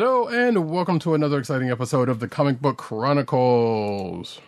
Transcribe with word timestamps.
Hello, 0.00 0.28
and 0.28 0.70
welcome 0.70 1.00
to 1.00 1.14
another 1.14 1.40
exciting 1.40 1.72
episode 1.72 2.08
of 2.08 2.20
the 2.20 2.28
Comic 2.28 2.60
Book 2.60 2.78
Chronicles. 2.78 4.40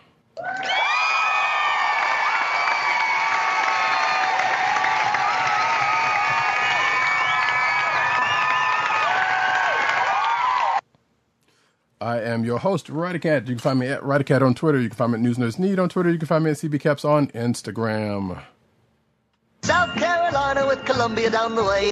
I 11.99 12.21
am 12.21 12.45
your 12.45 12.59
host, 12.59 12.87
Roddykat. 12.87 13.41
You 13.41 13.55
can 13.55 13.57
find 13.57 13.79
me 13.79 13.87
at 13.87 13.99
Roddykat 14.03 14.41
on 14.41 14.53
Twitter. 14.53 14.79
You 14.79 14.87
can 14.87 14.95
find 14.95 15.11
me 15.11 15.17
at 15.17 15.21
News 15.21 15.37
Nerds 15.37 15.59
Need 15.59 15.79
on 15.79 15.89
Twitter. 15.89 16.09
You 16.09 16.17
can 16.17 16.29
find 16.29 16.45
me 16.45 16.51
at 16.51 16.55
CBCaps 16.55 17.03
on 17.03 17.27
Instagram. 17.31 18.41
South 19.63 19.93
Carolina 19.95 20.65
with 20.65 20.85
Columbia 20.85 21.29
down 21.29 21.55
the 21.55 21.63
way. 21.65 21.91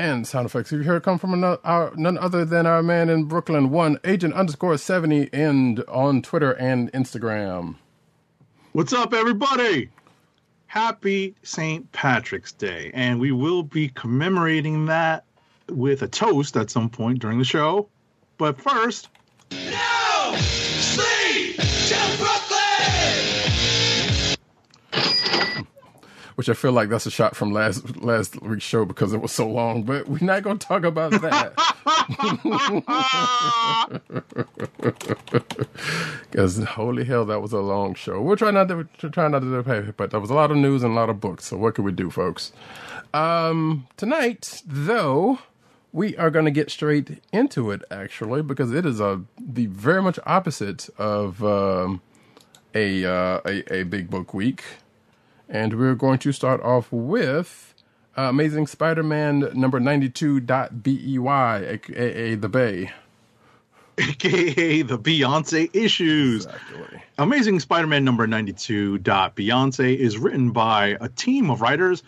And 0.00 0.26
sound 0.26 0.46
effects 0.46 0.72
you 0.72 0.82
heard 0.82 1.02
come 1.02 1.18
from 1.18 1.34
another, 1.34 1.60
our, 1.62 1.92
none 1.94 2.16
other 2.16 2.46
than 2.46 2.64
our 2.64 2.82
man 2.82 3.10
in 3.10 3.24
Brooklyn, 3.24 3.68
one 3.68 3.98
agent 4.02 4.32
underscore 4.32 4.78
70, 4.78 5.28
and 5.30 5.84
on 5.88 6.22
Twitter 6.22 6.52
and 6.52 6.90
Instagram. 6.92 7.74
What's 8.72 8.94
up, 8.94 9.12
everybody? 9.12 9.90
Happy 10.68 11.34
St. 11.42 11.92
Patrick's 11.92 12.52
Day. 12.52 12.90
And 12.94 13.20
we 13.20 13.30
will 13.30 13.62
be 13.62 13.90
commemorating 13.90 14.86
that 14.86 15.26
with 15.68 16.00
a 16.00 16.08
toast 16.08 16.56
at 16.56 16.70
some 16.70 16.88
point 16.88 17.18
during 17.18 17.36
the 17.38 17.44
show. 17.44 17.86
But 18.38 18.58
first, 18.58 19.10
No! 19.50 20.34
Sleep! 20.38 21.56
To 21.58 22.16
Brooklyn! 22.16 22.40
Which 26.40 26.48
I 26.48 26.54
feel 26.54 26.72
like 26.72 26.88
that's 26.88 27.04
a 27.04 27.10
shot 27.10 27.36
from 27.36 27.52
last 27.52 28.00
last 28.00 28.40
week's 28.40 28.64
show 28.64 28.86
because 28.86 29.12
it 29.12 29.20
was 29.20 29.30
so 29.30 29.46
long, 29.46 29.82
but 29.82 30.08
we're 30.08 30.24
not 30.24 30.42
going 30.42 30.58
to 30.58 30.66
talk 30.66 30.84
about 30.84 31.10
that. 31.20 31.52
Because 36.30 36.64
holy 36.64 37.04
hell, 37.04 37.26
that 37.26 37.42
was 37.42 37.52
a 37.52 37.58
long 37.58 37.94
show. 37.94 38.22
We'll 38.22 38.36
try 38.36 38.52
not 38.52 38.68
to 38.68 38.88
try 39.10 39.28
not 39.28 39.40
to 39.40 39.62
pay, 39.62 39.92
but 39.94 40.12
there 40.12 40.20
was 40.20 40.30
a 40.30 40.34
lot 40.34 40.50
of 40.50 40.56
news 40.56 40.82
and 40.82 40.92
a 40.92 40.94
lot 40.94 41.10
of 41.10 41.20
books. 41.20 41.44
So 41.44 41.58
what 41.58 41.74
could 41.74 41.84
we 41.84 41.92
do, 41.92 42.08
folks? 42.08 42.52
Um, 43.12 43.86
tonight, 43.98 44.62
though, 44.64 45.40
we 45.92 46.16
are 46.16 46.30
going 46.30 46.46
to 46.46 46.50
get 46.50 46.70
straight 46.70 47.20
into 47.32 47.70
it 47.70 47.82
actually 47.90 48.40
because 48.42 48.72
it 48.72 48.86
is 48.86 48.98
a 49.00 49.20
the 49.38 49.66
very 49.66 50.00
much 50.00 50.18
opposite 50.24 50.88
of 50.96 51.44
um, 51.44 52.00
a, 52.74 53.04
uh, 53.04 53.40
a 53.44 53.80
a 53.80 53.82
big 53.82 54.08
book 54.08 54.32
week, 54.32 54.64
and 55.50 55.78
we're 55.78 55.94
going 55.94 56.18
to 56.20 56.32
start 56.32 56.62
off 56.62 56.90
with 56.90 57.74
uh, 58.16 58.22
Amazing 58.22 58.66
Spider-Man 58.66 59.50
number 59.54 59.80
ninety 59.80 60.08
two 60.08 60.40
dot 60.40 60.82
bey, 60.82 61.18
aka 61.18 62.34
the 62.36 62.48
Bay. 62.48 62.92
aka 63.98 64.82
the 64.82 64.98
Beyonce 64.98 65.74
issues. 65.74 66.46
Exactly. 66.46 67.02
Amazing 67.18 67.60
Spider 67.60 67.86
Man 67.86 68.04
number 68.04 68.26
92. 68.26 68.98
Dot 68.98 69.36
Beyonce 69.36 69.94
is 69.96 70.16
written 70.16 70.52
by 70.52 70.96
a 71.00 71.08
team 71.08 71.50
of 71.50 71.60
writers 71.60 72.02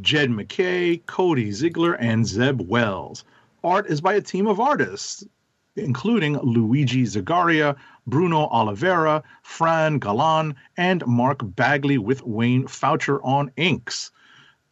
Jed 0.00 0.30
MacKay, 0.30 0.98
Cody 1.06 1.50
Ziglar, 1.50 1.96
and 1.98 2.26
Zeb 2.26 2.60
Wells. 2.60 3.24
Art 3.62 3.86
is 3.86 4.00
by 4.00 4.14
a 4.14 4.20
team 4.20 4.46
of 4.46 4.60
artists, 4.60 5.24
including 5.76 6.36
Luigi 6.38 7.04
Zagaria, 7.04 7.76
Bruno 8.06 8.48
Oliveira, 8.48 9.22
Fran 9.42 9.98
Galan, 9.98 10.56
and 10.76 11.06
Mark 11.06 11.40
Bagley, 11.42 11.98
with 11.98 12.22
Wayne 12.22 12.66
Faucher 12.66 13.20
on 13.24 13.50
inks. 13.56 14.10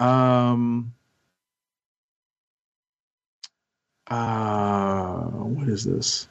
Um, 0.00 0.92
uh, 4.08 5.22
what 5.24 5.68
is 5.68 5.84
this? 5.84 6.28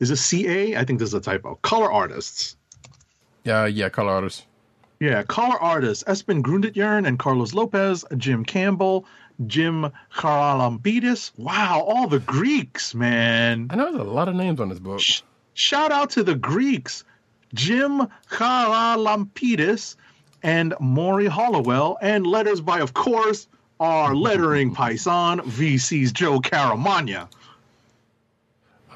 Is 0.00 0.08
this 0.08 0.24
CA? 0.24 0.76
I 0.76 0.84
think 0.84 0.98
this 0.98 1.10
is 1.10 1.14
a 1.14 1.20
typo. 1.20 1.56
Color 1.56 1.92
artists. 1.92 2.56
Yeah, 3.44 3.66
yeah, 3.66 3.88
color 3.90 4.12
artists. 4.12 4.46
Yeah, 4.98 5.22
color 5.22 5.58
artists 5.58 6.04
Espen 6.04 6.42
Grundetjern 6.42 7.06
and 7.06 7.18
Carlos 7.18 7.54
Lopez, 7.54 8.04
Jim 8.16 8.44
Campbell, 8.44 9.06
Jim 9.46 9.90
Charalampidis. 10.14 11.32
Wow, 11.38 11.84
all 11.86 12.06
the 12.06 12.18
Greeks, 12.20 12.94
man. 12.94 13.68
I 13.70 13.76
know 13.76 13.92
there's 13.92 14.06
a 14.06 14.10
lot 14.10 14.28
of 14.28 14.34
names 14.34 14.60
on 14.60 14.68
this 14.68 14.78
book. 14.78 15.00
Sh- 15.54 15.60
Shout 15.70 15.92
out 15.92 16.10
to 16.10 16.22
the 16.22 16.34
Greeks, 16.34 17.04
Jim 17.54 18.06
Charalampidis 18.30 19.96
and 20.42 20.74
Morry 20.80 21.26
Hollowell, 21.26 21.98
and 22.00 22.26
letters 22.26 22.60
by, 22.60 22.80
of 22.80 22.94
course, 22.94 23.46
our 23.78 24.14
lettering 24.14 24.74
paisan, 24.74 25.40
VC's 25.40 26.12
Joe 26.12 26.40
Caramagna. 26.40 27.28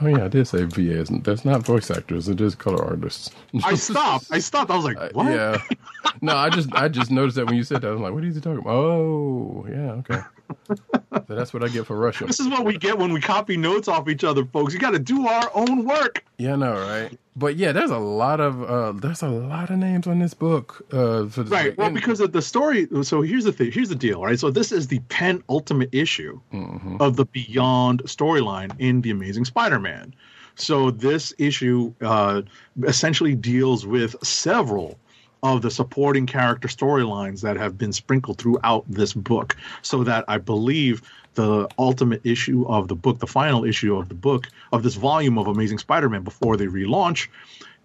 Oh 0.00 0.08
yeah, 0.08 0.24
I 0.24 0.28
did 0.28 0.48
say 0.48 0.64
VA. 0.64 1.00
Isn't 1.00 1.22
there's 1.24 1.44
not 1.44 1.64
voice 1.64 1.88
actors; 1.90 2.28
it 2.28 2.40
is 2.40 2.56
color 2.56 2.84
artists. 2.84 3.30
I 3.64 3.76
stopped. 3.76 4.26
I 4.30 4.40
stopped. 4.40 4.70
I 4.72 4.76
was 4.76 4.84
like, 4.84 4.98
what? 5.14 5.26
Uh, 5.26 5.30
Yeah. 5.30 5.62
No, 6.20 6.36
I 6.36 6.48
just 6.48 6.72
I 6.74 6.88
just 6.88 7.10
noticed 7.10 7.36
that 7.36 7.46
when 7.46 7.56
you 7.56 7.64
said 7.64 7.82
that, 7.82 7.88
I 7.88 7.90
was 7.90 8.00
like, 8.00 8.12
"What 8.12 8.22
are 8.22 8.26
you 8.26 8.32
talking 8.40 8.58
about?" 8.60 8.70
Oh, 8.70 9.66
yeah, 9.68 9.92
okay. 9.92 10.20
So 10.68 11.24
that's 11.28 11.52
what 11.54 11.62
I 11.62 11.68
get 11.68 11.86
for 11.86 11.96
Russia. 11.96 12.24
This 12.26 12.40
is 12.40 12.48
what 12.48 12.64
we 12.64 12.76
get 12.78 12.98
when 12.98 13.12
we 13.12 13.20
copy 13.20 13.56
notes 13.56 13.88
off 13.88 14.08
each 14.08 14.24
other, 14.24 14.44
folks. 14.46 14.72
You 14.74 14.80
got 14.80 14.90
to 14.92 14.98
do 14.98 15.26
our 15.26 15.50
own 15.54 15.84
work. 15.84 16.24
Yeah, 16.38 16.54
I 16.54 16.56
know, 16.56 16.72
right? 16.74 17.18
But 17.36 17.56
yeah, 17.56 17.72
there's 17.72 17.90
a 17.90 17.98
lot 17.98 18.40
of 18.40 18.62
uh 18.62 18.92
there's 18.92 19.22
a 19.22 19.28
lot 19.28 19.70
of 19.70 19.78
names 19.78 20.06
on 20.06 20.18
this 20.20 20.34
book. 20.34 20.84
Uh, 20.92 21.26
for 21.26 21.42
this 21.42 21.50
Right. 21.50 21.70
book. 21.70 21.78
Well, 21.78 21.86
And- 21.88 21.96
because 21.96 22.20
of 22.20 22.32
the 22.32 22.42
story. 22.42 22.86
So 23.02 23.22
here's 23.22 23.44
the 23.44 23.52
thing. 23.52 23.72
Here's 23.72 23.88
the 23.88 23.94
deal. 23.96 24.22
Right. 24.22 24.38
So 24.38 24.50
this 24.50 24.70
is 24.72 24.86
the 24.88 25.00
penultimate 25.08 25.90
issue 25.92 26.40
Mhm. 26.52 27.00
of 27.00 27.16
the 27.16 27.24
Beyond 27.26 28.02
storyline 28.04 28.72
in 28.78 29.00
the 29.00 29.10
Amazing 29.10 29.44
Spider-Man. 29.46 30.14
So 30.56 30.92
this 30.92 31.32
issue 31.38 31.92
uh, 32.00 32.42
essentially 32.84 33.34
deals 33.34 33.84
with 33.86 34.14
several 34.24 34.98
of 35.44 35.60
the 35.60 35.70
supporting 35.70 36.26
character 36.26 36.68
storylines 36.68 37.42
that 37.42 37.56
have 37.56 37.76
been 37.76 37.92
sprinkled 37.92 38.38
throughout 38.38 38.84
this 38.88 39.12
book. 39.12 39.54
So 39.82 40.02
that 40.02 40.24
I 40.26 40.38
believe 40.38 41.02
the 41.34 41.68
ultimate 41.78 42.22
issue 42.24 42.64
of 42.66 42.88
the 42.88 42.94
book, 42.94 43.18
the 43.18 43.26
final 43.26 43.64
issue 43.64 43.96
of 43.96 44.08
the 44.08 44.14
book 44.14 44.48
of 44.72 44.82
this 44.82 44.94
volume 44.94 45.38
of 45.38 45.46
Amazing 45.46 45.78
Spider-Man 45.78 46.22
before 46.22 46.56
they 46.56 46.66
relaunch, 46.66 47.28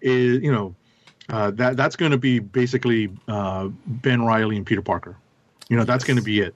is 0.00 0.42
you 0.42 0.50
know 0.50 0.74
uh, 1.28 1.50
that 1.52 1.76
that's 1.76 1.96
going 1.96 2.12
to 2.12 2.18
be 2.18 2.38
basically 2.38 3.10
uh, 3.28 3.68
Ben 3.86 4.24
Reilly 4.24 4.56
and 4.56 4.64
Peter 4.64 4.82
Parker. 4.82 5.14
You 5.68 5.76
know, 5.76 5.84
that's 5.84 6.02
going 6.02 6.16
to 6.16 6.22
be 6.22 6.40
it, 6.40 6.54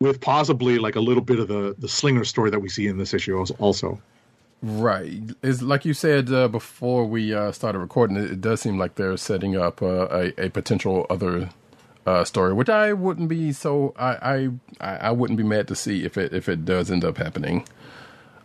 with 0.00 0.20
possibly 0.20 0.78
like 0.78 0.96
a 0.96 1.00
little 1.00 1.22
bit 1.22 1.38
of 1.38 1.48
the 1.48 1.76
the 1.78 1.88
Slinger 1.88 2.24
story 2.24 2.50
that 2.50 2.60
we 2.60 2.70
see 2.70 2.86
in 2.86 2.96
this 2.96 3.12
issue 3.12 3.38
als- 3.38 3.50
also. 3.52 4.00
Right, 4.62 5.22
is 5.42 5.62
like 5.62 5.84
you 5.84 5.94
said 5.94 6.32
uh, 6.32 6.48
before 6.48 7.04
we 7.04 7.34
uh, 7.34 7.52
started 7.52 7.78
recording. 7.78 8.16
It, 8.16 8.30
it 8.32 8.40
does 8.40 8.60
seem 8.60 8.78
like 8.78 8.96
they're 8.96 9.16
setting 9.16 9.56
up 9.56 9.82
uh, 9.82 10.08
a 10.10 10.46
a 10.46 10.50
potential 10.50 11.06
other 11.10 11.50
uh, 12.06 12.24
story, 12.24 12.52
which 12.52 12.68
I 12.68 12.92
wouldn't 12.92 13.28
be 13.28 13.52
so 13.52 13.94
I, 13.96 14.10
I 14.10 14.48
I 14.80 14.96
I 14.96 15.10
wouldn't 15.10 15.36
be 15.36 15.44
mad 15.44 15.68
to 15.68 15.74
see 15.74 16.04
if 16.04 16.16
it 16.16 16.32
if 16.32 16.48
it 16.48 16.64
does 16.64 16.90
end 16.90 17.04
up 17.04 17.18
happening. 17.18 17.66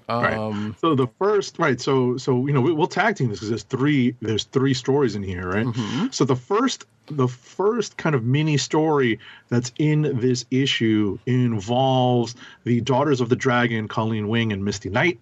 Right. 0.10 0.38
Um, 0.38 0.75
So 0.81 0.95
the 0.95 1.07
first, 1.18 1.57
right? 1.57 1.80
So 1.80 2.18
so 2.18 2.45
you 2.45 2.54
know 2.54 2.62
we, 2.62 2.74
we'll 2.74 2.88
tag 2.88 3.16
team 3.16 3.30
this 3.30 3.39
because 3.39 3.50
there's 3.50 3.63
three 3.63 4.16
there's 4.21 4.44
three 4.44 4.74
stories 4.74 5.16
in 5.16 5.24
here, 5.24 5.48
right? 5.48 5.66
So 6.12 6.25
the 6.25 6.36
first 6.36 6.86
the 7.07 7.27
first 7.27 7.98
kind 7.98 8.16
of 8.16 8.24
mini 8.24 8.57
story 8.57 9.19
that's 9.50 9.71
in 9.77 10.19
this 10.19 10.45
issue 10.51 11.18
involves 11.25 12.36
the 12.63 12.81
Daughters 12.81 13.21
of 13.21 13.30
the 13.30 13.36
Dragon, 13.36 13.88
Colleen 13.88 14.27
Wing 14.27 14.54
and 14.54 14.63
Misty 14.63 14.89
Knight, 14.89 15.19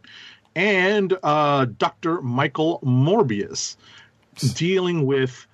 and 0.55 1.17
uh, 1.23 1.65
Dr. 1.77 2.21
Michael 2.21 2.79
Morbius 2.83 3.77
dealing 4.55 5.05
with 5.05 5.47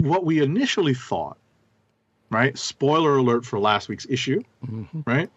what 0.00 0.24
we 0.24 0.42
initially 0.42 0.94
thought, 0.94 1.36
right? 2.30 2.56
Spoiler 2.56 3.16
alert 3.16 3.44
for 3.44 3.58
last 3.58 3.88
week's 3.88 4.06
issue, 4.08 4.42
right? 5.06 5.30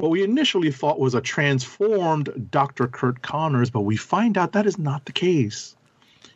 what 0.00 0.10
we 0.10 0.24
initially 0.24 0.70
thought 0.70 0.98
was 0.98 1.14
a 1.14 1.20
transformed 1.20 2.48
Dr. 2.50 2.86
Curt 2.88 3.22
Connors, 3.22 3.70
but 3.70 3.82
we 3.82 3.96
find 3.96 4.38
out 4.38 4.52
that 4.52 4.66
is 4.66 4.78
not 4.78 5.04
the 5.04 5.12
case. 5.12 5.76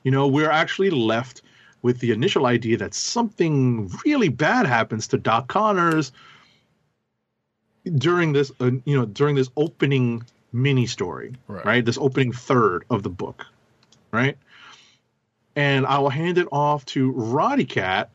You 0.03 0.11
know, 0.11 0.27
we're 0.27 0.51
actually 0.51 0.91
left 0.91 1.43
with 1.83 2.01
the 2.01 2.11
initial 2.13 2.47
idea 2.47 2.77
that 2.77 2.95
something 2.95 3.91
really 4.05 4.29
bad 4.29 4.67
happens 4.67 5.07
to 5.09 5.19
Doc 5.19 5.49
Connors 5.49 6.13
during 7.97 8.33
this, 8.33 8.53
uh, 8.61 8.71
you 8.85 8.97
know, 8.97 9.07
during 9.07 9.35
this 9.35 9.49
opening 9.57 10.23
mini 10.55 10.87
story, 10.87 11.35
Right. 11.49 11.65
right. 11.67 11.85
This 11.85 11.99
opening 11.99 12.33
third 12.33 12.85
of 12.89 13.03
the 13.03 13.11
book, 13.11 13.47
right? 14.13 14.39
And 15.57 15.85
I 15.85 15.99
will 15.99 16.11
hand 16.11 16.39
it 16.39 16.49
off 16.51 16.85
to 16.87 17.13
Roddykat 17.13 18.09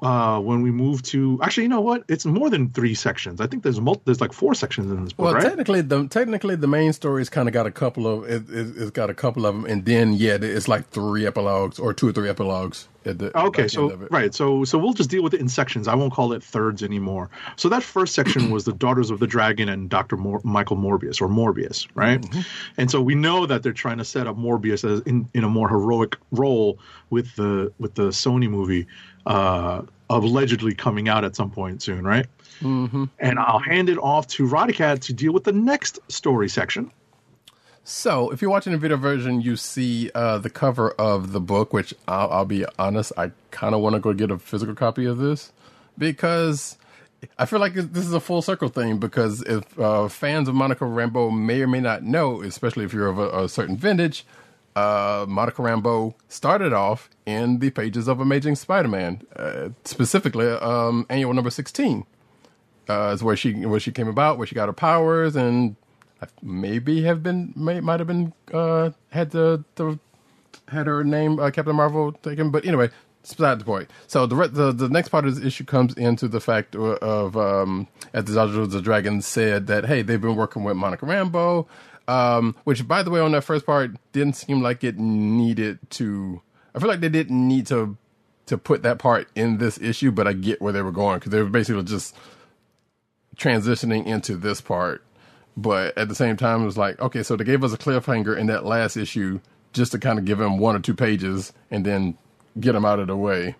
uh, 0.00 0.40
when 0.40 0.62
we 0.62 0.70
move 0.70 1.02
to. 1.02 1.38
Actually, 1.42 1.64
you 1.64 1.68
know 1.68 1.80
what? 1.80 2.04
It's 2.08 2.26
more 2.26 2.50
than 2.50 2.70
three 2.70 2.94
sections. 2.94 3.40
I 3.40 3.46
think 3.46 3.62
there's 3.62 3.80
mul- 3.80 4.02
there's 4.04 4.20
like 4.20 4.32
four 4.32 4.54
sections 4.54 4.90
in 4.90 5.02
this 5.04 5.12
book, 5.12 5.24
Well, 5.24 5.34
right? 5.34 5.42
technically, 5.42 5.80
the 5.80 6.06
technically 6.08 6.56
the 6.56 6.66
main 6.66 6.92
story's 6.92 7.28
kind 7.28 7.48
of 7.48 7.54
got 7.54 7.66
a 7.66 7.70
couple 7.70 8.06
of 8.06 8.24
it, 8.24 8.48
it, 8.50 8.76
it's 8.76 8.90
got 8.90 9.10
a 9.10 9.14
couple 9.14 9.46
of 9.46 9.54
them, 9.54 9.64
and 9.64 9.84
then 9.84 10.12
yeah, 10.14 10.38
it's 10.40 10.68
like 10.68 10.88
three 10.90 11.26
epilogues 11.26 11.78
or 11.78 11.92
two 11.94 12.08
or 12.08 12.12
three 12.12 12.28
epilogues 12.28 12.88
at 13.04 13.18
the 13.18 13.36
Okay, 13.38 13.68
so 13.68 13.84
end 13.84 13.92
of 13.92 14.02
it. 14.02 14.10
right, 14.10 14.34
so 14.34 14.64
so 14.64 14.76
we'll 14.78 14.92
just 14.92 15.08
deal 15.10 15.22
with 15.22 15.32
it 15.34 15.40
in 15.40 15.48
sections. 15.48 15.86
I 15.88 15.94
won't 15.94 16.12
call 16.12 16.32
it 16.32 16.42
thirds 16.42 16.82
anymore. 16.82 17.30
So 17.56 17.68
that 17.68 17.82
first 17.82 18.14
section 18.14 18.50
was 18.50 18.64
the 18.64 18.72
Daughters 18.72 19.10
of 19.10 19.20
the 19.20 19.26
Dragon 19.28 19.68
and 19.68 19.88
Doctor 19.88 20.16
Mor- 20.16 20.40
Michael 20.44 20.76
Morbius 20.76 21.20
or 21.20 21.28
Morbius, 21.28 21.86
right? 21.94 22.20
Mm-hmm. 22.20 22.40
And 22.76 22.90
so 22.90 23.00
we 23.00 23.14
know 23.14 23.46
that 23.46 23.62
they're 23.62 23.72
trying 23.72 23.98
to 23.98 24.04
set 24.04 24.26
up 24.26 24.36
Morbius 24.36 24.84
as 24.88 25.00
in, 25.02 25.28
in 25.34 25.44
a 25.44 25.48
more 25.48 25.68
heroic 25.68 26.16
role 26.32 26.78
with 27.10 27.34
the 27.36 27.72
with 27.78 27.94
the 27.94 28.08
Sony 28.08 28.50
movie, 28.50 28.86
uh, 29.26 29.82
allegedly 30.08 30.74
coming 30.74 31.08
out 31.08 31.24
at 31.24 31.36
some 31.36 31.50
point 31.50 31.82
soon, 31.82 32.04
right? 32.04 32.26
Mm-hmm. 32.60 33.04
And 33.18 33.38
I'll 33.38 33.58
hand 33.58 33.88
it 33.88 33.98
off 33.98 34.26
to 34.28 34.44
Roddykat 34.44 35.00
to 35.02 35.12
deal 35.12 35.32
with 35.32 35.44
the 35.44 35.52
next 35.52 35.98
story 36.10 36.48
section. 36.48 36.90
So, 37.88 38.30
if 38.30 38.42
you're 38.42 38.50
watching 38.50 38.72
the 38.72 38.78
video 38.78 38.96
version, 38.96 39.40
you 39.40 39.54
see 39.54 40.10
uh, 40.12 40.38
the 40.38 40.50
cover 40.50 40.90
of 40.92 41.30
the 41.30 41.40
book, 41.40 41.72
which 41.72 41.94
I'll, 42.08 42.30
I'll 42.30 42.44
be 42.44 42.64
honest, 42.80 43.12
I 43.16 43.30
kind 43.52 43.76
of 43.76 43.80
want 43.80 43.94
to 43.94 44.00
go 44.00 44.12
get 44.12 44.30
a 44.30 44.38
physical 44.38 44.74
copy 44.74 45.04
of 45.04 45.18
this 45.18 45.52
because 45.96 46.78
I 47.38 47.46
feel 47.46 47.60
like 47.60 47.74
this 47.74 48.04
is 48.04 48.12
a 48.12 48.18
full 48.18 48.42
circle 48.42 48.68
thing. 48.68 48.98
Because 48.98 49.42
if 49.42 49.78
uh, 49.78 50.08
fans 50.08 50.48
of 50.48 50.56
Monica 50.56 50.84
Rambeau 50.84 51.32
may 51.36 51.62
or 51.62 51.68
may 51.68 51.80
not 51.80 52.02
know, 52.02 52.42
especially 52.42 52.84
if 52.84 52.92
you're 52.92 53.06
of 53.06 53.18
a, 53.18 53.44
a 53.44 53.48
certain 53.48 53.76
vintage, 53.76 54.26
uh, 54.76 55.26
Monica 55.28 55.62
Rambeau 55.62 56.14
started 56.28 56.72
off 56.72 57.10
in 57.26 57.58
the 57.58 57.70
pages 57.70 58.08
of 58.08 58.20
Amazing 58.20 58.56
Spider-Man, 58.56 59.22
uh, 59.34 59.70
specifically 59.84 60.48
um, 60.48 61.06
annual 61.10 61.34
number 61.34 61.50
16 61.50 62.06
uh, 62.88 63.12
is 63.14 63.22
where 63.22 63.36
she 63.36 63.52
where 63.66 63.80
she 63.80 63.92
came 63.92 64.08
about, 64.08 64.38
where 64.38 64.46
she 64.46 64.54
got 64.54 64.68
her 64.68 64.72
powers, 64.72 65.36
and 65.36 65.76
maybe 66.42 67.02
have 67.02 67.22
been 67.22 67.52
may, 67.56 67.80
might 67.80 68.00
have 68.00 68.06
been 68.06 68.32
uh, 68.52 68.90
had 69.10 69.30
the 69.30 69.64
the 69.76 69.98
had 70.68 70.86
her 70.86 71.04
name 71.04 71.38
uh, 71.38 71.50
Captain 71.50 71.76
Marvel 71.76 72.12
taken, 72.12 72.50
but 72.50 72.64
anyway, 72.64 72.90
it's 73.22 73.34
beside 73.34 73.60
the 73.60 73.64
point. 73.64 73.90
So 74.06 74.26
the, 74.26 74.48
the 74.48 74.72
the 74.72 74.88
next 74.88 75.08
part 75.08 75.26
of 75.26 75.34
this 75.34 75.44
issue 75.44 75.64
comes 75.64 75.94
into 75.94 76.28
the 76.28 76.40
fact 76.40 76.76
of, 76.76 77.36
um, 77.36 77.88
as 78.12 78.24
the 78.24 78.34
Daughters 78.34 78.56
of 78.56 78.70
the 78.70 78.82
Dragon 78.82 79.22
said 79.22 79.66
that 79.66 79.86
hey 79.86 80.02
they've 80.02 80.20
been 80.20 80.36
working 80.36 80.64
with 80.64 80.76
Monica 80.76 81.06
Rambeau, 81.06 81.66
um, 82.08 82.54
which 82.64 82.86
by 82.86 83.02
the 83.02 83.10
way 83.10 83.20
on 83.20 83.32
that 83.32 83.42
first 83.44 83.66
part 83.66 83.92
didn't 84.12 84.36
seem 84.36 84.62
like 84.62 84.84
it 84.84 84.98
needed 84.98 85.78
to. 85.90 86.40
I 86.74 86.78
feel 86.78 86.88
like 86.88 87.00
they 87.00 87.08
didn't 87.08 87.46
need 87.48 87.66
to 87.68 87.96
to 88.46 88.56
put 88.56 88.82
that 88.82 88.98
part 88.98 89.28
in 89.34 89.58
this 89.58 89.78
issue, 89.78 90.12
but 90.12 90.26
I 90.26 90.32
get 90.32 90.62
where 90.62 90.72
they 90.72 90.82
were 90.82 90.92
going 90.92 91.18
because 91.18 91.32
they 91.32 91.42
were 91.42 91.50
basically 91.50 91.82
just 91.82 92.14
transitioning 93.36 94.06
into 94.06 94.36
this 94.36 94.60
part. 94.60 95.02
But 95.56 95.96
at 95.96 96.08
the 96.08 96.14
same 96.14 96.36
time, 96.36 96.62
it 96.62 96.66
was 96.66 96.78
like, 96.78 97.00
okay, 97.00 97.22
so 97.22 97.34
they 97.34 97.44
gave 97.44 97.64
us 97.64 97.72
a 97.72 97.78
cliffhanger 97.78 98.36
in 98.36 98.46
that 98.46 98.64
last 98.64 98.96
issue 98.96 99.40
just 99.72 99.92
to 99.92 99.98
kind 99.98 100.18
of 100.18 100.24
give 100.24 100.40
him 100.40 100.58
one 100.58 100.76
or 100.76 100.80
two 100.80 100.94
pages 100.94 101.52
and 101.70 101.84
then 101.84 102.16
get 102.60 102.74
him 102.74 102.84
out 102.84 102.98
of 102.98 103.08
the 103.08 103.16
way. 103.16 103.56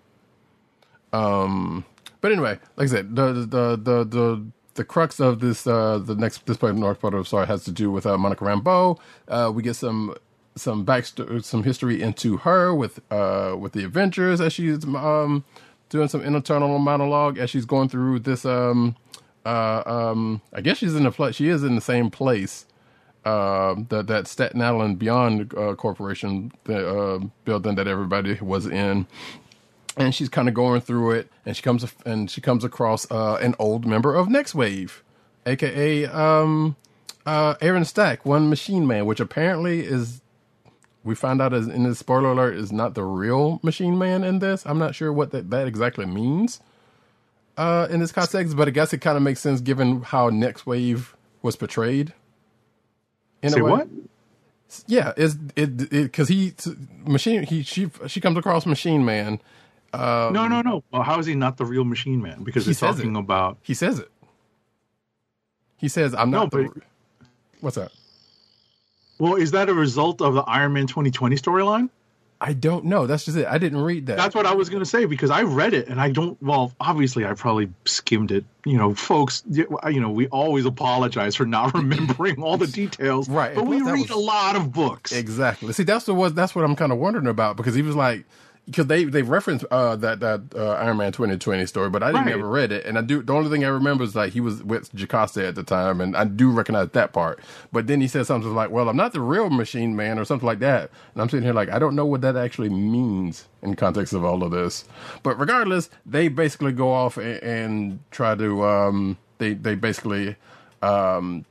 Um, 1.11 1.85
but 2.21 2.31
anyway, 2.31 2.59
like 2.75 2.85
I 2.85 2.91
said, 2.91 3.15
the 3.15 3.33
the 3.33 3.77
the 3.77 4.03
the 4.03 4.45
the 4.77 4.85
crux 4.85 5.19
of 5.19 5.41
this 5.41 5.67
uh 5.67 5.99
the 5.99 6.15
next 6.15 6.45
this 6.45 6.57
part 6.57 6.71
of 6.71 6.77
North 6.77 7.01
part 7.01 7.13
of 7.13 7.27
story 7.27 7.45
has 7.47 7.65
to 7.65 7.71
do 7.71 7.91
with 7.91 8.05
uh, 8.05 8.17
Monica 8.17 8.45
Rambeau. 8.45 8.97
Uh, 9.27 9.51
we 9.53 9.61
get 9.61 9.75
some 9.75 10.15
some 10.55 10.85
backstory, 10.85 11.43
some 11.43 11.63
history 11.63 12.01
into 12.01 12.37
her 12.37 12.73
with 12.73 12.99
uh 13.11 13.55
with 13.59 13.73
the 13.73 13.83
Avengers 13.83 14.39
as 14.39 14.53
she's 14.53 14.85
um 14.85 15.43
doing 15.89 16.07
some 16.07 16.21
internal 16.21 16.79
monologue 16.79 17.37
as 17.37 17.49
she's 17.49 17.65
going 17.65 17.89
through 17.89 18.19
this 18.19 18.45
um 18.45 18.95
uh 19.45 19.83
um 19.85 20.41
I 20.53 20.61
guess 20.61 20.77
she's 20.77 20.95
in 20.95 21.03
the 21.03 21.31
she 21.31 21.49
is 21.49 21.63
in 21.63 21.75
the 21.75 21.81
same 21.81 22.09
place 22.09 22.65
um 23.25 23.87
that 23.89 24.07
that 24.07 24.27
Staten 24.27 24.61
Island 24.61 24.99
Beyond 24.99 25.53
uh, 25.55 25.75
Corporation 25.75 26.51
the 26.65 26.87
uh, 26.87 27.19
building 27.45 27.75
that 27.75 27.87
everybody 27.87 28.35
was 28.41 28.67
in 28.67 29.07
and 29.97 30.13
she's 30.13 30.29
kind 30.29 30.47
of 30.47 30.53
going 30.53 30.81
through 30.81 31.11
it 31.11 31.31
and 31.45 31.55
she 31.55 31.61
comes 31.61 31.85
and 32.05 32.29
she 32.29 32.41
comes 32.41 32.63
across 32.63 33.09
uh, 33.11 33.35
an 33.41 33.55
old 33.59 33.85
member 33.85 34.15
of 34.15 34.29
Next 34.29 34.55
Wave, 34.55 35.03
aka 35.45 36.05
um, 36.05 36.75
uh, 37.25 37.55
Aaron 37.61 37.85
Stack, 37.85 38.25
one 38.25 38.49
Machine 38.49 38.87
Man, 38.87 39.05
which 39.05 39.19
apparently 39.19 39.81
is 39.81 40.21
we 41.03 41.15
found 41.15 41.41
out 41.41 41.53
is 41.53 41.67
in 41.67 41.83
this 41.83 41.99
spoiler 41.99 42.31
alert 42.31 42.55
is 42.55 42.71
not 42.71 42.93
the 42.93 43.03
real 43.03 43.59
Machine 43.63 43.97
Man 43.97 44.23
in 44.23 44.39
this. 44.39 44.65
I'm 44.65 44.79
not 44.79 44.95
sure 44.95 45.11
what 45.11 45.31
that, 45.31 45.49
that 45.49 45.67
exactly 45.67 46.05
means 46.05 46.59
uh, 47.57 47.87
in 47.89 47.99
this 47.99 48.11
context, 48.11 48.55
but 48.55 48.67
I 48.67 48.71
guess 48.71 48.93
it 48.93 48.99
kind 48.99 49.17
of 49.17 49.23
makes 49.23 49.39
sense 49.39 49.61
given 49.61 50.01
how 50.01 50.29
Next 50.29 50.65
Wave 50.65 51.15
was 51.41 51.55
portrayed. 51.55 52.13
In 53.41 53.49
Say 53.51 53.59
a 53.59 53.63
way. 53.63 53.71
what? 53.71 53.87
Yeah, 54.85 55.13
is 55.15 55.37
it 55.55 55.89
because 55.89 56.27
he 56.27 56.53
machine 57.05 57.43
he 57.43 57.63
she 57.63 57.89
she 58.07 58.19
comes 58.19 58.37
across 58.37 58.65
Machine 58.65 59.05
Man. 59.05 59.39
No, 59.93 60.29
no, 60.31 60.57
um, 60.57 60.65
no. 60.65 60.83
Well, 60.91 61.03
how 61.03 61.19
is 61.19 61.25
he 61.25 61.35
not 61.35 61.57
the 61.57 61.65
real 61.65 61.83
Machine 61.85 62.21
Man? 62.21 62.43
Because 62.43 62.65
He 62.65 62.69
he's 62.71 62.79
talking 62.79 63.15
it. 63.15 63.19
about. 63.19 63.57
He 63.61 63.73
says 63.73 63.99
it. 63.99 64.09
He 65.77 65.87
says, 65.87 66.13
"I'm 66.13 66.29
No, 66.31 66.41
not." 66.43 66.51
the, 66.51 66.69
but- 66.73 66.83
what's 67.61 67.75
that? 67.75 67.91
Well, 69.19 69.35
is 69.35 69.51
that 69.51 69.67
a 69.69 69.73
result 69.73 70.21
of 70.21 70.33
the 70.35 70.41
Iron 70.43 70.73
Man 70.73 70.85
2020 70.87 71.35
storyline? 71.37 71.89
I 72.39 72.53
don't 72.53 72.85
know. 72.85 73.07
That's 73.07 73.25
just 73.25 73.35
it. 73.35 73.47
I 73.47 73.57
didn't 73.57 73.81
read 73.81 74.05
that. 74.07 74.17
That's 74.17 74.35
what 74.35 74.45
I 74.45 74.53
was 74.53 74.69
going 74.69 74.81
to 74.83 74.85
say 74.89 75.05
because 75.05 75.31
I 75.31 75.41
read 75.41 75.73
it 75.73 75.87
and 75.87 75.99
I 75.99 76.11
don't. 76.11 76.39
Well, 76.41 76.71
obviously, 76.79 77.25
I 77.25 77.33
probably 77.33 77.69
skimmed 77.85 78.29
it. 78.31 78.45
You 78.63 78.77
know, 78.77 78.93
folks. 78.93 79.41
You 79.49 79.65
know, 79.99 80.11
we 80.11 80.27
always 80.27 80.65
apologize 80.65 81.35
for 81.35 81.47
not 81.47 81.73
remembering 81.73 82.43
all 82.43 82.57
the 82.57 82.67
details. 82.67 83.27
Right, 83.27 83.55
But 83.55 83.65
we 83.65 83.81
read 83.81 84.01
was- 84.01 84.09
a 84.11 84.17
lot 84.17 84.55
of 84.55 84.71
books. 84.71 85.11
exactly. 85.13 85.73
See, 85.73 85.81
that's 85.83 86.05
the 86.05 86.13
was 86.13 86.35
that's 86.35 86.53
what 86.53 86.63
I'm 86.63 86.75
kind 86.75 86.91
of 86.91 86.99
wondering 86.99 87.27
about 87.27 87.57
because 87.57 87.73
he 87.73 87.81
was 87.81 87.95
like. 87.95 88.25
Because 88.67 88.87
they 88.87 89.05
they 89.05 89.21
referenced 89.21 89.63
uh, 89.71 89.95
that 89.95 90.19
that 90.19 90.41
uh, 90.53 90.71
Iron 90.73 90.97
Man 90.97 91.13
2020 91.13 91.65
story, 91.67 91.89
but 91.89 92.03
I 92.03 92.07
didn't 92.11 92.25
Right. 92.25 92.33
ever 92.35 92.49
read 92.49 92.73
it, 92.73 92.85
and 92.85 92.97
I 92.97 93.01
do. 93.01 93.23
The 93.23 93.31
only 93.33 93.49
thing 93.49 93.63
I 93.63 93.69
remember 93.69 94.03
is 94.03 94.13
like 94.13 94.33
he 94.33 94.41
was 94.41 94.61
with 94.61 94.93
Jocasta 94.93 95.47
at 95.47 95.55
the 95.55 95.63
time, 95.63 96.01
and 96.01 96.17
I 96.17 96.25
do 96.25 96.51
recognize 96.51 96.89
that 96.89 97.13
part. 97.13 97.39
But 97.71 97.87
then 97.87 98.01
he 98.01 98.09
said 98.09 98.25
something 98.25 98.53
like, 98.53 98.69
"Well, 98.69 98.89
I'm 98.89 98.97
not 98.97 99.13
the 99.13 99.21
real 99.21 99.49
Machine 99.49 99.95
Man" 99.95 100.19
or 100.19 100.25
something 100.25 100.45
like 100.45 100.59
that, 100.59 100.91
and 101.13 101.21
I'm 101.21 101.29
sitting 101.29 101.45
here 101.45 101.53
like 101.53 101.69
I 101.69 101.79
don't 101.79 101.95
know 101.95 102.05
what 102.05 102.19
that 102.21 102.35
actually 102.35 102.67
means 102.69 103.47
in 103.61 103.77
context 103.77 104.11
of 104.11 104.25
all 104.25 104.43
of 104.43 104.51
this. 104.51 104.83
But 105.23 105.39
regardless, 105.39 105.89
they 106.05 106.27
basically 106.27 106.73
go 106.73 106.91
off 106.91 107.15
and, 107.15 107.41
and 107.41 107.99
try 108.11 108.35
to 108.35 108.65
um, 108.65 109.17
they 109.37 109.53
they 109.53 109.75
basically 109.75 110.35
um, 110.81 111.45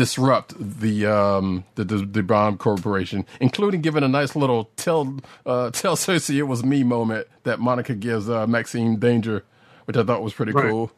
disrupt 0.00 0.54
the 0.58 1.04
um 1.04 1.64
the, 1.74 1.84
the 1.84 1.98
the 1.98 2.22
bomb 2.22 2.56
corporation, 2.56 3.26
including 3.38 3.82
giving 3.82 4.02
a 4.02 4.08
nice 4.08 4.34
little 4.34 4.70
tell 4.76 5.02
uh 5.44 5.70
tell 5.70 5.94
Cersei 5.94 6.36
it 6.36 6.44
was 6.44 6.64
me 6.64 6.82
moment 6.84 7.26
that 7.42 7.60
Monica 7.60 7.94
gives 7.94 8.30
uh 8.30 8.46
Maxine 8.46 8.98
Danger, 8.98 9.44
which 9.84 9.98
I 9.98 10.02
thought 10.02 10.22
was 10.22 10.32
pretty 10.32 10.52
Right. 10.52 10.70
cool. 10.70 10.90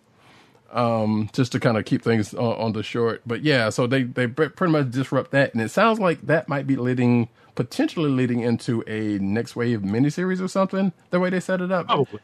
Um, 0.73 1.29
just 1.35 1.51
to 1.53 1.61
kind 1.61 1.77
of 1.77 1.85
keep 1.85 2.03
things 2.03 2.33
on, 2.33 2.55
on 2.65 2.73
the 2.73 2.83
short, 2.83 3.21
but 3.27 3.43
yeah, 3.43 3.69
so 3.71 3.87
they 3.87 4.05
they 4.05 4.27
pretty 4.29 4.73
much 4.73 4.91
disrupt 4.91 5.31
that, 5.33 5.53
and 5.53 5.61
it 5.63 5.71
sounds 5.71 5.99
like 5.99 6.23
that 6.29 6.49
might 6.49 6.67
be 6.67 6.77
leading 6.77 7.29
potentially 7.57 8.09
leading 8.09 8.41
into 8.41 8.83
a 8.87 9.19
next 9.19 9.55
wave 9.57 9.81
miniseries 9.81 10.41
or 10.41 10.49
something. 10.49 10.93
The 11.11 11.21
way 11.21 11.29
they 11.29 11.41
set 11.41 11.61
it 11.61 11.71
up, 11.73 11.87
Probably. 11.89 12.21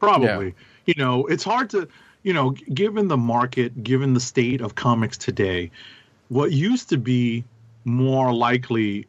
Probably. 0.00 0.54
You 0.86 0.94
know, 0.96 1.26
it's 1.26 1.44
hard 1.44 1.70
to, 1.70 1.86
you 2.24 2.32
know, 2.32 2.50
given 2.72 3.06
the 3.08 3.16
market, 3.16 3.84
given 3.84 4.14
the 4.14 4.20
state 4.20 4.60
of 4.60 4.74
comics 4.74 5.16
today, 5.16 5.70
what 6.28 6.52
used 6.52 6.88
to 6.90 6.98
be 6.98 7.44
more 7.84 8.32
likely 8.32 9.06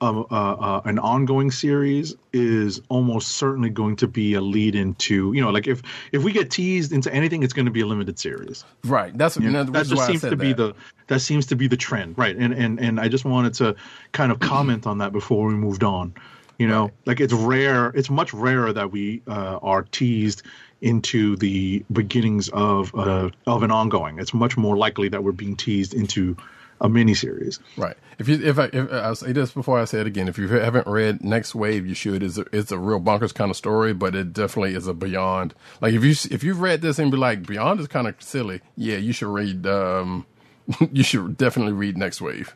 uh, 0.00 0.20
uh, 0.20 0.24
uh, 0.34 0.80
an 0.84 0.98
ongoing 0.98 1.50
series 1.50 2.14
is 2.32 2.82
almost 2.88 3.28
certainly 3.36 3.70
going 3.70 3.96
to 3.96 4.06
be 4.06 4.34
a 4.34 4.40
lead 4.40 4.74
into, 4.74 5.32
you 5.32 5.40
know, 5.40 5.50
like 5.50 5.66
if 5.66 5.82
if 6.12 6.22
we 6.22 6.32
get 6.32 6.50
teased 6.50 6.92
into 6.92 7.12
anything, 7.14 7.42
it's 7.42 7.52
going 7.52 7.64
to 7.64 7.72
be 7.72 7.80
a 7.80 7.86
limited 7.86 8.18
series. 8.18 8.64
right? 8.84 9.16
That's 9.16 9.36
You 9.38 9.50
know, 9.50 9.64
that 9.64 9.86
just 9.86 10.06
seems 10.06 10.20
to 10.22 10.36
be 10.36 10.52
that. 10.52 10.56
the 10.56 10.74
that 11.06 11.20
seems 11.20 11.46
to 11.46 11.56
be 11.56 11.68
the 11.68 11.76
trend, 11.76 12.18
right? 12.18 12.36
And 12.36 12.52
and 12.52 12.78
and 12.80 13.00
I 13.00 13.08
just 13.08 13.24
wanted 13.24 13.54
to 13.54 13.76
kind 14.12 14.30
of 14.30 14.40
comment 14.40 14.86
on 14.86 14.98
that 14.98 15.12
before 15.12 15.46
we 15.46 15.54
moved 15.54 15.84
on. 15.84 16.12
You 16.58 16.68
know, 16.68 16.90
like 17.06 17.20
it's 17.20 17.32
rare. 17.32 17.88
It's 17.90 18.10
much 18.10 18.34
rarer 18.34 18.72
that 18.72 18.90
we 18.90 19.22
uh, 19.26 19.58
are 19.62 19.84
teased 19.84 20.42
into 20.84 21.36
the 21.36 21.84
beginnings 21.90 22.48
of 22.50 22.94
uh, 22.94 23.30
of 23.46 23.62
an 23.62 23.70
ongoing. 23.70 24.18
It's 24.18 24.34
much 24.34 24.56
more 24.56 24.76
likely 24.76 25.08
that 25.08 25.24
we're 25.24 25.32
being 25.32 25.56
teased 25.56 25.94
into 25.94 26.36
a 26.80 26.88
miniseries. 26.88 27.58
Right. 27.76 27.96
If 28.18 28.28
you 28.28 28.40
if 28.44 28.58
I 28.58 28.64
if 28.72 28.92
I'll 28.92 29.14
say 29.14 29.32
this 29.32 29.52
before 29.52 29.80
I 29.80 29.86
say 29.86 30.00
it 30.00 30.06
again, 30.06 30.28
if 30.28 30.36
you 30.36 30.46
haven't 30.48 30.86
read 30.86 31.24
Next 31.24 31.54
Wave, 31.54 31.86
you 31.86 31.94
should. 31.94 32.22
It's 32.22 32.36
a, 32.36 32.44
it's 32.52 32.70
a 32.70 32.78
real 32.78 33.00
bonkers 33.00 33.32
kind 33.32 33.50
of 33.50 33.56
story, 33.56 33.94
but 33.94 34.14
it 34.14 34.32
definitely 34.32 34.74
is 34.74 34.86
a 34.86 34.94
beyond. 34.94 35.54
Like 35.80 35.94
if 35.94 36.04
you 36.04 36.14
if 36.30 36.44
you've 36.44 36.60
read 36.60 36.82
this 36.82 36.98
and 36.98 37.10
be 37.10 37.16
like 37.16 37.46
Beyond 37.46 37.80
is 37.80 37.88
kind 37.88 38.06
of 38.06 38.14
silly, 38.20 38.60
yeah, 38.76 38.96
you 38.96 39.12
should 39.12 39.32
read. 39.32 39.66
um 39.66 40.26
You 40.92 41.02
should 41.02 41.36
definitely 41.36 41.72
read 41.74 41.96
Next 41.96 42.20
Wave. 42.20 42.54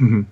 Mm-hmm. 0.00 0.22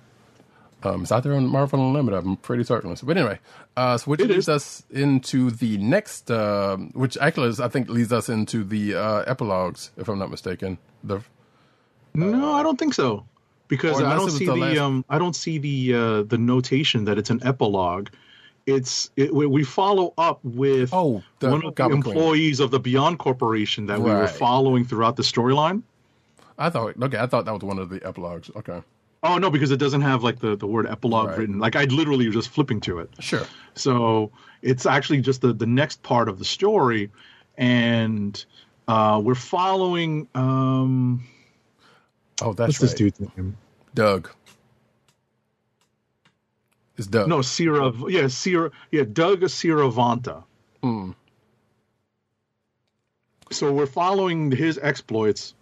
Um, 0.85 1.03
it's 1.03 1.13
out 1.13 1.23
there 1.23 1.35
on 1.35 1.47
Marvel 1.47 1.81
Unlimited. 1.87 2.25
I'm 2.25 2.37
pretty 2.37 2.65
certain. 2.65 2.95
But 3.03 3.17
anyway, 3.17 3.39
uh, 3.77 3.99
so 3.99 4.11
which 4.11 4.21
It 4.21 4.29
leads 4.29 4.39
is. 4.41 4.49
us 4.49 4.83
into 4.91 5.51
the 5.51 5.79
next, 5.79 6.31
uh, 6.31 6.77
which 6.95 7.17
actually 7.19 7.49
is, 7.49 7.61
I 7.61 7.69
think 7.69 7.89
leads 7.89 8.13
us 8.13 8.29
into 8.29 8.65
the 8.65 8.95
uh, 8.95 9.23
epilogues, 9.27 9.91
if 9.97 10.09
I'm 10.09 10.19
not 10.19 10.31
mistaken. 10.31 10.79
The 11.05 11.21
No, 12.15 12.53
I 12.55 12.63
don't 12.63 12.79
think 12.79 12.95
so. 12.95 13.25
Because 13.69 14.03
I 14.03 14.15
don't 14.17 14.31
see 14.31 14.45
the 14.45 14.55
last- 14.57 14.79
um 14.79 15.05
I 15.09 15.19
don't 15.19 15.35
see 15.35 15.57
the 15.57 15.95
uh 15.95 16.23
the 16.25 16.37
notation 16.37 17.05
that 17.07 17.17
it's 17.17 17.31
an 17.31 17.41
epilogue. 17.43 18.09
It's 18.67 19.11
it, 19.17 19.35
we 19.35 19.47
we 19.47 19.65
follow 19.65 20.13
up 20.19 20.39
with 20.45 20.91
Oh, 20.93 21.23
the 21.39 21.49
one 21.49 21.57
of 21.65 21.75
the 21.75 21.83
Goblin 21.83 22.03
Queen. 22.03 22.15
employees 22.17 22.61
of 22.61 22.71
the 22.71 22.79
Beyond 22.79 23.19
Corporation 23.19 23.87
that 23.87 23.99
we 24.01 24.11
were 24.11 24.29
following 24.29 24.85
throughout 24.85 25.17
the 25.17 25.23
storyline. 25.23 25.83
I 26.59 26.69
thought 26.69 27.03
okay, 27.03 27.17
I 27.19 27.27
thought 27.27 27.47
that 27.47 27.55
was 27.55 27.63
one 27.63 27.79
of 27.79 27.89
the 27.89 28.07
epilogues. 28.07 28.51
Okay, 28.57 28.83
Oh 29.25 29.39
no, 29.39 29.51
because 29.51 29.71
it 29.71 29.77
doesn't 29.77 30.01
have 30.01 30.23
like 30.25 30.41
the, 30.41 30.57
the 30.57 30.67
word 30.67 30.87
epilogue 30.87 31.29
Right. 31.29 31.39
written. 31.39 31.59
Like 31.59 31.77
I 31.77 31.85
literally 31.85 32.27
was 32.27 32.35
just 32.35 32.49
flipping 32.51 32.81
to 32.83 32.99
it. 32.99 33.11
sure. 33.21 33.47
So 33.75 34.31
it's 34.63 34.85
actually 34.85 35.21
just 35.21 35.41
the, 35.43 35.53
the 35.53 35.67
next 35.67 36.03
part 36.03 36.29
of 36.29 36.39
the 36.39 36.45
story, 36.45 37.11
and 37.57 38.45
uh, 38.89 39.21
we're 39.23 39.35
following. 39.35 40.29
Um, 40.35 41.25
Oh, 42.41 42.53
that's 42.53 42.81
what's 42.81 42.81
right. 42.81 42.89
this 42.89 42.95
dude's 42.95 43.21
name? 43.37 43.57
Doug. 43.95 44.29
It's 46.97 47.07
Doug. 47.07 47.29
No, 47.29 47.41
Sierra. 47.43 47.93
Yeah, 48.09 48.27
Sierra. 48.27 48.71
Yeah, 48.91 49.05
Doug 49.11 49.43
Ciravanta. 49.43 50.43
Hmm. 50.83 51.13
So 53.53 53.73
we're 53.73 53.87
following 53.87 54.51
his 54.51 54.79
exploits, 54.83 55.55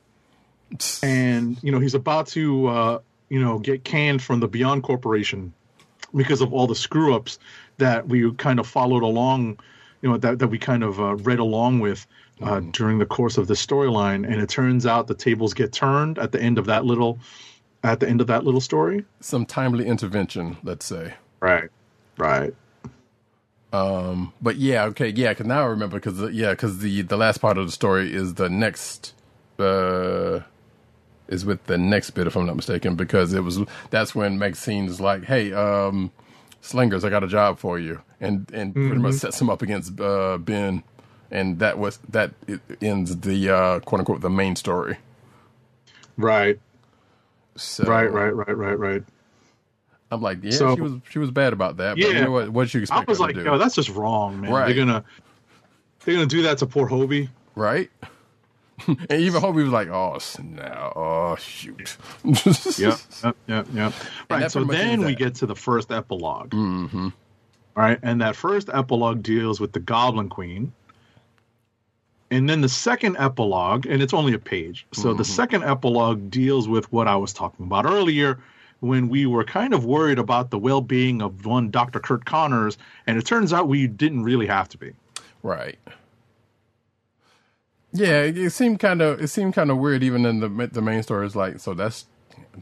and 1.02 1.58
you 1.62 1.70
know 1.72 1.80
he's 1.80 1.94
about 1.94 2.28
to 2.28 2.66
uh, 2.68 2.98
you 3.30 3.40
know 3.40 3.58
get 3.58 3.84
canned 3.84 4.22
from 4.22 4.40
the 4.40 4.48
Beyond 4.48 4.82
Corporation 4.82 5.52
because 6.14 6.42
of 6.42 6.52
all 6.52 6.66
the 6.66 6.74
screw 6.74 7.14
ups 7.14 7.38
that 7.78 8.06
we 8.08 8.30
kind 8.34 8.60
of 8.60 8.66
followed 8.66 9.02
along. 9.02 9.58
You 10.02 10.10
know 10.10 10.18
that 10.18 10.38
that 10.38 10.48
we 10.48 10.58
kind 10.58 10.84
of 10.84 11.00
uh, 11.00 11.16
read 11.16 11.38
along 11.38 11.80
with 11.80 12.06
uh, 12.42 12.60
during 12.72 12.98
the 12.98 13.06
course 13.06 13.38
of 13.38 13.46
the 13.46 13.54
storyline, 13.54 14.24
and 14.26 14.40
it 14.40 14.48
turns 14.48 14.84
out 14.84 15.06
the 15.06 15.14
tables 15.14 15.54
get 15.54 15.72
turned 15.72 16.18
at 16.18 16.32
the 16.32 16.42
end 16.42 16.58
of 16.58 16.66
that 16.66 16.84
little 16.84 17.18
at 17.82 18.00
the 18.00 18.08
end 18.08 18.20
of 18.20 18.26
that 18.26 18.44
little 18.44 18.60
story. 18.60 19.04
Some 19.20 19.46
timely 19.46 19.86
intervention, 19.86 20.58
let's 20.62 20.84
say. 20.84 21.14
Right. 21.40 21.70
Right. 22.18 22.54
Um, 23.72 24.32
but 24.42 24.56
yeah, 24.56 24.84
okay, 24.86 25.08
yeah, 25.08 25.30
because 25.30 25.46
now 25.46 25.62
I 25.62 25.66
remember 25.66 26.00
because 26.00 26.32
yeah, 26.32 26.50
because 26.50 26.78
the 26.78 27.02
the 27.02 27.16
last 27.16 27.38
part 27.38 27.56
of 27.56 27.66
the 27.66 27.72
story 27.72 28.12
is 28.12 28.34
the 28.34 28.48
next 28.48 29.14
uh 29.58 30.40
is 31.30 31.46
with 31.46 31.64
the 31.64 31.78
next 31.78 32.10
bit 32.10 32.26
if 32.26 32.36
I'm 32.36 32.44
not 32.44 32.56
mistaken 32.56 32.94
because 32.96 33.32
it 33.32 33.40
was 33.42 33.58
that's 33.88 34.14
when 34.14 34.38
Maxine's 34.38 35.00
like, 35.00 35.24
hey, 35.24 35.52
um, 35.54 36.10
Slingers, 36.60 37.04
I 37.04 37.08
got 37.08 37.24
a 37.24 37.28
job 37.28 37.58
for 37.58 37.78
you, 37.78 38.02
and 38.20 38.46
and 38.52 38.74
pretty 38.74 38.98
much 38.98 39.14
sets 39.14 39.40
him 39.40 39.48
up 39.48 39.62
against 39.62 39.98
uh, 39.98 40.36
Ben, 40.36 40.82
and 41.30 41.58
that 41.60 41.78
was 41.78 41.98
that 42.10 42.32
it 42.46 42.60
ends 42.82 43.16
the 43.20 43.48
uh, 43.48 43.80
quote 43.80 44.00
unquote 44.00 44.20
the 44.20 44.28
main 44.28 44.56
story. 44.56 44.98
Right. 46.18 46.58
So 47.56 47.84
Right. 47.84 48.10
Right. 48.12 48.34
Right. 48.34 48.56
Right. 48.56 48.78
Right. 48.78 49.02
I'm 50.12 50.20
like, 50.20 50.38
yeah, 50.42 50.50
So- 50.50 50.74
she 50.74 50.80
was 50.82 50.92
she 51.08 51.18
was 51.18 51.30
bad 51.30 51.52
about 51.52 51.76
that. 51.78 51.96
But 51.96 51.98
Yeah. 52.04 52.08
you 52.18 52.24
know 52.24 52.30
what? 52.32 52.48
What 52.50 52.64
did 52.64 52.74
you 52.74 52.80
expect 52.80 53.08
I 53.08 53.10
was 53.10 53.20
like, 53.20 53.36
yo, 53.36 53.56
that's 53.58 53.74
just 53.74 53.90
wrong, 53.90 54.40
man. 54.40 54.52
Right. 54.52 54.66
They're 54.66 54.84
gonna 54.84 55.04
they're 56.04 56.14
gonna 56.14 56.26
do 56.26 56.42
that 56.42 56.58
to 56.58 56.66
poor 56.66 56.88
Hobie. 56.88 57.28
right? 57.54 57.90
and 59.10 59.20
even 59.20 59.42
Hobie 59.42 59.62
was 59.62 59.72
like, 59.72 59.88
"Oh 59.88 60.18
snap! 60.18 60.92
Oh 60.96 61.36
shoot!" 61.36 61.96
Yep, 62.78 62.98
yep, 63.24 63.36
yep, 63.46 63.66
yep. 63.74 63.92
Right. 64.28 64.50
So 64.50 64.64
then 64.64 65.04
we 65.04 65.14
get 65.14 65.34
to 65.36 65.46
the 65.46 65.56
first 65.56 65.88
epilog 65.88 66.50
Mm-hmm. 66.50 67.08
right, 67.76 67.98
and 68.02 68.20
that 68.20 68.36
first 68.36 68.68
epilogue 68.72 69.22
deals 69.22 69.60
with 69.60 69.72
the 69.72 69.80
Goblin 69.80 70.28
Queen. 70.28 70.72
And 72.32 72.48
then 72.48 72.60
the 72.60 72.68
second 72.68 73.16
epilogue, 73.18 73.86
and 73.86 74.00
it's 74.00 74.14
only 74.14 74.34
a 74.34 74.38
page. 74.38 74.86
So 74.92 75.12
the 75.12 75.24
second 75.24 75.64
epilogue 75.64 76.30
deals 76.30 76.68
with 76.68 76.90
what 76.92 77.08
I 77.08 77.16
was 77.16 77.32
talking 77.32 77.66
about 77.66 77.86
earlier 77.86 78.38
when 78.78 79.08
we 79.08 79.26
were 79.26 79.42
kind 79.44 79.74
of 79.74 79.84
worried 79.84 80.18
about 80.20 80.50
the 80.50 80.58
well 80.58 80.80
being 80.80 81.20
of 81.22 81.44
one 81.44 81.70
Dr. 81.70 81.98
Curt 81.98 82.24
Connors, 82.24 82.78
and 83.08 83.18
it 83.18 83.26
turns 83.26 83.52
out 83.52 83.66
we 83.66 83.88
didn't 83.88 84.22
really 84.22 84.46
have 84.46 84.68
to 84.68 84.78
be. 84.78 84.92
Right. 85.42 85.76
Yeah, 87.92 88.22
it, 88.22 88.38
it 88.38 88.50
seemed 88.50 88.78
kind 88.78 89.02
of 89.02 89.20
it 89.20 89.28
seemed 89.28 89.54
kind 89.54 89.70
of 89.70 89.78
weird. 89.78 90.02
Even 90.02 90.24
in 90.26 90.40
the 90.40 90.68
the 90.72 90.82
main 90.82 91.02
story 91.02 91.26
is 91.26 91.34
like, 91.34 91.58
so 91.60 91.74
that's 91.74 92.06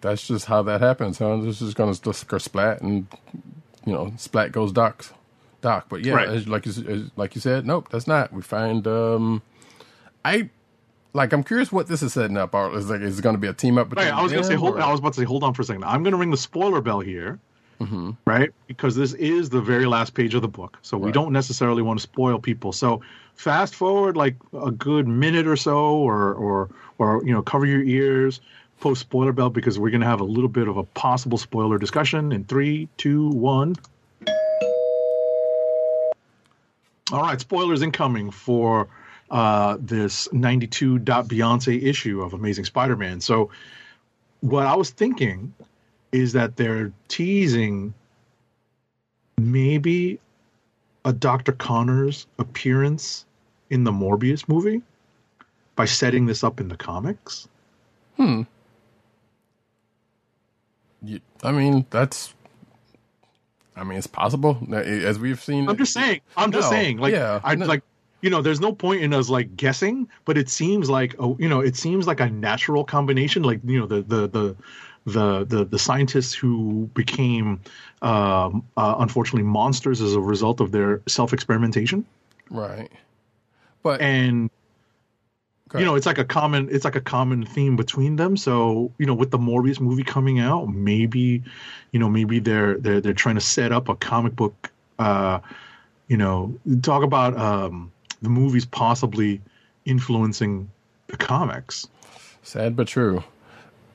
that's 0.00 0.26
just 0.26 0.46
how 0.46 0.62
that 0.62 0.80
happens, 0.80 1.18
huh? 1.18 1.36
This 1.38 1.60
is 1.60 1.74
gonna 1.74 1.94
just 1.94 2.26
go 2.28 2.38
splat, 2.38 2.80
and 2.80 3.06
you 3.84 3.92
know, 3.92 4.12
splat 4.16 4.52
goes 4.52 4.72
doc, 4.72 5.06
doc. 5.60 5.86
But 5.88 6.04
yeah, 6.04 6.14
Right. 6.14 6.28
as, 6.28 6.48
like 6.48 6.64
you 6.66 6.72
as, 6.88 7.10
like 7.16 7.34
you 7.34 7.40
said, 7.40 7.66
nope, 7.66 7.88
that's 7.90 8.06
not. 8.06 8.32
We 8.32 8.40
find 8.42 8.86
um, 8.86 9.42
I 10.24 10.48
like 11.12 11.32
I'm 11.32 11.44
curious 11.44 11.70
what 11.72 11.88
this 11.88 12.02
is 12.02 12.12
setting 12.14 12.36
up. 12.36 12.54
Or 12.54 12.74
is 12.76 12.88
like 12.88 13.00
is 13.02 13.18
it 13.18 13.22
going 13.22 13.34
to 13.34 13.40
be 13.40 13.48
a 13.48 13.52
team 13.52 13.76
up? 13.76 13.92
Right, 13.94 14.12
I 14.12 14.22
was 14.22 14.32
gonna 14.32 14.44
say 14.44 14.54
hold. 14.54 14.76
or- 14.76 14.80
I 14.82 14.90
was 14.90 15.00
about 15.00 15.12
to 15.14 15.20
say 15.20 15.24
hold 15.26 15.42
on 15.44 15.52
for 15.52 15.62
a 15.62 15.64
second. 15.66 15.84
I'm 15.84 16.02
gonna 16.02 16.16
ring 16.16 16.30
the 16.30 16.36
spoiler 16.38 16.80
bell 16.80 17.00
here, 17.00 17.38
right? 18.24 18.50
Because 18.66 18.96
this 18.96 19.12
is 19.14 19.50
the 19.50 19.60
very 19.60 19.86
last 19.86 20.14
page 20.14 20.34
of 20.34 20.42
the 20.42 20.48
book, 20.48 20.78
so 20.82 20.98
we 20.98 21.06
Right. 21.06 21.14
don't 21.14 21.32
necessarily 21.32 21.82
want 21.82 21.98
to 21.98 22.02
spoil 22.02 22.38
people. 22.38 22.72
So 22.72 23.00
fast 23.34 23.74
forward 23.74 24.16
like 24.16 24.36
a 24.52 24.70
good 24.70 25.06
minute 25.08 25.46
or 25.46 25.56
so, 25.56 25.96
or 25.96 26.34
or 26.34 26.68
or 26.98 27.22
you 27.24 27.32
know, 27.32 27.42
cover 27.42 27.66
your 27.66 27.82
ears. 27.82 28.40
Post 28.80 29.00
spoiler 29.00 29.32
belt 29.32 29.54
because 29.54 29.78
we're 29.78 29.90
gonna 29.90 30.06
have 30.06 30.20
a 30.20 30.24
little 30.24 30.48
bit 30.48 30.68
of 30.68 30.76
a 30.76 30.84
possible 30.84 31.38
spoiler 31.38 31.78
discussion 31.78 32.30
in 32.32 32.44
three, 32.44 32.88
two, 32.96 33.28
one. 33.30 33.74
All 37.10 37.22
right, 37.22 37.40
spoilers 37.40 37.82
incoming 37.82 38.30
for 38.30 38.88
uh, 39.30 39.78
this 39.80 40.30
92 40.32 41.00
Beyonce 41.00 41.82
issue 41.82 42.20
of 42.22 42.34
Amazing 42.34 42.66
Spider-Man. 42.66 43.20
So, 43.20 43.50
what 44.40 44.66
I 44.66 44.76
was 44.76 44.90
thinking 44.90 45.54
is 46.12 46.32
that 46.32 46.56
they're 46.56 46.92
teasing 47.08 47.92
maybe 49.38 50.18
a 51.04 51.12
Dr. 51.12 51.52
Connors 51.52 52.26
appearance 52.38 53.24
in 53.70 53.84
the 53.84 53.92
Morbius 53.92 54.48
movie 54.48 54.82
by 55.76 55.84
setting 55.84 56.26
this 56.26 56.42
up 56.42 56.60
in 56.60 56.68
the 56.68 56.76
comics. 56.76 57.48
Hmm. 58.16 58.42
You- 61.02 61.20
I 61.42 61.52
mean, 61.52 61.86
that's. 61.90 62.34
I 63.76 63.84
mean, 63.84 63.96
it's 63.96 64.08
possible 64.08 64.58
as 64.72 65.20
we've 65.20 65.40
seen. 65.40 65.68
I'm 65.68 65.76
just 65.76 65.92
saying. 65.92 66.20
I'm 66.36 66.50
just 66.50 66.66
No, 66.70 66.76
saying. 66.76 66.98
Like, 66.98 67.12
yeah, 67.12 67.40
I 67.44 67.54
no. 67.54 67.66
like. 67.66 67.82
You 68.20 68.30
know, 68.30 68.42
there's 68.42 68.58
no 68.60 68.72
point 68.72 69.02
in 69.02 69.14
us 69.14 69.28
like 69.28 69.56
guessing, 69.56 70.08
but 70.24 70.36
it 70.36 70.48
seems 70.48 70.90
like 70.90 71.14
a, 71.20 71.36
you 71.38 71.48
know, 71.48 71.60
it 71.60 71.76
seems 71.76 72.08
like 72.08 72.18
a 72.18 72.28
natural 72.28 72.82
combination. 72.82 73.44
Like 73.44 73.60
you 73.64 73.78
know, 73.78 73.86
the 73.86 74.02
the 74.02 74.26
the 74.26 74.56
the 75.12 75.44
the, 75.44 75.64
the 75.64 75.78
scientists 75.78 76.34
who 76.34 76.90
became 76.94 77.60
um, 78.02 78.64
uh, 78.76 78.96
unfortunately 78.98 79.42
monsters 79.42 80.00
as 80.00 80.14
a 80.14 80.20
result 80.20 80.60
of 80.60 80.72
their 80.72 81.02
self 81.06 81.32
experimentation, 81.32 82.04
right, 82.50 82.90
but 83.82 84.00
and 84.00 84.50
you 85.74 85.84
know, 85.84 85.96
it's 85.96 86.06
like 86.06 86.18
a 86.18 86.24
common 86.24 86.68
it's 86.70 86.84
like 86.84 86.96
a 86.96 87.00
common 87.00 87.44
theme 87.44 87.76
between 87.76 88.16
them. 88.16 88.36
So 88.36 88.92
you 88.98 89.06
know, 89.06 89.14
with 89.14 89.30
the 89.30 89.38
Morbius 89.38 89.80
movie 89.80 90.04
coming 90.04 90.40
out, 90.40 90.68
maybe 90.68 91.42
you 91.92 91.98
know 91.98 92.08
maybe 92.08 92.38
they're 92.38 92.78
they're 92.78 93.00
they're 93.00 93.12
trying 93.12 93.34
to 93.34 93.40
set 93.40 93.72
up 93.72 93.88
a 93.88 93.94
comic 93.96 94.34
book. 94.34 94.70
Uh, 94.98 95.40
you 96.06 96.16
know, 96.16 96.58
talk 96.82 97.02
about 97.02 97.36
um, 97.36 97.92
the 98.22 98.30
movies 98.30 98.64
possibly 98.64 99.42
influencing 99.84 100.70
the 101.08 101.16
comics. 101.16 101.86
Sad 102.42 102.74
but 102.74 102.88
true. 102.88 103.22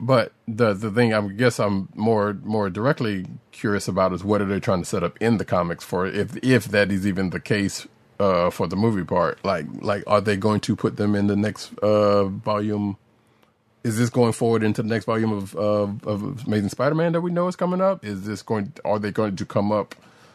But 0.00 0.32
the 0.48 0.74
the 0.74 0.90
thing 0.90 1.14
I 1.14 1.26
guess 1.28 1.58
I'm 1.60 1.88
more 1.94 2.34
more 2.44 2.70
directly 2.70 3.26
curious 3.52 3.88
about 3.88 4.12
is 4.12 4.24
what 4.24 4.42
are 4.42 4.46
they 4.46 4.60
trying 4.60 4.80
to 4.82 4.84
set 4.84 5.02
up 5.02 5.16
in 5.20 5.38
the 5.38 5.44
comics 5.44 5.84
for 5.84 6.06
if 6.06 6.36
if 6.44 6.66
that 6.66 6.90
is 6.92 7.06
even 7.06 7.30
the 7.30 7.40
case 7.40 7.86
uh, 8.20 8.50
for 8.50 8.66
the 8.66 8.76
movie 8.76 9.04
part. 9.04 9.44
Like 9.44 9.66
like 9.80 10.04
are 10.06 10.20
they 10.20 10.36
going 10.36 10.60
to 10.60 10.76
put 10.76 10.96
them 10.96 11.14
in 11.14 11.26
the 11.26 11.36
next 11.36 11.76
uh, 11.78 12.24
volume? 12.26 12.96
Is 13.82 13.98
this 13.98 14.10
going 14.10 14.32
forward 14.32 14.62
into 14.62 14.82
the 14.82 14.88
next 14.88 15.04
volume 15.04 15.32
of 15.32 15.54
of, 15.54 16.06
Amazing 16.46 16.70
Spider-Man 16.70 17.12
that 17.12 17.20
we 17.20 17.30
know 17.30 17.48
is 17.48 17.56
coming 17.56 17.80
up? 17.80 18.04
Is 18.04 18.24
this 18.26 18.42
going? 18.42 18.72
Are 18.84 18.98
they 18.98 19.10
going 19.10 19.36
to 19.36 19.46
come 19.46 19.72
up 19.72 19.94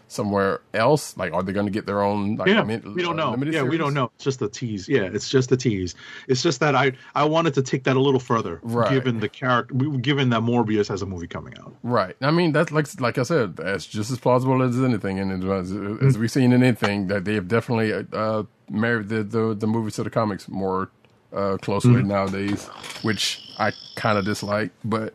somewhere 0.10 0.60
else? 0.74 1.16
Like, 1.16 1.32
are 1.34 1.42
they 1.42 1.54
going 1.54 1.66
to 1.68 1.72
get 1.72 1.86
their 1.86 2.02
own? 2.02 2.36
Like, 2.36 2.50
Yeah, 2.50 2.64
we 2.64 3.02
don't 3.02 3.18
uh, 3.20 3.36
know. 3.36 3.44
Yeah, 3.46 3.64
we 3.64 3.78
don't 3.78 3.94
know. 3.94 4.12
It's 4.16 4.24
just 4.26 4.42
a 4.42 4.50
tease. 4.50 4.90
Yeah, 4.90 5.04
it's 5.04 5.30
just 5.30 5.52
a 5.54 5.58
tease. 5.58 5.96
It's 6.28 6.44
just 6.44 6.60
that 6.60 6.76
I 6.76 6.92
I 7.16 7.24
wanted 7.24 7.54
to 7.54 7.62
take 7.62 7.86
that 7.86 7.96
a 7.96 8.00
little 8.02 8.20
further, 8.20 8.60
Right. 8.64 8.90
given 8.92 9.20
the 9.22 9.30
character, 9.30 9.74
given 10.02 10.30
that 10.32 10.42
Morbius 10.42 10.88
has 10.90 11.02
a 11.02 11.06
movie 11.06 11.28
coming 11.28 11.54
out. 11.60 11.74
Right. 11.84 12.16
I 12.22 12.32
mean, 12.32 12.52
that's 12.52 12.72
like 12.72 12.88
like 13.00 13.18
I 13.18 13.24
said, 13.24 13.56
that's 13.56 13.86
just 13.86 14.12
as 14.12 14.18
plausible 14.20 14.62
as 14.64 14.78
anything, 14.82 15.20
and 15.20 15.44
as, 15.44 15.72
as 16.06 16.18
we've 16.18 16.32
seen 16.32 16.52
in 16.52 16.62
anything 16.64 17.08
that 17.08 17.24
they 17.26 17.36
have 17.36 17.48
definitely 17.48 17.94
uh, 18.12 18.44
married 18.70 19.08
the, 19.10 19.24
the 19.24 19.54
the 19.56 19.68
movies 19.68 19.96
to 19.96 20.04
the 20.04 20.10
comics 20.10 20.50
more 20.50 20.90
uh, 21.32 21.58
closely 21.62 21.92
Mm-hmm. 21.94 22.08
nowadays, 22.08 22.66
which 23.04 23.54
I 23.60 23.72
kind 23.96 24.18
of 24.18 24.26
dislike, 24.26 24.72
but 24.84 25.14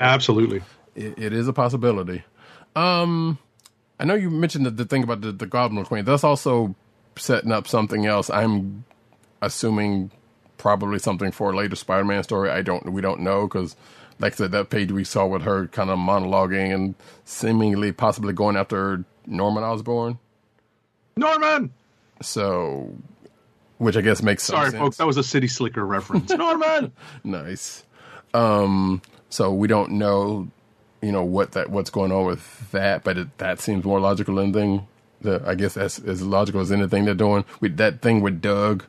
Absolutely. 0.00 0.62
it, 0.96 1.16
it 1.16 1.32
is 1.32 1.46
a 1.46 1.52
possibility. 1.52 2.24
Um, 2.74 3.38
I 4.02 4.04
know 4.04 4.14
you 4.14 4.30
mentioned 4.30 4.66
the, 4.66 4.70
the 4.72 4.84
thing 4.84 5.04
about 5.04 5.20
the, 5.20 5.30
the 5.30 5.46
Goblin 5.46 5.84
Queen. 5.84 6.04
That's 6.04 6.24
also 6.24 6.74
setting 7.16 7.52
up 7.52 7.68
something 7.68 8.04
else. 8.04 8.30
I'm 8.30 8.84
assuming 9.40 10.10
probably 10.58 10.98
something 10.98 11.30
for 11.30 11.52
a 11.52 11.56
later 11.56 11.76
Spider-Man 11.76 12.24
story. 12.24 12.50
I 12.50 12.62
don't. 12.62 12.92
We 12.92 13.00
don't 13.00 13.20
know 13.20 13.46
because, 13.46 13.76
like 14.18 14.32
I 14.32 14.36
said, 14.36 14.50
that 14.50 14.70
page 14.70 14.90
we 14.90 15.04
saw 15.04 15.26
with 15.26 15.42
her 15.42 15.68
kind 15.68 15.88
of 15.88 16.00
monologuing 16.00 16.74
and 16.74 16.96
seemingly 17.24 17.92
possibly 17.92 18.32
going 18.32 18.56
after 18.56 19.04
Norman 19.24 19.62
Osborn. 19.62 20.18
Norman. 21.16 21.72
So, 22.22 22.92
which 23.78 23.96
I 23.96 24.00
guess 24.00 24.20
makes 24.20 24.42
Sorry, 24.42 24.70
sense. 24.70 24.80
folks. 24.80 24.96
That 24.96 25.06
was 25.06 25.16
a 25.16 25.22
City 25.22 25.46
Slicker 25.46 25.86
reference. 25.86 26.28
Norman. 26.34 26.90
Nice. 27.22 27.84
Um, 28.34 29.00
so 29.28 29.52
we 29.52 29.68
don't 29.68 29.92
know, 29.92 30.48
you 31.02 31.12
know, 31.12 31.24
what 31.24 31.52
that 31.52 31.68
what's 31.70 31.90
going 31.90 32.12
on 32.12 32.24
with 32.24 32.70
that, 32.70 33.04
but 33.04 33.18
it, 33.18 33.38
that 33.38 33.60
seems 33.60 33.84
more 33.84 34.00
logical 34.00 34.36
than 34.36 34.44
anything. 34.56 34.86
The, 35.20 35.42
I 35.44 35.54
guess 35.54 35.74
that's 35.74 35.98
as 35.98 36.22
logical 36.22 36.60
as 36.60 36.72
anything 36.72 37.04
they're 37.04 37.14
doing 37.14 37.44
with 37.60 37.76
that 37.76 38.00
thing 38.00 38.22
with 38.22 38.40
Doug. 38.40 38.84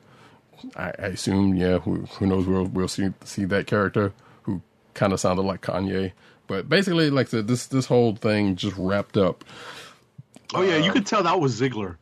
I, 0.75 0.93
I 0.98 1.08
assume, 1.08 1.55
yeah. 1.55 1.79
Who, 1.79 2.05
who 2.05 2.27
knows? 2.27 2.46
We'll 2.46 2.65
we'll 2.65 2.88
see 2.88 3.10
see 3.25 3.46
that 3.46 3.67
character 3.67 4.13
who 4.43 4.62
kind 4.93 5.12
of 5.12 5.20
sounded 5.20 5.41
like 5.41 5.62
Kanye, 5.62 6.13
but 6.48 6.70
basically, 6.70 7.10
like 7.10 7.27
said, 7.27 7.48
this 7.48 7.67
this 7.67 7.88
whole 7.88 8.15
thing 8.15 8.55
just 8.55 8.77
wrapped 8.77 9.17
up. 9.17 9.43
Oh 10.53 10.62
yeah, 10.62 10.77
you 10.77 10.91
uh, 10.91 10.93
could 10.93 11.08
tell 11.08 11.24
that 11.24 11.39
was 11.39 11.60
Ziglar. 11.60 11.98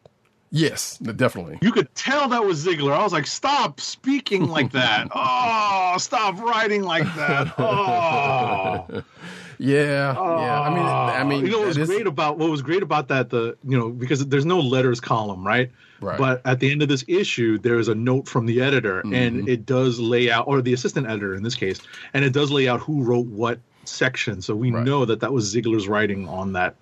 Yes, 0.53 0.97
definitely. 0.97 1.57
You 1.61 1.71
could 1.71 1.93
tell 1.95 2.27
that 2.27 2.43
was 2.43 2.65
Ziglar. 2.65 2.91
I 2.91 3.03
was 3.03 3.13
like, 3.13 3.25
stop 3.25 3.79
speaking 3.79 4.47
like 4.47 4.73
that. 4.73 5.07
Oh, 5.15 5.97
stop 5.97 6.39
writing 6.39 6.83
like 6.83 7.03
that. 7.15 7.53
Oh. 7.57 9.03
Yeah, 9.63 10.13
yeah. 10.15 10.61
I 10.61 10.69
mean, 10.73 10.85
I 10.85 11.23
mean, 11.23 11.45
you 11.45 11.51
know 11.51 11.59
what 11.59 11.67
was 11.67 11.77
is- 11.77 11.87
great 11.87 12.07
about 12.07 12.37
what 12.39 12.49
was 12.49 12.61
great 12.63 12.81
about 12.83 13.07
that 13.09 13.29
the 13.29 13.55
you 13.63 13.77
know 13.77 13.89
because 13.89 14.25
there's 14.27 14.45
no 14.45 14.59
letters 14.59 14.99
column 14.99 15.45
right 15.45 15.69
Right. 15.99 16.17
but 16.17 16.41
at 16.45 16.59
the 16.59 16.71
end 16.71 16.81
of 16.81 16.89
this 16.89 17.05
issue 17.07 17.59
there 17.59 17.77
is 17.77 17.87
a 17.87 17.93
note 17.93 18.27
from 18.27 18.47
the 18.47 18.59
editor 18.61 19.01
Mm-hmm. 19.03 19.13
and 19.13 19.47
it 19.47 19.67
does 19.67 19.99
lay 19.99 20.31
out 20.31 20.47
or 20.47 20.59
the 20.63 20.73
assistant 20.73 21.05
editor 21.05 21.35
in 21.35 21.43
this 21.43 21.53
case 21.53 21.79
and 22.15 22.25
it 22.25 22.33
does 22.33 22.49
lay 22.51 22.67
out 22.67 22.79
who 22.79 23.03
wrote 23.03 23.27
what 23.27 23.59
section 23.85 24.41
so 24.41 24.55
we 24.55 24.71
Right. 24.71 24.83
know 24.83 25.05
that 25.05 25.19
that 25.19 25.31
was 25.31 25.53
Ziglar's 25.53 25.87
writing 25.87 26.27
on 26.27 26.53
that 26.53 26.75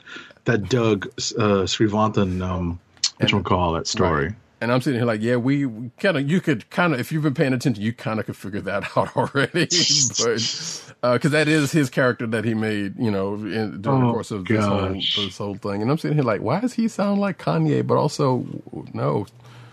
that 0.45 0.69
Doug 0.69 1.07
uh, 1.07 1.65
Srivantan 1.67 2.41
um 2.41 2.79
which 3.17 3.33
one 3.33 3.43
call 3.43 3.73
that 3.73 3.87
story 3.87 4.27
Right. 4.27 4.35
And 4.61 4.73
I'm 4.73 4.81
sitting 4.81 4.99
here 4.99 5.07
like, 5.07 5.21
yeah, 5.21 5.37
we, 5.37 5.65
we 5.65 5.89
kind 5.99 6.17
of, 6.17 6.29
you 6.29 6.41
could 6.41 6.69
kind 6.69 6.93
of, 6.93 6.99
if 6.99 7.13
you've 7.13 7.23
been 7.23 7.33
paying 7.33 7.53
attention, 7.53 7.81
you 7.81 7.93
kind 7.93 8.19
of 8.19 8.25
could 8.25 8.35
figure 8.35 8.59
that 8.59 8.83
out 8.97 9.15
already. 9.15 9.67
but, 10.19 10.88
uh, 11.03 11.17
cause 11.17 11.31
that 11.31 11.47
is 11.47 11.71
his 11.71 11.89
character 11.89 12.27
that 12.27 12.45
he 12.45 12.53
made, 12.53 12.97
you 12.99 13.11
know, 13.11 13.35
in, 13.35 13.81
during 13.81 14.01
the 14.01 14.07
Oh, 14.07 14.11
course 14.11 14.31
of 14.31 14.47
this 14.47 14.65
whole, 14.65 14.93
this 14.93 15.37
whole 15.37 15.55
thing. 15.55 15.81
And 15.81 15.89
I'm 15.91 15.97
sitting 15.97 16.17
here 16.17 16.25
like, 16.25 16.41
why 16.41 16.59
does 16.59 16.73
he 16.73 16.87
sound 16.87 17.21
like 17.21 17.37
Kanye, 17.37 17.85
but 17.85 17.97
also, 17.97 18.45
no, 18.93 19.25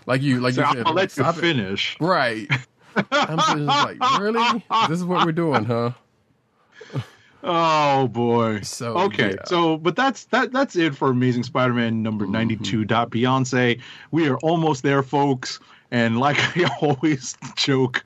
like 0.05 0.21
you, 0.21 0.39
like 0.39 0.53
so 0.55 0.61
you 0.61 0.67
I'm 0.67 0.75
said, 0.75 0.83
gonna 0.85 0.95
let 0.95 1.15
you 1.17 1.23
stop 1.23 1.37
it. 1.37 1.41
finish 1.41 1.97
Right. 1.99 2.47
I'm 3.11 3.39
sitting 3.41 3.69
here 3.69 3.83
like, 3.83 3.99
really? 4.19 4.65
This 4.87 4.99
is 4.99 5.05
what 5.05 5.25
we're 5.25 5.31
doing, 5.33 5.65
huh? 5.65 5.91
Oh 7.43 8.07
boy. 8.07 8.61
So, 8.61 8.97
okay. 8.97 9.31
yeah. 9.31 9.35
Mm-hmm. 9.35 9.45
So 9.45 9.77
but 9.77 9.95
that's 9.95 10.25
that 10.25 10.51
that's 10.51 10.75
it 10.75 10.95
for 10.95 11.09
Amazing 11.09 11.43
Spider-Man 11.43 12.01
number 12.01 12.25
92 12.25 12.85
dot 12.85 13.11
Beyonce. 13.11 13.79
We 14.11 14.27
are 14.29 14.37
almost 14.39 14.83
there, 14.83 15.03
folks. 15.03 15.59
And 15.91 16.19
like 16.19 16.37
I 16.57 16.69
always 16.81 17.37
joke, 17.55 18.05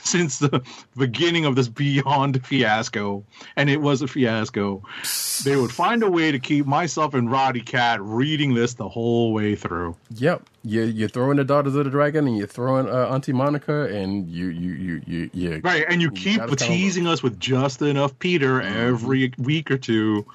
since 0.04 0.38
the 0.38 0.62
beginning 0.96 1.44
of 1.44 1.56
this 1.56 1.68
Beyond 1.68 2.44
fiasco, 2.46 3.24
and 3.56 3.68
it 3.70 3.80
was 3.80 4.02
a 4.02 4.08
fiasco, 4.08 4.82
they 5.44 5.56
would 5.56 5.70
find 5.70 6.02
a 6.02 6.10
way 6.10 6.30
to 6.32 6.38
keep 6.38 6.66
myself 6.66 7.14
and 7.14 7.30
Roddy 7.30 7.60
Cat 7.60 8.00
reading 8.02 8.54
this 8.54 8.74
the 8.74 8.88
whole 8.88 9.32
way 9.32 9.54
through. 9.56 9.96
Yep. 10.16 10.42
You, 10.62 10.82
you're 10.82 11.08
throwing 11.08 11.36
the 11.38 11.44
Daughters 11.44 11.74
of 11.74 11.84
the 11.84 11.90
Dragon 11.90 12.26
and 12.26 12.36
you're 12.36 12.46
throwing 12.46 12.88
uh, 12.88 13.08
Auntie 13.08 13.32
Monica 13.32 13.84
and 13.94 14.28
you, 14.28 14.48
you, 14.48 14.72
you, 14.72 15.02
you, 15.06 15.30
you 15.32 15.60
Right, 15.64 15.84
and 15.88 16.02
you 16.02 16.10
keep 16.10 16.36
tell 16.36 16.50
'em. 16.50 16.56
teasing 16.56 17.06
us 17.06 17.22
with 17.22 17.40
just 17.40 17.80
enough 17.82 18.18
Peter 18.18 18.60
every 18.60 19.32
week 19.38 19.70
or 19.70 19.78
two. 19.78 20.26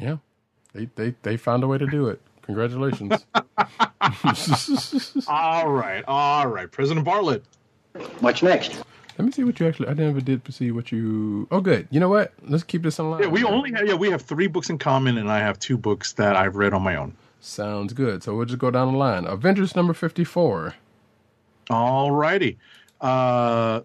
Yeah, 0.00 0.16
they 0.74 0.86
they 0.96 1.14
they 1.22 1.36
found 1.36 1.62
a 1.64 1.66
way 1.66 1.78
to 1.78 1.86
do 1.86 2.08
it. 2.08 2.20
Congratulations. 2.42 3.24
All 5.28 5.68
right, 5.70 6.02
all 6.08 6.46
right, 6.48 6.70
President 6.70 7.06
Bartlet. 7.06 7.42
What's 8.20 8.42
next? 8.42 8.82
Let 9.18 9.26
me 9.26 9.32
see 9.32 9.44
what 9.44 9.60
you 9.60 9.68
actually. 9.68 9.88
I 9.88 9.94
never 9.94 10.20
did 10.20 10.42
see 10.52 10.70
what 10.70 10.90
you. 10.90 11.46
Oh, 11.50 11.60
good. 11.60 11.86
You 11.90 12.00
know 12.00 12.08
what? 12.08 12.32
Let's 12.42 12.64
keep 12.64 12.82
this 12.82 12.98
online. 12.98 13.22
Yeah, 13.22 13.28
we 13.28 13.44
only 13.44 13.72
have 13.72 13.86
yeah 13.86 13.94
we 13.94 14.10
have 14.10 14.22
three 14.22 14.46
books 14.46 14.70
in 14.70 14.78
common, 14.78 15.18
and 15.18 15.30
I 15.30 15.38
have 15.38 15.58
two 15.58 15.76
books 15.76 16.12
that 16.14 16.34
I've 16.34 16.56
read 16.56 16.72
on 16.72 16.82
my 16.82 16.96
own. 16.96 17.14
sounds 17.40 17.92
good. 17.92 18.22
So 18.22 18.34
we'll 18.34 18.46
just 18.46 18.58
go 18.58 18.70
down 18.70 18.92
the 18.92 18.98
line. 18.98 19.26
Avengers 19.26 19.76
number 19.76 19.92
fifty-four. 19.92 20.74
All 21.70 22.10
righty. 22.10 22.58
Uh, 23.00 23.82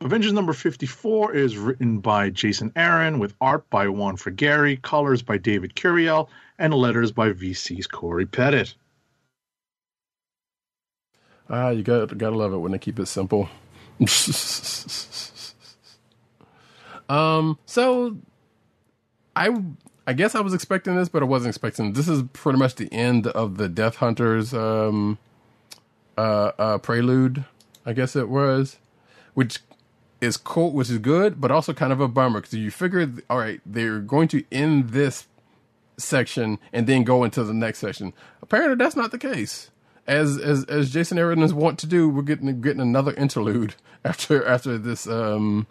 Avengers 0.00 0.32
number 0.34 0.52
54 0.52 1.34
is 1.34 1.56
written 1.56 1.98
by 1.98 2.28
Jason 2.28 2.70
Aaron 2.76 3.18
with 3.18 3.34
art 3.40 3.68
by 3.70 3.88
Juan 3.88 4.16
Frigeri, 4.16 4.80
colors 4.82 5.22
by 5.22 5.38
David 5.38 5.74
Curiel, 5.74 6.28
and 6.58 6.74
letters 6.74 7.10
by 7.10 7.30
VC's 7.30 7.86
Corey 7.86 8.26
Pettit. 8.26 8.74
Ah, 11.48 11.70
you 11.70 11.82
got 11.82 12.16
gotta 12.16 12.36
love 12.36 12.52
it 12.52 12.58
when 12.58 12.72
they 12.72 12.78
keep 12.78 12.98
it 12.98 13.06
simple. 13.06 13.48
um. 17.08 17.58
So, 17.66 18.16
I 19.36 19.56
I 20.06 20.12
guess 20.12 20.34
I 20.34 20.40
was 20.40 20.54
expecting 20.54 20.96
this, 20.96 21.08
but 21.08 21.22
I 21.22 21.26
wasn't 21.26 21.50
expecting. 21.50 21.92
This 21.92 22.08
is 22.08 22.22
pretty 22.32 22.58
much 22.58 22.76
the 22.76 22.92
end 22.92 23.26
of 23.28 23.56
the 23.56 23.68
Death 23.68 23.96
Hunters 23.96 24.54
um 24.54 25.18
uh 26.16 26.52
uh 26.58 26.78
prelude. 26.78 27.44
I 27.86 27.92
guess 27.92 28.16
it 28.16 28.30
was, 28.30 28.78
which 29.34 29.60
is 30.20 30.36
cool, 30.36 30.72
which 30.72 30.90
is 30.90 30.98
good, 30.98 31.40
but 31.40 31.50
also 31.50 31.72
kind 31.72 31.92
of 31.92 32.00
a 32.00 32.08
bummer 32.08 32.40
because 32.40 32.54
you 32.54 32.70
figure, 32.70 33.10
all 33.28 33.38
right, 33.38 33.60
they're 33.66 34.00
going 34.00 34.28
to 34.28 34.44
end 34.50 34.90
this 34.90 35.26
section 35.98 36.58
and 36.72 36.86
then 36.86 37.04
go 37.04 37.24
into 37.24 37.44
the 37.44 37.54
next 37.54 37.78
section. 37.78 38.12
Apparently, 38.42 38.76
that's 38.76 38.96
not 38.96 39.10
the 39.10 39.18
case. 39.18 39.70
As 40.06 40.38
as 40.38 40.64
as 40.64 40.90
Jason 40.92 41.18
Aaron 41.18 41.42
is 41.42 41.54
want 41.54 41.78
to 41.80 41.86
do, 41.86 42.08
we're 42.08 42.22
getting 42.22 42.60
getting 42.60 42.80
another 42.80 43.14
interlude 43.14 43.74
after 44.04 44.46
after 44.46 44.76
this 44.76 45.06
um 45.06 45.66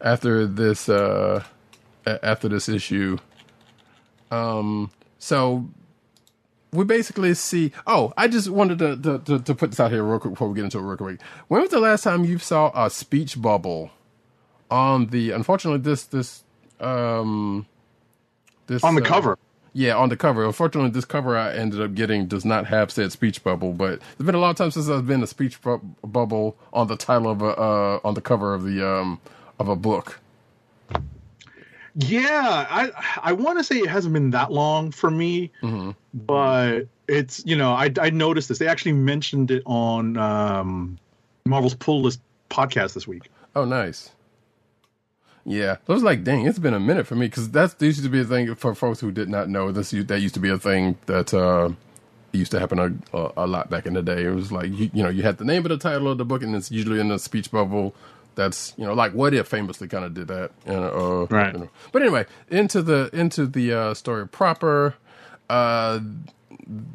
after 0.00 0.46
this 0.46 0.88
uh 0.88 1.42
after 2.06 2.48
this 2.48 2.68
issue. 2.68 3.18
Um, 4.30 4.90
so 5.18 5.68
we 6.72 6.84
basically 6.84 7.34
see. 7.34 7.72
Oh, 7.86 8.12
I 8.16 8.28
just 8.28 8.48
wanted 8.48 8.78
to, 8.78 8.96
to 8.96 9.18
to 9.20 9.38
to 9.40 9.54
put 9.54 9.70
this 9.70 9.80
out 9.80 9.90
here 9.90 10.02
real 10.02 10.18
quick 10.18 10.34
before 10.34 10.48
we 10.48 10.54
get 10.54 10.64
into 10.64 10.78
it 10.78 10.82
real 10.82 10.96
quick. 10.96 11.20
When 11.48 11.60
was 11.60 11.70
the 11.70 11.80
last 11.80 12.04
time 12.04 12.24
you 12.24 12.38
saw 12.38 12.70
a 12.74 12.90
speech 12.90 13.40
bubble 13.40 13.90
on 14.70 15.06
the? 15.06 15.30
Unfortunately, 15.30 15.80
this 15.80 16.04
this 16.04 16.44
um 16.80 17.66
this 18.66 18.84
On 18.84 18.94
the 18.94 19.02
uh, 19.02 19.06
cover. 19.06 19.38
Yeah, 19.78 19.94
on 19.94 20.08
the 20.08 20.16
cover. 20.16 20.44
Unfortunately, 20.46 20.90
this 20.90 21.04
cover 21.04 21.36
I 21.36 21.52
ended 21.52 21.82
up 21.82 21.94
getting 21.94 22.26
does 22.26 22.44
not 22.46 22.64
have 22.66 22.90
said 22.90 23.12
speech 23.12 23.44
bubble, 23.44 23.72
but 23.72 24.00
it's 24.12 24.22
been 24.24 24.34
a 24.34 24.38
long 24.38 24.54
time 24.54 24.70
since 24.70 24.88
I've 24.88 25.06
been 25.06 25.22
a 25.22 25.26
speech 25.26 25.60
bu- 25.60 25.80
bubble 26.02 26.56
on 26.72 26.86
the 26.88 26.96
title 26.96 27.30
of 27.30 27.42
a 27.42 27.48
uh, 27.48 28.00
on 28.02 28.14
the 28.14 28.22
cover 28.22 28.54
of 28.54 28.64
the 28.64 28.86
um 28.88 29.20
of 29.58 29.68
a 29.68 29.76
book. 29.76 30.18
Yeah, 31.98 32.66
I 32.70 32.90
I 33.22 33.32
want 33.32 33.58
to 33.58 33.64
say 33.64 33.76
it 33.76 33.88
hasn't 33.88 34.12
been 34.12 34.30
that 34.30 34.52
long 34.52 34.90
for 34.90 35.10
me, 35.10 35.50
Mm-hmm. 35.62 35.90
but 36.14 36.82
it's 37.08 37.42
you 37.46 37.56
know 37.56 37.72
I 37.72 37.90
I 38.00 38.10
noticed 38.10 38.48
this. 38.48 38.58
They 38.58 38.68
actually 38.68 38.92
mentioned 38.92 39.50
it 39.50 39.62
on 39.64 40.16
um, 40.18 40.98
Marvel's 41.46 41.74
Pull 41.74 42.02
List 42.02 42.20
podcast 42.50 42.92
this 42.94 43.06
week. 43.08 43.30
Oh, 43.54 43.64
nice. 43.64 44.10
Yeah, 45.46 45.76
I 45.88 45.92
was 45.92 46.02
like, 46.02 46.24
dang, 46.24 46.46
it's 46.46 46.58
been 46.58 46.74
a 46.74 46.80
minute 46.80 47.06
for 47.06 47.14
me 47.16 47.28
because 47.28 47.50
that's 47.50 47.74
this 47.74 47.98
used 47.98 48.04
to 48.04 48.10
be 48.10 48.20
a 48.22 48.24
thing 48.24 48.54
for 48.56 48.74
folks 48.74 49.00
who 49.00 49.12
did 49.12 49.28
not 49.30 49.48
know. 49.48 49.72
This 49.72 49.92
that 49.92 50.20
used 50.20 50.34
to 50.34 50.40
be 50.40 50.50
a 50.50 50.58
thing 50.58 50.98
that 51.06 51.32
uh, 51.32 51.70
used 52.32 52.50
to 52.52 52.60
happen 52.60 52.78
a, 52.80 53.16
a, 53.18 53.32
a 53.38 53.46
lot 53.46 53.70
back 53.70 53.86
in 53.86 53.94
the 53.94 54.02
day. 54.02 54.24
It 54.24 54.30
was 54.34 54.52
like 54.52 54.70
you, 54.72 54.90
you 54.92 55.02
know 55.04 55.08
you 55.10 55.22
had 55.22 55.38
the 55.38 55.44
name 55.46 55.64
of 55.64 55.70
the 55.70 55.78
title 55.78 56.10
of 56.10 56.18
the 56.18 56.24
book 56.26 56.42
and 56.42 56.54
it's 56.56 56.72
usually 56.72 57.00
in 57.00 57.08
the 57.08 57.18
speech 57.20 57.50
bubble. 57.52 57.94
That's 58.34 58.74
you 58.76 58.84
know 58.86 58.94
like 58.94 59.12
what 59.12 59.34
if 59.34 59.48
famously 59.48 59.88
kind 59.88 60.04
of 60.04 60.14
did 60.14 60.28
that. 60.28 60.50
And, 60.66 60.84
uh, 60.84 61.26
Right. 61.30 61.54
you 61.54 61.60
know. 61.60 61.70
But 61.92 62.02
anyway, 62.02 62.26
into 62.50 62.82
the 62.82 63.10
into 63.12 63.46
the 63.46 63.72
uh, 63.72 63.94
story 63.94 64.28
proper. 64.28 64.96
uh, 65.50 66.00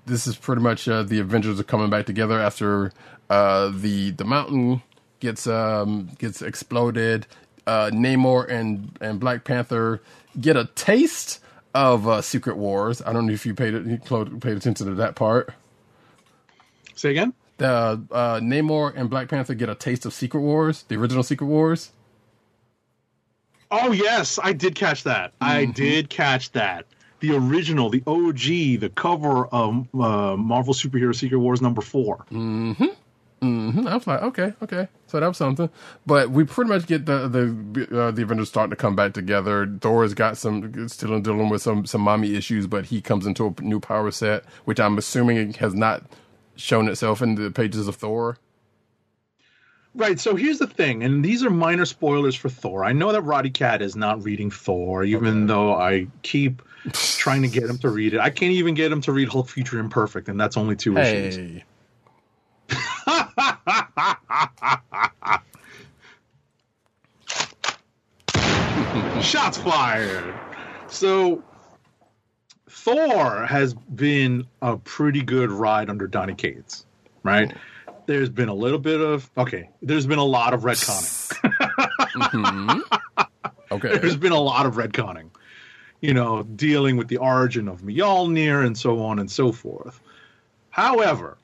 this 0.06 0.28
is 0.28 0.36
pretty 0.36 0.62
much 0.62 0.88
uh, 0.88 1.04
the 1.04 1.20
Avengers 1.20 1.60
are 1.60 1.64
coming 1.64 1.90
back 1.90 2.06
together 2.06 2.40
after 2.40 2.92
uh, 3.30 3.72
the 3.74 4.12
the 4.12 4.26
mountain 4.26 4.82
gets 5.20 5.48
um, 5.48 6.10
gets 6.20 6.42
exploded. 6.42 7.28
Uh, 7.68 7.92
Namor 7.92 8.50
and 8.50 8.98
and 9.02 9.20
Black 9.20 9.44
Panther 9.44 10.02
get 10.40 10.58
a 10.58 10.66
taste 10.76 11.40
of 11.74 12.08
uh, 12.08 12.22
Secret 12.22 12.58
Wars. 12.58 13.02
I 13.06 13.14
don't 13.14 13.28
know 13.28 13.34
if 13.34 13.46
you 13.46 13.54
paid 13.54 13.74
it, 13.74 14.04
paid 14.06 14.58
attention 14.58 14.88
to 14.88 14.96
that 14.96 15.16
part. 15.16 15.54
Say 16.96 17.12
again. 17.12 17.34
The 17.58 18.02
uh, 18.12 18.40
Namor 18.40 18.94
and 18.96 19.10
Black 19.10 19.30
Panther 19.30 19.54
get 19.54 19.70
a 19.70 19.76
taste 19.76 20.06
of 20.06 20.14
Secret 20.14 20.42
Wars, 20.42 20.84
the 20.88 20.96
original 20.96 21.24
Secret 21.24 21.48
Wars. 21.48 21.92
Oh 23.70 23.92
yes, 23.92 24.38
I 24.42 24.54
did 24.54 24.76
catch 24.76 25.04
that. 25.04 25.34
I 25.40 25.66
did 25.66 26.10
catch 26.10 26.52
that. 26.52 26.86
The 27.22 27.36
original, 27.36 27.90
the 27.90 28.04
OG, 28.08 28.82
the 28.82 28.92
cover 28.96 29.46
of 29.46 29.88
uh, 29.94 30.36
Marvel 30.36 30.74
Superhero 30.74 31.16
Secret 31.16 31.38
Wars 31.38 31.62
number 31.62 31.82
four. 31.82 32.26
Hmm. 32.30 32.74
Hmm. 33.42 33.88
I 33.88 33.96
was 33.96 34.08
like, 34.08 34.22
okay, 34.24 34.54
okay, 34.62 34.88
so 35.12 35.20
that 35.20 35.28
was 35.28 35.38
something. 35.38 35.70
But 36.06 36.32
we 36.32 36.46
pretty 36.46 36.70
much 36.70 36.88
get 36.88 37.06
the 37.06 37.28
the 37.28 38.02
uh, 38.02 38.12
the 38.12 38.24
Avengers 38.24 38.48
starting 38.48 38.70
to 38.70 38.78
come 38.78 38.96
back 38.96 39.14
together. 39.14 39.70
Thor 39.82 40.04
has 40.04 40.14
got 40.14 40.38
some 40.38 40.88
still 40.88 41.20
dealing 41.20 41.50
with 41.50 41.62
some 41.62 41.86
some 41.86 42.02
mommy 42.02 42.36
issues, 42.36 42.66
but 42.66 42.86
he 42.86 43.02
comes 43.02 43.26
into 43.26 43.48
a 43.48 43.62
new 43.62 43.82
power 43.82 44.10
set, 44.12 44.46
which 44.64 44.80
I'm 44.80 44.98
assuming 44.98 45.54
has 45.56 45.74
not 45.74 46.04
shown 46.56 46.88
itself 46.88 47.22
in 47.22 47.36
the 47.36 47.52
pages 47.52 47.90
of 47.90 47.98
Thor. 47.98 48.38
Right. 49.94 50.18
So 50.18 50.38
here's 50.38 50.60
the 50.60 50.68
thing, 50.68 51.04
and 51.04 51.26
these 51.26 51.44
are 51.44 51.50
minor 51.50 51.86
spoilers 51.86 52.36
for 52.36 52.48
Thor. 52.48 52.86
I 52.86 52.94
know 52.94 53.12
that 53.12 53.24
Roddykat 53.24 53.82
is 53.82 53.98
not 53.98 54.24
reading 54.24 54.50
Thor, 54.50 55.04
even 55.04 55.48
though 55.48 55.76
I 55.76 56.08
keep 56.22 56.62
trying 56.94 57.42
to 57.42 57.50
get 57.50 57.64
him 57.64 57.78
to 57.80 57.90
read 57.90 58.14
it. 58.14 58.22
I 58.22 58.30
can't 58.30 58.54
even 58.54 58.76
get 58.76 58.94
him 58.94 59.02
to 59.02 59.12
read 59.12 59.28
Hulk 59.28 59.50
Future 59.50 59.80
Imperfect, 59.80 60.30
and 60.30 60.40
that's 60.40 60.56
only 60.56 60.78
two 60.78 60.98
issues. 60.98 61.64
Shots 69.22 69.58
fired. 69.58 70.34
So 70.88 71.44
Thor 72.70 73.46
has 73.46 73.74
been 73.74 74.48
a 74.62 74.78
pretty 74.78 75.22
good 75.22 75.52
ride 75.52 75.90
under 75.90 76.08
Donny 76.08 76.34
Cates, 76.34 76.86
right? 77.24 77.50
Mm. 77.50 77.58
There's 78.08 78.30
been 78.30 78.50
a 78.50 78.54
little 78.54 78.80
bit 78.80 79.00
of 79.00 79.30
okay. 79.38 79.70
There's 79.82 80.08
been 80.08 80.20
a 80.20 80.26
lot 80.26 80.54
of 80.54 80.62
retconning. 80.62 81.28
Mm-hmm. 82.12 83.24
okay, 83.72 83.98
There's 84.00 84.18
been 84.18 84.32
a 84.32 84.40
lot 84.40 84.66
of 84.66 84.76
retconning. 84.76 85.30
You 86.02 86.16
know, 86.16 86.44
dealing 86.44 86.98
with 86.98 87.08
the 87.08 87.18
origin 87.18 87.68
of 87.68 87.82
Mjolnir 87.82 88.66
and 88.66 88.76
so 88.76 89.04
on 89.04 89.20
and 89.20 89.30
so 89.30 89.52
forth. 89.52 90.00
However, 90.72 91.38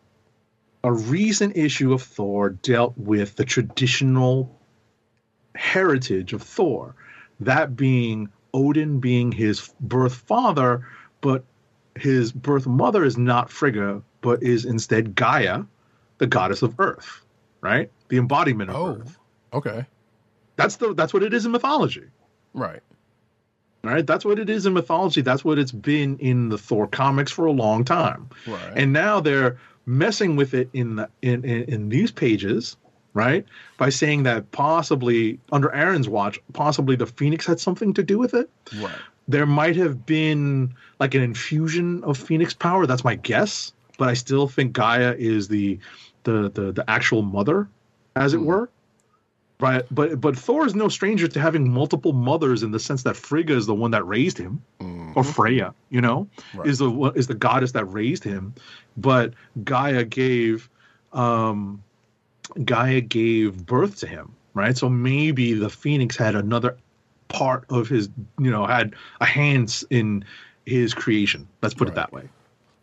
a 0.83 0.91
recent 0.93 1.57
issue 1.57 1.93
of 1.93 2.01
Thor 2.01 2.49
dealt 2.51 2.97
with 2.97 3.35
the 3.35 3.45
traditional 3.45 4.55
heritage 5.55 6.33
of 6.33 6.41
Thor, 6.41 6.95
that 7.39 7.75
being 7.75 8.29
Odin 8.53 8.99
being 8.99 9.31
his 9.31 9.73
birth 9.79 10.15
father, 10.15 10.87
but 11.21 11.43
his 11.95 12.31
birth 12.31 12.67
mother 12.67 13.03
is 13.03 13.17
not 13.17 13.49
Frigga, 13.49 14.01
but 14.21 14.41
is 14.43 14.65
instead 14.65 15.15
Gaia, 15.15 15.63
the 16.19 16.27
goddess 16.27 16.61
of 16.61 16.79
Earth, 16.79 17.21
right? 17.61 17.91
The 18.09 18.17
embodiment 18.17 18.69
of 18.69 18.75
Oh. 18.75 18.87
Earth. 19.01 19.17
okay, 19.53 19.85
That's 20.55 20.77
the 20.77 20.93
that's 20.93 21.13
what 21.13 21.23
it 21.23 21.33
is 21.33 21.45
in 21.45 21.51
mythology. 21.51 22.05
right, 22.53 22.81
Right? 23.83 24.05
That's 24.05 24.25
what 24.25 24.37
it 24.39 24.49
is 24.49 24.65
in 24.65 24.73
mythology. 24.73 25.21
That's 25.21 25.45
what 25.45 25.57
it's 25.59 25.71
been 25.71 26.17
in 26.17 26.49
the 26.49 26.57
Thor 26.57 26.87
comics 26.87 27.31
for 27.31 27.45
a 27.45 27.51
long 27.51 27.85
time. 27.85 28.29
right, 28.47 28.73
And 28.75 28.91
now 28.91 29.19
they're 29.21 29.57
messing 29.87 30.35
with 30.35 30.53
it 30.53 30.69
in 30.73 30.97
the 30.97 31.09
in, 31.23 31.43
in, 31.43 31.63
in 31.63 31.89
these 31.89 32.11
pages, 32.11 32.77
right? 33.15 33.43
By 33.77 33.89
saying 33.89 34.23
that 34.23 34.51
possibly 34.51 35.39
under 35.51 35.73
Aaron's 35.73 36.07
watch, 36.09 36.39
possibly 36.53 36.95
the 36.95 37.07
Phoenix 37.07 37.45
had 37.47 37.59
something 37.59 37.93
to 37.95 38.03
do 38.03 38.19
with 38.19 38.35
it. 38.35 38.49
right. 38.75 38.99
There 39.29 39.45
might 39.45 39.75
have 39.77 40.05
been 40.05 40.73
like 40.99 41.13
an 41.15 41.21
infusion 41.21 42.03
of 42.03 42.17
Phoenix 42.17 42.53
power. 42.53 42.85
That's 42.85 43.03
my 43.03 43.15
guess. 43.15 43.73
But 43.97 44.09
I 44.09 44.13
still 44.13 44.47
think 44.47 44.73
Gaia 44.73 45.15
is 45.17 45.47
the 45.47 45.79
the 46.23 46.51
the, 46.53 46.71
the 46.71 46.85
actual 46.89 47.23
mother, 47.23 47.67
as 48.15 48.33
Hmm. 48.33 48.39
it 48.39 48.45
were. 48.45 48.69
Right, 49.59 49.83
but 49.89 50.21
but 50.21 50.37
Thor 50.37 50.67
is 50.67 50.75
no 50.75 50.87
stranger 50.87 51.27
to 51.27 51.39
having 51.39 51.71
multiple 51.73 52.13
mothers 52.13 52.61
in 52.61 52.69
the 52.69 52.79
sense 52.79 53.01
that 53.03 53.15
Frigga 53.15 53.55
is 53.55 53.65
the 53.65 53.73
one 53.73 53.89
that 53.91 54.05
raised 54.07 54.37
him, 54.37 54.61
or 55.15 55.23
Freya, 55.23 55.73
you 55.89 55.99
know, 55.99 56.27
Mm-hmm. 56.37 56.57
Right. 56.59 56.67
is 56.69 56.77
the 56.77 57.11
is 57.15 57.25
the 57.25 57.33
goddess 57.33 57.71
that 57.71 57.85
raised 57.85 58.23
him. 58.23 58.53
But 58.97 59.33
Gaia 59.63 60.03
gave, 60.03 60.69
um, 61.11 61.81
Gaia 62.65 63.01
gave 63.01 63.65
birth 63.65 63.97
to 64.01 64.07
him, 64.07 64.31
right? 64.53 64.77
So 64.77 64.89
maybe 64.89 65.53
the 65.53 65.69
Phoenix 65.71 66.15
had 66.15 66.35
another 66.35 66.77
part 67.27 67.65
of 67.69 67.89
his, 67.89 68.09
you 68.39 68.51
know, 68.51 68.65
had 68.67 68.93
a 69.21 69.25
hand 69.25 69.83
in 69.89 70.23
his 70.67 70.93
creation. 70.93 71.47
Let's 71.63 71.73
put 71.73 71.87
it 71.87 71.95
that 71.95 72.13
way. 72.13 72.29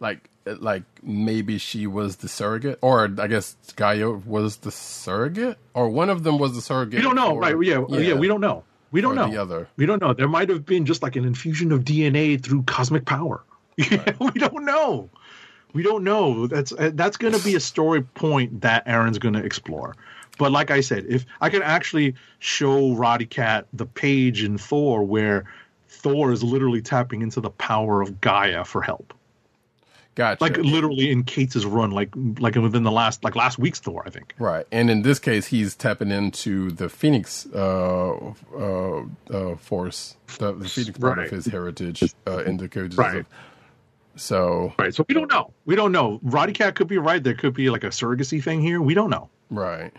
like 0.00 0.28
like 0.46 0.83
maybe 1.02 1.59
she 1.59 1.87
was 1.87 2.16
the 2.16 2.28
surrogate, 2.28 2.78
or 2.83 3.11
I 3.18 3.26
guess 3.26 3.57
Gaia 3.76 4.11
was 4.11 4.59
the 4.59 4.70
surrogate, 4.70 5.59
or 5.74 5.88
one 5.88 6.11
of 6.11 6.22
them 6.22 6.38
was 6.38 6.54
the 6.54 6.61
surrogate. 6.61 6.98
We 6.98 7.02
don't 7.02 7.16
know, 7.16 7.30
for- 7.35 7.40
right? 7.40 7.57
Yeah, 7.62 7.85
yeah, 7.88 8.14
we 8.14 8.28
don't 8.28 8.40
know. 8.40 8.64
We 8.90 9.00
don't 9.00 9.18
Or 9.18 9.26
know. 9.26 9.30
the 9.30 9.38
other. 9.38 9.68
We 9.76 9.87
don't 9.87 10.00
know. 10.00 10.12
There 10.12 10.28
might 10.28 10.48
have 10.50 10.64
been 10.64 10.87
just 10.87 11.02
like 11.02 11.16
an 11.16 11.24
infusion 11.24 11.72
of 11.72 11.80
DNA 11.85 12.40
through 12.40 12.62
cosmic 12.62 13.04
power. 13.07 13.42
we 13.76 14.30
don't 14.37 14.64
know. 14.64 15.09
We 15.72 15.83
don't 15.83 16.04
know. 16.04 16.46
That's 16.46 16.70
uh, 16.72 16.92
that's 16.94 17.16
going 17.16 17.35
to 17.35 17.42
be 17.44 17.57
a 17.57 17.61
story 17.61 18.02
point 18.02 18.61
that 18.61 18.85
Aaron's 18.87 19.18
going 19.18 19.35
to 19.35 19.44
explore. 19.44 19.96
But 20.38 20.52
like 20.52 20.70
I 20.70 20.80
said, 20.80 21.07
if 21.09 21.26
I 21.40 21.50
could 21.50 21.62
actually 21.62 22.14
show 22.38 22.94
Roddykat 22.94 23.64
the 23.72 23.87
page 23.87 24.44
in 24.44 24.59
Thor 24.59 25.02
where 25.02 25.44
Thor 25.88 26.30
is 26.30 26.44
literally 26.44 26.80
tapping 26.83 27.22
into 27.22 27.40
the 27.40 27.50
power 27.50 28.00
of 28.02 28.20
Gaia 28.20 28.64
for 28.64 28.80
help, 28.83 29.12
Gotcha. 30.14 30.42
like 30.44 30.57
literally 30.59 31.11
in 31.11 31.24
Cates' 31.24 31.64
run, 31.64 31.90
like 31.90 32.11
like 32.38 32.55
within 32.55 32.83
the 32.85 32.92
last 32.92 33.24
like 33.24 33.35
last 33.35 33.59
week's 33.59 33.81
Thor, 33.81 34.03
I 34.07 34.11
think. 34.11 34.33
Right, 34.38 34.66
and 34.70 34.88
in 34.90 35.03
this 35.03 35.18
case, 35.18 35.46
he's 35.46 35.74
tapping 35.74 36.11
into 36.12 36.70
the 36.70 36.88
Phoenix 36.88 37.46
uh, 37.55 38.14
uh, 38.57 39.03
uh, 39.31 39.57
force, 39.57 40.16
the, 40.38 40.53
the 40.55 40.68
Phoenix 40.68 40.98
part 40.98 41.18
Right. 41.18 41.27
of 41.27 41.33
his 41.33 41.46
heritage 41.46 42.03
uh, 42.27 42.44
in 42.44 42.57
the 42.59 42.68
cages. 42.68 42.96
Right. 42.96 43.16
Of, 43.20 43.27
so 44.16 44.72
Right. 44.79 44.94
So 44.94 45.05
we 45.09 45.14
don't 45.14 45.31
know. 45.31 45.53
We 45.64 45.74
don't 45.74 45.90
know. 45.92 46.20
Roddykat 46.24 46.77
could 46.77 46.87
be 46.88 46.98
right. 46.98 47.22
There 47.22 47.35
could 47.35 47.55
be 47.55 47.70
like 47.70 47.83
a 47.85 47.88
surrogacy 47.88 48.42
thing 48.42 48.61
here. 48.61 48.81
We 48.81 48.94
don't 48.94 49.11
know. 49.11 49.29
right, 49.50 49.92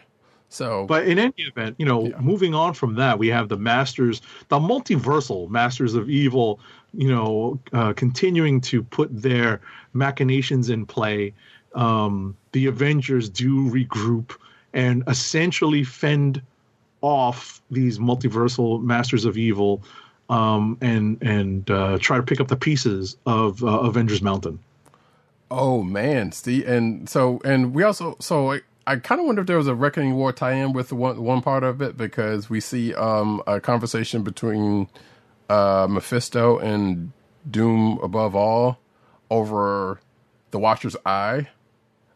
so 0.47 0.85
But 0.85 1.07
in 1.07 1.19
any 1.19 1.33
event, 1.37 1.75
you 1.77 1.85
know, 1.85 2.13
moving 2.21 2.53
on 2.55 2.73
from 2.73 2.95
that, 2.95 3.19
we 3.19 3.27
have 3.27 3.49
the 3.49 3.57
Masters, 3.57 4.21
the 4.47 4.59
multiversal 4.59 5.49
Masters 5.49 5.95
of 5.95 6.09
Evil, 6.09 6.61
you 6.93 7.09
know, 7.09 7.59
uh, 7.73 7.91
continuing 7.93 8.61
to 8.61 8.83
put 8.83 9.09
their 9.21 9.59
machinations 9.95 10.69
in 10.69 10.85
play. 10.85 11.33
Um, 11.73 12.37
the 12.51 12.67
Avengers 12.67 13.29
do 13.29 13.69
regroup 13.69 14.35
and 14.73 15.03
essentially 15.07 15.83
fend 15.83 16.41
off 17.01 17.61
these 17.71 17.99
multiversal 17.99 18.81
Masters 18.81 19.25
of 19.25 19.37
Evil 19.37 19.81
um, 20.29 20.77
and 20.81 21.21
and 21.21 21.69
uh, 21.69 21.97
try 21.99 22.17
to 22.17 22.23
pick 22.23 22.39
up 22.39 22.47
the 22.47 22.55
pieces 22.55 23.17
of 23.25 23.63
uh, 23.63 23.67
Avengers 23.67 24.21
Mountain. 24.21 24.59
Oh 25.51 25.83
man, 25.83 26.31
Steve, 26.31 26.67
and 26.67 27.07
so 27.07 27.39
and 27.45 27.73
we 27.73 27.83
also 27.83 28.17
so 28.19 28.53
I, 28.53 28.61
I 28.87 28.95
kind 28.97 29.21
of 29.21 29.27
wonder 29.27 29.41
if 29.41 29.47
there 29.47 29.57
was 29.57 29.67
a 29.67 29.75
Reckoning 29.75 30.15
War 30.15 30.33
tie-in 30.33 30.73
with 30.73 30.91
one 30.91 31.21
one 31.21 31.41
part 31.41 31.63
of 31.63 31.81
it 31.81 31.95
because 31.95 32.49
we 32.49 32.59
see 32.59 32.93
um 32.95 33.41
a 33.45 33.59
conversation 33.59 34.23
between 34.23 34.89
uh 35.49 35.87
Mephisto 35.89 36.57
and 36.57 37.11
Doom 37.49 37.99
above 38.01 38.35
all 38.35 38.79
over 39.29 39.99
the 40.51 40.59
Watcher's 40.59 40.95
eye. 41.05 41.49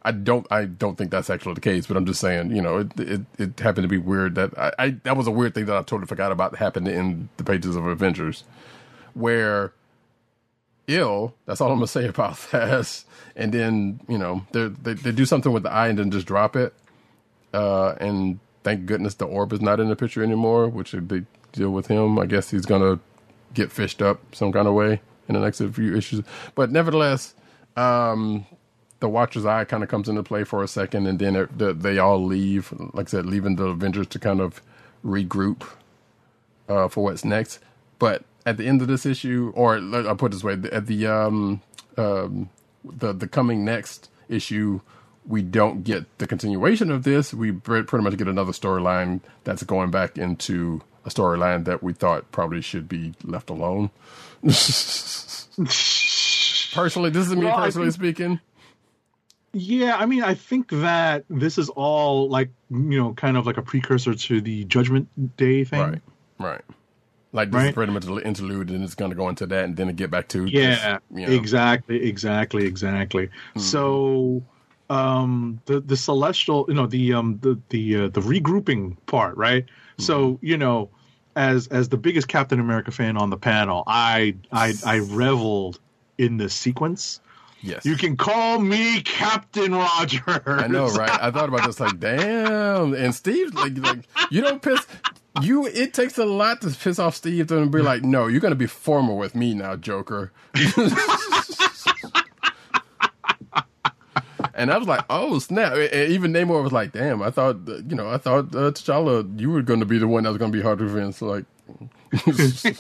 I 0.02 0.12
don't 0.12 0.48
I 0.50 0.65
don't 0.65 0.98
think 0.98 1.12
that's 1.12 1.30
actually 1.30 1.56
the 1.56 1.62
case, 1.62 1.86
but 1.86 1.98
I'm 1.98 2.06
just 2.06 2.22
saying, 2.22 2.56
you 2.56 2.62
know, 2.62 2.78
it 2.80 3.00
it, 3.00 3.22
it 3.38 3.60
happened 3.60 3.84
to 3.84 3.89
be 3.89 3.98
weird 3.98 4.36
that 4.36 4.58
I, 4.58 4.72
I 4.80 4.89
that 5.04 5.17
was 5.17 5.28
a 5.28 5.32
weird 5.32 5.54
thing 5.54 5.65
that 5.65 5.76
I 5.76 5.80
totally 5.80 6.06
forgot 6.06 6.32
about 6.32 6.56
happened 6.56 6.88
in 6.88 7.30
the 7.38 7.43
pages 7.43 7.76
of 7.76 7.86
Avengers, 7.86 8.45
where 9.13 9.74
ill. 10.88 11.36
That's 11.45 11.60
all 11.62 11.69
I'm 11.69 11.78
gonna 11.78 11.88
say 11.88 12.08
about 12.08 12.38
that. 12.52 13.04
And 13.36 13.52
then 13.54 14.00
you 14.08 14.17
know 14.17 14.45
they 14.52 14.67
they 14.67 14.93
they 14.93 15.12
do 15.12 15.26
something 15.26 15.52
with 15.52 15.63
the 15.63 15.72
eye 15.72 15.89
and 15.89 16.00
then 16.00 16.12
just 16.12 16.26
drop 16.26 16.56
it. 16.56 16.74
Uh, 17.54 17.95
and 18.00 18.39
thank 18.63 18.86
goodness 18.86 19.15
the 19.15 19.26
orb 19.26 19.52
is 19.52 19.62
not 19.62 19.80
in 19.80 19.89
the 19.89 19.95
picture 19.95 20.24
anymore, 20.24 20.69
which 20.69 20.95
big 21.08 21.26
deal 21.52 21.72
with 21.72 21.88
him. 21.88 22.17
I 22.19 22.26
guess 22.26 22.52
he's 22.52 22.65
gonna 22.65 23.00
get 23.54 23.72
fished 23.72 24.02
up 24.02 24.22
some 24.34 24.52
kind 24.54 24.67
of 24.67 24.74
way 24.74 25.02
in 25.30 25.36
the 25.36 25.39
next 25.39 25.60
few 25.60 25.96
issues. 25.96 26.26
But 26.56 26.72
nevertheless, 26.72 27.36
um, 27.78 28.46
the 29.00 29.08
Watcher's 29.08 29.46
Eye 29.46 29.63
kind 29.63 29.84
of 29.84 29.89
comes 29.89 30.10
into 30.10 30.24
play 30.24 30.44
for 30.44 30.63
a 30.63 30.68
second, 30.68 31.08
and 31.08 31.20
then 31.20 31.36
it, 31.36 31.58
the, 31.58 31.74
they 31.74 32.00
all 32.00 32.24
leave. 32.26 32.74
Like 32.94 33.08
I 33.08 33.12
said, 33.12 33.26
leaving 33.26 33.56
the 33.56 33.68
Avengers 33.68 34.08
to 34.08 34.20
kind 34.20 34.42
of 34.42 34.62
regroup 35.06 35.65
uh, 36.68 36.89
for 36.89 37.06
what's 37.06 37.24
next. 37.24 37.60
But 38.00 38.24
at 38.46 38.58
the 38.58 38.65
end 38.65 38.82
of 38.82 38.88
this 38.88 39.06
issue, 39.06 39.54
or 39.56 39.78
I'll 39.78 40.15
put 40.15 40.34
it 40.34 40.36
this 40.36 40.44
way: 40.44 40.54
at 40.72 40.88
the 40.88 41.08
um, 41.08 41.62
um, 41.96 42.50
the 42.84 43.13
the 43.13 43.28
coming 43.28 43.63
next 43.63 44.10
issue, 44.28 44.82
we 45.26 45.42
don't 45.42 45.84
get 45.84 46.18
the 46.18 46.28
continuation 46.28 46.92
of 46.92 47.04
this. 47.04 47.34
We 47.34 47.52
pretty 47.52 47.98
much 47.98 48.18
get 48.18 48.28
another 48.28 48.52
storyline 48.52 49.22
that's 49.44 49.63
going 49.63 49.92
back 49.92 50.18
into 50.18 50.82
a 51.06 51.10
storyline 51.10 51.65
that 51.65 51.82
we 51.82 51.94
thought 51.94 52.32
probably 52.32 52.62
should 52.62 52.89
be 52.89 53.13
left 53.24 53.50
alone. 53.50 53.89
personally, 56.73 57.10
this 57.10 57.28
is 57.28 57.36
me 57.36 57.45
Well, 57.45 57.58
personally 57.58 57.91
think- 57.91 58.15
speaking. 58.17 58.39
Yeah, 59.52 59.97
I 59.97 60.06
mean, 60.06 60.21
I 60.21 60.36
think 60.36 60.69
that 60.69 61.25
this 61.28 61.58
is 61.58 61.69
all 61.69 62.30
like 62.30 62.52
you 62.69 62.99
know, 62.99 63.13
kind 63.15 63.36
of 63.36 63.47
like 63.47 63.58
a 63.58 63.63
precursor 63.63 64.13
to 64.13 64.41
the 64.41 64.63
Judgment 64.65 65.08
Day 65.38 65.63
thing. 65.63 65.82
Right, 65.82 66.02
right. 66.39 66.62
Like 67.32 67.49
this 67.49 67.63
is 67.65 67.71
pretty 67.73 67.91
much 67.91 68.06
an 68.06 68.19
interlude, 68.19 68.69
and 68.69 68.84
it's 68.84 68.93
going 68.93 69.10
to 69.10 69.15
go 69.17 69.28
into 69.28 69.47
that, 69.47 69.65
and 69.65 69.75
then 69.75 69.89
it 69.89 69.95
get 69.95 70.12
back 70.12 70.28
to 70.30 70.45
Yeah, 70.45 70.99
this, 71.10 71.19
you 71.21 71.25
know. 71.28 71.34
exactly, 71.34 72.04
exactly, 72.08 72.65
exactly. 72.67 73.30
So, 73.58 74.43
um, 74.91 75.60
the 75.65 75.80
the 75.80 75.97
celestial, 75.97 76.65
you 76.67 76.75
know, 76.75 76.86
the 76.86 77.13
um 77.13 77.39
the 77.41 77.60
the 77.69 77.95
uh, 77.95 78.08
the 78.10 78.21
regrouping 78.21 78.97
part, 79.08 79.36
right? 79.36 79.65
So 79.97 80.38
you 80.43 80.58
know, 80.58 80.91
as 81.36 81.68
as 81.68 81.89
the 81.89 81.98
biggest 81.98 82.28
Captain 82.28 82.60
America 82.60 82.92
fan 82.92 83.18
on 83.18 83.30
the 83.30 83.38
panel, 83.38 83.84
I 83.88 84.36
I 84.52 84.74
I 84.86 85.00
reveled 85.00 85.80
in 86.18 86.38
this 86.38 86.54
sequence. 86.54 87.22
Yes, 87.62 87.84
You 87.84 87.98
can 87.98 88.15
call 88.15 88.60
me 88.60 89.02
Captain 89.02 89.76
Rogers. 89.76 90.22
I 90.48 90.68
know, 90.68 90.88
right? 90.92 91.10
I 91.22 91.30
thought 91.30 91.50
about 91.50 91.65
this, 91.65 91.78
like, 91.82 92.00
damn. 92.00 92.94
And 92.94 93.13
Steve, 93.13 93.54
like, 93.54 93.78
like 93.80 94.08
you 94.32 94.39
don't 94.39 94.62
piss. 94.62 94.88
You, 95.42 95.68
it 95.68 95.94
takes 95.94 96.18
a 96.18 96.24
lot 96.26 96.62
to 96.62 96.70
piss 96.70 97.00
off 97.00 97.15
Steve 97.15 97.48
to 97.48 97.65
be 97.65 97.82
like, 97.82 98.04
no, 98.04 98.28
you're 98.28 98.39
going 98.39 98.52
to 98.52 98.56
be 98.56 98.65
formal 98.65 99.18
with 99.18 99.36
me 99.36 99.54
now, 99.54 99.76
Joker. 99.76 100.32
and 104.60 104.72
I 104.72 104.78
was 104.78 104.88
like, 104.88 105.04
oh 105.10 105.39
snap! 105.39 105.74
And 105.74 106.12
even 106.12 106.32
Namor 106.34 106.62
was 106.62 106.72
like, 106.72 106.91
damn. 106.91 107.22
I 107.24 107.32
thought, 107.32 107.58
uh, 107.67 107.78
you 107.88 107.95
know, 107.95 108.10
I 108.10 108.17
thought 108.17 108.54
uh, 108.56 108.69
T'Challa, 108.72 109.39
you 109.39 109.50
were 109.50 109.62
going 109.63 109.80
to 109.80 109.86
be 109.86 109.98
the 109.98 110.08
one 110.08 110.24
that 110.24 110.30
was 110.30 110.38
going 110.38 110.52
to 110.52 110.58
be 110.58 110.62
hard 110.63 110.80
to 110.80 110.86
convince. 110.86 111.22
Like, 111.22 111.45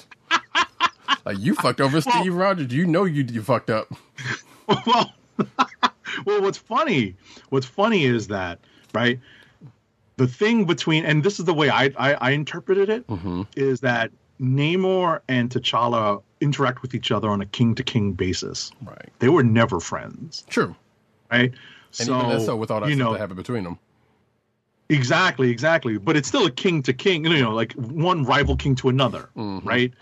like 1.25 1.39
you 1.39 1.55
fucked 1.55 1.81
over 1.81 2.01
Steve 2.01 2.33
Rogers. 2.35 2.71
You 2.73 2.85
know 2.85 3.05
you 3.05 3.23
you 3.23 3.41
fucked 3.41 3.69
up. 3.69 3.87
well, 4.85 5.13
well, 6.25 6.41
what's 6.41 6.57
funny? 6.57 7.15
What's 7.49 7.65
funny 7.65 8.05
is 8.05 8.27
that 8.27 8.59
right. 8.93 9.19
The 10.17 10.27
thing 10.27 10.65
between, 10.65 11.05
and 11.05 11.23
this 11.23 11.39
is 11.39 11.45
the 11.45 11.53
way 11.53 11.69
I 11.69 11.85
I, 11.97 12.13
I 12.15 12.31
interpreted 12.31 12.89
it, 12.89 13.05
is 13.55 13.79
Mm-hmm. 13.79 13.85
that 13.85 14.11
Namor 14.41 15.21
and 15.29 15.49
T'Challa 15.49 16.21
interact 16.41 16.81
with 16.81 16.93
each 16.95 17.11
other 17.11 17.29
on 17.29 17.41
a 17.41 17.45
king 17.45 17.75
to 17.75 17.83
king 17.83 18.13
basis. 18.13 18.71
Right. 18.83 19.09
They 19.19 19.29
were 19.29 19.43
never 19.43 19.79
friends, 19.79 20.43
True. 20.49 20.75
Right? 21.31 21.53
And 21.99 22.09
even 22.09 22.29
less 22.29 22.45
so 22.45 22.55
with 22.55 22.71
all 22.71 22.81
that 22.81 22.89
you 22.89 22.95
know, 22.95 23.13
that 23.13 23.19
happened 23.19 23.37
between 23.37 23.63
them. 23.63 23.79
Exactly, 24.89 25.51
exactly. 25.51 25.97
But 25.97 26.17
it's 26.17 26.27
still 26.27 26.45
a 26.45 26.51
king 26.51 26.81
to 26.83 26.93
king, 26.93 27.25
you 27.25 27.41
know, 27.41 27.53
like 27.53 27.73
one 27.73 28.23
rival 28.23 28.55
king 28.55 28.75
to 28.75 28.89
another, 28.89 29.29
Mm-hmm. 29.37 29.67
right? 29.67 29.93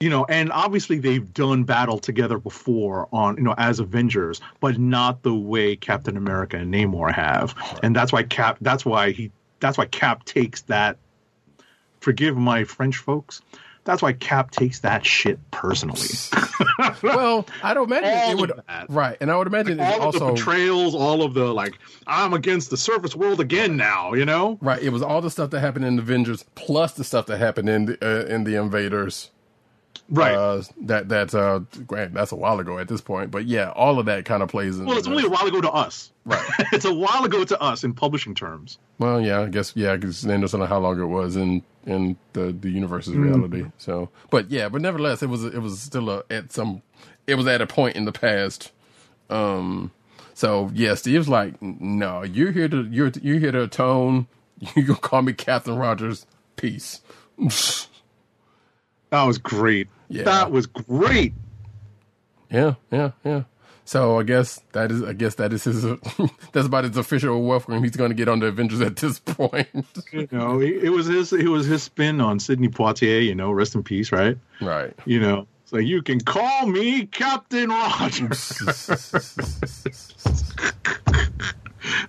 You 0.00 0.08
know, 0.08 0.24
and 0.30 0.50
obviously 0.50 0.98
they've 0.98 1.30
done 1.34 1.64
battle 1.64 1.98
together 1.98 2.38
before 2.38 3.06
on, 3.12 3.36
you 3.36 3.42
know, 3.42 3.54
as 3.58 3.80
Avengers, 3.80 4.40
but 4.60 4.78
not 4.78 5.22
the 5.22 5.34
way 5.34 5.76
Captain 5.76 6.16
America 6.16 6.56
and 6.56 6.72
Namor 6.72 7.12
have. 7.12 7.54
And 7.82 7.94
that's 7.94 8.10
why 8.10 8.22
Cap 8.22 8.56
that's 8.62 8.86
why 8.86 9.10
he 9.10 9.30
that's 9.60 9.76
why 9.76 9.84
Cap 9.84 10.24
takes 10.24 10.62
that 10.62 10.96
forgive 12.00 12.34
my 12.34 12.64
French 12.64 12.96
folks. 12.96 13.42
That's 13.90 14.02
why 14.02 14.12
Cap 14.12 14.52
takes 14.52 14.78
that 14.80 15.04
shit 15.04 15.40
personally. 15.50 16.06
well, 17.02 17.44
I 17.60 17.74
don't 17.74 17.90
imagine 17.90 18.08
All 18.08 18.30
it 18.30 18.38
would. 18.38 18.52
that. 18.68 18.86
Right, 18.88 19.16
and 19.20 19.32
I 19.32 19.36
would 19.36 19.48
imagine 19.48 19.80
it's 19.80 19.98
all 19.98 20.10
of 20.10 20.14
the 20.14 20.32
betrayals, 20.32 20.94
all 20.94 21.24
of 21.24 21.34
the 21.34 21.52
like 21.52 21.74
I'm 22.06 22.32
against 22.32 22.70
the 22.70 22.76
surface 22.76 23.16
world 23.16 23.40
again 23.40 23.76
now, 23.76 24.12
you 24.12 24.24
know? 24.24 24.58
right. 24.60 24.80
It 24.80 24.90
was 24.90 25.02
all 25.02 25.20
the 25.20 25.28
stuff 25.28 25.50
that 25.50 25.58
happened 25.58 25.86
in 25.86 25.96
the 25.96 26.02
Avengers, 26.02 26.44
plus 26.54 26.92
the 26.92 27.02
stuff 27.02 27.26
that 27.26 27.38
happened 27.38 27.68
in 27.68 27.86
the 27.86 27.98
uh, 28.00 28.26
in 28.32 28.44
the 28.44 28.54
Invaders. 28.54 29.32
Right. 30.10 30.34
Uh, 30.34 30.62
that 30.82 31.08
that's 31.08 31.34
uh, 31.34 31.60
grant 31.86 32.14
that's 32.14 32.32
a 32.32 32.36
while 32.36 32.58
ago 32.58 32.78
at 32.78 32.88
this 32.88 33.00
point, 33.00 33.30
but 33.30 33.46
yeah, 33.46 33.70
all 33.70 34.00
of 34.00 34.06
that 34.06 34.24
kind 34.24 34.42
of 34.42 34.48
plays 34.48 34.78
in. 34.78 34.86
Well, 34.86 34.98
it's 34.98 35.06
only 35.06 35.24
a 35.24 35.28
while 35.28 35.46
ago 35.46 35.60
to 35.60 35.70
us. 35.70 36.10
Right. 36.24 36.44
it's 36.72 36.84
a 36.84 36.92
while 36.92 37.24
ago 37.24 37.44
to 37.44 37.60
us 37.62 37.84
in 37.84 37.94
publishing 37.94 38.34
terms. 38.34 38.78
Well, 38.98 39.20
yeah, 39.20 39.42
I 39.42 39.46
guess 39.46 39.72
yeah, 39.76 39.94
because 39.94 40.22
they 40.22 40.36
don't 40.36 40.52
know 40.52 40.66
how 40.66 40.80
long 40.80 41.00
it 41.00 41.04
was 41.06 41.36
in 41.36 41.62
in 41.86 42.16
the 42.32 42.50
the 42.52 42.70
universe's 42.70 43.14
Mm. 43.14 43.22
reality. 43.24 43.64
So, 43.78 44.08
but 44.30 44.50
yeah, 44.50 44.68
but 44.68 44.82
nevertheless, 44.82 45.22
it 45.22 45.28
was 45.28 45.44
it 45.44 45.58
was 45.62 45.80
still 45.80 46.10
a, 46.10 46.24
at 46.28 46.50
some 46.52 46.82
it 47.28 47.36
was 47.36 47.46
at 47.46 47.60
a 47.62 47.66
point 47.68 47.94
in 47.94 48.04
the 48.04 48.12
past. 48.12 48.72
Um, 49.30 49.92
so 50.34 50.72
yeah, 50.74 50.94
Steve's 50.94 51.28
like, 51.28 51.60
no, 51.62 52.24
you're 52.24 52.50
here 52.50 52.68
to 52.68 52.82
you're 52.90 53.12
you're 53.22 53.38
here 53.38 53.52
to 53.52 53.62
atone. 53.62 54.26
You 54.74 54.94
call 54.96 55.22
me 55.22 55.34
Captain 55.34 55.76
Rogers? 55.76 56.26
Peace. 56.56 57.00
That 59.10 59.24
was 59.24 59.38
great. 59.38 59.88
Yeah. 60.10 60.24
That 60.24 60.50
was 60.50 60.66
great. 60.66 61.32
Yeah, 62.50 62.74
yeah, 62.90 63.12
yeah. 63.24 63.44
So 63.84 64.18
I 64.18 64.24
guess 64.24 64.60
that 64.72 64.90
is 64.90 65.02
I 65.02 65.12
guess 65.14 65.36
that 65.36 65.52
is 65.52 65.64
his 65.64 65.82
that's 66.52 66.66
about 66.66 66.84
his 66.84 66.96
official 66.96 67.42
welcome 67.42 67.82
he's 67.82 67.96
going 67.96 68.10
to 68.10 68.14
get 68.14 68.28
on 68.28 68.40
the 68.40 68.46
Avengers 68.46 68.80
at 68.80 68.96
this 68.96 69.18
point. 69.24 69.68
You 70.12 70.28
know, 70.30 70.60
it, 70.60 70.84
it 70.84 70.90
was 70.90 71.06
his 71.06 71.32
it 71.32 71.48
was 71.48 71.66
his 71.66 71.84
spin 71.84 72.20
on 72.20 72.38
Sidney 72.38 72.68
Poitier. 72.68 73.24
You 73.24 73.34
know, 73.34 73.50
rest 73.52 73.74
in 73.74 73.82
peace, 73.82 74.12
right? 74.12 74.36
right. 74.60 74.92
You 75.06 75.20
know, 75.20 75.46
so 75.64 75.78
you 75.78 76.02
can 76.02 76.20
call 76.20 76.66
me 76.66 77.06
Captain 77.06 77.70
Rogers. 77.70 78.52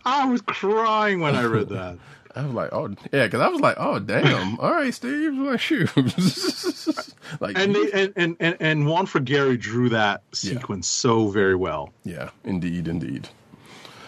I 0.05 0.25
was 0.25 0.41
crying 0.41 1.19
when 1.19 1.35
I 1.35 1.43
read 1.45 1.69
that. 1.69 1.97
I 2.35 2.43
was 2.45 2.53
like, 2.53 2.69
oh 2.71 2.89
yeah, 3.11 3.25
because 3.25 3.41
I 3.41 3.47
was 3.49 3.59
like, 3.61 3.75
oh 3.79 3.99
damn, 3.99 4.59
all 4.59 4.71
right, 4.71 4.93
Steve, 4.93 5.33
like 5.33 5.59
shoot, 5.67 5.89
like 7.39 7.57
And 7.57 7.75
they 7.75 7.91
and 7.93 8.13
and 8.15 8.35
and, 8.39 8.57
and 8.59 8.87
Juan 8.87 9.05
Frigeri 9.05 9.59
drew 9.59 9.89
that 9.89 10.23
sequence 10.31 10.87
so 10.87 11.27
very 11.27 11.55
well. 11.55 11.93
yeah, 12.03 12.29
indeed, 12.43 12.87
indeed, 12.87 13.27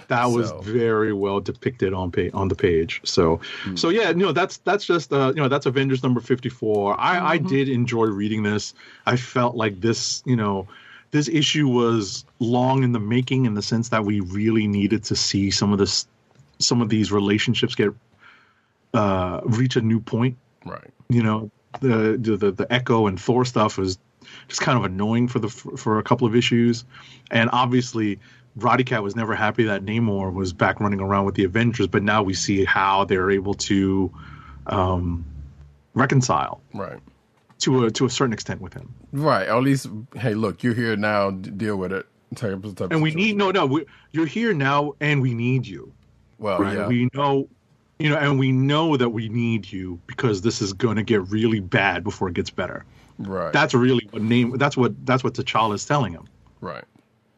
that 0.08 0.26
was 0.26 0.50
So- 0.50 0.62
very 0.62 1.14
well 1.14 1.40
depicted 1.40 1.94
on 1.94 2.12
pa- 2.12 2.30
on 2.34 2.48
the 2.48 2.56
page. 2.56 3.02
So, 3.04 3.40
so 3.76 3.90
yeah, 3.90 4.10
you 4.10 4.16
know 4.16 4.32
that's 4.32 4.58
that's 4.58 4.86
just 4.86 5.12
uh, 5.14 5.34
you 5.36 5.42
know 5.42 5.48
that's 5.50 5.66
Avengers 5.66 6.04
number 6.04 6.20
fifty 6.22 6.50
four. 6.50 7.00
I 7.00 7.34
I 7.34 7.38
did 7.38 7.70
enjoy 7.70 8.06
reading 8.06 8.44
this. 8.44 8.74
I 9.06 9.16
felt 9.18 9.56
like 9.56 9.82
this 9.82 10.24
you 10.26 10.36
know 10.36 10.68
this 11.12 11.28
issue 11.28 11.68
was 11.68 12.26
long 12.40 12.84
in 12.84 12.92
the 12.92 13.00
making 13.00 13.46
in 13.46 13.54
the 13.54 13.62
sense 13.62 13.90
that 13.90 14.04
we 14.04 14.20
really 14.22 14.66
needed 14.68 15.04
to 15.06 15.16
see 15.16 15.52
some 15.52 15.72
of 15.72 15.78
this 15.80 16.08
some 16.60 16.82
of 16.82 16.90
these 16.90 17.12
relationships 17.12 17.76
get 17.76 17.90
uh 18.94 19.42
reach 19.46 19.76
a 19.76 19.82
new 19.82 20.00
point 20.00 20.38
right, 20.66 20.92
you 21.10 21.24
know 21.24 21.50
the 21.82 22.18
the 22.20 22.52
the, 22.52 22.68
echo 22.72 23.08
and 23.08 23.20
thor 23.20 23.44
stuff 23.46 23.78
was 23.78 23.98
just 24.48 24.62
kind 24.62 24.78
of 24.78 24.86
annoying 24.86 25.28
for 25.28 25.40
the 25.40 25.50
for 25.50 25.98
a 26.00 26.04
couple 26.04 26.28
of 26.28 26.36
issues 26.36 26.86
and 27.32 27.50
obviously 27.52 28.20
Roddykat 28.60 29.02
was 29.02 29.16
never 29.16 29.34
happy 29.34 29.64
that 29.64 29.84
Namor 29.84 30.32
was 30.32 30.54
back 30.54 30.80
running 30.80 31.00
around 31.00 31.26
with 31.26 31.34
the 31.34 31.44
Avengers, 31.44 31.88
but 31.88 32.04
now 32.04 32.22
we 32.22 32.36
see 32.36 32.64
how 32.66 33.04
they're 33.04 33.32
able 33.32 33.56
to 33.56 34.12
um, 34.68 35.26
reconcile 35.96 36.62
right, 36.74 37.00
to 37.60 37.86
a 37.86 37.92
to 37.92 38.06
a 38.06 38.10
certain 38.12 38.32
extent 38.34 38.62
with 38.62 38.74
him. 38.74 38.94
right. 39.12 39.48
At 39.48 39.64
least, 39.64 39.88
hey, 40.16 40.36
look, 40.36 40.62
you're 40.62 40.76
here 40.76 40.96
now, 40.96 41.32
deal 41.32 41.78
with 41.78 41.92
it. 41.92 42.06
Type 42.36 42.62
type 42.62 42.82
of 42.82 42.92
And 42.92 43.02
we 43.02 43.10
situation. 43.10 43.16
need 43.18 43.38
no 43.38 43.50
no 43.52 43.66
we, 43.66 43.86
you're 44.12 44.28
here 44.28 44.54
now, 44.54 44.94
and 45.00 45.20
we 45.22 45.34
need 45.34 45.66
you. 45.66 45.92
well, 46.38 46.60
right? 46.60 46.78
yeah, 46.78 46.88
We 46.88 47.10
know, 47.16 47.48
you 48.04 48.10
know, 48.10 48.18
and 48.18 48.38
we 48.38 48.52
know 48.52 48.98
that 48.98 49.12
we 49.12 49.30
need 49.30 49.72
you 49.72 49.98
because 50.08 50.42
this 50.42 50.62
is 50.62 50.74
going 50.74 50.98
to 50.98 51.04
get 51.04 51.26
really 51.30 51.62
bad 51.62 52.04
before 52.04 52.28
it 52.28 52.34
gets 52.34 52.50
better. 52.50 52.84
right, 53.18 53.54
That's 53.54 53.74
really 53.74 54.06
what 54.12 54.22
name. 54.22 54.58
That's 54.58 54.76
what 54.76 55.06
that's 55.06 55.24
what 55.24 55.36
T'Challa 55.36 55.76
is 55.76 55.86
telling 55.86 56.12
him. 56.12 56.28
right. 56.60 56.84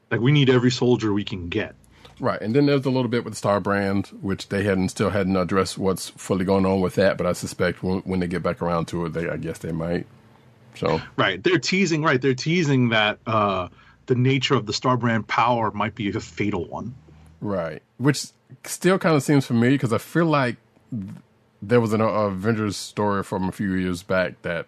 Like 0.09 0.21
we 0.21 0.31
need 0.31 0.49
every 0.49 0.71
soldier 0.71 1.13
we 1.13 1.23
can 1.23 1.49
get. 1.49 1.75
Right, 2.19 2.41
and 2.41 2.55
then 2.55 2.65
there's 2.65 2.85
a 2.85 2.89
little 2.89 3.09
bit 3.09 3.25
with 3.25 3.35
Star 3.35 3.59
Brand, 3.59 4.07
which 4.21 4.49
they 4.49 4.63
hadn't 4.63 4.89
still 4.89 5.11
hadn't 5.11 5.35
addressed 5.35 5.77
what's 5.77 6.09
fully 6.09 6.45
going 6.45 6.65
on 6.65 6.81
with 6.81 6.95
that. 6.95 7.17
But 7.17 7.27
I 7.27 7.33
suspect 7.33 7.83
when, 7.83 7.99
when 7.99 8.19
they 8.19 8.27
get 8.27 8.41
back 8.41 8.59
around 8.59 8.87
to 8.87 9.05
it, 9.05 9.13
they 9.13 9.29
I 9.29 9.37
guess 9.37 9.59
they 9.59 9.71
might. 9.71 10.07
So 10.73 10.99
Right. 11.15 11.43
They're 11.43 11.59
teasing. 11.59 12.01
Right. 12.01 12.19
They're 12.19 12.33
teasing 12.33 12.89
that 12.89 13.19
uh, 13.27 13.67
the 14.07 14.15
nature 14.15 14.55
of 14.55 14.65
the 14.65 14.73
Star 14.73 14.97
Brand 14.97 15.27
power 15.27 15.69
might 15.69 15.93
be 15.93 16.09
a 16.09 16.19
fatal 16.19 16.65
one. 16.65 16.95
Right, 17.41 17.81
which 17.97 18.27
still 18.63 18.99
kind 18.99 19.15
of 19.15 19.23
seems 19.23 19.45
familiar 19.45 19.75
because 19.75 19.93
I 19.93 19.97
feel 19.97 20.25
like 20.25 20.57
there 21.61 21.81
was 21.81 21.93
an 21.93 22.01
Avengers 22.01 22.77
story 22.77 23.23
from 23.23 23.49
a 23.49 23.51
few 23.51 23.73
years 23.73 24.03
back 24.03 24.41
that 24.43 24.67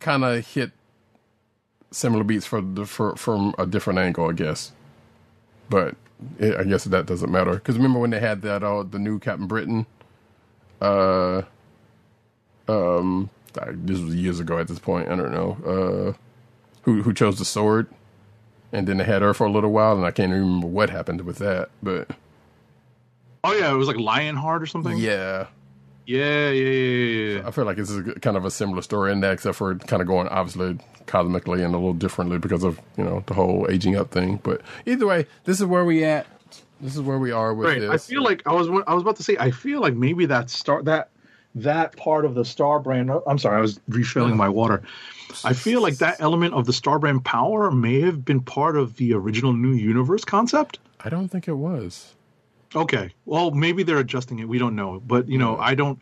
kind 0.00 0.24
of 0.24 0.46
hit 0.46 0.72
similar 1.90 2.24
beats 2.24 2.46
for 2.46 2.62
for, 2.86 3.16
from 3.16 3.54
a 3.58 3.66
different 3.66 3.98
angle, 3.98 4.28
I 4.28 4.32
guess. 4.32 4.72
But 5.70 5.96
it, 6.38 6.56
I 6.56 6.64
guess 6.64 6.84
that 6.84 7.06
doesn't 7.06 7.30
matter 7.30 7.54
because 7.54 7.76
remember 7.76 7.98
when 7.98 8.10
they 8.10 8.20
had 8.20 8.42
that 8.42 8.62
uh, 8.62 8.82
the 8.82 8.98
new 8.98 9.18
Captain 9.18 9.46
Britain, 9.46 9.86
uh, 10.80 11.42
um, 12.68 13.30
I, 13.60 13.70
this 13.72 14.00
was 14.00 14.14
years 14.14 14.40
ago 14.40 14.58
at 14.58 14.68
this 14.68 14.78
point. 14.78 15.08
I 15.08 15.16
don't 15.16 15.32
know 15.32 15.56
uh, 15.64 16.18
who 16.82 17.02
who 17.02 17.12
chose 17.12 17.38
the 17.38 17.44
sword, 17.44 17.88
and 18.72 18.86
then 18.86 18.98
they 18.98 19.04
had 19.04 19.22
her 19.22 19.34
for 19.34 19.46
a 19.46 19.50
little 19.50 19.72
while, 19.72 19.96
and 19.96 20.04
I 20.04 20.10
can't 20.10 20.30
even 20.30 20.42
remember 20.42 20.66
what 20.66 20.90
happened 20.90 21.22
with 21.22 21.38
that. 21.38 21.70
But 21.82 22.10
Oh 23.44 23.52
yeah, 23.52 23.72
it 23.72 23.76
was 23.76 23.88
like 23.88 23.96
Lionheart 23.98 24.62
or 24.62 24.66
something. 24.66 24.98
yeah, 24.98 25.46
yeah, 26.06 26.50
yeah, 26.50 26.50
yeah, 26.50 26.70
yeah. 26.70 27.38
yeah. 27.40 27.48
I 27.48 27.50
feel 27.50 27.64
like 27.64 27.76
this 27.76 27.90
is 27.90 28.14
kind 28.20 28.36
of 28.36 28.44
a 28.44 28.50
similar 28.50 28.82
story 28.82 29.12
in 29.12 29.20
that, 29.20 29.32
except 29.32 29.56
for 29.56 29.76
kind 29.76 30.02
of 30.02 30.08
going 30.08 30.28
obviously 30.28 30.78
cosmically 31.06 31.62
and 31.62 31.74
a 31.74 31.78
little 31.78 31.94
differently 31.94 32.38
because 32.38 32.64
of 32.64 32.80
you 32.96 33.04
know 33.04 33.22
the 33.26 33.34
whole 33.34 33.66
aging 33.70 33.96
up 33.96 34.10
thing. 34.10 34.40
But 34.42 34.60
either 34.86 35.06
way, 35.06 35.26
this 35.44 35.60
is 35.60 35.66
where 35.66 35.84
we 35.84 36.04
at. 36.04 36.26
This 36.80 36.94
is 36.94 37.00
where 37.02 37.18
we 37.18 37.30
are 37.32 37.52
with 37.54 37.66
Right. 37.68 37.80
this. 37.80 37.90
I 37.90 37.96
feel 37.98 38.22
like 38.22 38.42
I 38.46 38.52
was 38.52 38.68
I 38.86 38.94
was 38.94 39.02
about 39.02 39.16
to 39.16 39.22
say 39.22 39.36
I 39.38 39.50
feel 39.50 39.80
like 39.80 39.94
maybe 39.94 40.26
that 40.26 40.50
start 40.50 40.84
that 40.86 41.10
that 41.54 41.96
part 41.96 42.24
of 42.24 42.34
the 42.34 42.44
Star 42.44 42.80
brand. 42.80 43.10
I'm 43.26 43.38
sorry, 43.38 43.56
I 43.56 43.60
was 43.60 43.80
refilling 43.88 44.36
my 44.36 44.48
water. 44.48 44.82
I 45.44 45.52
feel 45.52 45.82
like 45.82 45.96
that 45.98 46.20
element 46.20 46.54
of 46.54 46.66
the 46.66 46.72
Star 46.72 46.98
brand 46.98 47.24
power 47.24 47.70
may 47.70 48.00
have 48.00 48.24
been 48.24 48.40
part 48.40 48.76
of 48.76 48.96
the 48.96 49.12
original 49.14 49.52
New 49.52 49.72
Universe 49.72 50.24
concept. 50.24 50.78
I 51.00 51.08
don't 51.08 51.28
think 51.28 51.48
it 51.48 51.54
was. 51.54 52.14
Okay. 52.74 53.10
Well, 53.24 53.50
maybe 53.50 53.82
they're 53.82 53.98
adjusting 53.98 54.40
it. 54.40 54.48
We 54.48 54.58
don't 54.58 54.76
know. 54.76 55.00
But, 55.06 55.28
you 55.28 55.38
know, 55.38 55.56
I 55.58 55.74
don't 55.74 56.00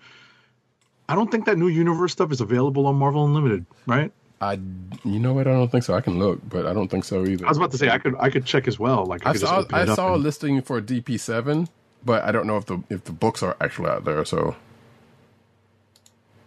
I 1.08 1.14
don't 1.14 1.30
think 1.30 1.46
that 1.46 1.56
new 1.56 1.68
universe 1.68 2.12
stuff 2.12 2.32
is 2.32 2.40
available 2.40 2.86
on 2.86 2.96
Marvel 2.96 3.24
Unlimited, 3.24 3.64
right? 3.86 4.10
I, 4.40 4.58
you 5.04 5.18
know 5.18 5.32
what? 5.32 5.46
I 5.46 5.52
don't 5.52 5.70
think 5.70 5.84
so. 5.84 5.94
I 5.94 6.00
can 6.00 6.18
look, 6.18 6.40
but 6.48 6.66
I 6.66 6.74
don't 6.74 6.88
think 6.88 7.04
so 7.04 7.24
either. 7.24 7.46
I 7.46 7.48
was 7.48 7.56
about 7.56 7.70
to 7.70 7.78
say 7.78 7.88
I 7.88 7.98
could 7.98 8.14
I 8.18 8.28
could 8.28 8.44
check 8.44 8.68
as 8.68 8.78
well. 8.78 9.06
Like 9.06 9.26
I, 9.26 9.30
I 9.30 9.34
saw 9.34 9.64
I 9.72 9.86
saw 9.86 10.14
a 10.14 10.18
listing 10.18 10.60
for 10.60 10.80
DP 10.82 11.18
seven, 11.18 11.68
but 12.04 12.22
I 12.24 12.32
don't 12.32 12.46
know 12.46 12.56
if 12.56 12.66
the 12.66 12.82
if 12.90 13.04
the 13.04 13.12
books 13.12 13.42
are 13.42 13.56
actually 13.60 13.88
out 13.88 14.04
there. 14.04 14.24
So 14.24 14.56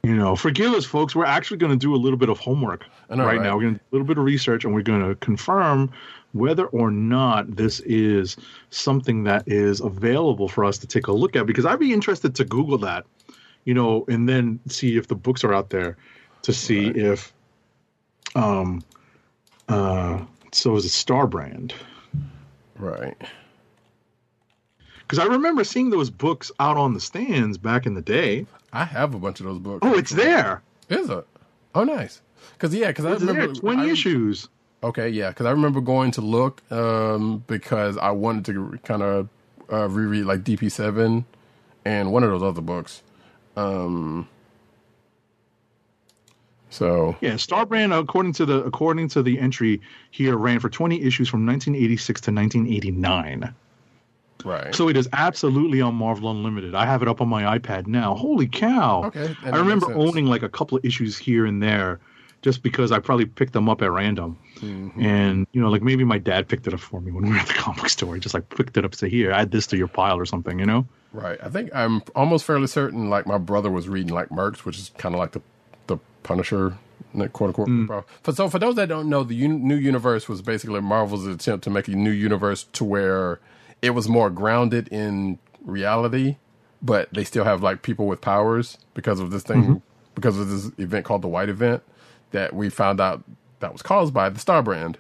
you 0.09 0.15
know, 0.15 0.35
forgive 0.35 0.73
us, 0.73 0.85
folks. 0.85 1.15
We're 1.15 1.25
actually 1.25 1.57
going 1.57 1.71
to 1.71 1.77
do 1.77 1.93
a 1.93 1.97
little 1.97 2.17
bit 2.17 2.29
of 2.29 2.39
homework 2.39 2.87
know, 3.11 3.17
right, 3.23 3.37
right? 3.37 3.43
now. 3.43 3.55
We're 3.55 3.61
going 3.61 3.75
to 3.75 3.79
do 3.79 3.85
a 3.91 3.93
little 3.93 4.07
bit 4.07 4.17
of 4.17 4.23
research, 4.23 4.65
and 4.65 4.73
we're 4.73 4.81
going 4.81 5.07
to 5.07 5.13
confirm 5.17 5.91
whether 6.31 6.65
or 6.65 6.89
not 6.89 7.55
this 7.55 7.79
is 7.81 8.35
something 8.71 9.23
that 9.25 9.43
is 9.47 9.81
available 9.81 10.49
for 10.49 10.65
us 10.65 10.79
to 10.79 10.87
take 10.87 11.05
a 11.05 11.11
look 11.11 11.35
at. 11.35 11.45
Because 11.45 11.63
I'd 11.63 11.77
be 11.77 11.93
interested 11.93 12.33
to 12.33 12.43
Google 12.43 12.79
that, 12.79 13.05
you 13.65 13.75
know, 13.75 14.03
and 14.07 14.27
then 14.27 14.59
see 14.67 14.97
if 14.97 15.07
the 15.07 15.15
books 15.15 15.43
are 15.43 15.53
out 15.53 15.69
there 15.69 15.95
to 16.41 16.53
see 16.53 16.87
if, 16.87 17.31
um, 18.33 18.81
uh, 19.67 20.25
so 20.51 20.75
is 20.75 20.85
it 20.85 20.89
Star 20.89 21.27
Brand? 21.27 21.75
right, 22.79 23.15
Because 25.09 25.17
I 25.17 25.25
remember 25.25 25.63
seeing 25.63 25.89
those 25.89 26.11
books 26.11 26.51
out 26.59 26.77
on 26.77 26.93
the 26.93 26.99
stands 26.99 27.57
back 27.57 27.87
in 27.87 27.95
the 27.95 28.01
day. 28.01 28.45
I 28.71 28.85
have 28.85 29.15
a 29.15 29.17
bunch 29.17 29.39
of 29.39 29.47
those 29.47 29.57
books. 29.57 29.79
Oh, 29.81 29.97
it's 29.97 30.11
there. 30.11 30.61
Is 30.87 31.09
it? 31.09 31.25
Oh, 31.73 31.83
nice. 31.83 32.21
Because 32.53 32.75
yeah, 32.75 32.87
because 32.89 33.05
I 33.05 33.13
remember 33.13 33.47
there. 33.47 33.55
Twenty 33.55 33.89
I- 33.89 33.93
issues. 33.93 34.47
Okay, 34.83 35.09
yeah, 35.09 35.29
because 35.29 35.47
I 35.47 35.51
remember 35.51 35.81
going 35.81 36.11
to 36.11 36.21
look 36.21 36.61
um, 36.71 37.43
because 37.47 37.97
I 37.97 38.11
wanted 38.11 38.45
to 38.45 38.79
kind 38.83 39.01
of 39.01 39.29
uh, 39.73 39.89
reread 39.89 40.25
like 40.25 40.41
DP 40.41 40.71
seven 40.71 41.25
and 41.85 42.11
one 42.13 42.23
of 42.23 42.29
those 42.29 42.43
other 42.43 42.61
books. 42.61 43.01
Um, 43.57 44.29
so 46.69 47.17
Yeah, 47.19 47.33
Starbrand, 47.33 47.99
according 47.99 48.33
to 48.33 48.45
the 48.45 48.63
according 48.63 49.09
to 49.09 49.23
the 49.23 49.39
entry 49.39 49.81
here, 50.11 50.37
ran 50.37 50.59
for 50.59 50.69
20 50.69 51.01
issues 51.01 51.27
from 51.27 51.47
1986 51.47 52.21
to 52.21 52.31
1989. 52.31 53.55
Right, 54.43 54.73
So 54.73 54.89
it 54.89 54.97
is 54.97 55.09
absolutely 55.13 55.81
on 55.81 55.95
Marvel 55.95 56.29
Unlimited. 56.31 56.75
I 56.75 56.85
have 56.85 57.01
it 57.01 57.07
up 57.07 57.21
on 57.21 57.27
my 57.27 57.57
iPad 57.57 57.87
now. 57.87 58.15
Holy 58.15 58.47
cow! 58.47 59.05
Okay, 59.05 59.35
I 59.43 59.57
remember 59.57 59.93
owning 59.93 60.25
like 60.25 60.43
a 60.43 60.49
couple 60.49 60.77
of 60.77 60.85
issues 60.85 61.17
here 61.17 61.45
and 61.45 61.61
there, 61.61 61.99
just 62.41 62.63
because 62.63 62.91
I 62.91 62.99
probably 62.99 63.25
picked 63.25 63.53
them 63.53 63.69
up 63.69 63.81
at 63.81 63.91
random. 63.91 64.37
Mm-hmm. 64.57 65.01
And 65.01 65.47
you 65.51 65.61
know, 65.61 65.69
like 65.69 65.81
maybe 65.81 66.03
my 66.03 66.17
dad 66.17 66.47
picked 66.47 66.67
it 66.67 66.73
up 66.73 66.79
for 66.79 67.01
me 67.01 67.11
when 67.11 67.25
we 67.25 67.31
were 67.31 67.37
at 67.37 67.47
the 67.47 67.53
comic 67.65 67.89
store. 67.89 68.15
He 68.15 68.21
just 68.21 68.33
like 68.33 68.49
picked 68.49 68.77
it 68.77 68.85
up, 68.85 68.95
say, 68.95 69.09
"Here, 69.09 69.31
add 69.31 69.51
this 69.51 69.67
to 69.67 69.77
your 69.77 69.87
pile" 69.87 70.17
or 70.17 70.25
something. 70.25 70.59
You 70.59 70.65
know? 70.65 70.87
right. 71.13 71.39
I 71.41 71.49
think 71.49 71.69
I'm 71.73 72.01
almost 72.15 72.45
fairly 72.45 72.67
certain. 72.67 73.09
Like 73.09 73.25
my 73.25 73.37
brother 73.37 73.69
was 73.69 73.87
reading 73.87 74.13
like 74.13 74.29
Mercs, 74.29 74.59
which 74.59 74.77
is 74.77 74.91
kind 74.97 75.15
of 75.15 75.19
like 75.19 75.31
the 75.31 75.41
the 75.87 75.97
Punisher, 76.23 76.77
quote 77.33 77.49
unquote. 77.49 77.67
Mm. 77.67 78.03
For, 78.23 78.31
so 78.33 78.49
for 78.49 78.59
those 78.59 78.75
that 78.75 78.89
don't 78.89 79.09
know, 79.09 79.23
the 79.23 79.43
un- 79.45 79.67
new 79.67 79.75
universe 79.75 80.27
was 80.27 80.41
basically 80.41 80.81
Marvel's 80.81 81.25
attempt 81.25 81.63
to 81.65 81.69
make 81.69 81.87
a 81.87 81.91
new 81.91 82.11
universe 82.11 82.63
to 82.73 82.83
where 82.83 83.39
it 83.81 83.91
was 83.91 84.07
more 84.09 84.29
grounded 84.29 84.87
in 84.89 85.39
reality, 85.63 86.37
but 86.81 87.13
they 87.13 87.23
still 87.23 87.43
have 87.45 87.61
like 87.63 87.81
people 87.81 88.07
with 88.07 88.21
powers 88.21 88.77
because 88.93 89.19
of 89.19 89.31
this 89.31 89.43
thing, 89.43 89.63
Mm-hmm. 89.63 89.75
because 90.15 90.37
of 90.39 90.49
this 90.49 90.71
event 90.77 91.05
called 91.05 91.21
the 91.21 91.27
White 91.27 91.49
Event 91.49 91.83
that 92.31 92.53
we 92.53 92.69
found 92.69 92.99
out 93.01 93.23
that 93.59 93.71
was 93.73 93.81
caused 93.81 94.13
by 94.13 94.29
the 94.29 94.39
Star 94.39 94.61
Brand, 94.61 94.97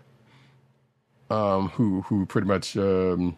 um, 1.29 1.69
who 1.69 2.01
who 2.03 2.25
pretty 2.25 2.47
much 2.47 2.75
um, 2.77 3.35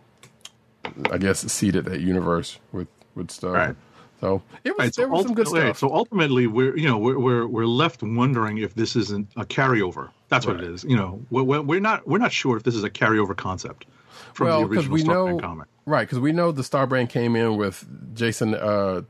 I 1.11 1.17
guess 1.17 1.39
seeded 1.51 1.85
that 1.85 2.01
universe 2.01 2.59
with 2.71 2.87
with 3.15 3.31
stuff. 3.31 3.53
Right. 3.53 3.75
So 4.19 4.41
it 4.63 4.69
was 4.71 4.79
Right, 4.79 4.93
so 4.95 5.01
there 5.01 5.09
was 5.09 5.25
some 5.25 5.33
good 5.33 5.47
stuff. 5.47 5.79
So 5.79 5.91
ultimately, 5.93 6.45
we're 6.47 6.77
you 6.77 6.87
know 6.87 6.97
we're 6.97 7.17
we're, 7.19 7.47
we're 7.47 7.65
left 7.65 8.03
wondering 8.03 8.59
if 8.59 8.75
this 8.75 8.95
isn't 8.95 9.29
a 9.35 9.45
carryover. 9.45 10.09
That's 10.29 10.45
what 10.45 10.57
Right. 10.57 10.65
it 10.65 10.71
is. 10.71 10.83
You 10.83 10.95
know, 10.95 11.21
we're 11.31 11.61
we're 11.61 11.79
not 11.79 12.07
we're 12.07 12.19
not 12.19 12.31
sure 12.31 12.55
if 12.57 12.63
this 12.63 12.75
is 12.75 12.83
a 12.83 12.89
carryover 12.89 13.35
concept 13.35 13.85
from 14.33 14.47
well, 14.47 14.61
the 14.61 14.67
because 14.67 14.87
original 14.87 15.25
we 15.25 15.33
know 15.33 15.39
comic. 15.39 15.67
right 15.85 16.01
because 16.07 16.19
we 16.19 16.31
know 16.31 16.51
the 16.51 16.63
Star 16.63 16.87
Brand 16.87 17.09
came 17.09 17.35
in 17.35 17.57
with 17.57 17.85
Jason. 18.15 18.55
Uh, 18.55 19.01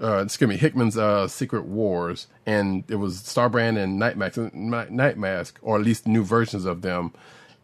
uh, 0.00 0.22
excuse 0.24 0.48
me, 0.48 0.56
Hickman's 0.56 0.98
uh, 0.98 1.28
Secret 1.28 1.66
Wars, 1.66 2.26
and 2.46 2.82
it 2.88 2.96
was 2.96 3.18
Starbrand 3.22 3.78
and 3.78 3.96
Night 3.98 4.16
Mask, 4.16 4.36
Night 4.52 4.90
Night 4.90 5.16
Mask, 5.16 5.58
or 5.62 5.76
at 5.76 5.82
least 5.84 6.08
new 6.08 6.24
versions 6.24 6.64
of 6.64 6.82
them, 6.82 7.12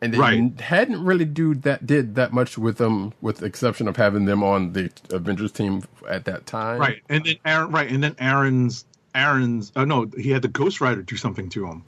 and 0.01 0.15
they 0.15 0.19
Right. 0.19 0.61
hadn't 0.61 1.05
really 1.05 1.25
do 1.25 1.57
that 1.57 1.87
did 1.87 2.15
that 2.15 2.33
much 2.33 2.57
with 2.57 2.77
them, 2.79 3.15
with 3.21 3.39
the 3.39 3.47
exception 3.47 3.89
of 3.89 3.97
having 3.97 4.27
them 4.27 4.45
on 4.45 4.75
the 4.75 4.93
Avengers 5.11 5.51
team 5.51 5.83
at 6.09 6.25
that 6.27 6.47
time. 6.47 6.79
Right, 6.79 7.03
and 7.09 7.25
then 7.25 7.35
Aaron. 7.45 7.73
Right, 7.73 7.91
and 7.91 8.01
then 8.03 8.15
Aaron's 8.21 8.85
Aaron's. 9.13 9.73
Oh 9.75 9.85
no, 9.85 10.09
he 10.17 10.31
had 10.31 10.43
the 10.43 10.49
Ghost 10.49 10.81
Rider 10.81 11.03
do 11.03 11.17
something 11.17 11.49
to 11.51 11.67
him. 11.67 11.83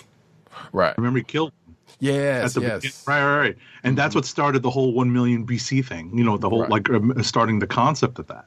right, 0.72 0.96
Remember, 0.98 1.20
he 1.20 1.24
killed 1.24 1.52
yes, 2.02 2.56
yes, 2.56 2.82
beginning. 2.82 2.92
Right, 3.06 3.24
right, 3.24 3.38
right. 3.38 3.56
And 3.84 3.96
that's 3.96 4.14
what 4.14 4.24
started 4.26 4.62
the 4.62 4.70
whole 4.70 4.92
one 4.92 5.12
million 5.12 5.46
BC 5.46 5.84
thing. 5.84 6.16
You 6.16 6.24
know, 6.24 6.36
the 6.36 6.50
whole 6.50 6.62
Right. 6.62 6.70
like 6.70 6.90
um, 6.90 7.22
starting 7.22 7.58
the 7.60 7.66
concept 7.66 8.18
of 8.18 8.26
that. 8.26 8.46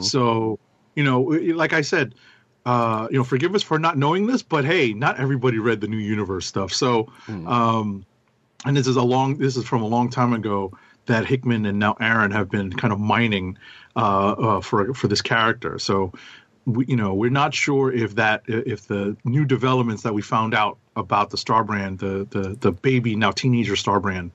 So 0.00 0.58
you 0.94 1.04
know, 1.04 1.20
like 1.54 1.72
I 1.72 1.80
said, 1.82 2.14
uh, 2.66 3.08
you 3.10 3.18
know, 3.18 3.24
forgive 3.24 3.54
us 3.54 3.62
for 3.62 3.78
not 3.78 3.96
knowing 3.96 4.26
this, 4.26 4.42
but 4.42 4.64
hey, 4.64 4.92
not 4.92 5.18
everybody 5.18 5.58
read 5.58 5.80
the 5.80 5.88
new 5.88 5.96
universe 5.98 6.46
stuff. 6.46 6.72
So, 6.72 7.08
um, 7.28 8.04
and 8.64 8.76
this 8.76 8.86
is 8.86 8.96
a 8.96 9.02
long, 9.02 9.36
this 9.38 9.56
is 9.56 9.64
from 9.64 9.82
a 9.82 9.86
long 9.86 10.10
time 10.10 10.32
ago 10.32 10.72
that 11.06 11.24
Hickman 11.24 11.64
and 11.66 11.78
now 11.78 11.96
Aaron 12.00 12.30
have 12.32 12.50
been 12.50 12.72
kind 12.72 12.92
of 12.92 13.00
mining 13.00 13.56
uh, 13.96 14.32
uh, 14.32 14.60
for 14.60 14.92
for 14.94 15.08
this 15.08 15.22
character. 15.22 15.78
So, 15.78 16.12
we, 16.66 16.84
you 16.86 16.96
know, 16.96 17.14
we're 17.14 17.30
not 17.30 17.54
sure 17.54 17.92
if 17.92 18.14
that 18.16 18.42
if 18.46 18.86
the 18.86 19.16
new 19.24 19.44
developments 19.44 20.02
that 20.02 20.12
we 20.14 20.22
found 20.22 20.54
out 20.54 20.78
about 20.98 21.30
the 21.30 21.36
Star 21.38 21.64
Brand, 21.64 21.98
the 21.98 22.26
the 22.30 22.56
the 22.60 22.72
baby 22.72 23.14
now 23.16 23.30
teenager 23.30 23.76
Star 23.76 24.00
Brand, 24.00 24.30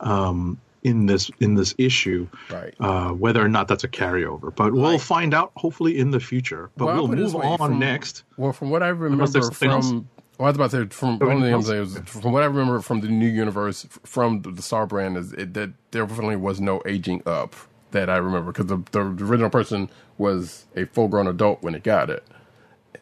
um, 0.00 0.60
in 0.82 1.06
this 1.06 1.30
in 1.40 1.54
this 1.54 1.74
issue, 1.78 2.26
Right. 2.50 2.74
uh, 2.80 3.10
whether 3.10 3.44
or 3.44 3.48
not 3.48 3.68
that's 3.68 3.84
a 3.84 3.88
carryover. 3.88 4.54
But 4.54 4.72
we'll 4.72 4.92
Right. 4.92 5.00
find 5.00 5.34
out 5.34 5.52
hopefully 5.56 5.98
in 5.98 6.10
the 6.10 6.20
future. 6.20 6.70
But 6.76 6.86
Well, 6.86 6.94
we'll 6.96 7.08
put 7.08 7.18
it 7.18 7.22
this 7.22 7.32
move 7.34 7.44
on 7.44 7.58
from- 7.58 7.78
next. 7.78 8.22
Well, 8.36 8.52
from 8.52 8.70
what 8.70 8.82
I 8.82 8.88
remember 8.88 9.24
else? 9.24 9.56
from, 9.56 10.06
well, 10.38 10.46
I 10.46 10.50
was 10.50 10.54
about 10.56 10.70
to 10.70 10.82
say 10.84 10.86
from 10.90 11.18
one 11.18 11.32
of 11.32 11.40
the 11.42 11.50
things 11.50 11.68
was- 11.68 11.98
from 12.06 12.32
what 12.32 12.42
I 12.42 12.46
remember 12.46 12.80
from 12.80 13.00
the 13.00 13.08
new 13.08 13.28
universe 13.28 13.86
from 14.04 14.42
the, 14.42 14.50
the 14.52 14.62
Star 14.62 14.86
brand 14.86 15.16
is 15.16 15.32
it, 15.32 15.54
that 15.54 15.72
there 15.90 16.06
definitely 16.06 16.36
was 16.36 16.60
no 16.60 16.80
aging 16.86 17.22
up 17.26 17.54
that 17.90 18.08
I 18.08 18.18
remember 18.18 18.52
because 18.52 18.66
the, 18.66 18.78
the 18.92 19.00
original 19.00 19.50
person 19.50 19.88
was 20.16 20.66
a 20.76 20.84
full 20.86 21.08
grown 21.08 21.26
adult 21.26 21.62
when 21.62 21.74
it 21.74 21.82
got 21.82 22.08
it. 22.10 22.22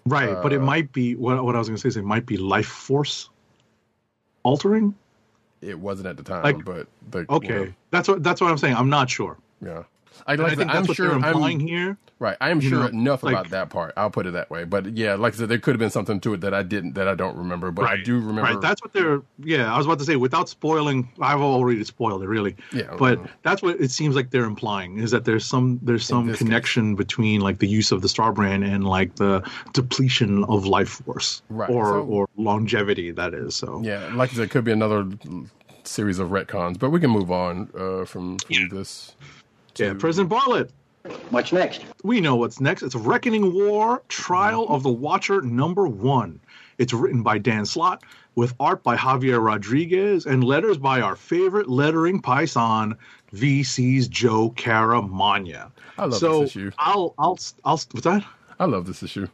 Right, 0.04 0.36
but 0.42 0.52
Uh, 0.52 0.56
it 0.56 0.60
might 0.60 0.92
be 0.92 1.14
what 1.16 1.42
what 1.44 1.54
I 1.54 1.58
was 1.58 1.68
going 1.68 1.76
to 1.76 1.80
say 1.80 1.88
is 1.88 1.96
it 1.96 2.04
might 2.04 2.26
be 2.26 2.36
life 2.36 2.66
force 2.66 3.30
altering. 4.42 4.94
It 5.62 5.78
wasn't 5.78 6.06
at 6.08 6.16
the 6.16 6.22
time, 6.22 6.42
Like, 6.42 6.64
but 6.64 6.86
the, 7.10 7.26
Okay, 7.30 7.74
that's 7.90 8.08
what 8.08 8.22
that's 8.22 8.40
what 8.40 8.50
I'm 8.50 8.58
saying. 8.58 8.76
I'm 8.76 8.90
not 8.90 9.08
sure. 9.10 9.36
yeah. 9.60 9.84
I, 10.26 10.34
like 10.34 10.52
I 10.52 10.54
think 10.54 10.72
that's 10.72 10.88
what 10.88 10.96
sure 10.96 11.08
they're 11.08 11.16
I'm 11.18 11.24
implying 11.24 11.60
here. 11.60 11.96
right. 12.18 12.36
I 12.40 12.50
am 12.50 12.60
you 12.60 12.68
sure 12.68 12.80
know, 12.80 12.86
enough 12.86 13.22
like- 13.22 13.32
about 13.34 13.50
that 13.50 13.70
part. 13.70 13.92
I'll 13.96 14.10
put 14.10 14.26
it 14.26 14.32
that 14.32 14.50
way. 14.50 14.64
But 14.64 14.96
yeah, 14.96 15.14
like 15.14 15.34
I 15.34 15.36
said, 15.38 15.48
there 15.48 15.58
could 15.58 15.74
have 15.74 15.78
been 15.78 15.90
something 15.90 16.20
to 16.20 16.34
it 16.34 16.40
that 16.42 16.54
I 16.54 16.62
didn't 16.62 16.94
that 16.94 17.08
I 17.08 17.14
don't 17.14 17.36
remember. 17.36 17.70
But 17.70 17.86
I 17.86 17.96
do 17.96 18.14
remember. 18.16 18.42
Right, 18.42 18.60
that's 18.60 18.82
what 18.82 18.92
they're. 18.92 19.22
Yeah, 19.38 19.72
I 19.72 19.76
was 19.76 19.86
about 19.86 19.98
to 19.98 20.04
say 20.04 20.16
without 20.16 20.48
spoiling. 20.48 21.08
I've 21.20 21.40
already 21.40 21.82
spoiled 21.84 22.22
it, 22.22 22.28
really. 22.28 22.56
Yeah, 22.72 22.94
but 22.98 23.20
that's 23.42 23.62
what 23.62 23.80
it 23.80 23.90
seems 23.90 24.14
like 24.16 24.30
they're 24.30 24.44
implying 24.44 24.98
is 24.98 25.10
that 25.10 25.24
there's 25.24 25.44
some 25.44 25.78
there's 25.82 26.06
some 26.06 26.32
connection 26.34 26.94
between 26.96 27.40
like 27.40 27.58
the 27.58 27.68
use 27.68 27.92
of 27.92 28.02
the 28.02 28.08
star 28.08 28.32
brand 28.32 28.64
and 28.64 28.84
like 28.84 29.16
the 29.16 29.42
depletion 29.72 30.44
of 30.44 30.66
life 30.66 31.02
force 31.04 31.42
Right, 31.48 31.70
or 31.70 31.84
so- 31.86 32.02
or 32.04 32.28
longevity. 32.36 33.10
That 33.10 33.34
is 33.34 33.54
so. 33.56 33.80
Yeah, 33.84 34.10
like 34.14 34.30
I 34.30 34.34
said, 34.36 34.44
it 34.44 34.50
could 34.50 34.64
be 34.64 34.72
another 34.72 35.06
series 35.84 36.18
of 36.18 36.30
retcons, 36.30 36.78
but 36.78 36.90
we 36.90 36.98
can 36.98 37.10
move 37.10 37.30
on 37.30 37.70
uh, 37.78 38.04
from, 38.04 38.38
from 38.38 38.68
this. 38.70 39.14
Yeah, 39.78 39.94
President 39.94 40.30
Bartlet. 40.30 40.70
What's 41.30 41.52
next? 41.52 41.84
We 42.02 42.20
know 42.20 42.36
what's 42.36 42.60
next. 42.60 42.82
It's 42.82 42.94
Reckoning 42.94 43.54
War 43.54 44.02
Trial 44.08 44.66
of 44.68 44.82
the 44.82 44.90
Watcher 44.90 45.40
number 45.42 45.86
one. 45.86 46.40
It's 46.78 46.92
written 46.92 47.22
by 47.22 47.38
Dan 47.38 47.64
Slott 47.64 48.02
with 48.34 48.54
art 48.60 48.82
by 48.82 48.96
Javier 48.96 49.42
Rodriguez 49.42 50.26
and 50.26 50.44
letters 50.44 50.78
by 50.78 51.00
our 51.00 51.16
favorite 51.16 51.68
lettering 51.68 52.20
paisan, 52.20 52.96
VC's 53.34 54.08
Joe 54.08 54.50
Caramagna. 54.56 55.70
I 55.98 56.04
love 56.04 56.14
so 56.14 56.40
this 56.40 56.50
issue. 56.50 56.70
I'll, 56.78 57.14
I'll, 57.18 57.38
I'll, 57.64 57.80
what's 57.92 58.04
that? 58.04 58.24
I 58.58 58.64
love 58.64 58.86
this 58.86 59.02
issue. 59.02 59.28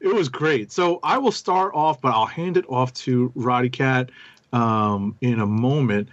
It 0.00 0.14
was 0.14 0.28
great. 0.28 0.70
So 0.70 1.00
I 1.02 1.18
will 1.18 1.32
start 1.32 1.72
off, 1.74 2.00
but 2.00 2.12
I'll 2.12 2.26
hand 2.26 2.56
it 2.56 2.64
off 2.68 2.94
to 2.94 3.30
Roddykat 3.36 4.10
um, 4.52 5.16
in 5.20 5.40
a 5.40 5.46
moment. 5.46 6.08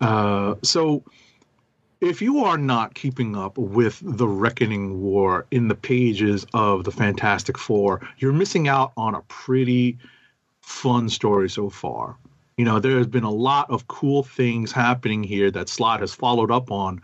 Uh, 0.00 0.54
so 0.62 1.04
if 2.00 2.22
you 2.22 2.44
are 2.44 2.56
not 2.56 2.94
keeping 2.94 3.36
up 3.36 3.58
with 3.58 4.00
the 4.02 4.26
Reckoning 4.26 5.00
War 5.02 5.46
in 5.50 5.68
the 5.68 5.74
pages 5.74 6.46
of 6.54 6.84
the 6.84 6.92
Fantastic 6.92 7.58
Four, 7.58 8.00
you're 8.18 8.32
missing 8.32 8.68
out 8.68 8.92
on 8.96 9.14
a 9.14 9.20
pretty 9.22 9.98
fun 10.62 11.08
story 11.08 11.50
so 11.50 11.68
far. 11.68 12.16
You 12.56 12.64
know, 12.64 12.78
there's 12.78 13.06
been 13.06 13.24
a 13.24 13.30
lot 13.30 13.70
of 13.70 13.88
cool 13.88 14.22
things 14.22 14.72
happening 14.72 15.22
here 15.22 15.50
that 15.50 15.68
Slott 15.68 16.00
has 16.00 16.14
followed 16.14 16.50
up 16.50 16.70
on. 16.70 17.02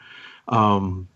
Um, 0.48 1.08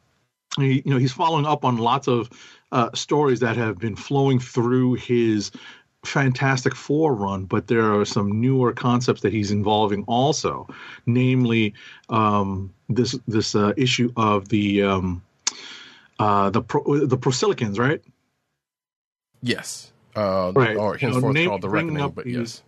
you 0.58 0.82
know, 0.84 0.98
he's 0.98 1.12
following 1.12 1.46
up 1.46 1.64
on 1.64 1.78
lots 1.78 2.08
of 2.08 2.28
uh, 2.72 2.90
stories 2.94 3.40
that 3.40 3.56
have 3.56 3.78
been 3.78 3.96
flowing 3.96 4.38
through 4.38 4.94
his 4.94 5.50
Fantastic 6.04 6.74
Four 6.74 7.14
run, 7.14 7.44
but 7.44 7.66
there 7.66 7.92
are 7.94 8.04
some 8.06 8.40
newer 8.40 8.72
concepts 8.72 9.20
that 9.20 9.32
he's 9.32 9.50
involving 9.50 10.02
also, 10.04 10.66
namely 11.06 11.74
um, 12.08 12.72
this 12.88 13.18
this 13.28 13.54
uh, 13.54 13.72
issue 13.76 14.10
of 14.16 14.48
the 14.48 14.82
um, 14.82 15.22
uh, 16.18 16.48
the 16.50 16.62
pro, 16.62 17.04
the 17.06 17.18
Prosilicans, 17.18 17.78
right? 17.78 18.02
Yes. 19.42 19.92
Uh, 20.16 20.52
Right. 20.54 20.76
Or 20.76 20.96
henceforth 20.96 21.34
name- 21.34 21.48
called 21.48 21.62
the 21.62 21.68
Reckoning, 21.68 22.08
but 22.10 22.24
these- 22.24 22.34
yes. 22.36 22.62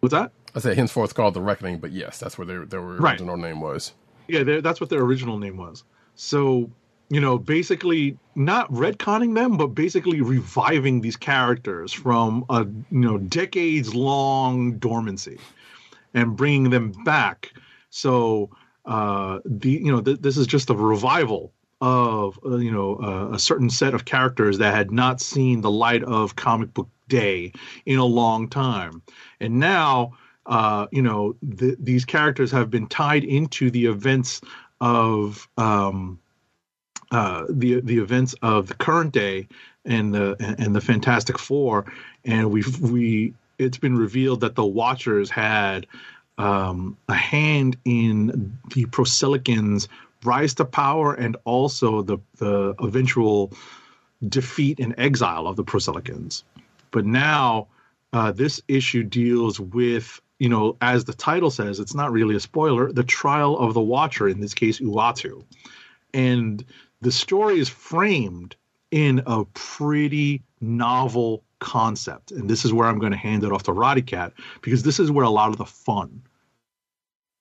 What's 0.00 0.12
that? 0.12 0.32
I 0.54 0.60
say 0.60 0.74
henceforth 0.74 1.14
called 1.14 1.34
the 1.34 1.42
Reckoning, 1.42 1.78
but 1.78 1.90
yes, 1.92 2.18
that's 2.20 2.38
where 2.38 2.46
their 2.46 2.64
their 2.64 2.80
Right. 2.80 3.12
original 3.14 3.36
name 3.36 3.60
was. 3.60 3.94
Yeah, 4.28 4.42
that's 4.60 4.80
what 4.80 4.90
their 4.90 5.00
original 5.02 5.38
name 5.38 5.56
was. 5.56 5.82
So, 6.14 6.70
you 7.08 7.20
know, 7.20 7.38
basically 7.38 8.18
not 8.34 8.70
retconning 8.70 9.34
them, 9.34 9.56
but 9.56 9.68
basically 9.68 10.20
reviving 10.20 11.00
these 11.00 11.16
characters 11.16 11.92
from 11.92 12.44
a 12.50 12.64
you 12.64 13.00
know 13.00 13.18
decades 13.18 13.94
long 13.94 14.78
dormancy 14.78 15.38
and 16.14 16.36
bringing 16.36 16.70
them 16.70 16.92
back. 17.04 17.52
So, 17.90 18.50
uh, 18.84 19.38
the 19.44 19.70
you 19.70 19.92
know 19.92 20.00
th- 20.00 20.20
this 20.20 20.36
is 20.36 20.46
just 20.46 20.70
a 20.70 20.74
revival 20.74 21.52
of 21.80 22.38
uh, 22.44 22.56
you 22.56 22.72
know 22.72 22.96
uh, 22.96 23.34
a 23.34 23.38
certain 23.38 23.70
set 23.70 23.94
of 23.94 24.04
characters 24.04 24.58
that 24.58 24.74
had 24.74 24.90
not 24.90 25.20
seen 25.20 25.60
the 25.60 25.70
light 25.70 26.02
of 26.04 26.36
comic 26.36 26.74
book 26.74 26.88
day 27.08 27.52
in 27.84 27.98
a 27.98 28.04
long 28.04 28.48
time, 28.48 29.02
and 29.40 29.60
now 29.60 30.12
uh, 30.46 30.86
you 30.90 31.02
know 31.02 31.36
th- 31.58 31.76
these 31.78 32.04
characters 32.04 32.50
have 32.50 32.68
been 32.68 32.88
tied 32.88 33.22
into 33.22 33.70
the 33.70 33.86
events 33.86 34.40
of 34.80 35.48
um, 35.56 36.18
uh, 37.10 37.44
the 37.48 37.80
the 37.80 37.98
events 37.98 38.34
of 38.42 38.68
the 38.68 38.74
current 38.74 39.12
day 39.12 39.46
and 39.84 40.14
the 40.14 40.36
and 40.58 40.74
the 40.74 40.80
Fantastic 40.80 41.38
Four, 41.38 41.86
and 42.24 42.50
we 42.50 42.64
we 42.80 43.34
it's 43.58 43.78
been 43.78 43.96
revealed 43.96 44.40
that 44.40 44.54
the 44.54 44.64
Watchers 44.64 45.30
had 45.30 45.86
um, 46.38 46.96
a 47.08 47.14
hand 47.14 47.76
in 47.84 48.58
the 48.74 48.84
Prosilicans' 48.86 49.88
rise 50.24 50.54
to 50.54 50.64
power 50.64 51.14
and 51.14 51.36
also 51.44 52.02
the 52.02 52.18
the 52.36 52.74
eventual 52.80 53.52
defeat 54.28 54.80
and 54.80 54.94
exile 54.98 55.46
of 55.46 55.56
the 55.56 55.64
Prosilicans. 55.64 56.42
But 56.90 57.06
now 57.06 57.68
uh, 58.12 58.32
this 58.32 58.60
issue 58.66 59.04
deals 59.04 59.60
with 59.60 60.20
you 60.38 60.48
know 60.48 60.76
as 60.80 61.04
the 61.04 61.14
title 61.14 61.50
says, 61.50 61.78
it's 61.78 61.94
not 61.94 62.10
really 62.10 62.34
a 62.34 62.40
spoiler. 62.40 62.92
The 62.92 63.04
trial 63.04 63.56
of 63.58 63.74
the 63.74 63.80
Watcher, 63.80 64.28
in 64.28 64.40
this 64.40 64.54
case, 64.54 64.80
Uatu, 64.80 65.44
and 66.12 66.64
the 67.00 67.12
story 67.12 67.58
is 67.58 67.68
framed 67.68 68.56
in 68.90 69.22
a 69.26 69.44
pretty 69.54 70.42
novel 70.60 71.42
concept. 71.58 72.30
And 72.30 72.48
this 72.48 72.64
is 72.64 72.72
where 72.72 72.86
I'm 72.86 72.98
going 72.98 73.12
to 73.12 73.18
hand 73.18 73.44
it 73.44 73.52
off 73.52 73.62
to 73.64 73.72
Roddykat 73.72 74.32
because 74.62 74.82
this 74.82 75.00
is 75.00 75.10
where 75.10 75.24
a 75.24 75.30
lot 75.30 75.50
of 75.50 75.58
the 75.58 75.66
fun 75.66 76.22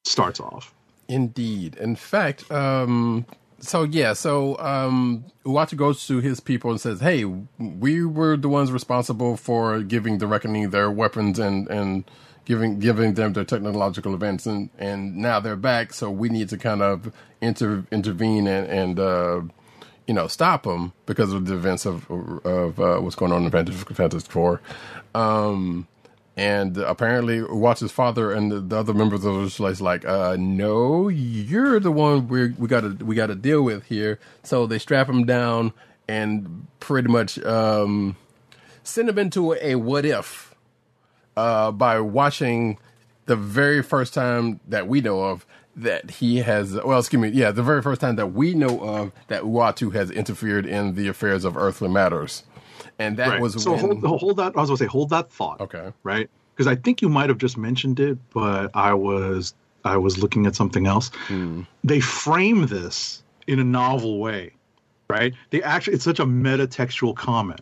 starts 0.03 0.39
off. 0.39 0.73
Indeed. 1.07 1.75
In 1.75 1.95
fact, 1.95 2.49
um, 2.51 3.25
so 3.59 3.83
yeah, 3.83 4.13
so 4.13 4.57
um, 4.59 5.25
Uatu 5.45 5.77
goes 5.77 6.05
to 6.07 6.19
his 6.19 6.39
people 6.39 6.71
and 6.71 6.81
says, 6.81 6.99
"Hey, 6.99 7.25
we 7.25 8.03
were 8.03 8.37
the 8.37 8.49
ones 8.49 8.71
responsible 8.71 9.37
for 9.37 9.81
giving 9.81 10.17
the 10.17 10.27
Reckoning 10.27 10.71
their 10.71 10.89
weapons 10.89 11.39
and 11.39 11.67
and 11.69 12.05
giving 12.45 12.79
giving 12.79 13.15
them 13.15 13.33
their 13.33 13.43
technological 13.43 14.13
events, 14.13 14.45
and 14.45 14.69
and 14.77 15.17
now 15.17 15.39
they're 15.39 15.55
back. 15.55 15.93
So 15.93 16.09
we 16.09 16.29
need 16.29 16.49
to 16.49 16.57
kind 16.57 16.81
of 16.81 17.11
inter, 17.41 17.85
intervene 17.91 18.47
and 18.47 18.67
and 18.67 18.99
uh, 18.99 19.41
you 20.07 20.13
know 20.13 20.27
stop 20.27 20.63
them 20.63 20.93
because 21.05 21.33
of 21.33 21.45
the 21.45 21.55
events 21.55 21.85
of 21.85 22.09
of 22.45 22.79
uh, 22.79 22.99
what's 22.99 23.15
going 23.15 23.31
on 23.31 23.43
in 23.43 23.51
Fantastic, 23.51 24.31
Four." 24.31 24.61
Um, 25.13 25.87
and 26.37 26.77
apparently 26.77 27.41
Watch's 27.41 27.91
father 27.91 28.31
and 28.31 28.51
the, 28.51 28.59
the 28.59 28.77
other 28.77 28.93
members 28.93 29.23
of 29.23 29.41
the 29.41 29.49
place 29.49 29.79
like, 29.79 30.03
uh, 30.03 30.35
no, 30.37 31.07
you're 31.07 31.79
the 31.79 31.91
one 31.91 32.27
we 32.27 32.49
we 32.49 32.67
got 32.67 32.81
to 32.81 33.05
we 33.05 33.15
got 33.15 33.27
to 33.27 33.35
deal 33.35 33.61
with 33.61 33.85
here. 33.85 34.19
So 34.43 34.67
they 34.67 34.79
strap 34.79 35.09
him 35.09 35.25
down 35.25 35.73
and 36.07 36.67
pretty 36.79 37.07
much 37.07 37.39
um, 37.39 38.17
send 38.83 39.09
him 39.09 39.17
into 39.17 39.53
a 39.53 39.75
what 39.75 40.05
if 40.05 40.44
uh, 41.37 41.71
by 41.71 41.99
watching 41.99 42.77
the 43.25 43.35
very 43.35 43.81
first 43.81 44.13
time 44.13 44.59
that 44.67 44.87
we 44.87 45.01
know 45.01 45.21
of 45.23 45.45
that 45.75 46.09
he 46.09 46.37
has 46.37 46.73
well 46.85 46.99
excuse 46.99 47.21
me 47.21 47.27
yeah 47.29 47.51
the 47.51 47.63
very 47.63 47.81
first 47.81 47.99
time 47.99 48.15
that 48.15 48.27
we 48.27 48.53
know 48.53 48.79
of 48.81 49.11
that 49.27 49.43
Uatu 49.43 49.93
has 49.93 50.09
interfered 50.09 50.65
in 50.65 50.95
the 50.95 51.07
affairs 51.09 51.43
of 51.43 51.57
earthly 51.57 51.89
matters 51.89 52.43
and 52.97 53.17
that 53.17 53.27
Right. 53.29 53.41
was 53.41 53.61
so 53.61 53.71
when, 53.71 54.01
hold, 54.01 54.19
hold 54.21 54.37
that. 54.37 54.53
I 54.55 54.61
was 54.61 54.69
going 54.69 54.77
to 54.77 54.83
say 54.83 54.87
hold 54.87 55.09
that 55.09 55.29
thought. 55.31 55.59
Okay. 55.59 55.91
Right. 56.03 56.29
Because 56.53 56.67
I 56.67 56.75
think 56.75 57.01
you 57.01 57.09
might 57.09 57.27
have 57.27 57.37
just 57.37 57.57
mentioned 57.57 57.99
it, 57.99 58.17
but 58.33 58.71
I 58.73 58.93
was 58.93 59.53
I 59.83 59.97
was 59.97 60.17
looking 60.17 60.45
at 60.45 60.55
something 60.55 60.87
else. 60.87 61.11
They 61.83 61.99
frame 61.99 62.67
this 62.67 63.21
in 63.47 63.59
a 63.59 63.63
novel 63.63 64.19
way, 64.19 64.51
right? 65.09 65.33
They 65.49 65.61
actually 65.61 65.95
it's 65.95 66.05
such 66.05 66.19
a 66.19 66.25
metatextual 66.25 67.15
comment 67.17 67.59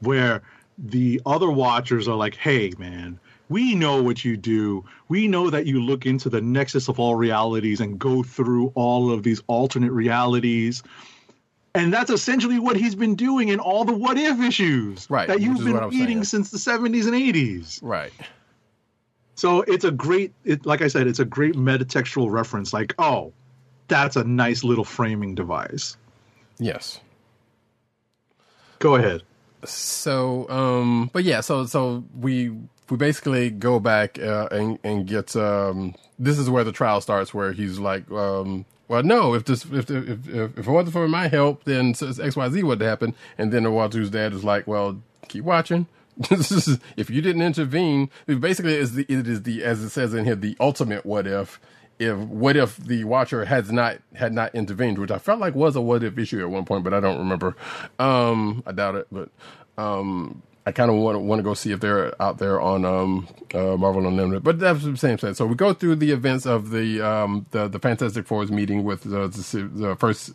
where 0.00 0.40
the 0.78 1.20
other 1.26 1.50
watchers 1.50 2.08
are 2.08 2.16
like, 2.16 2.34
"Hey, 2.36 2.72
man." 2.78 3.18
We 3.50 3.74
know 3.74 4.02
what 4.02 4.24
you 4.24 4.38
do. 4.38 4.86
We 5.10 5.28
know 5.28 5.50
that 5.50 5.66
you 5.66 5.78
look 5.82 6.06
into 6.06 6.30
the 6.30 6.40
nexus 6.40 6.88
of 6.88 6.98
all 6.98 7.14
realities 7.14 7.78
and 7.78 7.98
go 7.98 8.22
through 8.22 8.72
all 8.74 9.12
of 9.12 9.22
these 9.22 9.42
alternate 9.48 9.92
realities. 9.92 10.82
And 11.74 11.92
that's 11.92 12.08
essentially 12.10 12.58
what 12.58 12.76
he's 12.76 12.94
been 12.94 13.14
doing 13.14 13.50
in 13.50 13.60
all 13.60 13.84
the 13.84 13.92
what 13.92 14.16
if 14.16 14.40
issues 14.40 15.06
Right, 15.10 15.28
that 15.28 15.42
you've 15.42 15.58
been 15.62 15.74
what 15.74 15.82
I'm 15.82 15.90
reading 15.90 16.24
saying. 16.24 16.46
since 16.46 16.50
the 16.52 16.56
70s 16.58 17.04
and 17.04 17.14
80s. 17.14 17.80
right 17.82 18.12
So 19.34 19.60
it's 19.62 19.84
a 19.84 19.90
great, 19.90 20.32
it, 20.44 20.64
like 20.64 20.80
I 20.80 20.88
said, 20.88 21.06
it's 21.06 21.18
a 21.18 21.24
great 21.26 21.54
metatextual 21.54 22.30
reference. 22.30 22.72
Like, 22.72 22.94
oh, 22.98 23.32
that's 23.88 24.16
a 24.16 24.24
nice 24.24 24.64
little 24.64 24.84
framing 24.84 25.34
device. 25.34 25.98
yes 26.58 26.98
Go 28.78 28.94
ahead. 28.96 29.22
So 29.64 30.48
um 30.48 31.10
but 31.12 31.24
yeah 31.24 31.40
so 31.40 31.66
so 31.66 32.04
we 32.18 32.50
we 32.90 32.96
basically 32.96 33.50
go 33.50 33.80
back 33.80 34.18
uh, 34.18 34.48
and 34.50 34.78
and 34.84 35.06
get 35.06 35.34
um 35.36 35.94
this 36.18 36.38
is 36.38 36.50
where 36.50 36.64
the 36.64 36.72
trial 36.72 37.00
starts 37.00 37.32
where 37.32 37.52
he's 37.52 37.78
like 37.78 38.10
um 38.10 38.64
well 38.88 39.02
no 39.02 39.34
if 39.34 39.44
this 39.44 39.64
if 39.64 39.90
if 39.90 40.28
if, 40.28 40.58
if 40.58 40.66
it 40.66 40.70
wasn't 40.70 40.92
for 40.92 41.08
my 41.08 41.28
help 41.28 41.64
then 41.64 41.94
xyz 41.94 42.62
would 42.62 42.80
happen. 42.80 43.14
And 43.38 43.52
then 43.52 43.64
the 43.64 43.70
Uatu's 43.70 44.10
dad 44.10 44.32
is 44.32 44.44
like 44.44 44.66
well 44.66 45.00
keep 45.28 45.44
watching. 45.44 45.86
If 46.96 47.10
you 47.10 47.20
didn't 47.20 47.42
intervene 47.42 48.10
basically 48.26 48.74
is 48.74 48.94
the 48.94 49.04
it 49.08 49.26
is 49.26 49.42
the 49.42 49.64
as 49.64 49.82
it 49.82 49.90
says 49.90 50.14
in 50.14 50.24
here 50.24 50.36
the 50.36 50.56
ultimate 50.60 51.04
what 51.04 51.26
if 51.26 51.60
if 51.98 52.16
what 52.18 52.56
if 52.56 52.76
the 52.76 53.04
watcher 53.04 53.44
has 53.44 53.70
not 53.70 53.98
had 54.14 54.32
not 54.32 54.54
intervened, 54.54 54.98
which 54.98 55.10
I 55.10 55.18
felt 55.18 55.40
like 55.40 55.54
was 55.54 55.76
a 55.76 55.80
what 55.80 56.02
if 56.02 56.18
issue 56.18 56.40
at 56.40 56.50
one 56.50 56.64
point, 56.64 56.84
but 56.84 56.94
I 56.94 57.00
don't 57.00 57.18
remember. 57.18 57.56
Um, 57.98 58.62
I 58.66 58.72
doubt 58.72 58.96
it, 58.96 59.06
but 59.12 59.30
um, 59.78 60.42
I 60.66 60.72
kind 60.72 60.90
of 60.90 60.96
want 60.96 61.16
to 61.16 61.20
want 61.20 61.38
to 61.38 61.42
go 61.42 61.54
see 61.54 61.72
if 61.72 61.80
they're 61.80 62.20
out 62.20 62.38
there 62.38 62.60
on 62.60 62.84
um, 62.84 63.28
uh, 63.52 63.76
Marvel 63.76 64.06
Unlimited. 64.06 64.42
But 64.42 64.58
that's 64.58 64.84
the 64.84 64.96
same 64.96 65.18
thing. 65.18 65.34
So 65.34 65.46
we 65.46 65.54
go 65.54 65.72
through 65.72 65.96
the 65.96 66.10
events 66.10 66.46
of 66.46 66.70
the 66.70 67.00
um, 67.00 67.46
the 67.50 67.68
the 67.68 67.78
Fantastic 67.78 68.26
Four's 68.26 68.50
meeting 68.50 68.84
with 68.84 69.02
the 69.02 69.28
the, 69.28 69.70
the 69.72 69.96
first 69.96 70.32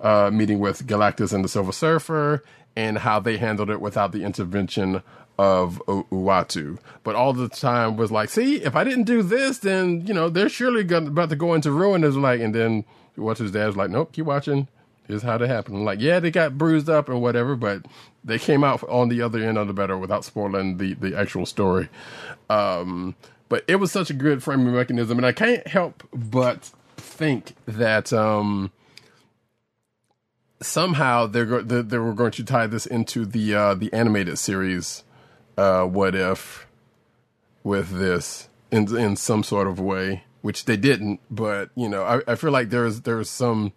uh, 0.00 0.30
meeting 0.32 0.60
with 0.60 0.86
Galactus 0.86 1.32
and 1.32 1.44
the 1.44 1.48
Silver 1.48 1.72
Surfer, 1.72 2.42
and 2.76 2.98
how 2.98 3.20
they 3.20 3.36
handled 3.36 3.70
it 3.70 3.80
without 3.80 4.12
the 4.12 4.24
intervention 4.24 5.02
of 5.42 5.82
Uatu. 5.88 6.78
But 7.02 7.16
all 7.16 7.32
the 7.32 7.48
time 7.48 7.96
was 7.96 8.12
like, 8.12 8.28
see, 8.28 8.62
if 8.62 8.76
I 8.76 8.84
didn't 8.84 9.04
do 9.04 9.24
this, 9.24 9.58
then 9.58 10.06
you 10.06 10.14
know 10.14 10.28
they're 10.28 10.48
surely 10.48 10.84
gonna, 10.84 11.08
about 11.08 11.30
to 11.30 11.36
go 11.36 11.54
into 11.54 11.72
ruin. 11.72 12.04
Is 12.04 12.16
like, 12.16 12.40
and 12.40 12.54
then 12.54 12.84
Uatu's 13.18 13.50
dad's 13.50 13.76
like, 13.76 13.90
nope, 13.90 14.12
keep 14.12 14.24
watching. 14.24 14.68
Here's 15.08 15.24
how 15.24 15.36
they 15.38 15.48
happened. 15.48 15.84
Like, 15.84 16.00
yeah, 16.00 16.20
they 16.20 16.30
got 16.30 16.56
bruised 16.56 16.88
up 16.88 17.08
and 17.08 17.20
whatever, 17.20 17.56
but 17.56 17.86
they 18.22 18.38
came 18.38 18.62
out 18.62 18.84
on 18.84 19.08
the 19.08 19.20
other 19.20 19.42
end 19.42 19.58
of 19.58 19.66
the 19.66 19.72
better 19.72 19.98
without 19.98 20.24
spoiling 20.24 20.76
the 20.78 20.94
the 20.94 21.18
actual 21.18 21.44
story. 21.44 21.88
Um, 22.48 23.16
but 23.48 23.64
it 23.66 23.76
was 23.76 23.90
such 23.90 24.10
a 24.10 24.14
good 24.14 24.44
framing 24.44 24.72
mechanism, 24.72 25.18
and 25.18 25.26
I 25.26 25.32
can't 25.32 25.66
help 25.66 26.04
but 26.14 26.70
think 26.96 27.56
that 27.66 28.12
um, 28.12 28.70
somehow 30.60 31.26
they're 31.26 31.46
go- 31.46 31.62
they, 31.62 31.82
they 31.82 31.98
were 31.98 32.14
going 32.14 32.30
to 32.30 32.44
tie 32.44 32.68
this 32.68 32.86
into 32.86 33.26
the 33.26 33.54
uh, 33.56 33.74
the 33.74 33.92
animated 33.92 34.38
series. 34.38 35.02
Uh, 35.56 35.84
what 35.84 36.14
if 36.14 36.66
with 37.64 37.90
this 37.90 38.48
in 38.70 38.96
in 38.96 39.16
some 39.16 39.42
sort 39.42 39.68
of 39.68 39.78
way, 39.78 40.24
which 40.40 40.64
they 40.64 40.76
didn't. 40.76 41.20
But 41.30 41.70
you 41.76 41.88
know, 41.88 42.02
I, 42.02 42.32
I 42.32 42.34
feel 42.34 42.50
like 42.50 42.70
there's 42.70 43.02
there's 43.02 43.30
some 43.30 43.72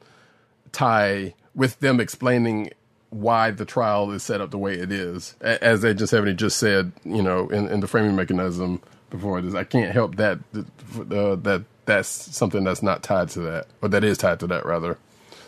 tie 0.72 1.34
with 1.54 1.80
them 1.80 2.00
explaining 2.00 2.72
why 3.10 3.52
the 3.52 3.66
trial 3.66 4.12
is 4.12 4.24
set 4.24 4.42
up 4.42 4.52
the 4.52 4.58
way 4.58 4.74
it 4.74 4.92
is, 4.92 5.36
as 5.42 5.86
Agent 5.86 6.10
Seventy 6.10 6.34
just 6.34 6.58
said. 6.58 6.92
You 7.04 7.22
know, 7.22 7.50
in, 7.50 7.68
in 7.68 7.80
the 7.80 7.88
framing 7.88 8.16
mechanism 8.16 8.82
before 9.10 9.42
this, 9.42 9.54
I 9.54 9.64
can't 9.64 9.92
help 9.92 10.16
that 10.16 10.40
uh, 10.56 11.36
that 11.36 11.64
that's 11.86 12.10
something 12.10 12.64
that's 12.64 12.82
not 12.82 13.04
tied 13.04 13.30
to 13.30 13.42
that, 13.42 13.68
or 13.82 13.90
that 13.90 14.04
is 14.04 14.18
tied 14.18 14.40
to 14.40 14.48
that 14.48 14.66
rather. 14.66 14.98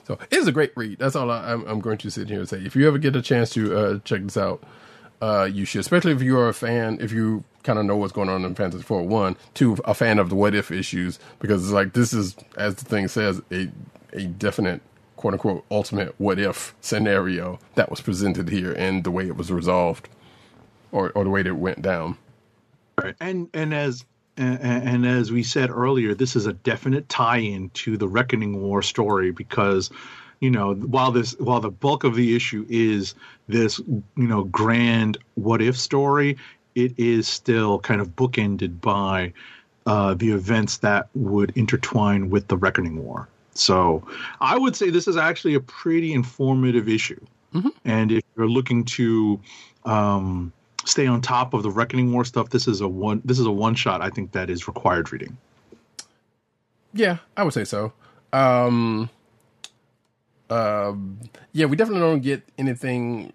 So 0.05 0.17
it 0.32 0.38
is 0.38 0.47
a 0.47 0.53
great 0.53 0.71
read. 0.78 0.99
That's 0.99 1.17
all 1.17 1.30
I, 1.30 1.51
I'm, 1.51 1.65
I'm 1.67 1.80
going 1.82 1.97
to 1.97 2.09
sit 2.09 2.30
here 2.30 2.39
and 2.39 2.47
say. 2.47 2.59
If 2.59 2.78
you 2.78 2.88
ever 2.88 2.97
get 2.97 3.15
a 3.17 3.21
chance 3.21 3.49
to 3.51 3.78
uh, 3.78 3.99
check 4.05 4.23
this 4.23 4.38
out, 4.38 4.63
uh, 5.22 5.49
you 5.51 5.65
should, 5.65 5.82
especially 5.82 6.11
if 6.11 6.22
you 6.22 6.38
are 6.38 6.49
a 6.49 6.53
fan, 6.53 6.97
if 7.01 7.11
you 7.11 7.43
kind 7.63 7.80
of 7.80 7.86
know 7.86 7.97
what's 7.97 8.13
going 8.13 8.30
on 8.30 8.45
in 8.45 8.55
Fantasy 8.55 8.84
Four. 8.84 9.03
One, 9.03 9.36
two, 9.53 9.78
a 9.86 9.93
fan 9.93 10.20
of 10.20 10.30
the 10.30 10.36
what 10.36 10.55
if 10.55 10.72
issues 10.72 11.20
because 11.39 11.63
it's 11.63 11.74
like 11.74 11.93
this 11.93 12.13
is, 12.13 12.36
as 12.57 12.76
the 12.76 12.86
thing 12.86 13.07
says, 13.07 13.41
a 13.51 13.70
a 14.13 14.24
definite 14.24 14.82
quote 15.15 15.34
unquote 15.34 15.65
ultimate 15.72 16.13
what 16.20 16.39
if 16.39 16.76
scenario 16.82 17.59
that 17.76 17.89
was 17.89 17.99
presented 17.99 18.49
here 18.49 18.72
and 18.74 19.03
the 19.03 19.11
way 19.11 19.28
it 19.28 19.36
was 19.36 19.51
resolved, 19.51 20.07
or 20.91 21.11
or 21.11 21.24
the 21.24 21.30
way 21.30 21.41
that 21.41 21.49
it 21.49 21.53
went 21.53 21.82
down. 21.82 22.18
Right. 23.01 23.15
And 23.20 23.49
and 23.53 23.74
as 23.74 24.05
and, 24.38 24.61
and 24.61 25.05
as 25.05 25.32
we 25.32 25.43
said 25.43 25.70
earlier, 25.70 26.13
this 26.13 26.36
is 26.36 26.45
a 26.45 26.53
definite 26.53 27.09
tie-in 27.09 27.70
to 27.72 27.97
the 27.97 28.07
Reckoning 28.07 28.61
War 28.61 28.82
story 28.82 29.32
because, 29.32 29.89
you 30.40 30.50
know, 30.50 30.76
while 30.76 31.12
this 31.12 31.34
while 31.40 31.60
the 31.60 31.72
bulk 31.72 32.04
of 32.04 32.16
the 32.16 32.36
issue 32.36 32.66
is 32.70 33.16
this, 33.48 33.80
you 33.80 34.04
know, 34.16 34.44
grand 34.46 35.18
what 35.36 35.62
if 35.62 35.78
story, 35.78 36.38
it 36.76 36.94
is 36.98 37.28
still 37.28 37.80
kind 37.80 38.02
of 38.02 38.16
bookended 38.16 38.80
by 38.82 39.34
uh, 39.86 40.14
the 40.14 40.32
events 40.32 40.78
that 40.78 41.08
would 41.16 41.52
intertwine 41.56 42.30
with 42.30 42.48
the 42.48 42.58
Reckoning 42.58 43.04
War. 43.04 43.28
So 43.54 44.08
I 44.42 44.58
would 44.58 44.76
say 44.76 44.90
this 44.90 45.08
is 45.08 45.18
actually 45.18 45.56
a 45.56 45.60
pretty 45.60 46.14
informative 46.14 46.88
issue. 46.88 47.20
And 47.86 48.12
if 48.12 48.24
you're 48.36 48.50
looking 48.50 48.86
to 48.86 49.40
um, 49.86 50.54
stay 50.86 51.08
on 51.08 51.22
top 51.22 51.54
of 51.54 51.64
the 51.64 51.72
Reckoning 51.72 52.12
War 52.14 52.24
stuff, 52.26 52.50
this 52.50 52.68
is 52.68 52.82
a 52.82 52.88
one. 52.88 53.22
This 53.26 53.40
is 53.40 53.46
a 53.46 53.52
one 53.52 53.74
shot. 53.74 54.02
I 54.02 54.10
think 54.10 54.34
that 54.34 54.50
is 54.50 54.68
required 54.68 55.12
reading. 55.12 55.38
Yeah, 56.94 57.18
I 57.36 57.44
would 57.44 57.54
say 57.54 57.64
so. 57.64 57.94
Um, 58.34 59.10
um, 60.50 61.20
yeah, 61.52 61.66
we 61.66 61.76
definitely 61.76 62.02
don't 62.02 62.22
get 62.22 62.43
anything 62.58 63.34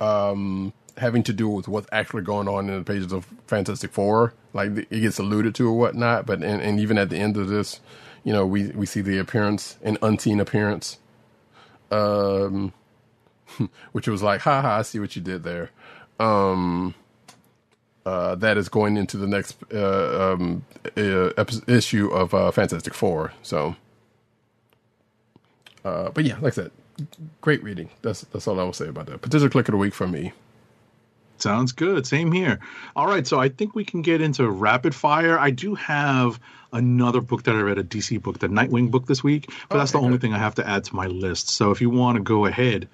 um, 0.00 0.72
having 0.96 1.22
to 1.24 1.32
do 1.32 1.48
with 1.48 1.68
what's 1.68 1.88
actually 1.92 2.22
going 2.22 2.48
on 2.48 2.68
in 2.68 2.78
the 2.78 2.84
pages 2.84 3.12
of 3.12 3.26
Fantastic 3.46 3.92
Four. 3.92 4.34
Like 4.52 4.70
it 4.90 5.00
gets 5.00 5.18
alluded 5.18 5.54
to 5.56 5.68
or 5.68 5.78
whatnot, 5.78 6.26
but 6.26 6.42
and, 6.42 6.60
and 6.60 6.80
even 6.80 6.98
at 6.98 7.10
the 7.10 7.16
end 7.16 7.36
of 7.36 7.48
this, 7.48 7.80
you 8.24 8.32
know, 8.32 8.46
we 8.46 8.68
we 8.68 8.86
see 8.86 9.00
the 9.00 9.18
appearance, 9.18 9.76
an 9.82 9.98
unseen 10.02 10.40
appearance, 10.40 10.98
um, 11.90 12.72
which 13.92 14.08
was 14.08 14.22
like, 14.22 14.40
ha 14.42 14.62
ha, 14.62 14.78
I 14.78 14.82
see 14.82 14.98
what 14.98 15.16
you 15.16 15.22
did 15.22 15.42
there. 15.44 15.70
Um, 16.18 16.94
uh, 18.04 18.34
that 18.36 18.56
is 18.56 18.68
going 18.68 18.96
into 18.96 19.16
the 19.16 19.26
next 19.26 19.56
uh, 19.72 20.32
um, 20.32 20.64
uh, 20.96 21.44
issue 21.66 22.08
of 22.08 22.34
uh, 22.34 22.50
Fantastic 22.50 22.94
Four. 22.94 23.32
So, 23.42 23.76
uh, 25.84 26.10
but 26.10 26.24
yeah, 26.24 26.34
like 26.40 26.52
I 26.52 26.56
said, 26.56 26.70
great 27.40 27.62
reading. 27.62 27.88
That's 28.02 28.22
that's 28.22 28.46
all 28.48 28.58
I 28.60 28.64
will 28.64 28.72
say 28.72 28.88
about 28.88 29.06
that. 29.06 29.20
Potential 29.22 29.48
click 29.48 29.68
of 29.68 29.72
the 29.72 29.78
week 29.78 29.94
from 29.94 30.10
me. 30.10 30.32
Sounds 31.38 31.72
good. 31.72 32.06
Same 32.06 32.32
here. 32.32 32.58
All 32.94 33.06
right, 33.06 33.26
so 33.26 33.40
I 33.40 33.48
think 33.48 33.74
we 33.74 33.82
can 33.84 34.02
get 34.02 34.20
into 34.20 34.48
rapid 34.50 34.94
fire. 34.94 35.38
I 35.38 35.50
do 35.50 35.74
have 35.74 36.38
another 36.74 37.22
book 37.22 37.44
that 37.44 37.54
I 37.54 37.60
read, 37.60 37.78
a 37.78 37.82
DC 37.82 38.20
book, 38.22 38.38
the 38.40 38.48
Nightwing 38.48 38.90
book 38.90 39.06
this 39.06 39.24
week, 39.24 39.50
but 39.70 39.78
that's 39.78 39.92
the 39.92 39.98
Okay, 39.98 40.04
only 40.06 40.18
thing 40.18 40.34
I 40.34 40.38
have 40.38 40.54
to 40.56 40.68
add 40.68 40.84
to 40.84 40.94
my 40.94 41.06
list. 41.06 41.48
So 41.48 41.70
if 41.70 41.80
you 41.80 41.88
want 41.88 42.16
to 42.16 42.22
go 42.22 42.44
ahead 42.44 42.88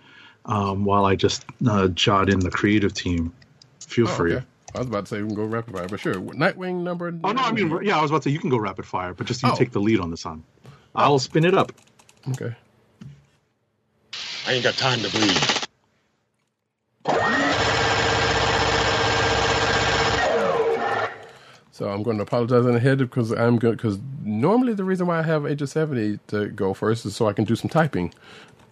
um, 0.45 0.85
while 0.85 1.05
I 1.05 1.17
just 1.17 1.45
uh, 1.69 1.89
jot 1.89 2.29
in 2.29 2.39
the 2.39 2.51
creative 2.51 2.95
team, 2.95 3.33
feel 3.81 4.07
Oh, 4.07 4.13
free. 4.13 4.35
okay. 4.37 4.45
I 4.77 4.79
was 4.79 4.87
about 4.87 5.07
to 5.07 5.09
say 5.09 5.23
we 5.23 5.27
can 5.29 5.35
go 5.37 5.45
rapid 5.45 5.75
fire, 5.75 5.89
but 5.89 5.99
sure. 5.99 6.15
Nightwing 6.15 6.85
number. 6.85 7.09
Oh 7.25 7.33
no, 7.33 7.43
I 7.43 7.51
mean, 7.51 7.81
yeah, 7.83 7.99
I 7.99 8.03
was 8.03 8.13
about 8.13 8.23
to 8.23 8.29
say 8.29 8.33
you 8.33 8.39
can 8.39 8.51
go 8.51 8.59
rapid 8.59 8.87
fire, 8.87 9.13
but 9.13 9.27
just 9.27 9.43
you 9.43 9.49
Oh. 9.51 9.57
take 9.57 9.73
the 9.73 9.81
lead 9.81 9.99
on 9.99 10.11
this 10.13 10.25
one. 10.25 10.45
I'll 10.95 11.19
spin 11.19 11.45
it 11.45 11.55
up. 11.55 11.73
okay. 12.31 12.55
I 14.47 14.53
ain't 14.53 14.65
got 14.65 14.75
time 14.75 15.01
to 15.01 15.11
bleed. 15.11 15.37
So 21.73 21.91
I'm 21.91 22.03
going 22.03 22.17
to 22.17 22.23
apologize 22.23 22.65
in 22.65 22.75
ahead 22.75 22.99
because 22.99 23.33
I'm 23.33 23.59
going 23.59 23.75
because 23.77 23.99
normally 24.23 24.73
the 24.73 24.85
reason 24.85 25.09
why 25.09 25.19
I 25.19 25.23
have 25.23 25.45
Agent 25.47 25.69
Seventy 25.69 26.19
to 26.29 26.47
go 26.49 26.73
first 26.73 27.05
is 27.05 27.15
so 27.15 27.29
I 27.29 27.33
can 27.35 27.45
do 27.45 27.55
some 27.57 27.69
typing. 27.69 28.15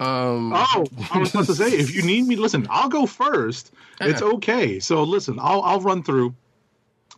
Um, 0.00 0.52
Oh, 0.54 0.86
I 1.12 1.18
was 1.18 1.30
supposed 1.30 1.50
to 1.50 1.54
say, 1.56 1.72
if 1.76 1.94
you 1.94 2.02
need 2.06 2.26
me, 2.26 2.36
listen, 2.36 2.66
I'll 2.70 2.88
go 2.88 3.04
first. 3.06 3.72
It's 4.00 4.22
Uh-uh. 4.22 4.34
okay. 4.36 4.80
So 4.80 5.02
listen, 5.02 5.38
I'll 5.40 5.60
I'll 5.62 5.80
run 5.80 6.02
through, 6.02 6.34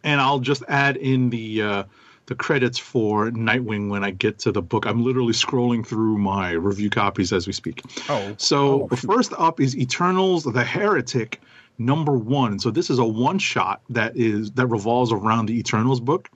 and 0.03 0.21
I'll 0.21 0.41
just 0.41 0.65
add 0.67 0.97
in 0.97 1.31
the 1.31 1.63
uh, 1.63 1.85
the 2.27 2.35
credits 2.35 2.79
for 2.79 3.31
Nightwing 3.31 3.89
when 3.89 4.05
I 4.05 4.11
get 4.11 4.39
to 4.41 4.53
the 4.53 4.63
book. 4.63 4.87
I'm 4.87 5.05
literally 5.05 5.33
scrolling 5.33 5.87
through 5.87 6.19
my 6.19 6.53
review 6.53 6.91
copies 6.91 7.33
as 7.33 7.47
we 7.47 7.53
speak. 7.53 7.83
Oh. 8.09 8.35
so 8.39 8.89
Oh, 8.91 8.97
first 8.97 9.33
up 9.39 9.61
is 9.61 9.77
Eternals: 9.77 10.45
The 10.45 10.65
Heretic, 10.65 11.41
number 11.79 12.13
one. 12.13 12.59
So 12.59 12.71
this 12.71 12.91
is 12.91 12.99
a 12.99 13.05
one 13.05 13.39
shot 13.39 13.81
that 13.91 14.17
is 14.17 14.53
that 14.53 14.67
revolves 14.67 15.13
around 15.13 15.47
the 15.47 15.59
Eternals 15.59 16.01
book. 16.01 16.31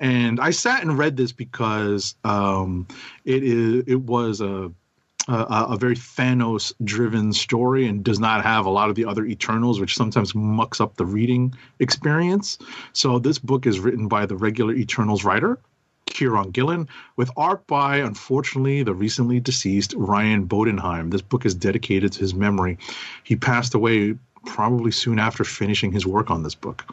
And 0.00 0.40
I 0.40 0.50
sat 0.50 0.82
and 0.82 0.98
read 0.98 1.16
this 1.16 1.32
because 1.32 2.16
um, 2.24 2.86
it 3.24 3.42
is 3.44 3.84
it 3.86 4.00
was 4.00 4.40
a 4.40 4.72
a, 5.28 5.66
a 5.70 5.76
very 5.76 5.96
Thanos 5.96 6.72
driven 6.84 7.32
story 7.32 7.86
and 7.86 8.04
does 8.04 8.20
not 8.20 8.42
have 8.42 8.66
a 8.66 8.70
lot 8.70 8.90
of 8.90 8.94
the 8.94 9.04
other 9.04 9.24
Eternals, 9.24 9.80
which 9.80 9.96
sometimes 9.96 10.34
mucks 10.34 10.80
up 10.80 10.96
the 10.96 11.06
reading 11.06 11.54
experience. 11.78 12.58
So 12.92 13.18
this 13.18 13.38
book 13.38 13.66
is 13.66 13.80
written 13.80 14.08
by 14.08 14.26
the 14.26 14.36
regular 14.36 14.74
Eternals 14.74 15.24
writer, 15.24 15.58
Kieron 16.06 16.52
Gillen, 16.52 16.88
with 17.16 17.30
art 17.36 17.66
by, 17.66 17.96
unfortunately, 17.96 18.82
the 18.82 18.94
recently 18.94 19.40
deceased 19.40 19.94
Ryan 19.96 20.46
Bodenheim. 20.46 21.10
This 21.10 21.22
book 21.22 21.46
is 21.46 21.54
dedicated 21.54 22.12
to 22.12 22.20
his 22.20 22.34
memory. 22.34 22.78
He 23.24 23.36
passed 23.36 23.74
away 23.74 24.16
probably 24.44 24.90
soon 24.90 25.18
after 25.18 25.42
finishing 25.42 25.90
his 25.90 26.06
work 26.06 26.30
on 26.30 26.42
this 26.42 26.54
book. 26.54 26.84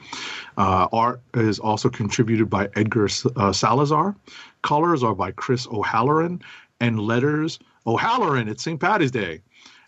Uh, 0.58 0.88
art 0.94 1.20
is 1.34 1.60
also 1.60 1.90
contributed 1.90 2.50
by 2.50 2.70
Edgar 2.76 3.10
uh, 3.36 3.52
Salazar. 3.52 4.16
Colors 4.62 5.04
are 5.04 5.14
by 5.14 5.32
Chris 5.32 5.68
O'Halloran, 5.68 6.42
and 6.80 7.00
letters 7.00 7.60
O'Halloran. 7.86 8.48
It's 8.48 8.64
St. 8.64 8.80
Patty's 8.80 9.12
Day, 9.12 9.42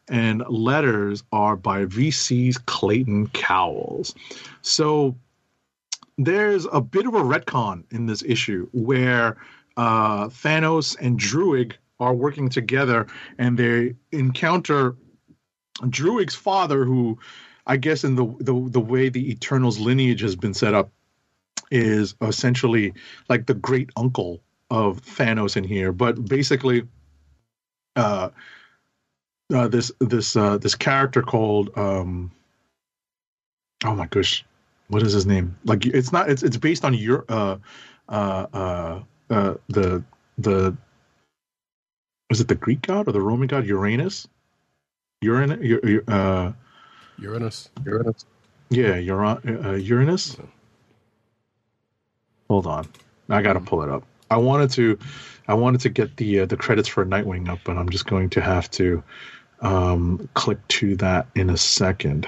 and 0.08 0.44
letters 0.48 1.24
are 1.32 1.56
by 1.56 1.86
VC's 1.86 2.58
Clayton 2.58 3.28
Cowles. 3.30 4.16
So 4.62 5.16
there's 6.18 6.68
a 6.72 6.82
bit 6.82 7.06
of 7.06 7.14
a 7.14 7.22
retcon 7.22 7.84
in 7.92 8.06
this 8.06 8.24
issue 8.24 8.68
where 8.72 9.38
uh, 9.78 10.28
Thanos 10.28 10.96
and 11.00 11.20
Druig 11.20 11.74
are 12.00 12.14
working 12.14 12.50
together, 12.50 13.08
and 13.38 13.58
they 13.58 13.96
encounter 14.12 14.96
Druig's 15.82 16.36
father, 16.36 16.86
who 16.86 17.18
I 17.66 17.78
guess 17.78 18.04
in 18.04 18.16
the, 18.16 18.26
the 18.40 18.70
the 18.70 18.80
way 18.80 19.10
the 19.10 19.32
Eternals 19.32 19.80
lineage 19.80 20.22
has 20.22 20.36
been 20.36 20.54
set 20.54 20.74
up 20.74 20.92
is 21.72 22.16
essentially 22.22 22.94
like 23.30 23.48
the 23.48 23.54
great 23.54 23.90
uncle 23.96 24.42
of 24.70 25.02
Thanos 25.02 25.56
in 25.56 25.64
here, 25.64 25.92
but 25.92 26.26
basically, 26.26 26.84
uh, 27.96 28.30
uh 29.54 29.68
this 29.68 29.92
this 30.00 30.36
uh, 30.36 30.58
this 30.58 30.76
character 30.76 31.22
called 31.22 31.78
um, 31.78 32.32
oh 33.84 33.96
my 33.96 34.08
gosh, 34.08 34.46
what 34.88 35.04
is 35.04 35.14
his 35.14 35.26
name? 35.26 35.58
Like 35.66 35.86
it's 35.86 36.12
not 36.12 36.30
it's 36.30 36.44
it's 36.44 36.58
based 36.58 36.86
on 36.86 36.94
your 36.94 37.26
uh 37.30 37.58
uh 38.10 38.48
uh 38.54 39.00
uh 39.30 39.54
the 39.70 40.04
the 40.38 40.76
was 42.30 42.42
it 42.42 42.48
the 42.48 42.56
Greek 42.56 42.82
god 42.82 43.08
or 43.08 43.12
the 43.12 43.22
Roman 43.22 43.48
god 43.48 43.66
Uranus? 43.66 44.28
Uranus, 45.22 45.60
uh, 46.08 46.52
Uranus. 47.18 47.70
Uranus. 47.86 48.26
Yeah, 48.70 48.98
Uran- 48.98 49.66
uh, 49.66 49.74
Uranus. 49.74 50.38
Hold 52.50 52.68
on, 52.68 52.88
I 53.30 53.42
gotta 53.42 53.60
pull 53.60 53.84
it 53.84 53.90
up. 53.90 54.04
I 54.30 54.38
wanted 54.38 54.72
to, 54.72 54.98
I 55.48 55.54
wanted 55.54 55.82
to 55.82 55.90
get 55.90 56.18
the 56.18 56.42
uh, 56.42 56.46
the 56.46 56.58
credits 56.58 56.88
for 56.88 57.06
Nightwing 57.06 57.50
up, 57.50 57.60
but 57.64 57.78
I'm 57.78 57.90
just 57.90 58.06
going 58.06 58.30
to 58.32 58.42
have 58.42 58.70
to 58.72 59.04
um, 59.62 60.30
click 60.34 60.66
to 60.70 60.96
that 60.98 61.28
in 61.36 61.50
a 61.50 61.58
second. 61.58 62.28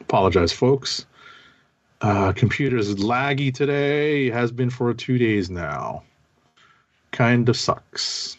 Apologize, 0.00 0.52
folks. 0.52 1.06
Uh, 2.00 2.32
computer 2.32 2.76
is 2.76 2.96
laggy 2.96 3.52
today. 3.52 4.30
Has 4.30 4.52
been 4.52 4.70
for 4.70 4.92
two 4.92 5.18
days 5.18 5.50
now. 5.50 6.02
Kind 7.12 7.48
of 7.48 7.56
sucks. 7.56 8.36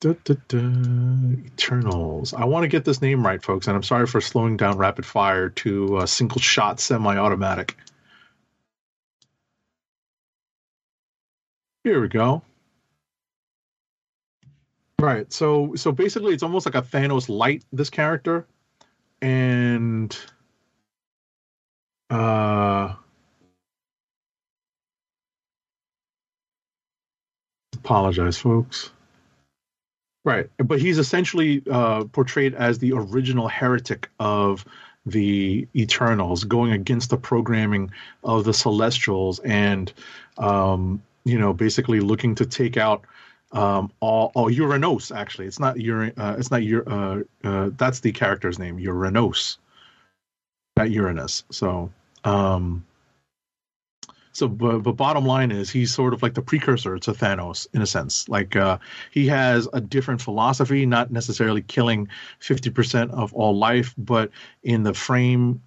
Da, 0.00 0.14
da, 0.24 0.34
da. 0.48 0.58
Eternals. 0.58 2.34
I 2.34 2.44
want 2.44 2.64
to 2.64 2.68
get 2.68 2.84
this 2.84 3.00
name 3.00 3.24
right, 3.24 3.42
folks, 3.42 3.66
and 3.66 3.76
I'm 3.76 3.82
sorry 3.82 4.06
for 4.06 4.20
slowing 4.20 4.56
down 4.56 4.76
rapid 4.76 5.06
fire 5.06 5.48
to 5.50 5.98
a 5.98 6.06
single 6.06 6.40
shot 6.40 6.80
semi 6.80 7.16
automatic. 7.16 7.76
Here 11.86 12.00
we 12.00 12.08
go. 12.08 12.42
Right. 14.98 15.32
So 15.32 15.76
so 15.76 15.92
basically 15.92 16.34
it's 16.34 16.42
almost 16.42 16.66
like 16.66 16.74
a 16.74 16.82
Thanos 16.82 17.28
light, 17.28 17.62
this 17.72 17.90
character. 17.90 18.44
And 19.22 20.18
uh 22.10 22.92
apologize, 27.76 28.36
folks. 28.36 28.90
Right, 30.24 30.50
but 30.58 30.80
he's 30.80 30.98
essentially 30.98 31.62
uh, 31.70 32.02
portrayed 32.06 32.56
as 32.56 32.80
the 32.80 32.94
original 32.94 33.46
heretic 33.46 34.10
of 34.18 34.64
the 35.06 35.68
Eternals, 35.76 36.42
going 36.42 36.72
against 36.72 37.10
the 37.10 37.16
programming 37.16 37.92
of 38.24 38.42
the 38.42 38.52
Celestials, 38.52 39.38
and 39.38 39.92
um, 40.36 41.00
you 41.26 41.38
know, 41.38 41.52
basically 41.52 41.98
looking 41.98 42.36
to 42.36 42.46
take 42.46 42.76
out 42.76 43.04
um, 43.50 43.90
all, 43.98 44.30
all 44.36 44.48
Uranos. 44.48 45.14
Actually, 45.14 45.46
it's 45.46 45.58
not 45.58 45.76
Ur, 45.76 46.12
uh, 46.16 46.36
it's 46.38 46.52
not 46.52 46.62
uh, 46.62 47.22
uh, 47.42 47.70
that's 47.76 48.00
the 48.00 48.12
character's 48.12 48.58
name, 48.60 48.78
Uranos, 48.78 49.58
not 50.76 50.90
Uranus. 50.90 51.42
So, 51.50 51.90
um, 52.22 52.84
so, 54.30 54.46
but, 54.46 54.80
but 54.80 54.92
bottom 54.92 55.24
line 55.24 55.50
is 55.50 55.68
he's 55.68 55.92
sort 55.92 56.14
of 56.14 56.22
like 56.22 56.34
the 56.34 56.42
precursor 56.42 56.96
to 56.96 57.12
Thanos 57.12 57.66
in 57.74 57.82
a 57.82 57.86
sense. 57.86 58.28
Like 58.28 58.54
uh, 58.54 58.78
he 59.10 59.26
has 59.26 59.68
a 59.72 59.80
different 59.80 60.22
philosophy, 60.22 60.86
not 60.86 61.10
necessarily 61.10 61.62
killing 61.62 62.08
fifty 62.38 62.70
percent 62.70 63.10
of 63.10 63.34
all 63.34 63.56
life, 63.58 63.94
but 63.98 64.30
in 64.62 64.84
the 64.84 64.94
frame, 64.94 65.60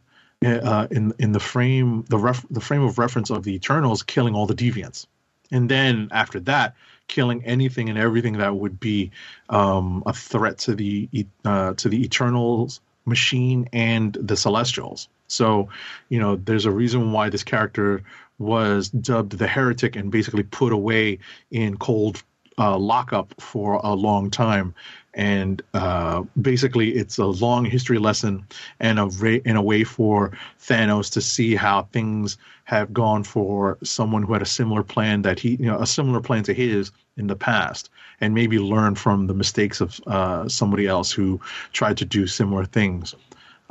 uh, 0.45 0.87
in 0.89 1.13
in 1.19 1.33
the 1.33 1.39
frame, 1.41 2.05
the 2.07 2.17
ref, 2.17 2.45
the 2.49 2.61
frame 2.61 2.83
of 2.83 2.97
reference 2.97 3.29
of 3.29 3.43
the 3.43 3.53
Eternals, 3.55 4.03
killing 4.03 4.35
all 4.35 4.45
the 4.45 4.55
deviants, 4.55 5.07
and 5.51 5.69
then 5.69 6.09
after 6.11 6.39
that, 6.41 6.75
killing 7.07 7.43
anything 7.43 7.89
and 7.89 7.97
everything 7.97 8.37
that 8.37 8.55
would 8.55 8.79
be 8.79 9.11
um, 9.49 10.03
a 10.05 10.13
threat 10.13 10.59
to 10.59 10.75
the 10.75 11.09
uh, 11.43 11.73
to 11.73 11.89
the 11.89 12.03
Eternals 12.03 12.81
machine 13.05 13.67
and 13.73 14.13
the 14.13 14.37
Celestials. 14.37 15.09
So, 15.27 15.69
you 16.09 16.19
know, 16.19 16.35
there's 16.37 16.65
a 16.65 16.71
reason 16.71 17.11
why 17.11 17.29
this 17.29 17.43
character 17.43 18.03
was 18.37 18.89
dubbed 18.89 19.33
the 19.37 19.47
heretic 19.47 19.95
and 19.95 20.11
basically 20.11 20.43
put 20.43 20.71
away 20.71 21.19
in 21.51 21.77
cold 21.77 22.23
uh, 22.59 22.77
lockup 22.77 23.33
for 23.41 23.79
a 23.83 23.93
long 23.93 24.29
time. 24.29 24.73
And 25.15 25.61
uh, 25.73 26.23
basically, 26.39 26.91
it's 26.95 27.17
a 27.17 27.25
long 27.25 27.65
history 27.65 27.97
lesson 27.97 28.45
and 28.79 28.99
a 28.99 29.05
ra- 29.05 29.39
in 29.43 29.55
a 29.55 29.61
way 29.61 29.83
for 29.83 30.37
Thanos 30.59 31.11
to 31.13 31.21
see 31.21 31.55
how 31.55 31.83
things 31.91 32.37
have 32.65 32.93
gone 32.93 33.23
for 33.23 33.77
someone 33.83 34.21
who 34.21 34.33
had 34.33 34.43
a 34.43 34.45
similar 34.45 34.83
plan 34.83 35.23
that 35.23 35.39
he, 35.39 35.55
you 35.55 35.65
know, 35.65 35.79
a 35.79 35.87
similar 35.87 36.21
plan 36.21 36.43
to 36.43 36.53
his 36.53 36.91
in 37.17 37.27
the 37.27 37.35
past, 37.35 37.89
and 38.21 38.35
maybe 38.35 38.59
learn 38.59 38.93
from 38.95 39.27
the 39.27 39.33
mistakes 39.33 39.81
of 39.81 39.99
uh, 40.05 40.47
somebody 40.47 40.85
else 40.85 41.11
who 41.11 41.41
tried 41.73 41.97
to 41.97 42.05
do 42.05 42.27
similar 42.27 42.65
things 42.65 43.15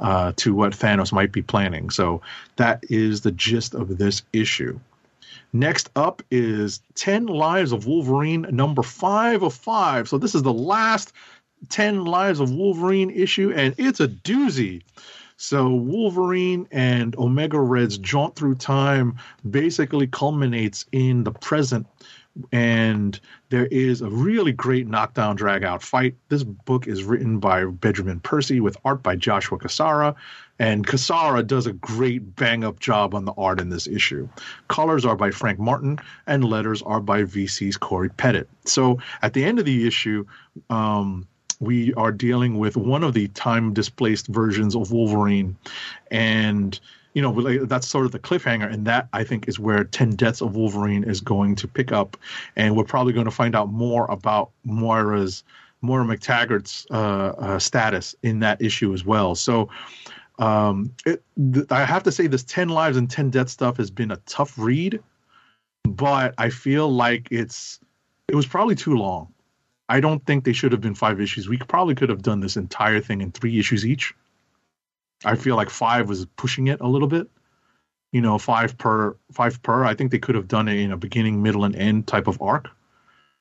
uh, 0.00 0.32
to 0.36 0.54
what 0.54 0.72
Thanos 0.72 1.12
might 1.12 1.32
be 1.32 1.42
planning. 1.42 1.90
So 1.90 2.20
that 2.56 2.84
is 2.88 3.20
the 3.20 3.32
gist 3.32 3.74
of 3.74 3.98
this 3.98 4.22
issue. 4.32 4.78
Next 5.52 5.90
up 5.96 6.22
is 6.30 6.80
10 6.94 7.26
Lives 7.26 7.72
of 7.72 7.86
Wolverine, 7.86 8.46
number 8.50 8.82
five 8.82 9.42
of 9.42 9.54
five. 9.54 10.08
So 10.08 10.18
this 10.18 10.34
is 10.34 10.42
the 10.42 10.52
last 10.52 11.12
10 11.70 12.04
Lives 12.04 12.40
of 12.40 12.50
Wolverine 12.50 13.10
issue, 13.10 13.52
and 13.54 13.74
it's 13.78 14.00
a 14.00 14.08
doozy. 14.08 14.82
So 15.36 15.68
Wolverine 15.68 16.66
and 16.70 17.16
Omega 17.16 17.60
Red's 17.60 17.96
jaunt 17.96 18.34
through 18.36 18.56
time 18.56 19.16
basically 19.48 20.06
culminates 20.08 20.84
in 20.92 21.24
the 21.24 21.30
present 21.30 21.86
and 22.52 23.18
there 23.50 23.66
is 23.66 24.00
a 24.00 24.10
really 24.10 24.52
great 24.52 24.86
knockdown 24.86 25.36
drag 25.36 25.64
out 25.64 25.82
fight. 25.82 26.14
This 26.28 26.44
book 26.44 26.86
is 26.86 27.04
written 27.04 27.38
by 27.38 27.64
Benjamin 27.64 28.20
Percy 28.20 28.60
with 28.60 28.76
art 28.84 29.02
by 29.02 29.16
Joshua 29.16 29.58
Cassara, 29.58 30.14
and 30.58 30.86
Cassara 30.86 31.46
does 31.46 31.66
a 31.66 31.72
great 31.72 32.36
bang 32.36 32.64
up 32.64 32.80
job 32.80 33.14
on 33.14 33.24
the 33.24 33.32
art 33.32 33.60
in 33.60 33.68
this 33.70 33.86
issue. 33.86 34.28
Colors 34.68 35.04
are 35.04 35.16
by 35.16 35.30
Frank 35.30 35.58
Martin, 35.58 35.98
and 36.26 36.44
letters 36.44 36.82
are 36.82 37.00
by 37.00 37.22
VC's 37.22 37.76
Cory 37.76 38.10
Pettit. 38.10 38.48
So 38.64 38.98
at 39.22 39.34
the 39.34 39.44
end 39.44 39.58
of 39.58 39.64
the 39.64 39.86
issue, 39.86 40.24
um, 40.70 41.26
we 41.60 41.92
are 41.94 42.12
dealing 42.12 42.58
with 42.58 42.76
one 42.76 43.02
of 43.02 43.14
the 43.14 43.28
time 43.28 43.72
displaced 43.72 44.26
versions 44.28 44.74
of 44.74 44.92
Wolverine, 44.92 45.56
and 46.10 46.78
you 47.14 47.22
know, 47.22 47.64
that's 47.64 47.88
sort 47.88 48.06
of 48.06 48.12
the 48.12 48.18
cliffhanger, 48.18 48.72
and 48.72 48.86
that 48.86 49.08
I 49.12 49.24
think 49.24 49.48
is 49.48 49.58
where 49.58 49.82
Ten 49.82 50.10
Deaths 50.10 50.40
of 50.40 50.54
Wolverine 50.54 51.02
is 51.02 51.20
going 51.20 51.56
to 51.56 51.66
pick 51.66 51.90
up, 51.90 52.16
and 52.54 52.76
we're 52.76 52.84
probably 52.84 53.12
going 53.12 53.24
to 53.24 53.32
find 53.32 53.56
out 53.56 53.70
more 53.70 54.06
about 54.08 54.50
Moira's 54.64 55.42
Moira 55.80 56.04
McTaggart's 56.04 56.86
uh, 56.90 56.94
uh, 56.94 57.58
status 57.58 58.14
in 58.22 58.40
that 58.40 58.60
issue 58.60 58.92
as 58.92 59.04
well. 59.04 59.34
So, 59.34 59.68
um, 60.38 60.94
it, 61.04 61.22
th- 61.52 61.66
I 61.70 61.84
have 61.84 62.04
to 62.04 62.12
say, 62.12 62.26
this 62.26 62.44
Ten 62.44 62.68
Lives 62.68 62.96
and 62.96 63.10
Ten 63.10 63.30
Deaths 63.30 63.52
stuff 63.52 63.76
has 63.78 63.90
been 63.90 64.10
a 64.10 64.16
tough 64.26 64.54
read, 64.56 65.02
but 65.84 66.34
I 66.38 66.50
feel 66.50 66.90
like 66.90 67.28
it's 67.30 67.80
it 68.28 68.34
was 68.34 68.46
probably 68.46 68.74
too 68.74 68.96
long. 68.96 69.32
I 69.88 70.00
don't 70.00 70.24
think 70.26 70.44
they 70.44 70.52
should 70.52 70.72
have 70.72 70.80
been 70.80 70.94
five 70.94 71.20
issues. 71.20 71.48
We 71.48 71.56
probably 71.56 71.94
could 71.94 72.10
have 72.10 72.22
done 72.22 72.40
this 72.40 72.56
entire 72.56 73.00
thing 73.00 73.20
in 73.20 73.32
three 73.32 73.58
issues 73.58 73.86
each. 73.86 74.14
I 75.24 75.34
feel 75.34 75.56
like 75.56 75.70
five 75.70 76.08
was 76.08 76.26
pushing 76.36 76.68
it 76.68 76.80
a 76.80 76.86
little 76.86 77.08
bit. 77.08 77.28
You 78.12 78.20
know, 78.20 78.38
five 78.38 78.78
per 78.78 79.16
five 79.32 79.62
per. 79.62 79.84
I 79.84 79.94
think 79.94 80.10
they 80.10 80.18
could 80.18 80.34
have 80.34 80.48
done 80.48 80.68
it 80.68 80.78
in 80.78 80.92
a 80.92 80.96
beginning, 80.96 81.42
middle, 81.42 81.64
and 81.64 81.74
end 81.74 82.06
type 82.06 82.26
of 82.26 82.40
arc. 82.40 82.68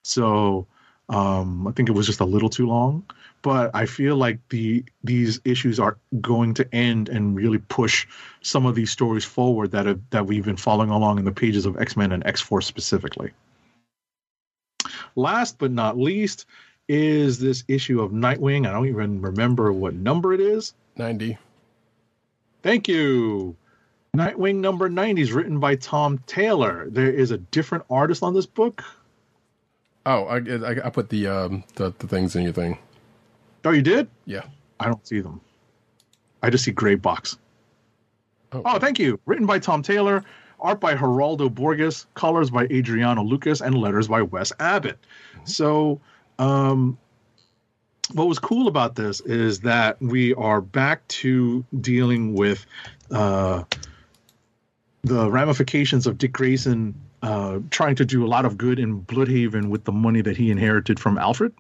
So 0.04 0.68
um, 1.10 1.68
I 1.68 1.72
think 1.72 1.90
it 1.90 1.94
was 1.94 2.06
just 2.06 2.20
a 2.20 2.26
little 2.26 2.50
too 2.50 2.68
long. 2.68 3.06
But 3.42 3.72
I 3.74 3.86
feel 3.86 4.16
like 4.16 4.40
the 4.50 4.84
these 5.04 5.40
issues 5.46 5.80
are 5.80 5.98
going 6.20 6.54
to 6.56 6.76
end 6.76 7.08
and 7.08 7.36
really 7.36 7.60
push 7.60 8.08
some 8.42 8.66
of 8.66 8.76
these 8.76 8.92
stories 8.92 9.24
forward 9.24 9.72
that 9.72 9.86
have, 9.86 10.02
that 10.10 10.26
we've 10.26 10.44
been 10.44 10.58
following 10.58 10.90
along 10.90 11.20
in 11.20 11.26
the 11.26 11.32
pages 11.32 11.66
of 11.66 11.80
X 11.80 11.96
Men 11.96 12.12
and 12.12 12.26
X 12.26 12.42
Force 12.42 12.66
specifically. 12.66 13.32
Last 15.16 15.60
but 15.60 15.72
not 15.72 15.98
least 15.98 16.46
is 16.88 17.40
this 17.40 17.64
issue 17.68 18.02
of 18.02 18.12
Nightwing. 18.12 18.68
I 18.68 18.72
don't 18.72 18.88
even 18.88 19.22
remember 19.22 19.72
what 19.72 19.94
number 19.94 20.34
it 20.34 20.40
is. 20.40 20.74
90. 20.96 21.38
Thank 22.64 22.88
you. 22.88 23.56
Nightwing 24.16 24.56
number 24.56 24.90
90 24.90 25.22
is 25.22 25.32
written 25.32 25.60
by 25.60 25.76
Tom 25.76 26.18
Taylor. 26.26 26.88
There 26.90 27.12
is 27.12 27.32
a 27.32 27.38
different 27.38 27.86
artist 27.90 28.24
on 28.24 28.34
this 28.34 28.46
book. 28.46 28.84
Oh, 30.10 30.24
I, 30.24 30.38
I, 30.38 30.86
I 30.86 30.90
put 30.90 31.10
the, 31.10 31.28
um, 31.28 31.64
the 31.76 31.94
the 32.00 32.08
things 32.08 32.36
in 32.38 32.44
your 32.44 32.54
thing. 32.54 32.78
Oh, 33.66 33.72
you 33.72 33.82
did? 33.82 34.08
Yeah. 34.24 34.44
I 34.80 34.86
don't 34.86 35.06
see 35.06 35.20
them. 35.20 35.42
I 36.42 36.50
just 36.50 36.64
see 36.64 36.72
gray 36.72 36.96
box. 36.96 37.38
Oh, 38.54 38.62
Oh, 38.64 38.80
thank 38.80 39.00
you. 39.00 39.20
Written 39.26 39.46
by 39.46 39.60
Tom 39.60 39.84
Taylor, 39.84 40.24
art 40.62 40.80
by 40.80 40.96
Geraldo 40.96 41.54
Borges, 41.54 42.06
colors 42.14 42.50
by 42.50 42.64
Adriano 42.68 43.22
Lucas, 43.22 43.60
and 43.60 43.76
letters 43.76 44.08
by 44.08 44.22
Wes 44.22 44.54
Abbott. 44.62 44.98
So, 45.44 46.00
um, 46.40 46.98
what 48.14 48.30
was 48.30 48.40
cool 48.40 48.70
about 48.70 48.96
this 48.96 49.20
is 49.22 49.60
that 49.62 50.02
we 50.02 50.34
are 50.36 50.62
back 50.62 51.06
to 51.10 51.66
dealing 51.82 52.34
with 52.34 52.66
uh, 53.12 53.64
the 55.04 55.30
ramifications 55.30 56.08
of 56.08 56.18
Dick 56.18 56.32
Grayson 56.32 56.96
uh, 57.22 57.60
trying 57.72 57.96
to 57.96 58.06
do 58.06 58.26
a 58.26 58.28
lot 58.28 58.46
of 58.46 58.58
good 58.58 58.80
in 58.80 59.02
Blüdhaven 59.02 59.70
with 59.70 59.84
the 59.86 59.92
money 59.92 60.22
that 60.22 60.38
he 60.38 60.52
inherited 60.52 61.00
from 61.00 61.18
Alfred, 61.18 61.54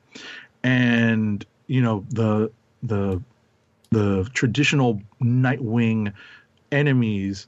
and 0.64 1.45
you 1.68 1.82
know 1.82 2.05
the 2.10 2.51
the 2.84 3.22
the 3.89 4.30
traditional 4.34 5.01
Nightwing 5.22 6.14
enemies 6.72 7.47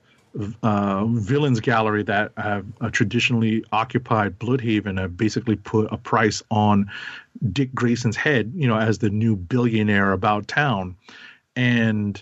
uh, 0.64 1.06
villains 1.06 1.60
gallery 1.60 2.04
that 2.04 2.32
have 2.38 2.66
uh, 2.82 2.90
traditionally 2.90 3.64
occupied 3.72 4.38
Blüdhaven 4.40 5.00
have 5.00 5.18
basically 5.18 5.56
put 5.56 5.92
a 5.92 5.98
price 5.98 6.44
on 6.52 6.90
Dick 7.52 7.74
Grayson's 7.74 8.16
head, 8.16 8.52
you 8.56 8.68
know, 8.68 8.78
as 8.78 9.00
the 9.00 9.10
new 9.10 9.36
billionaire 9.36 10.12
about 10.12 10.48
town, 10.48 10.96
and 11.56 12.22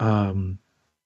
um, 0.00 0.58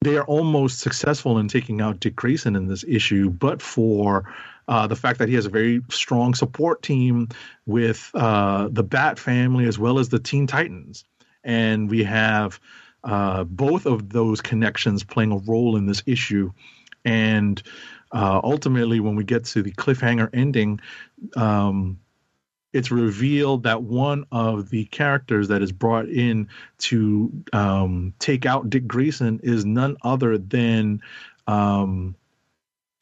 they 0.02 0.16
are 0.16 0.24
almost 0.24 0.80
successful 0.80 1.38
in 1.38 1.48
taking 1.48 1.80
out 1.80 2.00
Dick 2.00 2.16
Grayson 2.16 2.56
in 2.56 2.68
this 2.68 2.84
issue, 2.86 3.30
but 3.30 3.60
for 3.62 4.32
uh, 4.68 4.86
the 4.86 4.96
fact 4.96 5.18
that 5.18 5.28
he 5.28 5.34
has 5.34 5.46
a 5.46 5.50
very 5.50 5.80
strong 5.90 6.34
support 6.34 6.82
team 6.82 7.28
with 7.66 8.10
uh, 8.14 8.68
the 8.70 8.82
Bat 8.82 9.18
family 9.18 9.66
as 9.66 9.78
well 9.78 9.98
as 9.98 10.08
the 10.08 10.18
Teen 10.18 10.46
Titans. 10.46 11.04
And 11.44 11.88
we 11.88 12.02
have 12.04 12.60
uh, 13.04 13.44
both 13.44 13.86
of 13.86 14.10
those 14.10 14.40
connections 14.40 15.04
playing 15.04 15.32
a 15.32 15.38
role 15.38 15.76
in 15.76 15.86
this 15.86 16.02
issue. 16.06 16.50
And 17.04 17.62
uh, 18.12 18.40
ultimately, 18.42 18.98
when 18.98 19.14
we 19.14 19.24
get 19.24 19.44
to 19.46 19.62
the 19.62 19.72
cliffhanger 19.72 20.28
ending, 20.32 20.80
um, 21.36 22.00
it's 22.76 22.90
revealed 22.90 23.62
that 23.62 23.82
one 23.82 24.26
of 24.30 24.70
the 24.70 24.84
characters 24.86 25.48
that 25.48 25.62
is 25.62 25.72
brought 25.72 26.08
in 26.08 26.48
to 26.78 27.32
um, 27.52 28.12
take 28.18 28.44
out 28.44 28.68
Dick 28.68 28.86
Grayson 28.86 29.40
is 29.42 29.64
none 29.64 29.96
other 30.02 30.38
than 30.38 31.00
um, 31.46 32.14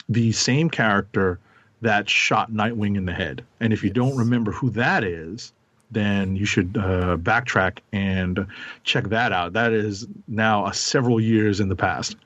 the 0.09 0.33
same 0.33 0.71
character 0.71 1.41
that 1.81 2.09
shot 2.09 2.53
Nightwing 2.53 2.97
in 2.97 3.05
the 3.05 3.13
head. 3.13 3.45
And 3.61 3.73
if 3.73 3.83
you 3.83 3.91
don't 3.91 4.17
remember 4.17 4.53
who 4.53 4.71
that 4.71 5.05
is, 5.05 5.53
then 5.91 6.37
you 6.37 6.47
should 6.47 6.77
uh, 6.77 7.17
backtrack 7.17 7.79
and 7.93 8.47
check 8.85 9.09
that 9.09 9.33
out. 9.33 9.53
That 9.55 9.73
is 9.73 10.07
now 10.29 10.65
uh, 10.67 10.73
several 10.73 11.21
years 11.21 11.61
in 11.61 11.69
the 11.69 11.77
past. 11.77 12.17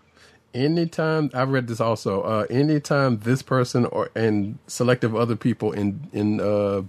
anytime 0.54 1.30
I've 1.34 1.50
read 1.50 1.66
this 1.66 1.80
also, 1.80 2.22
uh, 2.22 2.46
anytime 2.50 3.18
this 3.18 3.42
person 3.42 3.86
or 3.86 4.10
and 4.14 4.58
selective 4.66 5.14
other 5.14 5.36
people 5.36 5.72
in 5.72 6.08
in 6.12 6.40
uh, 6.40 6.82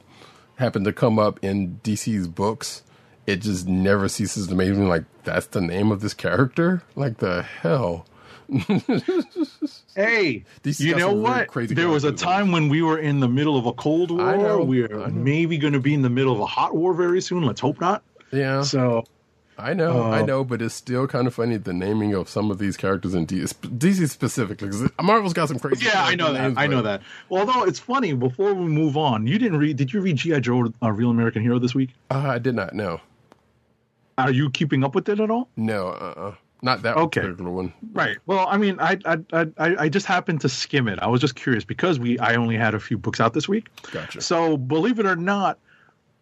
happen 0.60 0.84
to 0.84 0.94
come 0.94 1.18
up 1.18 1.40
in 1.42 1.80
DC's 1.84 2.28
books, 2.28 2.84
it 3.26 3.38
just 3.38 3.68
never 3.68 4.08
ceases 4.08 4.48
to 4.48 4.56
make 4.56 4.70
me 4.76 4.86
like 4.86 5.06
that's 5.24 5.48
the 5.48 5.62
name 5.62 5.92
of 5.92 6.02
this 6.02 6.14
character. 6.14 6.84
Like 6.96 7.18
the 7.18 7.42
hell. 7.44 8.06
Hey, 9.96 10.46
These 10.64 10.80
you 10.80 10.94
know 10.96 11.00
some 11.10 11.10
really 11.10 11.22
what? 11.22 11.48
crazy 11.50 11.76
there 11.76 11.90
was 11.90 12.04
a 12.04 12.12
time 12.12 12.52
when 12.52 12.70
we 12.70 12.82
were 12.82 12.98
in 12.98 13.20
the 13.20 13.28
middle 13.28 13.58
of 13.58 13.66
a 13.66 13.74
Cold 13.74 14.12
War. 14.12 14.22
I 14.22 14.38
know, 14.38 14.64
We're 14.64 15.08
maybe 15.10 15.58
going 15.58 15.74
to 15.74 15.80
be 15.80 15.94
in 15.94 16.02
the 16.02 16.10
middle 16.10 16.34
of 16.34 16.40
a 16.40 16.46
hot 16.46 16.76
war 16.76 16.94
very 16.94 17.22
soon. 17.22 17.44
Let's 17.44 17.60
hope 17.62 17.80
not. 17.82 18.02
Yeah, 18.32 18.62
So, 18.62 19.04
I 19.60 19.74
know, 19.74 20.04
I 20.04 20.22
uh, 20.22 20.26
know, 20.26 20.44
but 20.44 20.62
it's 20.62 20.74
still 20.74 21.06
kind 21.08 21.28
of 21.28 21.34
funny 21.36 21.58
the 21.58 21.74
naming 21.74 22.14
of 22.14 22.30
some 22.30 22.50
of 22.50 22.58
these 22.60 22.78
characters 22.78 23.14
in 23.14 23.26
DC, 23.28 23.54
DC 23.78 24.10
specifically. 24.10 24.70
'cause 24.70 24.90
Marvel's 25.02 25.34
got 25.34 25.50
some 25.50 25.60
crazy. 25.60 25.86
yeah, 25.86 26.04
I 26.04 26.16
know 26.16 26.26
character 26.26 26.34
that. 26.34 26.44
names, 26.48 26.58
I 26.58 26.68
know 26.68 26.82
that. 26.82 27.02
Well, 27.30 27.42
although 27.48 27.64
it's 27.66 27.80
funny, 27.80 28.14
before 28.14 28.54
we 28.54 28.66
move 28.68 28.96
on, 28.98 29.28
you 29.28 29.38
didn't 29.38 29.58
read. 29.60 29.78
Did 29.78 29.92
you 29.94 30.02
read 30.02 30.16
GI 30.16 30.40
Joe: 30.42 30.72
A 30.82 30.94
Real 30.94 31.10
American 31.10 31.42
Hero 31.42 31.60
this 31.60 31.76
week? 31.76 31.90
Uh, 32.10 32.18
I 32.20 32.40
did 32.40 32.56
not 32.56 32.74
know. 32.74 33.02
Are 34.18 34.32
you 34.32 34.50
keeping 34.50 34.84
up 34.84 34.96
with 34.96 35.08
it 35.10 35.20
at 35.20 35.30
all? 35.32 35.50
No, 35.56 35.88
uh, 35.88 36.14
uh 36.18 36.34
not 36.62 36.82
that 36.82 36.98
Okay. 36.98 37.22
particular 37.22 37.50
one. 37.52 37.72
Right. 37.94 38.18
Well, 38.26 38.46
I 38.50 38.58
mean, 38.58 38.78
I, 38.80 38.98
I 39.06 39.18
I 39.32 39.48
I 39.58 39.76
I 39.86 39.90
just 39.90 40.06
happened 40.06 40.42
to 40.42 40.50
skim 40.50 40.88
it. 40.90 41.00
I 41.02 41.08
was 41.08 41.22
just 41.22 41.36
curious 41.36 41.64
because 41.64 42.00
we 42.00 42.20
I 42.20 42.36
only 42.36 42.58
had 42.58 42.74
a 42.74 42.80
few 42.80 42.98
books 42.98 43.22
out 43.22 43.34
this 43.34 43.48
week. 43.48 43.68
Gotcha. 43.92 44.20
So 44.22 44.58
believe 44.58 45.00
it 45.00 45.06
or 45.06 45.16
not, 45.16 45.58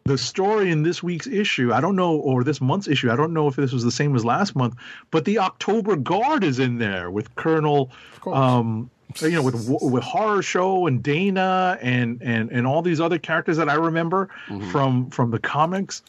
the 0.07 0.17
story 0.17 0.71
in 0.71 0.83
this 0.83 1.03
week's 1.03 1.27
issue, 1.27 1.71
I 1.73 1.79
don't 1.81 1.95
know, 1.95 2.15
or 2.15 2.43
this 2.43 2.59
month's 2.61 2.87
issue, 2.87 3.11
I 3.11 3.15
don't 3.15 3.33
know 3.33 3.47
if 3.47 3.55
this 3.55 3.71
was 3.71 3.83
the 3.83 3.91
same 3.91 4.15
as 4.15 4.23
last 4.25 4.55
month, 4.55 4.75
but 5.11 5.25
the 5.25 5.37
October 5.39 5.95
Guard 5.95 6.43
is 6.43 6.59
in 6.59 6.77
there 6.79 7.11
with 7.11 7.33
Colonel, 7.35 7.91
um, 8.25 8.89
you 9.21 9.31
know, 9.31 9.41
with 9.43 9.55
with 9.69 10.03
Horrorshow 10.03 10.87
and 10.87 11.01
Dana 11.03 11.77
and 11.81 12.21
and 12.21 12.51
and 12.51 12.67
all 12.67 12.81
these 12.81 12.99
other 12.99 13.17
characters 13.19 13.57
that 13.57 13.69
I 13.69 13.75
remember 13.75 14.29
Mm-hmm. 14.47 14.71
from 14.71 15.09
from 15.11 15.31
the 15.31 15.39
comics, 15.39 16.01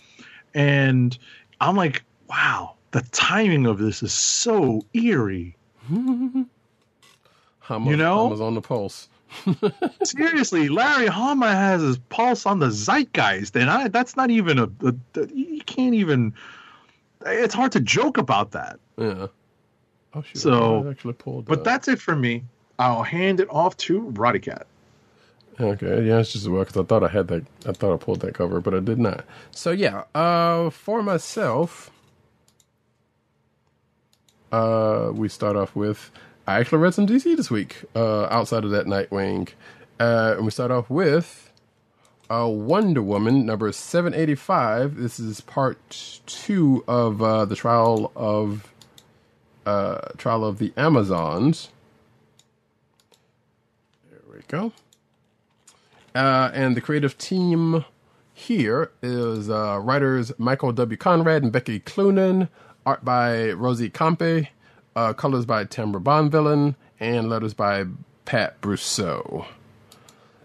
and 0.55 1.17
I'm 1.61 1.77
like, 1.77 2.03
wow, 2.29 2.75
the 2.93 3.03
timing 3.13 3.67
of 3.67 3.79
this 3.79 4.03
is 4.03 4.13
so 4.13 4.83
eerie. 4.95 5.57
Hama, 7.61 7.91
You 7.91 7.97
know? 7.97 8.25
Hama's 8.25 8.41
on 8.41 8.55
the 8.55 8.61
pulse. 8.63 9.09
Seriously, 10.05 10.69
Larry 10.69 11.07
Hama 11.07 11.49
has 11.55 11.83
his 11.83 11.99
pulse 11.99 12.47
on 12.47 12.59
the 12.59 12.71
zeitgeist, 12.71 13.57
and 13.57 13.71
I, 13.71 13.89
that's 13.89 14.17
not 14.17 14.31
even 14.31 14.59
a, 14.59 14.65
a, 14.85 14.95
a- 15.21 15.27
You 15.35 15.61
can't 15.63 15.95
even. 15.95 16.33
It's 17.27 17.55
hard 17.55 17.73
to 17.73 17.81
joke 17.81 18.17
about 18.19 18.53
that. 18.53 18.79
Yeah. 18.97 19.27
Oh 20.15 20.23
shoot! 20.23 20.39
So- 20.39 20.87
I 20.87 20.91
actually 20.91 21.15
pulled. 21.15 21.45
But 21.47 21.61
uh, 21.61 21.63
that's 21.63 21.89
it 21.89 22.01
for 22.01 22.17
me. 22.17 22.45
I'll 22.79 23.03
hand 23.03 23.41
it 23.41 23.49
off 23.51 23.77
to 23.79 24.03
Roddykat. 24.13 24.63
Okay, 25.61 26.05
yeah, 26.07 26.21
it's 26.21 26.33
just 26.33 26.47
well 26.47 26.63
because 26.65 26.77
I 26.77 26.85
thought 26.85 27.03
I 27.03 27.09
had 27.09 27.27
that. 27.29 27.45
I 27.67 27.73
thought 27.73 27.93
I 27.93 27.97
pulled 27.97 28.21
that 28.21 28.35
cover, 28.35 28.61
but 28.61 28.75
I 28.75 28.79
did 28.81 28.99
not. 28.99 29.25
So 29.51 29.73
yeah, 29.73 30.05
uh, 30.15 30.71
for 30.71 31.03
myself, 31.03 31.91
uh, 34.53 35.11
we 35.13 35.29
start 35.29 35.57
off 35.57 35.75
with 35.77 36.11
I 36.49 36.61
actually 36.61 36.79
read 36.79 36.95
some 36.95 37.07
DC 37.07 37.37
this 37.37 37.51
week. 37.51 37.85
Uh, 37.95 38.23
outside 38.31 38.65
of 38.65 38.71
that 38.71 38.87
Nightwing, 38.87 39.51
uh, 40.01 40.33
and 40.37 40.47
we 40.47 40.51
start 40.51 40.71
off 40.71 40.89
with 40.89 41.53
uh, 42.31 42.49
Wonder 42.49 43.03
Woman 43.03 43.45
number 43.45 43.71
seven 43.71 44.15
eighty 44.15 44.35
five. 44.35 44.97
This 44.97 45.21
is 45.21 45.43
part 45.43 46.23
two 46.25 46.85
of 46.89 47.21
uh, 47.21 47.45
the 47.45 47.55
trial 47.55 48.11
of 48.17 48.73
uh, 49.67 49.99
trial 50.17 50.43
of 50.43 50.57
the 50.57 50.73
Amazons. 50.75 51.69
There 54.11 54.21
we 54.33 54.41
go. 54.49 54.73
Uh, 56.15 56.51
and 56.55 56.75
the 56.75 56.81
creative 56.81 57.19
team 57.19 57.85
here 58.33 58.91
is 59.03 59.51
uh, 59.51 59.81
writers 59.83 60.33
Michael 60.39 60.73
W. 60.73 60.97
Conrad 60.97 61.43
and 61.43 61.53
Becky 61.53 61.79
Cloonan, 61.79 62.49
art 62.87 63.05
by 63.05 63.51
Rosi 63.53 63.91
Kämpe, 63.91 64.49
uh, 64.99 65.13
colors 65.13 65.47
by 65.47 65.65
Tamra 65.65 66.03
Bonvillain, 66.03 66.75
and 66.99 67.29
letters 67.31 67.55
by 67.55 67.85
Pat 68.25 68.61
Brousseau. 68.61 69.47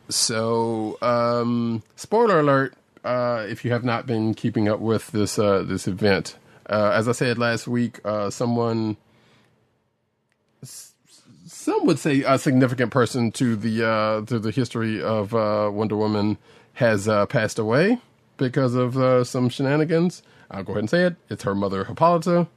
So, 0.09 0.97
um, 1.01 1.81
spoiler 1.95 2.39
alert: 2.39 2.75
uh, 3.03 3.45
if 3.49 3.65
you 3.65 3.71
have 3.71 3.83
not 3.83 4.05
been 4.05 4.35
keeping 4.35 4.69
up 4.69 4.79
with 4.79 5.07
this 5.07 5.39
uh, 5.39 5.63
this 5.63 5.87
event, 5.87 6.37
uh, 6.69 6.91
as 6.93 7.07
I 7.07 7.13
said 7.13 7.37
last 7.39 7.67
week, 7.67 7.99
uh, 8.05 8.29
someone 8.29 8.97
some 10.63 11.85
would 11.85 11.97
say 11.97 12.21
a 12.21 12.37
significant 12.37 12.91
person 12.91 13.31
to 13.31 13.55
the 13.55 13.87
uh, 13.87 14.21
to 14.25 14.37
the 14.37 14.51
history 14.51 15.01
of 15.01 15.33
uh, 15.33 15.71
Wonder 15.73 15.95
Woman 15.95 16.37
has 16.73 17.07
uh, 17.07 17.25
passed 17.25 17.57
away 17.57 17.99
because 18.37 18.75
of 18.75 18.97
uh, 18.97 19.23
some 19.23 19.49
shenanigans. 19.49 20.21
I'll 20.51 20.63
go 20.63 20.73
ahead 20.73 20.81
and 20.81 20.89
say 20.89 21.03
it. 21.05 21.15
It's 21.29 21.43
her 21.43 21.55
mother, 21.55 21.85
Hippolyta. 21.85 22.47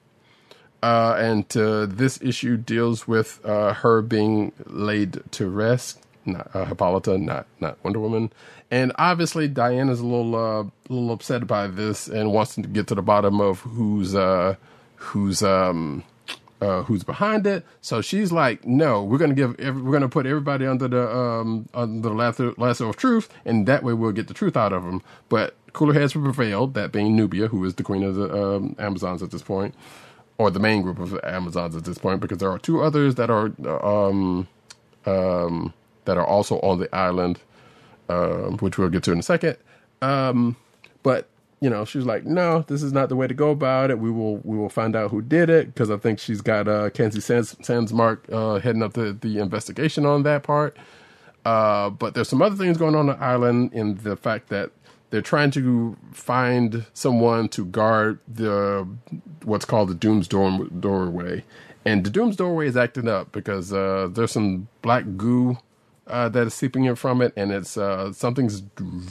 Uh, 0.87 1.17
and 1.19 1.57
uh, 1.57 1.85
this 1.87 2.23
issue 2.23 2.57
deals 2.57 3.09
with 3.09 3.45
uh, 3.45 3.73
her 3.73 4.01
being 4.03 4.53
laid 4.67 5.21
to 5.33 5.49
rest. 5.49 5.99
Not 6.25 6.49
uh, 6.55 6.65
Hippolyta, 6.65 7.19
not 7.19 7.47
not 7.61 7.77
Wonder 7.83 7.99
Woman. 7.99 8.33
And 8.71 8.93
obviously, 8.95 9.49
Diana's 9.49 9.99
a 9.99 10.07
little 10.07 10.37
uh, 10.37 10.63
little 10.89 11.11
upset 11.11 11.49
by 11.49 11.67
this 11.67 12.07
and 12.07 12.33
wants 12.33 12.55
to 12.55 12.63
get 12.63 12.87
to 12.87 12.95
the 12.95 13.03
bottom 13.03 13.41
of 13.41 13.63
who's 13.63 14.15
uh, 14.15 14.55
who's 14.95 15.43
um, 15.43 16.05
who's 16.61 17.03
behind 17.03 17.49
it. 17.49 17.65
So 17.81 18.01
she's 18.01 18.31
like, 18.31 18.65
"No, 18.65 19.03
we're 19.03 19.19
gonna 19.19 19.35
give, 19.35 19.59
every, 19.59 19.83
we're 19.83 19.93
gonna 19.93 20.09
put 20.09 20.25
everybody 20.25 20.67
under 20.67 20.87
the 20.87 21.17
um, 21.17 21.69
under 21.75 22.09
the 22.09 22.15
lasso, 22.15 22.55
lasso 22.59 22.91
of 22.91 22.97
truth, 22.97 23.29
and 23.45 23.67
that 23.67 23.83
way 23.83 23.93
we'll 23.93 24.13
get 24.13 24.29
the 24.29 24.35
truth 24.35 24.57
out 24.57 24.73
of 24.73 24.85
them." 24.85 25.03
But 25.29 25.57
cooler 25.73 25.95
heads 25.95 26.13
prevailed. 26.13 26.75
That 26.75 26.93
being 26.93 27.17
Nubia, 27.17 27.49
who 27.49 27.65
is 27.65 27.75
the 27.75 27.83
queen 27.83 28.05
of 28.05 28.15
the 28.15 28.31
um, 28.33 28.77
Amazons 28.79 29.21
at 29.25 29.33
this 29.33 29.43
point, 29.43 29.75
or 30.39 30.51
the 30.51 30.61
main 30.61 30.83
group 30.83 30.99
of 30.99 31.19
Amazons 31.25 31.77
at 31.77 31.85
this 31.85 31.99
point, 31.99 32.21
because 32.21 32.39
there 32.39 32.51
are 32.51 32.59
two 32.59 32.83
others 32.83 33.15
that 33.17 33.31
are 33.31 33.53
um, 33.85 34.47
um, 35.07 35.73
that 36.05 36.17
are 36.17 36.27
also 36.27 36.61
on 36.61 36.79
the 36.79 36.95
island, 36.95 37.39
um, 38.09 38.59
which 38.59 38.79
we'll 38.79 38.89
get 38.89 39.03
to 39.05 39.13
in 39.13 39.19
a 39.19 39.23
second. 39.23 39.57
Um, 40.03 40.57
but 41.03 41.29
you 41.61 41.71
know, 41.71 41.85
she's 41.85 42.05
like, 42.05 42.25
no, 42.25 42.63
this 42.69 42.83
is 42.83 42.93
not 42.93 43.09
the 43.09 43.17
way 43.17 43.27
to 43.27 43.35
go 43.35 43.51
about 43.51 43.91
it. 43.91 43.99
We 43.99 44.11
will 44.11 44.39
we 44.39 44.57
will 44.57 44.69
find 44.69 44.95
out 44.95 45.11
who 45.11 45.23
did 45.23 45.49
it 45.49 45.69
because 45.69 45.91
I 45.91 45.97
think 45.97 46.19
she's 46.19 46.41
got 46.43 46.69
uh, 46.69 46.91
Kenzie 46.91 47.21
Sands, 47.21 47.55
Sandsmark 47.57 48.31
uh, 48.31 48.61
heading 48.61 48.83
up 48.83 48.93
the 48.93 49.13
the 49.19 49.39
investigation 49.39 50.05
on 50.05 50.23
that 50.25 50.43
part. 50.43 50.77
Uh, 51.45 51.91
but 51.91 52.15
there's 52.15 52.29
some 52.29 52.43
other 52.43 52.57
things 52.57 52.77
going 52.77 52.95
on 52.95 53.09
on 53.09 53.17
the 53.17 53.25
island 53.25 53.73
in 53.73 53.95
the 54.03 54.17
fact 54.17 54.49
that 54.49 54.71
they're 55.11 55.23
trying 55.23 55.51
to 55.53 55.97
find 56.13 56.85
someone 56.93 57.49
to 57.51 57.65
guard 57.65 58.19
the 58.27 58.87
what's 59.45 59.65
called 59.65 59.89
the 59.89 59.95
Doom's 59.95 60.29
door, 60.29 60.67
doorway, 60.81 61.45
and 61.85 62.05
the 62.05 62.11
Doom's 62.11 62.37
doorway 62.37 62.67
is 62.67 62.77
acting 62.77 63.09
up 63.09 63.33
because 63.33 63.73
uh, 63.73 64.09
there's 64.11 64.33
some 64.33 64.69
black 64.83 65.05
goo 65.17 65.59
uh, 66.07 66.29
that 66.29 66.47
is 66.47 66.55
seeping 66.55 66.85
in 66.85 66.97
from 66.97 67.23
it, 67.23 67.33
and 67.37 67.53
it's 67.53 67.77
uh, 67.77 68.13
something's 68.13 68.63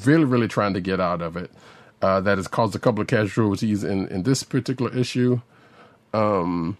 really, 0.06 0.26
really 0.26 0.48
trying 0.48 0.74
to 0.74 0.82
get 0.82 1.00
out 1.00 1.22
of 1.22 1.38
it. 1.38 1.52
Uh, 2.02 2.20
that 2.22 2.38
has 2.38 2.48
caused 2.48 2.76
a 2.76 2.80
couple 2.80 3.02
of 3.02 3.08
casualties 3.08 3.84
in 3.84 4.08
in 4.10 4.24
this 4.24 4.44
particular 4.44 4.96
issue. 4.96 5.42
Um, 6.14 6.78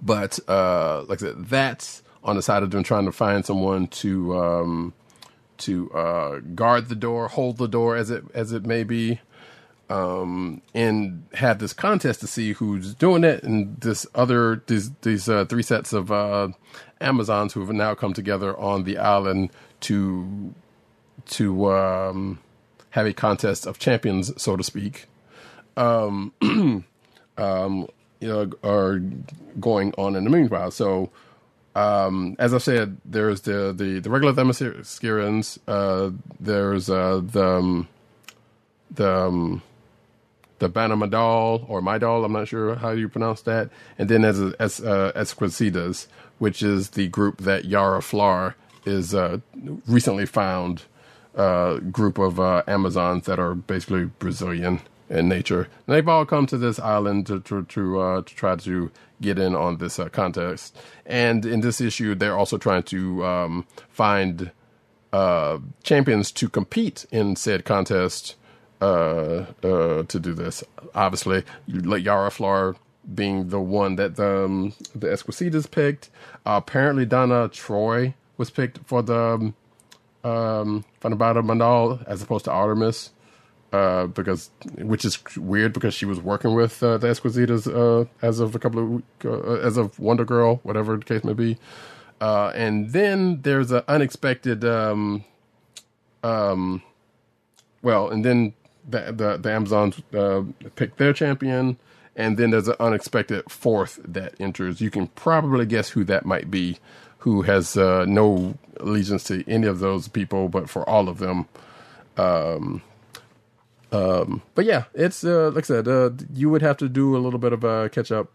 but 0.00 0.38
uh, 0.48 1.02
like 1.02 1.22
I 1.22 1.26
said, 1.26 1.46
that's 1.46 2.02
on 2.24 2.36
the 2.36 2.42
side 2.42 2.62
of 2.62 2.70
them 2.70 2.82
trying 2.82 3.04
to 3.04 3.12
find 3.12 3.44
someone 3.44 3.88
to 3.88 4.38
um, 4.38 4.94
to 5.62 5.90
uh, 5.92 6.40
guard 6.54 6.88
the 6.88 6.96
door, 6.96 7.28
hold 7.28 7.58
the 7.58 7.68
door 7.68 7.96
as 7.96 8.10
it 8.10 8.24
as 8.34 8.52
it 8.52 8.66
may 8.66 8.84
be. 8.84 9.20
um, 9.90 10.62
and 10.74 11.24
have 11.34 11.58
this 11.58 11.72
contest 11.74 12.20
to 12.20 12.26
see 12.26 12.54
who's 12.54 12.94
doing 12.94 13.24
it, 13.24 13.42
and 13.44 13.78
this 13.80 14.06
other 14.14 14.62
these 14.66 14.90
these 15.02 15.28
uh, 15.28 15.44
three 15.46 15.62
sets 15.62 15.92
of 15.92 16.10
uh, 16.10 16.48
Amazons 17.00 17.52
who 17.52 17.60
have 17.60 17.72
now 17.74 17.94
come 17.94 18.14
together 18.14 18.58
on 18.58 18.84
the 18.84 18.98
island 18.98 19.50
to 19.80 20.54
to 21.26 21.72
um, 21.72 22.38
have 22.90 23.06
a 23.06 23.12
contest 23.12 23.66
of 23.66 23.78
champions, 23.78 24.32
so 24.40 24.56
to 24.56 24.64
speak. 24.64 25.06
Um, 25.76 26.32
um, 27.38 27.88
you 28.20 28.28
know, 28.28 28.50
are 28.64 29.00
going 29.60 29.94
on 29.98 30.16
in 30.16 30.24
the 30.24 30.30
meanwhile. 30.30 30.70
So, 30.70 31.10
um, 31.74 32.36
as 32.38 32.52
I 32.54 32.58
said, 32.58 32.98
there's 33.04 33.42
the 33.42 33.72
the, 33.72 34.00
the 34.00 34.10
regular 34.10 34.32
Themyscirans. 34.32 35.58
Uh, 35.66 36.10
there's 36.40 36.90
uh, 36.90 37.20
the 37.24 37.44
um, 37.44 37.88
the 38.90 39.10
um, 39.10 39.62
the 40.58 40.68
Banamadal 40.68 41.68
or 41.68 41.80
Midal. 41.80 42.24
I'm 42.24 42.32
not 42.32 42.48
sure 42.48 42.76
how 42.76 42.90
you 42.90 43.08
pronounce 43.08 43.42
that. 43.42 43.70
And 43.98 44.08
then 44.08 44.24
as 44.24 44.40
as 44.40 44.80
uh, 44.80 45.12
Esquecidas, 45.16 46.06
which 46.38 46.62
is 46.62 46.90
the 46.90 47.08
group 47.08 47.38
that 47.38 47.64
Yara 47.64 48.02
Flor 48.02 48.54
is 48.84 49.14
uh, 49.14 49.38
recently 49.86 50.26
found 50.26 50.82
uh, 51.36 51.78
group 51.78 52.18
of 52.18 52.38
uh, 52.38 52.62
Amazons 52.66 53.26
that 53.26 53.38
are 53.38 53.54
basically 53.54 54.04
Brazilian 54.18 54.80
in 55.08 55.28
nature. 55.28 55.62
And 55.86 55.94
they've 55.94 56.08
all 56.08 56.26
come 56.26 56.46
to 56.46 56.58
this 56.58 56.78
island 56.78 57.26
to 57.26 57.40
to 57.40 57.64
to, 57.64 58.00
uh, 58.00 58.22
to 58.22 58.34
try 58.34 58.56
to 58.56 58.90
get 59.22 59.38
in 59.38 59.54
on 59.54 59.78
this 59.78 59.98
uh, 59.98 60.08
contest. 60.08 60.76
And 61.06 61.46
in 61.46 61.60
this 61.60 61.80
issue, 61.80 62.14
they're 62.14 62.36
also 62.36 62.58
trying 62.58 62.82
to 62.84 63.24
um, 63.24 63.66
find 63.88 64.50
uh, 65.12 65.58
champions 65.82 66.32
to 66.32 66.48
compete 66.48 67.06
in 67.10 67.36
said 67.36 67.64
contest 67.64 68.36
uh, 68.80 69.46
uh, 69.62 70.02
to 70.02 70.20
do 70.20 70.34
this. 70.34 70.64
Obviously, 70.94 71.44
Yara 71.66 72.30
Flor 72.30 72.76
being 73.14 73.48
the 73.48 73.60
one 73.60 73.96
that 73.96 74.16
the 74.16 74.44
um, 74.44 74.74
the 74.94 75.08
Esquecidas 75.08 75.70
picked. 75.70 76.10
apparently, 76.44 77.06
Donna 77.06 77.48
Troy 77.48 78.14
was 78.36 78.50
picked 78.50 78.78
for 78.86 79.02
the 79.02 79.52
um, 80.24 80.84
the 81.00 81.16
Mandal 81.42 82.04
as 82.06 82.22
opposed 82.22 82.44
to 82.46 82.50
Artemis. 82.50 83.10
Uh, 83.72 84.06
because 84.06 84.50
which 84.76 85.02
is 85.02 85.18
weird 85.34 85.72
because 85.72 85.94
she 85.94 86.04
was 86.04 86.20
working 86.20 86.54
with 86.54 86.82
uh, 86.82 86.98
the 86.98 87.06
Esquecidas 87.06 87.66
uh, 87.66 88.06
as 88.20 88.38
of 88.38 88.54
a 88.54 88.58
couple 88.58 88.96
of 88.96 89.02
uh, 89.24 89.54
as 89.66 89.78
of 89.78 89.98
Wonder 89.98 90.26
Girl, 90.26 90.56
whatever 90.62 90.94
the 90.98 91.04
case 91.06 91.24
may 91.24 91.32
be. 91.32 91.56
Uh, 92.20 92.52
and 92.54 92.90
then 92.90 93.40
there's 93.40 93.72
an 93.72 93.82
unexpected, 93.88 94.62
um, 94.62 95.24
um, 96.22 96.82
well, 97.80 98.10
and 98.10 98.22
then 98.26 98.52
the 98.86 99.10
the, 99.10 99.38
the 99.38 99.50
Amazons 99.50 100.02
uh, 100.12 100.42
pick 100.76 100.98
their 100.98 101.14
champion, 101.14 101.78
and 102.14 102.36
then 102.36 102.50
there's 102.50 102.68
an 102.68 102.76
unexpected 102.78 103.50
fourth 103.50 104.00
that 104.04 104.34
enters. 104.38 104.82
You 104.82 104.90
can 104.90 105.06
probably 105.06 105.64
guess 105.64 105.88
who 105.88 106.04
that 106.04 106.26
might 106.26 106.50
be, 106.50 106.78
who 107.20 107.40
has 107.40 107.74
no 107.74 108.54
allegiance 108.80 109.24
to 109.24 109.50
any 109.50 109.66
of 109.66 109.78
those 109.78 110.08
people, 110.08 110.50
but 110.50 110.68
for 110.68 110.86
all 110.86 111.08
of 111.08 111.20
them. 111.20 111.48
Um, 112.18 112.82
um, 113.92 114.42
but 114.54 114.64
yeah, 114.64 114.84
it's 114.94 115.22
uh, 115.22 115.50
like 115.54 115.64
I 115.64 115.66
said, 115.66 115.86
uh, 115.86 116.10
you 116.32 116.48
would 116.50 116.62
have 116.62 116.78
to 116.78 116.88
do 116.88 117.14
a 117.16 117.18
little 117.18 117.38
bit 117.38 117.52
of 117.52 117.62
a 117.62 117.90
catch 117.90 118.10
up 118.10 118.30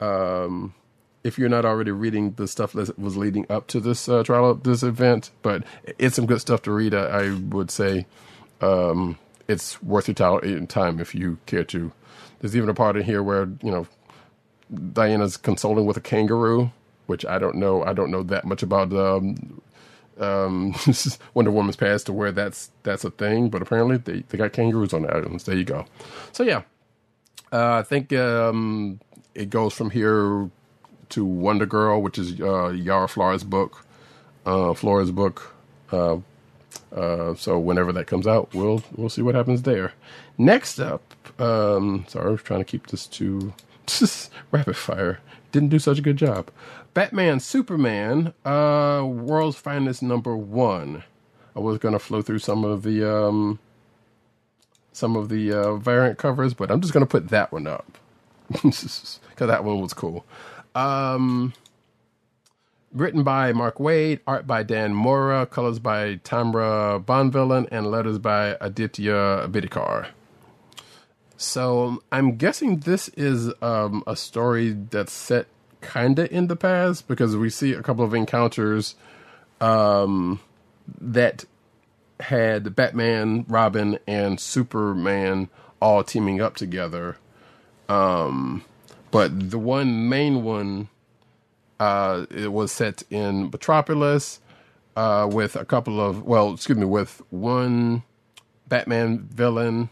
um, 0.00 0.72
if 1.24 1.36
you're 1.36 1.48
not 1.48 1.64
already 1.64 1.90
reading 1.90 2.32
the 2.32 2.46
stuff 2.46 2.72
that 2.74 2.96
was 2.98 3.16
leading 3.16 3.44
up 3.50 3.66
to 3.68 3.80
this 3.80 4.08
uh, 4.08 4.22
trial, 4.22 4.54
this 4.54 4.84
event. 4.84 5.32
But 5.42 5.64
it's 5.98 6.14
some 6.14 6.26
good 6.26 6.40
stuff 6.40 6.62
to 6.62 6.72
read. 6.72 6.94
I, 6.94 7.06
I 7.06 7.34
would 7.34 7.72
say 7.72 8.06
um, 8.60 9.18
it's 9.48 9.82
worth 9.82 10.06
your 10.06 10.66
time 10.66 11.00
if 11.00 11.14
you 11.14 11.38
care 11.46 11.64
to. 11.64 11.92
There's 12.38 12.56
even 12.56 12.68
a 12.68 12.74
part 12.74 12.96
in 12.96 13.02
here 13.02 13.22
where 13.22 13.48
you 13.62 13.72
know 13.72 13.88
Diana's 14.92 15.36
consoling 15.36 15.86
with 15.86 15.96
a 15.96 16.00
kangaroo, 16.00 16.70
which 17.06 17.26
I 17.26 17.40
don't 17.40 17.56
know. 17.56 17.82
I 17.82 17.94
don't 17.94 18.12
know 18.12 18.22
that 18.22 18.44
much 18.44 18.62
about 18.62 18.92
um, 18.92 19.60
um, 20.20 20.74
Wonder 21.34 21.50
Woman's 21.50 21.76
past 21.76 22.06
to 22.06 22.12
where 22.12 22.32
that's 22.32 22.70
that's 22.82 23.04
a 23.04 23.10
thing, 23.10 23.48
but 23.48 23.62
apparently 23.62 23.96
they, 23.96 24.20
they 24.28 24.38
got 24.38 24.52
kangaroos 24.52 24.92
on 24.92 25.02
the 25.02 25.14
islands. 25.14 25.44
There 25.44 25.56
you 25.56 25.64
go. 25.64 25.86
So 26.32 26.42
yeah, 26.42 26.62
uh, 27.52 27.74
I 27.74 27.82
think 27.82 28.12
um, 28.12 29.00
it 29.34 29.50
goes 29.50 29.72
from 29.74 29.90
here 29.90 30.50
to 31.10 31.24
Wonder 31.24 31.66
Girl, 31.66 32.00
which 32.02 32.18
is 32.18 32.40
uh, 32.40 32.68
Yara 32.68 33.08
Flores' 33.08 33.44
book, 33.44 33.84
uh, 34.46 34.74
Flores' 34.74 35.10
book. 35.10 35.54
Uh, 35.92 36.18
uh, 36.94 37.34
so 37.34 37.58
whenever 37.58 37.92
that 37.92 38.06
comes 38.06 38.26
out, 38.26 38.54
we'll 38.54 38.82
we'll 38.96 39.08
see 39.08 39.22
what 39.22 39.34
happens 39.34 39.62
there. 39.62 39.92
Next 40.38 40.78
up, 40.78 41.02
um, 41.40 42.04
sorry, 42.08 42.28
I 42.28 42.30
was 42.30 42.42
trying 42.42 42.60
to 42.60 42.64
keep 42.64 42.88
this 42.88 43.06
to 43.08 43.52
rapid 44.50 44.76
fire. 44.76 45.20
Didn't 45.52 45.68
do 45.68 45.78
such 45.78 45.98
a 45.98 46.02
good 46.02 46.16
job. 46.16 46.50
Batman 46.94 47.40
Superman, 47.40 48.32
uh, 48.44 49.02
World's 49.04 49.56
Finest 49.56 50.02
number 50.02 50.36
one. 50.36 51.02
I 51.56 51.60
was 51.60 51.78
gonna 51.78 51.98
flow 51.98 52.22
through 52.22 52.38
some 52.38 52.64
of 52.64 52.82
the 52.84 53.04
um, 53.04 53.58
some 54.92 55.16
of 55.16 55.28
the 55.28 55.52
uh, 55.52 55.74
variant 55.74 56.18
covers, 56.18 56.54
but 56.54 56.70
I'm 56.70 56.80
just 56.80 56.94
gonna 56.94 57.06
put 57.06 57.28
that 57.28 57.52
one 57.52 57.66
up 57.66 57.98
because 58.48 59.20
that 59.38 59.64
one 59.64 59.80
was 59.80 59.92
cool. 59.92 60.24
Um, 60.74 61.52
written 62.92 63.24
by 63.24 63.52
Mark 63.52 63.78
Waid, 63.78 64.20
art 64.26 64.46
by 64.46 64.62
Dan 64.62 64.94
Mora, 64.94 65.46
colors 65.46 65.80
by 65.80 66.16
Tamra 66.18 67.04
Bonvillain, 67.04 67.68
and 67.70 67.90
letters 67.90 68.18
by 68.18 68.56
Aditya 68.60 69.48
Bidikar. 69.50 70.08
So 71.36 72.02
I'm 72.12 72.36
guessing 72.36 72.80
this 72.80 73.08
is 73.10 73.52
um, 73.60 74.04
a 74.06 74.14
story 74.14 74.70
that's 74.72 75.12
set 75.12 75.46
kind 75.84 76.18
of 76.18 76.32
in 76.32 76.48
the 76.48 76.56
past 76.56 77.06
because 77.06 77.36
we 77.36 77.50
see 77.50 77.72
a 77.72 77.82
couple 77.82 78.04
of 78.04 78.14
encounters 78.14 78.96
um, 79.60 80.40
that 81.00 81.44
had 82.20 82.74
Batman, 82.74 83.44
Robin, 83.48 83.98
and 84.06 84.40
Superman 84.40 85.48
all 85.80 86.02
teaming 86.02 86.40
up 86.40 86.56
together. 86.56 87.16
Um, 87.88 88.64
but 89.10 89.50
the 89.50 89.58
one 89.58 90.08
main 90.08 90.42
one, 90.42 90.88
uh, 91.78 92.26
it 92.30 92.52
was 92.52 92.72
set 92.72 93.02
in 93.10 93.50
Metropolis 93.50 94.40
uh, 94.96 95.28
with 95.30 95.54
a 95.54 95.64
couple 95.64 96.00
of, 96.00 96.22
well, 96.22 96.54
excuse 96.54 96.78
me, 96.78 96.86
with 96.86 97.20
one 97.30 98.02
Batman 98.68 99.18
villain 99.18 99.90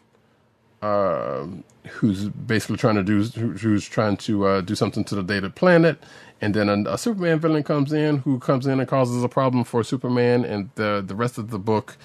uh, 0.82 1.46
who's 1.88 2.28
basically 2.28 2.76
trying 2.76 2.96
to 2.96 3.02
do 3.02 3.22
who's 3.22 3.88
trying 3.88 4.16
to 4.18 4.46
uh, 4.46 4.60
do 4.60 4.74
something 4.74 5.04
to 5.04 5.14
the 5.14 5.22
data 5.22 5.48
planet, 5.48 6.02
and 6.40 6.54
then 6.54 6.68
a, 6.68 6.90
a, 6.90 6.98
Superman 6.98 7.38
villain 7.38 7.62
comes 7.62 7.92
in 7.92 8.18
who 8.18 8.38
comes 8.38 8.66
in 8.66 8.80
and 8.80 8.88
causes 8.88 9.22
a 9.22 9.28
problem 9.28 9.64
for 9.64 9.84
Superman, 9.84 10.44
and 10.44 10.70
the 10.74 11.02
the 11.06 11.14
rest 11.14 11.38
of 11.38 11.50
the 11.50 11.58
book 11.58 11.96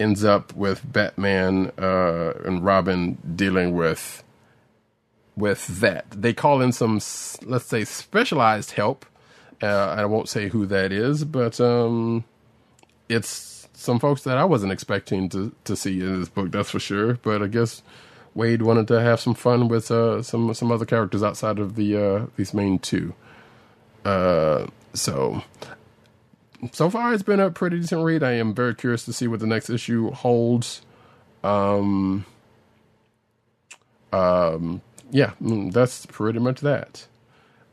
ends 0.00 0.24
up 0.24 0.54
with 0.54 0.90
Batman 0.90 1.70
uh, 1.78 2.32
and 2.44 2.64
Robin 2.64 3.18
dealing 3.36 3.74
with 3.74 4.24
with 5.36 5.66
that. 5.80 6.06
They 6.10 6.32
call 6.32 6.62
in 6.62 6.72
some 6.72 7.00
let's 7.44 7.66
say 7.66 7.84
specialized 7.84 8.72
help. 8.72 9.06
Uh, 9.62 9.94
I 9.96 10.06
won't 10.06 10.28
say 10.28 10.48
who 10.48 10.66
that 10.66 10.90
is, 10.90 11.24
but 11.24 11.60
um, 11.60 12.24
it's 13.08 13.68
some 13.74 13.98
folks 13.98 14.22
that 14.22 14.38
I 14.38 14.44
wasn't 14.44 14.72
expecting 14.72 15.28
to 15.30 15.54
to 15.64 15.76
see 15.76 16.00
in 16.00 16.20
this 16.20 16.28
book. 16.28 16.50
That's 16.50 16.70
for 16.70 16.80
sure. 16.80 17.14
But 17.22 17.42
I 17.42 17.46
guess 17.46 17.82
Waid 18.36 18.62
wanted 18.62 18.88
to 18.88 19.00
have 19.00 19.20
some 19.20 19.34
fun 19.34 19.68
with 19.68 19.90
uh, 19.90 20.22
some 20.22 20.52
some 20.54 20.72
other 20.72 20.86
characters 20.86 21.22
outside 21.22 21.58
of 21.58 21.74
the 21.74 21.96
uh, 21.96 22.26
these 22.36 22.54
main 22.54 22.78
two. 22.78 23.14
Uh, 24.04 24.66
so 24.94 25.42
so 26.72 26.88
far 26.88 27.12
it's 27.12 27.22
been 27.22 27.40
a 27.40 27.50
pretty 27.50 27.80
decent 27.80 28.04
read. 28.04 28.22
I 28.22 28.32
am 28.32 28.54
very 28.54 28.74
curious 28.74 29.04
to 29.04 29.12
see 29.12 29.26
what 29.26 29.40
the 29.40 29.46
next 29.46 29.68
issue 29.68 30.10
holds. 30.10 30.82
Um, 31.44 32.24
um, 34.12 34.80
yeah, 35.10 35.32
mm, 35.42 35.72
that's 35.72 36.06
pretty 36.06 36.38
much 36.38 36.60
that. 36.60 37.06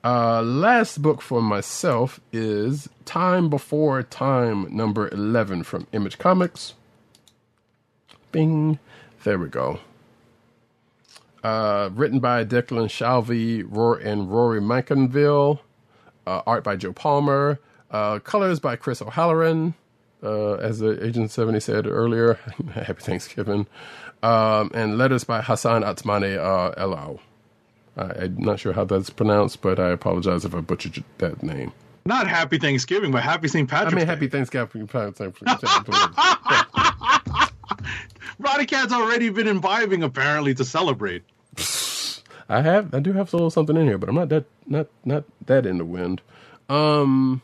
Uh, 0.03 0.41
last 0.41 1.01
book 1.01 1.21
for 1.21 1.41
myself 1.41 2.19
is 2.31 2.87
Time 3.05 3.49
Before 3.49 4.01
Time, 4.01 4.75
number 4.75 5.09
11 5.09 5.63
from 5.63 5.87
Image 5.91 6.17
Comics. 6.17 6.73
Bing. 8.31 8.79
There 9.23 9.37
we 9.37 9.49
go 9.49 9.79
uh, 11.43 11.89
written 11.93 12.19
by 12.19 12.45
Declan 12.45 12.87
Shalvey 12.87 13.61
and 14.05 14.31
Rory 14.31 14.61
McConville, 14.61 15.59
uh, 16.27 16.41
art 16.45 16.63
by 16.63 16.75
Joe 16.75 16.93
Palmer, 16.93 17.59
uh, 17.91 18.19
colors 18.19 18.59
by 18.59 18.75
Chris 18.75 19.01
O'Halloran, 19.01 19.73
uh, 20.21 20.53
as 20.55 20.79
the 20.79 21.03
Agent 21.05 21.31
70 21.31 21.59
said 21.59 21.87
earlier. 21.87 22.33
Happy 22.73 23.01
Thanksgiving. 23.01 23.67
Um, 24.21 24.69
and 24.73 24.97
letters 24.97 25.23
by 25.23 25.41
Hassan 25.41 25.83
Atmane 25.83 26.37
uh, 26.37 26.75
Elau. 26.75 27.19
I'm 27.95 28.37
not 28.37 28.59
sure 28.59 28.71
how 28.71 28.85
that's 28.85 29.09
pronounced, 29.09 29.61
but 29.61 29.79
I 29.79 29.89
apologize 29.89 30.45
if 30.45 30.55
I 30.55 30.61
butchered 30.61 31.03
that 31.17 31.43
name. 31.43 31.73
Not 32.05 32.27
Happy 32.27 32.57
Thanksgiving, 32.57 33.11
but 33.11 33.23
Happy 33.23 33.47
St. 33.47 33.69
Patrick's 33.69 33.93
I 33.93 33.95
mean, 33.97 34.05
Day. 34.05 34.11
Happy 34.11 34.27
Thanksgiving. 34.27 34.87
Roddykat's 38.41 38.93
already 38.93 39.29
been 39.29 39.47
imbibing 39.47 40.03
apparently 40.03 40.53
to 40.55 40.65
celebrate. 40.65 41.23
I 42.49 42.61
have 42.61 42.93
I 42.93 42.99
do 42.99 43.13
have 43.13 43.31
a 43.33 43.35
little 43.35 43.49
something 43.49 43.77
in 43.77 43.85
here, 43.85 43.97
but 43.97 44.09
I'm 44.09 44.15
not 44.15 44.29
that 44.29 44.45
not 44.65 44.87
not 45.05 45.25
that 45.45 45.65
in 45.65 45.77
the 45.77 45.85
wind. 45.85 46.21
Um 46.67 47.41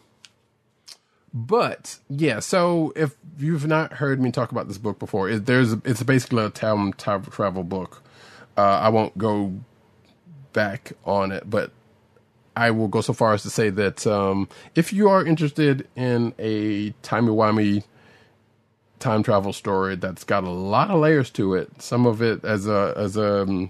but 1.35 1.99
yeah, 2.09 2.39
so 2.39 2.93
if 2.95 3.17
you've 3.37 3.67
not 3.67 3.93
heard 3.93 4.21
me 4.21 4.31
talk 4.31 4.53
about 4.53 4.69
this 4.69 4.77
book 4.77 4.99
before, 4.99 5.29
it, 5.29 5.45
there's 5.45 5.73
it's 5.83 6.01
basically 6.01 6.45
a 6.45 6.49
time, 6.49 6.93
travel 6.93 7.63
book. 7.63 8.01
Uh, 8.57 8.61
I 8.61 8.87
won't 8.87 9.17
go 9.17 9.53
back 10.53 10.93
on 11.03 11.33
it, 11.33 11.49
but 11.49 11.71
I 12.55 12.71
will 12.71 12.87
go 12.87 13.01
so 13.01 13.11
far 13.11 13.33
as 13.33 13.43
to 13.43 13.49
say 13.49 13.69
that 13.69 14.07
um, 14.07 14.47
if 14.75 14.93
you 14.93 15.09
are 15.09 15.25
interested 15.25 15.85
in 15.97 16.33
a 16.39 16.91
timey 17.01 17.31
wimey 17.31 17.83
time 19.05 19.23
travel 19.23 19.53
story 19.53 19.95
that's 19.95 20.23
got 20.23 20.43
a 20.43 20.49
lot 20.49 20.89
of 20.89 20.99
layers 20.99 21.29
to 21.29 21.53
it, 21.53 21.81
some 21.81 22.05
of 22.07 22.21
it 22.21 22.43
as 22.43 22.67
a 22.67 22.93
as 22.97 23.15
a 23.15 23.69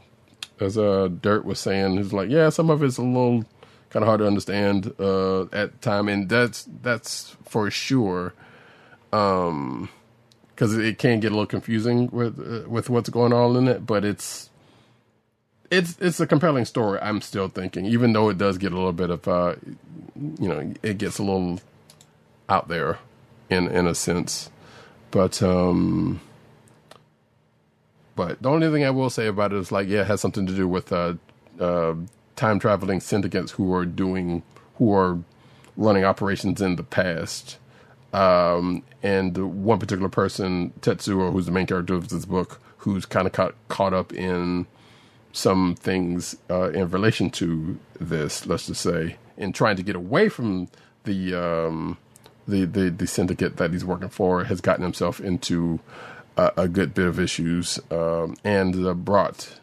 as 0.59 0.77
a 0.77 1.09
dirt 1.09 1.43
was 1.43 1.59
saying, 1.59 1.97
he's 1.97 2.13
like, 2.13 2.29
yeah, 2.29 2.49
some 2.49 2.69
of 2.69 2.81
it's 2.81 2.97
a 2.97 3.01
little 3.01 3.43
kind 3.89 4.03
of 4.03 4.07
hard 4.07 4.19
to 4.19 4.27
understand 4.27 4.93
uh, 4.99 5.43
at 5.51 5.81
time, 5.81 6.07
and 6.07 6.29
that's 6.29 6.67
that's 6.81 7.35
for 7.43 7.69
sure. 7.69 8.33
Um, 9.11 9.89
because 10.49 10.77
it 10.77 10.97
can 10.97 11.19
get 11.19 11.33
a 11.33 11.35
little 11.35 11.45
confusing 11.45 12.09
with 12.11 12.39
uh, 12.39 12.69
with 12.69 12.89
what's 12.89 13.09
going 13.09 13.33
on 13.33 13.57
in 13.57 13.67
it, 13.67 13.85
but 13.85 14.05
it's 14.05 14.49
it's 15.69 15.97
it's 15.99 16.21
a 16.21 16.27
compelling 16.27 16.63
story. 16.63 16.97
I'm 17.01 17.19
still 17.19 17.49
thinking, 17.49 17.85
even 17.85 18.13
though 18.13 18.29
it 18.29 18.37
does 18.37 18.57
get 18.57 18.71
a 18.71 18.75
little 18.75 18.93
bit 18.93 19.09
of, 19.09 19.27
uh, 19.27 19.55
you 20.15 20.47
know, 20.47 20.73
it 20.81 20.97
gets 20.97 21.19
a 21.19 21.23
little 21.23 21.59
out 22.47 22.69
there 22.69 22.99
in 23.49 23.67
in 23.67 23.85
a 23.85 23.95
sense, 23.95 24.49
but 25.15 25.41
um, 25.41 26.19
but 28.17 28.41
the 28.41 28.49
only 28.49 28.69
thing 28.69 28.83
I 28.83 28.89
will 28.89 29.09
say 29.09 29.27
about 29.27 29.53
it 29.53 29.59
is 29.59 29.71
like, 29.71 29.87
yeah, 29.87 30.01
it 30.01 30.07
has 30.07 30.19
something 30.19 30.45
to 30.45 30.53
do 30.53 30.67
with 30.67 30.91
uh, 30.91 31.13
uh, 31.57 31.95
time 32.35 32.59
traveling 32.59 32.99
syndicates 32.99 33.53
who 33.53 33.73
are 33.73 33.85
doing 33.85 34.43
who 34.75 34.93
are 34.93 35.17
running 35.77 36.03
operations 36.03 36.61
in 36.61 36.75
the 36.75 36.83
past. 36.83 37.57
Um, 38.11 38.83
and 39.01 39.37
one 39.63 39.79
particular 39.79 40.09
person, 40.09 40.73
Tetsuo, 40.81 41.31
who's 41.31 41.45
the 41.45 41.51
main 41.53 41.65
character 41.65 41.93
of 41.93 42.09
this 42.09 42.25
book, 42.25 42.59
who's 42.79 43.05
kind 43.05 43.25
of 43.25 43.31
caught, 43.31 43.55
caught 43.69 43.93
up 43.93 44.11
in 44.11 44.67
some 45.31 45.75
things 45.75 46.35
uh, 46.49 46.71
in 46.71 46.89
relation 46.89 47.29
to 47.29 47.79
this, 48.01 48.45
let's 48.47 48.67
just 48.67 48.81
say, 48.81 49.15
in 49.37 49.53
trying 49.53 49.77
to 49.77 49.83
get 49.83 49.95
away 49.95 50.27
from 50.27 50.67
the 51.05 51.33
um, 51.35 51.97
the, 52.47 52.65
the 52.65 52.89
the 52.89 53.07
syndicate 53.07 53.57
that 53.57 53.71
he's 53.71 53.85
working 53.85 54.09
for, 54.09 54.43
has 54.45 54.61
gotten 54.61 54.83
himself 54.83 55.19
into 55.19 55.79
a, 56.37 56.51
a 56.57 56.67
good 56.67 56.93
bit 56.93 57.07
of 57.07 57.19
issues, 57.19 57.79
um, 57.91 58.35
and 58.43 58.85
uh, 58.85 58.93
brought 58.93 59.59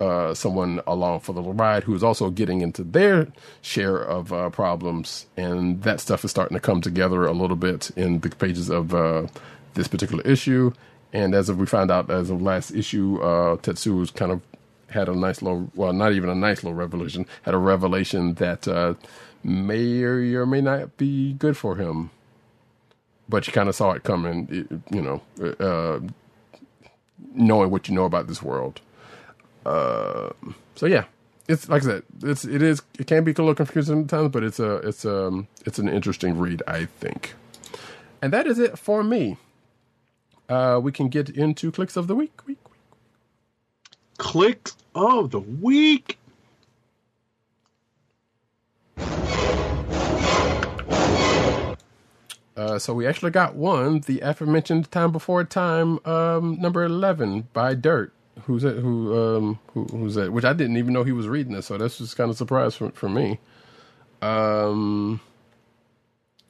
uh, 0.00 0.34
someone 0.34 0.80
along 0.86 1.20
for 1.20 1.32
the 1.32 1.42
ride 1.42 1.84
who 1.84 1.94
is 1.94 2.02
also 2.02 2.30
getting 2.30 2.60
into 2.60 2.82
their 2.82 3.28
share 3.62 3.96
of 3.96 4.32
uh, 4.32 4.50
problems, 4.50 5.26
and 5.36 5.82
that 5.82 6.00
stuff 6.00 6.24
is 6.24 6.30
starting 6.30 6.56
to 6.56 6.60
come 6.60 6.80
together 6.80 7.24
a 7.24 7.32
little 7.32 7.56
bit 7.56 7.90
in 7.96 8.20
the 8.20 8.30
pages 8.30 8.68
of 8.70 8.94
uh, 8.94 9.26
this 9.74 9.88
particular 9.88 10.22
issue. 10.24 10.72
And 11.12 11.32
as 11.34 11.50
we 11.50 11.66
found 11.66 11.92
out 11.92 12.10
as 12.10 12.28
of 12.30 12.42
last 12.42 12.72
issue, 12.72 13.20
uh, 13.22 13.56
Tetsuo's 13.58 14.10
kind 14.10 14.32
of 14.32 14.40
had 14.88 15.08
a 15.08 15.14
nice 15.14 15.42
little, 15.42 15.70
well, 15.74 15.92
not 15.92 16.12
even 16.12 16.28
a 16.28 16.34
nice 16.34 16.64
little 16.64 16.74
revelation, 16.74 17.26
had 17.42 17.54
a 17.54 17.58
revelation 17.58 18.34
that 18.34 18.66
uh, 18.66 18.94
may 19.44 20.02
or 20.02 20.46
may 20.46 20.60
not 20.60 20.96
be 20.96 21.34
good 21.34 21.56
for 21.56 21.76
him. 21.76 22.10
But 23.28 23.46
you 23.46 23.52
kind 23.52 23.68
of 23.68 23.74
saw 23.74 23.92
it 23.92 24.02
coming, 24.02 24.82
you 24.90 25.02
know, 25.02 25.22
uh, 25.58 26.00
knowing 27.34 27.70
what 27.70 27.88
you 27.88 27.94
know 27.94 28.04
about 28.04 28.26
this 28.26 28.42
world. 28.42 28.80
Uh, 29.64 30.30
so 30.76 30.86
yeah, 30.86 31.04
it's 31.48 31.68
like 31.68 31.82
I 31.82 31.86
said, 31.86 32.02
it's 32.22 32.44
it 32.44 32.62
is 32.62 32.82
it 32.98 33.06
can 33.06 33.24
be 33.24 33.32
a 33.32 33.34
little 33.34 33.54
confusing 33.54 34.02
at 34.02 34.08
times, 34.08 34.30
but 34.30 34.42
it's 34.42 34.60
a 34.60 34.76
it's 34.76 35.04
um 35.04 35.48
it's 35.64 35.78
an 35.78 35.88
interesting 35.88 36.38
read, 36.38 36.62
I 36.66 36.86
think. 36.86 37.34
And 38.22 38.32
that 38.32 38.46
is 38.46 38.58
it 38.58 38.78
for 38.78 39.02
me. 39.02 39.36
Uh, 40.48 40.78
we 40.82 40.92
can 40.92 41.08
get 41.08 41.28
into 41.30 41.72
kliqs 41.72 41.96
of 41.96 42.06
the 42.06 42.14
week. 42.14 42.46
Week. 42.46 42.58
week. 42.68 42.74
Kliqs 44.18 44.74
of 44.94 45.30
the 45.30 45.40
week. 45.40 46.18
Uh, 52.56 52.78
so 52.78 52.94
we 52.94 53.06
actually 53.06 53.32
got 53.32 53.56
one, 53.56 54.00
the 54.02 54.20
aforementioned 54.20 54.90
"Time 54.92 55.12
Before 55.12 55.44
Time" 55.44 56.04
um, 56.06 56.60
number 56.60 56.84
eleven 56.84 57.48
by 57.52 57.74
Dirt. 57.74 58.12
Who's 58.44 58.62
that? 58.62 58.78
Who 58.78 59.16
um 59.18 59.60
who, 59.74 59.84
who's 59.86 60.14
that? 60.16 60.32
Which 60.32 60.44
I 60.44 60.52
didn't 60.52 60.76
even 60.76 60.92
know 60.92 61.04
he 61.04 61.12
was 61.12 61.28
reading 61.28 61.54
this, 61.54 61.66
so 61.66 61.78
that's 61.78 61.98
just 61.98 62.16
kind 62.16 62.30
of 62.30 62.36
surprise 62.36 62.76
for 62.76 62.90
for 62.92 63.08
me. 63.08 63.40
Um, 64.22 65.20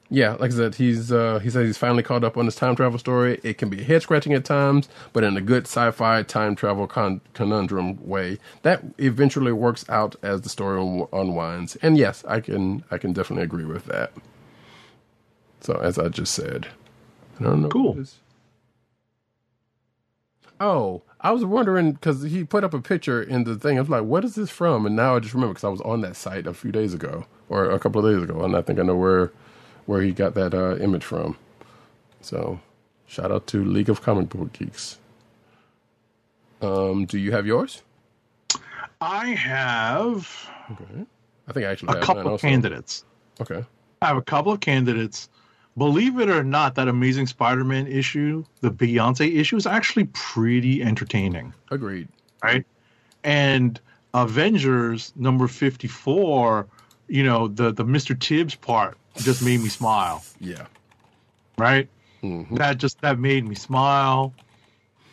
yeah, 0.09 0.33
like 0.33 0.51
I 0.51 0.55
said, 0.55 0.75
he's 0.75 1.11
uh 1.11 1.39
he 1.39 1.49
said 1.49 1.65
he's 1.65 1.77
finally 1.77 2.03
caught 2.03 2.23
up 2.23 2.37
on 2.37 2.45
his 2.45 2.55
time 2.55 2.75
travel 2.75 2.99
story. 2.99 3.39
It 3.43 3.57
can 3.57 3.69
be 3.69 3.83
head 3.83 4.01
scratching 4.03 4.33
at 4.33 4.45
times, 4.45 4.89
but 5.13 5.23
in 5.23 5.37
a 5.37 5.41
good 5.41 5.65
sci-fi 5.67 6.23
time 6.23 6.55
travel 6.55 6.87
con- 6.87 7.21
conundrum 7.33 8.05
way 8.07 8.39
that 8.63 8.83
eventually 8.99 9.53
works 9.53 9.85
out 9.89 10.15
as 10.23 10.41
the 10.41 10.49
story 10.49 10.79
un- 10.81 11.07
unwinds. 11.13 11.75
And 11.77 11.97
yes, 11.97 12.23
I 12.27 12.41
can 12.41 12.83
I 12.91 12.97
can 12.99 13.13
definitely 13.13 13.43
agree 13.45 13.65
with 13.65 13.85
that. 13.85 14.11
So 15.65 15.73
as 15.77 15.97
I 15.97 16.09
just 16.09 16.35
said, 16.35 16.67
I 17.39 17.43
don't 17.43 17.63
know. 17.63 17.69
Cool. 17.69 18.05
Oh, 20.59 21.01
I 21.21 21.31
was 21.31 21.43
wondering 21.43 21.93
because 21.93 22.21
he 22.21 22.43
put 22.43 22.63
up 22.63 22.75
a 22.75 22.79
picture 22.79 23.21
in 23.21 23.45
the 23.45 23.55
thing. 23.55 23.77
I 23.77 23.81
was 23.81 23.89
like, 23.89 24.03
"What 24.03 24.23
is 24.23 24.35
this 24.35 24.51
from?" 24.51 24.85
And 24.85 24.95
now 24.95 25.15
I 25.15 25.19
just 25.19 25.33
remember 25.33 25.53
because 25.53 25.63
I 25.63 25.69
was 25.69 25.81
on 25.81 26.01
that 26.01 26.15
site 26.15 26.45
a 26.45 26.53
few 26.53 26.71
days 26.71 26.93
ago 26.93 27.25
or 27.49 27.71
a 27.71 27.79
couple 27.79 28.05
of 28.05 28.13
days 28.13 28.23
ago, 28.29 28.45
and 28.45 28.55
I 28.55 28.61
think 28.61 28.77
I 28.77 28.83
know 28.83 28.95
where 28.95 29.31
where 29.87 30.01
he 30.03 30.11
got 30.11 30.35
that 30.35 30.53
uh, 30.53 30.77
image 30.77 31.03
from. 31.03 31.35
So, 32.21 32.59
shout 33.07 33.31
out 33.31 33.47
to 33.47 33.65
League 33.65 33.89
of 33.89 34.03
Comic 34.03 34.29
Book 34.29 34.53
Geeks. 34.53 34.99
Um, 36.61 37.05
do 37.05 37.17
you 37.17 37.31
have 37.31 37.47
yours? 37.47 37.81
I 39.01 39.29
have 39.29 40.47
Okay. 40.71 41.05
I 41.47 41.53
think 41.53 41.65
I 41.65 41.71
actually 41.71 41.93
have 41.93 42.03
a 42.03 42.05
couple 42.05 42.35
of 42.35 42.41
candidates. 42.41 43.03
Okay. 43.41 43.65
I 44.03 44.05
have 44.05 44.17
a 44.17 44.21
couple 44.21 44.51
of 44.51 44.59
candidates. 44.59 45.27
Believe 45.77 46.19
it 46.19 46.29
or 46.29 46.43
not, 46.43 46.75
that 46.75 46.87
Amazing 46.87 47.27
Spider-Man 47.27 47.87
issue, 47.87 48.45
the 48.61 48.71
Beyonce 48.71 49.35
issue, 49.37 49.57
is 49.57 49.67
actually 49.67 50.05
pretty 50.13 50.81
entertaining, 50.81 51.53
Agreed. 51.69 52.07
right? 52.41 52.65
And 53.25 53.79
Avengers 54.13 55.11
number 55.17 55.47
fifty-four, 55.49 56.67
you 57.09 57.23
know, 57.23 57.49
the 57.49 57.73
the 57.73 57.83
Mister 57.83 58.15
Tibbs 58.15 58.55
part 58.55 58.97
just 59.17 59.41
made 59.41 59.59
me 59.59 59.67
smile, 59.67 60.23
Yeah. 60.39 60.65
right? 61.57 61.89
Mhm. 62.23 62.57
That 62.57 62.77
just 62.77 63.01
that 63.01 63.19
made 63.19 63.45
me 63.45 63.55
smile. 63.55 64.33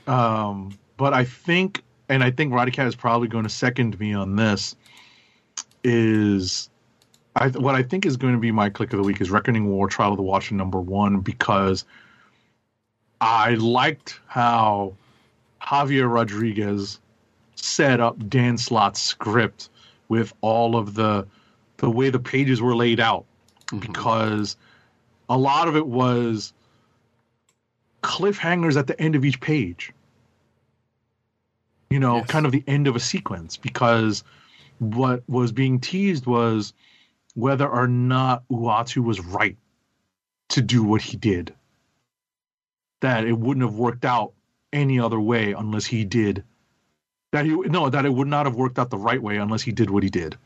Um, 0.06 0.78
but 0.96 1.12
I 1.12 1.24
think, 1.24 1.82
and 2.08 2.22
I 2.22 2.30
think 2.30 2.52
Roddykat 2.52 2.86
is 2.86 2.94
probably 2.94 3.26
going 3.26 3.44
to 3.44 3.50
second 3.50 3.98
me 3.98 4.14
on 4.14 4.36
this. 4.36 4.76
Is 5.84 6.70
I 7.36 7.48
what 7.48 7.74
I 7.74 7.82
think 7.82 8.04
is 8.04 8.16
going 8.16 8.34
to 8.34 8.40
be 8.40 8.52
my 8.52 8.68
kliq 8.68 8.92
of 8.92 8.98
the 8.98 9.02
week 9.02 9.20
is 9.20 9.30
Reckoning 9.30 9.68
War 9.68 9.88
Trial 9.88 10.12
of 10.12 10.16
the 10.16 10.22
Watcher 10.22 10.54
number 10.54 10.80
one 10.80 11.20
because 11.20 11.84
I 13.20 13.54
liked 13.54 14.20
how 14.26 14.94
Javier 15.62 16.12
Rodriguez 16.12 17.00
set 17.54 18.00
up 18.00 18.28
Dan 18.28 18.58
Slott's 18.58 19.00
script 19.00 19.70
with 20.08 20.34
all 20.40 20.76
of 20.76 20.94
the 20.94 21.26
the 21.78 21.90
way 21.90 22.10
the 22.10 22.18
pages 22.18 22.60
were 22.60 22.76
laid 22.76 23.00
out 23.00 23.24
mm-hmm. 23.66 23.78
because 23.78 24.56
a 25.28 25.38
lot 25.38 25.68
of 25.68 25.76
it 25.76 25.86
was 25.86 26.52
cliffhangers 28.02 28.76
at 28.76 28.86
the 28.86 29.00
end 29.00 29.14
of 29.14 29.24
each 29.24 29.40
page. 29.40 29.92
You 31.88 31.98
know, 31.98 32.16
Yes. 32.16 32.26
kind 32.26 32.46
of 32.46 32.52
the 32.52 32.64
end 32.66 32.88
of 32.88 32.96
a 32.96 33.00
sequence 33.00 33.56
because 33.56 34.24
what 34.78 35.22
was 35.28 35.52
being 35.52 35.78
teased 35.78 36.26
was 36.26 36.74
whether 37.34 37.68
or 37.68 37.86
not 37.86 38.44
Uatu 38.50 39.02
was 39.02 39.20
right 39.20 39.56
to 40.50 40.62
do 40.62 40.82
what 40.82 41.02
he 41.02 41.16
did. 41.16 41.54
That 43.00 43.24
it 43.24 43.38
wouldn't 43.38 43.64
have 43.64 43.74
worked 43.74 44.04
out 44.04 44.32
any 44.72 45.00
other 45.00 45.20
way 45.20 45.52
unless 45.52 45.86
he 45.86 46.04
did. 46.04 46.44
That 47.32 47.46
he 47.46 47.50
no, 47.50 47.88
that 47.88 48.04
it 48.04 48.12
would 48.12 48.28
not 48.28 48.46
have 48.46 48.54
worked 48.54 48.78
out 48.78 48.90
the 48.90 48.98
right 48.98 49.22
way 49.22 49.38
unless 49.38 49.62
he 49.62 49.72
did 49.72 49.90
what 49.90 50.02
he 50.02 50.10
did. 50.10 50.36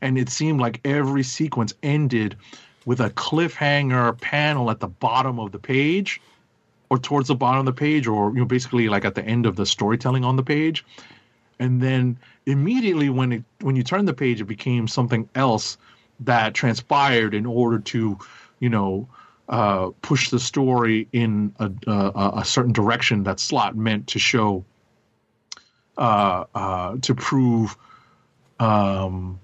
And 0.00 0.18
it 0.18 0.28
seemed 0.28 0.60
like 0.60 0.80
every 0.84 1.22
sequence 1.22 1.72
ended 1.82 2.36
with 2.84 3.00
a 3.00 3.10
cliffhanger 3.10 4.20
panel 4.20 4.70
at 4.70 4.80
the 4.80 4.88
bottom 4.88 5.38
of 5.38 5.52
the 5.52 5.58
page 5.58 6.20
or 6.90 6.98
towards 6.98 7.28
the 7.28 7.34
bottom 7.34 7.60
of 7.60 7.66
the 7.66 7.72
page 7.72 8.06
or 8.06 8.30
you 8.30 8.38
know 8.38 8.44
basically 8.44 8.88
like 8.88 9.04
at 9.04 9.14
the 9.14 9.24
end 9.24 9.46
of 9.46 9.56
the 9.56 9.64
storytelling 9.64 10.24
on 10.24 10.36
the 10.36 10.42
page 10.42 10.84
and 11.58 11.80
then 11.80 12.18
immediately 12.46 13.08
when 13.08 13.32
it 13.32 13.44
when 13.60 13.76
you 13.76 13.82
turn 13.82 14.04
the 14.04 14.12
page 14.12 14.40
it 14.40 14.44
became 14.44 14.86
something 14.86 15.28
else 15.34 15.78
that 16.20 16.54
transpired 16.54 17.34
in 17.34 17.46
order 17.46 17.78
to 17.78 18.18
you 18.60 18.68
know 18.68 19.08
uh, 19.48 19.90
push 20.02 20.30
the 20.30 20.40
story 20.40 21.08
in 21.12 21.54
a, 21.58 21.70
a, 21.86 22.32
a 22.38 22.44
certain 22.44 22.72
direction 22.72 23.24
that 23.24 23.38
Slott 23.38 23.76
meant 23.76 24.08
to 24.08 24.18
show 24.18 24.64
uh, 25.98 26.44
uh, 26.54 26.96
to 27.02 27.14
prove 27.14 27.76
um, 28.58 29.38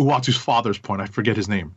Uatu's 0.00 0.36
father's 0.36 0.78
point. 0.78 1.00
I 1.00 1.06
forget 1.06 1.36
his 1.36 1.48
name. 1.48 1.74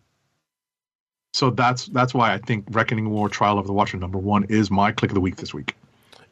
So 1.34 1.50
that's 1.52 1.86
that's 1.88 2.14
why 2.14 2.34
I 2.34 2.40
think 2.40 2.66
Reckoning 2.72 3.10
War 3.10 3.30
Trial 3.30 3.60
of 3.60 3.68
the 3.68 3.74
Watcher 3.74 3.98
number 3.98 4.18
one 4.18 4.46
is 4.46 4.72
my 4.72 4.92
kliq 4.92 5.10
of 5.10 5.14
the 5.14 5.22
week 5.22 5.38
this 5.38 5.54
week. 5.54 5.76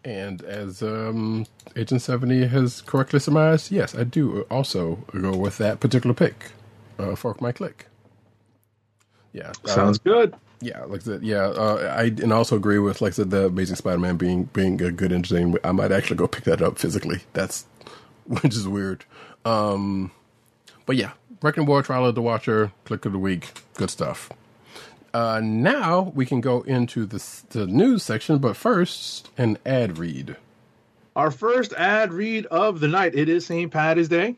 And 0.04 0.44
as 0.44 0.84
um, 0.84 1.48
Agent 1.76 2.02
70 2.02 2.46
has 2.48 2.82
correctly 2.82 3.20
surmised, 3.20 3.72
yes, 3.72 3.96
I 3.96 4.04
do 4.04 4.42
also 4.52 5.00
go 5.20 5.36
with 5.36 5.58
that 5.58 5.80
particular 5.80 6.14
pick 6.14 6.52
uh, 7.00 7.16
for 7.16 7.36
my 7.42 7.52
kliq. 7.52 7.74
Yeah. 9.34 9.54
uh, 9.68 9.68
Sounds 9.68 10.00
good. 10.00 10.36
Yeah, 10.62 10.84
like 10.86 11.02
I 11.02 11.04
said, 11.04 11.24
yeah, 11.24 11.48
uh, 11.48 11.96
I 11.98 12.04
and 12.06 12.34
I 12.34 12.38
also 12.38 12.56
agree 12.56 12.80
with 12.80 13.02
like 13.02 13.14
I 13.14 13.16
said, 13.16 13.30
the 13.32 13.48
Amazing 13.48 13.76
Spider-Man 13.78 14.18
being 14.18 14.46
being 14.46 14.82
a 14.82 14.92
good 14.92 15.12
interesting. 15.12 15.56
I 15.64 15.72
might 15.74 15.92
actually 15.92 16.18
go 16.18 16.28
pick 16.28 16.46
that 16.46 16.62
up 16.62 16.80
physically. 16.80 17.22
That's 17.34 17.66
which 18.28 18.56
is 18.56 18.68
weird. 18.68 19.06
Um, 19.44 20.12
but 20.86 20.96
yeah, 20.96 21.12
Reckoning 21.42 21.68
War, 21.68 21.84
Trial 21.84 22.06
of 22.06 22.16
the 22.16 22.22
Watcher, 22.22 22.72
Kliq 22.86 23.06
of 23.06 23.12
the 23.12 23.20
Week, 23.20 23.52
good 23.76 23.90
stuff. 23.90 24.30
Uh, 25.14 25.42
now 25.44 26.12
we 26.16 26.26
can 26.26 26.42
go 26.42 26.62
into 26.64 27.06
the 27.06 27.24
the 27.50 27.68
news 27.68 28.04
section, 28.04 28.38
but 28.40 28.56
first 28.58 29.30
an 29.38 29.58
ad 29.66 29.98
read. 29.98 30.38
Our 31.16 31.32
first 31.32 31.74
ad 31.74 32.14
read 32.14 32.46
of 32.48 32.80
the 32.82 32.88
night. 32.90 33.16
It 33.16 33.30
is 33.30 33.46
St. 33.46 33.72
Patty's 33.72 34.10
Day. 34.10 34.36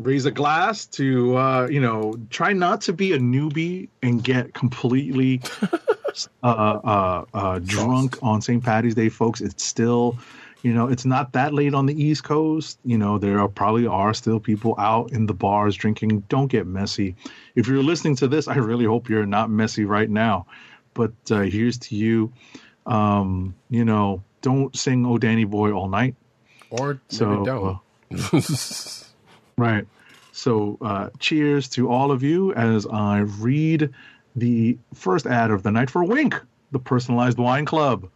Raise 0.00 0.24
a 0.24 0.30
glass 0.30 0.86
to 0.86 1.36
uh, 1.36 1.68
you 1.68 1.80
know, 1.80 2.14
try 2.30 2.52
not 2.52 2.80
to 2.82 2.92
be 2.92 3.12
a 3.12 3.18
newbie 3.18 3.88
and 4.02 4.22
get 4.24 4.54
completely 4.54 5.42
uh, 6.42 6.46
uh, 6.46 7.24
uh, 7.34 7.58
drunk 7.60 8.18
on 8.22 8.40
St. 8.40 8.62
Patty's 8.62 8.94
Day, 8.94 9.08
folks. 9.08 9.40
It's 9.40 9.62
still, 9.62 10.18
you 10.62 10.72
know, 10.72 10.88
it's 10.88 11.04
not 11.04 11.32
that 11.32 11.52
late 11.52 11.74
on 11.74 11.86
the 11.86 12.02
East 12.02 12.24
Coast. 12.24 12.78
You 12.84 12.98
know, 12.98 13.18
there 13.18 13.40
are 13.40 13.48
probably 13.48 13.86
are 13.86 14.14
still 14.14 14.40
people 14.40 14.74
out 14.78 15.12
in 15.12 15.26
the 15.26 15.34
bars 15.34 15.76
drinking. 15.76 16.20
Don't 16.28 16.48
get 16.48 16.66
messy. 16.66 17.14
If 17.54 17.68
you're 17.68 17.82
listening 17.82 18.16
to 18.16 18.28
this, 18.28 18.48
I 18.48 18.56
really 18.56 18.86
hope 18.86 19.08
you're 19.08 19.26
not 19.26 19.50
messy 19.50 19.84
right 19.84 20.08
now. 20.08 20.46
But 20.94 21.12
uh, 21.30 21.40
here's 21.40 21.78
to 21.78 21.94
you. 21.94 22.32
Um, 22.86 23.54
you 23.68 23.84
know, 23.84 24.22
don't 24.42 24.74
sing 24.76 25.06
"Oh 25.06 25.18
Danny 25.18 25.44
Boy" 25.44 25.72
all 25.72 25.88
night. 25.88 26.16
Or 26.70 27.00
So, 27.08 27.44
don't. 27.44 27.78
Right. 29.60 29.86
So, 30.32 30.78
uh, 30.80 31.10
cheers 31.18 31.68
to 31.70 31.90
all 31.90 32.10
of 32.10 32.22
you 32.22 32.54
as 32.54 32.86
I 32.86 33.18
read 33.18 33.92
the 34.34 34.78
first 34.94 35.26
ad 35.26 35.50
of 35.50 35.62
the 35.62 35.70
night 35.70 35.90
for 35.90 36.02
Winc, 36.02 36.34
the 36.72 36.78
personalized 36.78 37.36
wine 37.36 37.66
club. 37.66 38.08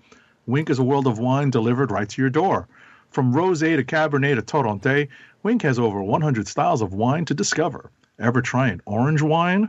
Winc 0.46 0.70
is 0.70 0.78
a 0.78 0.82
world 0.82 1.06
of 1.06 1.18
wine 1.18 1.50
delivered 1.50 1.90
right 1.90 2.08
to 2.08 2.22
your 2.22 2.30
door. 2.30 2.66
From 3.10 3.34
rosé 3.34 3.76
to 3.76 3.84
cabernet 3.84 4.36
to 4.36 4.42
torronté, 4.42 5.08
Winc 5.42 5.60
has 5.60 5.78
over 5.78 6.02
100 6.02 6.48
styles 6.48 6.80
of 6.80 6.94
wine 6.94 7.26
to 7.26 7.34
discover. 7.34 7.90
Ever 8.18 8.40
try 8.40 8.68
an 8.68 8.80
orange 8.86 9.20
wine? 9.20 9.68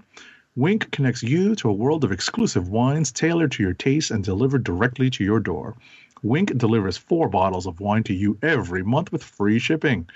Winc 0.56 0.90
connects 0.92 1.24
you 1.24 1.56
to 1.56 1.70
a 1.70 1.74
world 1.74 2.06
of 2.06 2.12
exclusive 2.14 2.70
wines 2.70 3.12
tailored 3.12 3.52
to 3.52 3.64
your 3.64 3.74
taste 3.74 4.12
and 4.12 4.24
delivered 4.24 4.64
directly 4.64 5.10
to 5.10 5.26
your 5.26 5.42
door. 5.42 5.76
Winc 6.24 6.58
delivers 6.58 6.96
four 6.96 7.28
bottles 7.28 7.68
of 7.68 7.82
wine 7.82 8.04
to 8.04 8.14
you 8.14 8.38
every 8.42 8.82
month 8.82 9.12
with 9.12 9.22
free 9.22 9.60
shipping. 9.60 10.08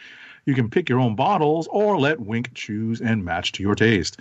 You 0.49 0.55
can 0.55 0.67
pick 0.67 0.89
your 0.89 0.99
own 0.99 1.13
bottles 1.13 1.67
or 1.69 1.99
let 1.99 2.19
Winc 2.19 2.55
choose 2.55 3.01
and 3.01 3.23
match 3.23 3.51
to 3.51 3.61
your 3.61 3.75
taste. 3.75 4.17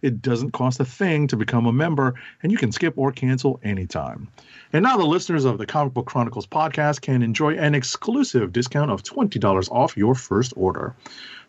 It 0.00 0.22
doesn't 0.22 0.52
cost 0.52 0.78
a 0.78 0.84
thing 0.84 1.26
to 1.26 1.36
become 1.36 1.66
a 1.66 1.72
member, 1.72 2.14
and 2.40 2.52
you 2.52 2.56
can 2.56 2.70
skip 2.70 2.94
or 2.96 3.10
cancel 3.10 3.58
anytime. 3.64 4.28
And 4.72 4.84
now 4.84 4.96
the 4.96 5.04
listeners 5.04 5.44
of 5.44 5.58
the 5.58 5.66
Comic 5.66 5.92
Book 5.92 6.06
Chronicles 6.06 6.46
podcast 6.46 7.00
can 7.00 7.20
enjoy 7.20 7.56
an 7.56 7.74
exclusive 7.74 8.52
discount 8.52 8.92
of 8.92 9.02
$20 9.02 9.72
off 9.72 9.96
your 9.96 10.14
first 10.14 10.52
order. 10.56 10.94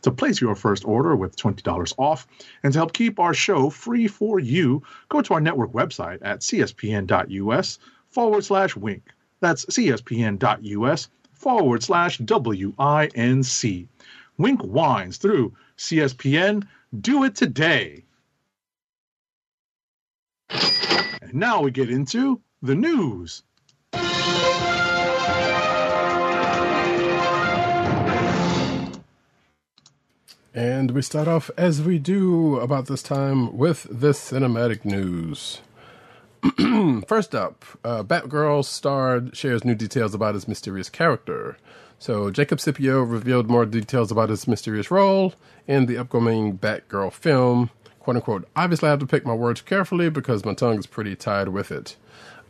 To 0.02 0.10
place 0.10 0.42
your 0.42 0.56
first 0.56 0.84
order 0.84 1.16
with 1.16 1.36
$20 1.36 1.94
off 2.00 2.26
and 2.64 2.74
to 2.74 2.80
help 2.80 2.94
keep 2.94 3.20
our 3.20 3.36
show 3.36 3.70
free 3.70 4.08
for 4.08 4.40
you, 4.40 4.82
go 5.10 5.22
to 5.22 5.36
our 5.36 5.42
network 5.42 5.74
website 5.74 6.18
at 6.24 6.40
cspn.us 6.40 7.78
forward 8.10 8.44
slash 8.44 8.76
winc. 8.76 9.04
That's 9.42 9.64
cspn.us 9.68 11.10
forward 11.34 11.84
slash 11.84 12.18
W-I-N-C. 12.18 13.88
Winc 14.38 14.64
Wines 14.64 15.18
through 15.18 15.54
CSPN. 15.78 16.68
Do 17.00 17.24
it 17.24 17.36
today. 17.36 18.04
And 20.50 21.34
now 21.34 21.62
we 21.62 21.72
get 21.72 21.90
into 21.90 22.42
the 22.62 22.76
news. 22.76 23.44
And 30.56 30.92
we 30.92 31.02
start 31.02 31.28
off 31.28 31.50
as 31.58 31.82
we 31.82 31.98
do 31.98 32.60
about 32.60 32.86
this 32.86 33.02
time 33.02 33.58
with 33.58 33.88
the 33.90 34.12
cinematic 34.12 34.86
news. 34.86 35.62
First 37.08 37.34
up, 37.34 37.66
uh, 37.84 38.04
Batgirl 38.04 38.64
star 38.64 39.24
shares 39.34 39.64
new 39.66 39.74
details 39.74 40.14
about 40.14 40.36
his 40.36 40.48
mysterious 40.48 40.90
character. 40.90 41.58
So 42.04 42.30
Jacob 42.32 42.60
Scipio 42.60 43.02
revealed 43.02 43.50
more 43.50 43.66
details 43.66 44.12
about 44.12 44.28
his 44.28 44.46
mysterious 44.46 44.92
role 44.92 45.36
in 45.68 45.86
the 45.86 45.98
upcoming 45.98 46.58
Batgirl 46.58 47.14
film. 47.14 47.70
"Quote 48.02 48.18
unquote." 48.18 48.46
Obviously, 48.58 48.88
I 48.88 48.90
have 48.90 49.00
to 49.00 49.06
pick 49.06 49.26
my 49.26 49.34
words 49.34 49.62
carefully 49.62 50.10
because 50.10 50.44
my 50.44 50.54
tongue 50.54 50.80
is 50.80 50.86
pretty 50.86 51.16
tied 51.16 51.48
with 51.48 51.72
it. 51.72 51.96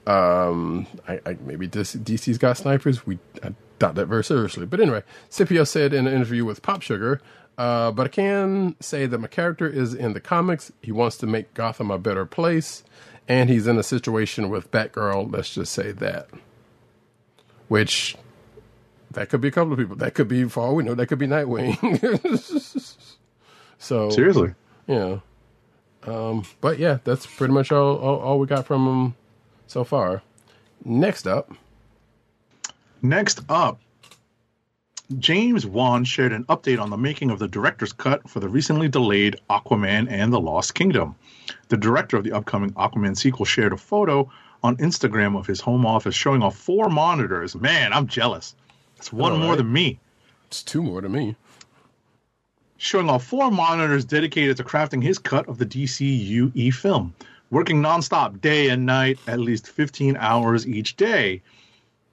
Um, 0.08 0.88
I, 1.08 1.20
I 1.24 1.38
maybe 1.46 1.68
DC's 1.68 2.40
got 2.40 2.58
snipers. 2.58 3.06
We 3.06 3.20
I 3.44 3.54
doubt 3.78 3.94
that 3.94 4.08
very 4.08 4.24
seriously. 4.24 4.66
But 4.66 4.80
anyway, 4.80 5.04
Scipio 5.30 5.66
said 5.66 5.94
in 5.94 6.08
an 6.08 6.14
interview 6.16 6.46
with 6.46 6.64
Pop 6.64 6.82
Sugar, 6.82 7.22
uh, 7.56 7.92
but 7.92 8.08
I 8.08 8.10
can 8.10 8.76
say 8.80 9.06
that 9.06 9.20
my 9.20 9.28
character 9.28 9.68
is 9.68 9.94
in 9.94 10.14
the 10.14 10.20
comics. 10.20 10.72
He 10.82 10.92
wants 10.92 11.18
to 11.18 11.28
make 11.28 11.54
Gotham 11.54 11.92
a 11.92 12.00
better 12.00 12.26
place, 12.26 12.84
and 13.28 13.52
he's 13.52 13.68
in 13.68 13.78
a 13.78 13.84
situation 13.84 14.50
with 14.50 14.72
Batgirl. 14.72 15.32
Let's 15.32 15.54
just 15.54 15.74
say 15.74 15.92
that. 15.92 16.28
Which 17.68 18.18
that 19.14 19.30
could 19.30 19.42
be 19.42 19.48
a 19.48 19.52
couple 19.52 19.74
of 19.74 19.80
people. 19.80 19.96
That 19.96 20.14
could 20.14 20.28
be, 20.28 20.44
for 20.46 20.62
all 20.62 20.76
we 20.76 20.84
know, 20.84 20.94
that 20.96 21.08
could 21.08 21.20
be 21.20 21.28
Nightwing. 21.28 21.78
so 23.80 24.10
Seriously. 24.10 24.54
yeah. 24.88 25.20
Um, 26.06 26.44
but 26.60 26.80
yeah, 26.80 27.00
that's 27.04 27.26
pretty 27.26 27.54
much 27.54 27.72
all, 27.72 27.98
all, 27.98 28.20
all 28.20 28.40
we 28.40 28.48
got 28.48 28.66
from 28.66 28.88
him 28.88 29.16
so 29.68 29.84
far. 29.84 30.22
Next 30.84 31.28
up, 31.28 31.54
Next 33.06 33.42
up, 33.50 33.82
James 35.20 35.66
Wan 35.66 36.06
shared 36.06 36.32
an 36.32 36.46
update 36.46 36.80
on 36.80 36.90
the 36.90 36.96
making 36.96 37.32
of 37.32 37.40
the 37.40 37.50
director's 37.50 37.92
cut 37.92 38.30
for 38.30 38.40
the 38.40 38.48
recently 38.48 38.88
delayed 38.88 39.36
Aquaman 39.50 40.10
and 40.10 40.32
the 40.32 40.40
Lost 40.40 40.74
Kingdom. 40.74 41.16
The 41.68 41.76
director 41.76 42.16
of 42.16 42.24
the 42.24 42.32
upcoming 42.32 42.72
Aquaman 42.76 43.18
sequel 43.18 43.44
shared 43.44 43.74
a 43.74 43.78
photo 43.78 44.32
on 44.64 44.78
Instagram 44.78 45.38
of 45.38 45.46
his 45.46 45.60
home 45.60 45.86
office 45.86 46.16
showing 46.16 46.42
off 46.42 46.56
four 46.56 46.88
monitors. 46.88 47.56
Man, 47.56 47.92
I'm 47.92 48.08
jealous. 48.08 48.56
It's 49.04 49.12
one 49.12 49.34
All 49.34 49.38
more 49.38 49.50
right. 49.50 49.58
than 49.58 49.74
me. 49.74 50.00
it's 50.48 50.64
two 50.64 50.82
more 50.82 51.02
to 51.02 51.10
me. 51.10 51.36
showing 52.78 53.10
off 53.10 53.26
four 53.26 53.52
monitors 53.52 54.06
dedicated 54.06 54.56
to 54.56 54.64
crafting 54.64 55.04
his 55.04 55.20
cut 55.20 55.46
of 55.50 55.58
the 55.58 55.66
DCUE 55.66 56.74
film, 56.74 57.14
working 57.52 57.82
nonstop 57.82 58.40
day 58.40 58.70
and 58.70 58.86
night, 58.86 59.20
at 59.28 59.40
least 59.42 59.68
15 59.68 60.16
hours 60.16 60.66
each 60.66 60.96
day. 60.96 61.42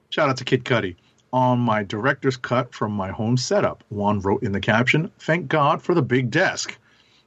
Shout 0.08 0.28
out 0.30 0.36
to 0.38 0.44
Kid 0.44 0.64
Cudi. 0.64 0.96
On 1.32 1.60
my 1.60 1.84
director's 1.84 2.36
cut 2.36 2.74
from 2.74 2.90
my 2.90 3.10
home 3.12 3.36
setup, 3.36 3.84
Wan 3.90 4.18
wrote 4.18 4.42
in 4.42 4.50
the 4.50 4.58
caption, 4.60 5.12
Thank 5.20 5.46
God 5.46 5.80
for 5.80 5.94
the 5.94 6.02
big 6.02 6.28
desk. 6.32 6.76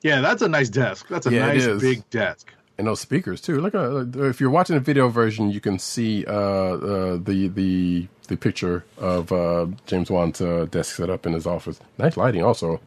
Yeah, 0.02 0.20
that's 0.20 0.42
a 0.42 0.50
nice 0.50 0.68
desk. 0.68 1.08
That's 1.08 1.26
a 1.26 1.32
Yeah, 1.32 1.48
nice 1.54 1.80
big 1.80 2.10
desk. 2.10 2.52
And 2.78 2.86
those 2.88 3.00
speakers 3.00 3.40
too. 3.40 3.62
Look, 3.62 3.76
uh, 3.76 4.04
if 4.28 4.42
you're 4.42 4.50
watching 4.50 4.76
a 4.76 4.82
video 4.82 5.08
version, 5.08 5.50
you 5.52 5.62
can 5.62 5.80
see 5.80 6.26
uh, 6.26 6.34
uh, 6.34 7.18
the 7.24 7.48
the 7.48 8.08
the 8.28 8.38
picture 8.38 8.86
of 8.98 9.32
uh, 9.32 9.68
James 9.86 10.10
Wan's 10.10 10.42
uh, 10.42 10.66
desk 10.72 10.96
set 10.96 11.10
up 11.10 11.26
in 11.26 11.34
his 11.34 11.46
office. 11.46 11.80
Nice 11.98 12.18
lighting, 12.18 12.44
also. 12.44 12.80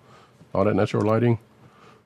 All 0.54 0.64
that 0.64 0.74
natural 0.74 1.04
lighting. 1.04 1.38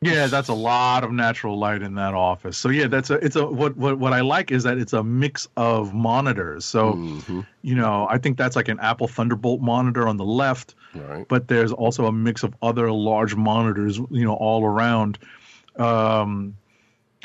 Yeah, 0.02 0.28
that's 0.28 0.48
a 0.48 0.54
lot 0.54 1.04
of 1.04 1.12
natural 1.12 1.58
light 1.58 1.82
in 1.82 1.94
that 1.96 2.14
office. 2.14 2.56
So 2.56 2.70
yeah, 2.70 2.86
that's 2.86 3.10
a 3.10 3.14
it's 3.16 3.36
a 3.36 3.46
what 3.46 3.76
what 3.76 3.98
what 3.98 4.12
I 4.14 4.22
like 4.22 4.50
is 4.50 4.62
that 4.62 4.78
it's 4.78 4.94
a 4.94 5.04
mix 5.04 5.46
of 5.58 5.92
monitors. 5.92 6.64
So 6.64 6.94
Mm-hmm. 6.94 7.40
you 7.62 7.74
know, 7.74 8.06
I 8.08 8.16
think 8.16 8.38
that's 8.38 8.56
like 8.56 8.68
an 8.68 8.80
Apple 8.80 9.06
Thunderbolt 9.08 9.60
monitor 9.60 10.08
on 10.08 10.16
the 10.16 10.24
left, 10.24 10.74
Right. 10.94 11.28
but 11.28 11.48
there's 11.48 11.70
also 11.70 12.06
a 12.06 12.12
mix 12.12 12.42
of 12.42 12.54
other 12.62 12.90
large 12.90 13.36
monitors, 13.36 13.98
you 13.98 14.24
know, 14.24 14.34
all 14.34 14.64
around. 14.64 15.18
Um 15.76 16.56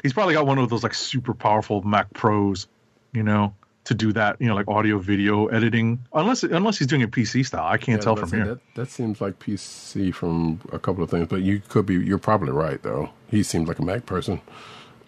he's 0.03 0.11
probably 0.14 0.34
got 0.34 0.45
one 0.45 0.57
of 0.57 0.69
those 0.69 0.84
like 0.84 0.94
super 0.94 1.34
powerful 1.34 1.82
Mac 1.82 2.14
Pros, 2.14 2.68
you 3.14 3.23
know, 3.23 3.53
to 3.86 3.94
do 3.94 4.12
that, 4.14 4.40
you 4.41 4.48
know, 4.48 4.56
like 4.56 4.68
audio 4.68 4.98
video 4.99 5.45
editing. 5.48 6.03
Unless 6.14 6.44
unless 6.44 6.78
he's 6.78 6.88
doing 6.88 7.02
it 7.02 7.12
PC 7.12 7.45
style. 7.45 7.66
I 7.66 7.78
can't 7.78 7.99
Yeah, 7.99 8.03
tell 8.03 8.16
from 8.16 8.32
here. 8.32 8.45
That, 8.45 8.60
that 8.76 8.90
seems 8.90 9.22
like 9.22 9.40
PC 9.40 10.14
from 10.14 10.60
a 10.72 10.80
couple 10.80 11.03
of 11.03 11.10
things, 11.10 11.28
but 11.28 11.41
you 11.41 11.62
could 11.70 11.86
be. 11.86 11.95
You're 11.95 12.18
probably 12.18 12.52
right, 12.52 12.82
though. 12.84 13.10
He 13.30 13.44
seems 13.44 13.68
like 13.68 13.80
a 13.80 13.84
Mac 13.86 14.06
person. 14.06 14.41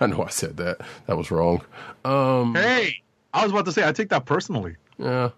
I 0.00 0.06
know 0.06 0.22
I 0.24 0.28
said 0.30 0.56
that. 0.58 0.78
That 1.06 1.16
was 1.16 1.30
wrong. 1.30 1.62
Um, 2.04 2.54
Hey, 2.54 3.02
I 3.32 3.42
was 3.42 3.52
about 3.52 3.64
to 3.66 3.72
say 3.72 3.86
I 3.86 3.92
take 3.92 4.08
that 4.10 4.24
personally. 4.24 4.76
yeah, 4.98 5.30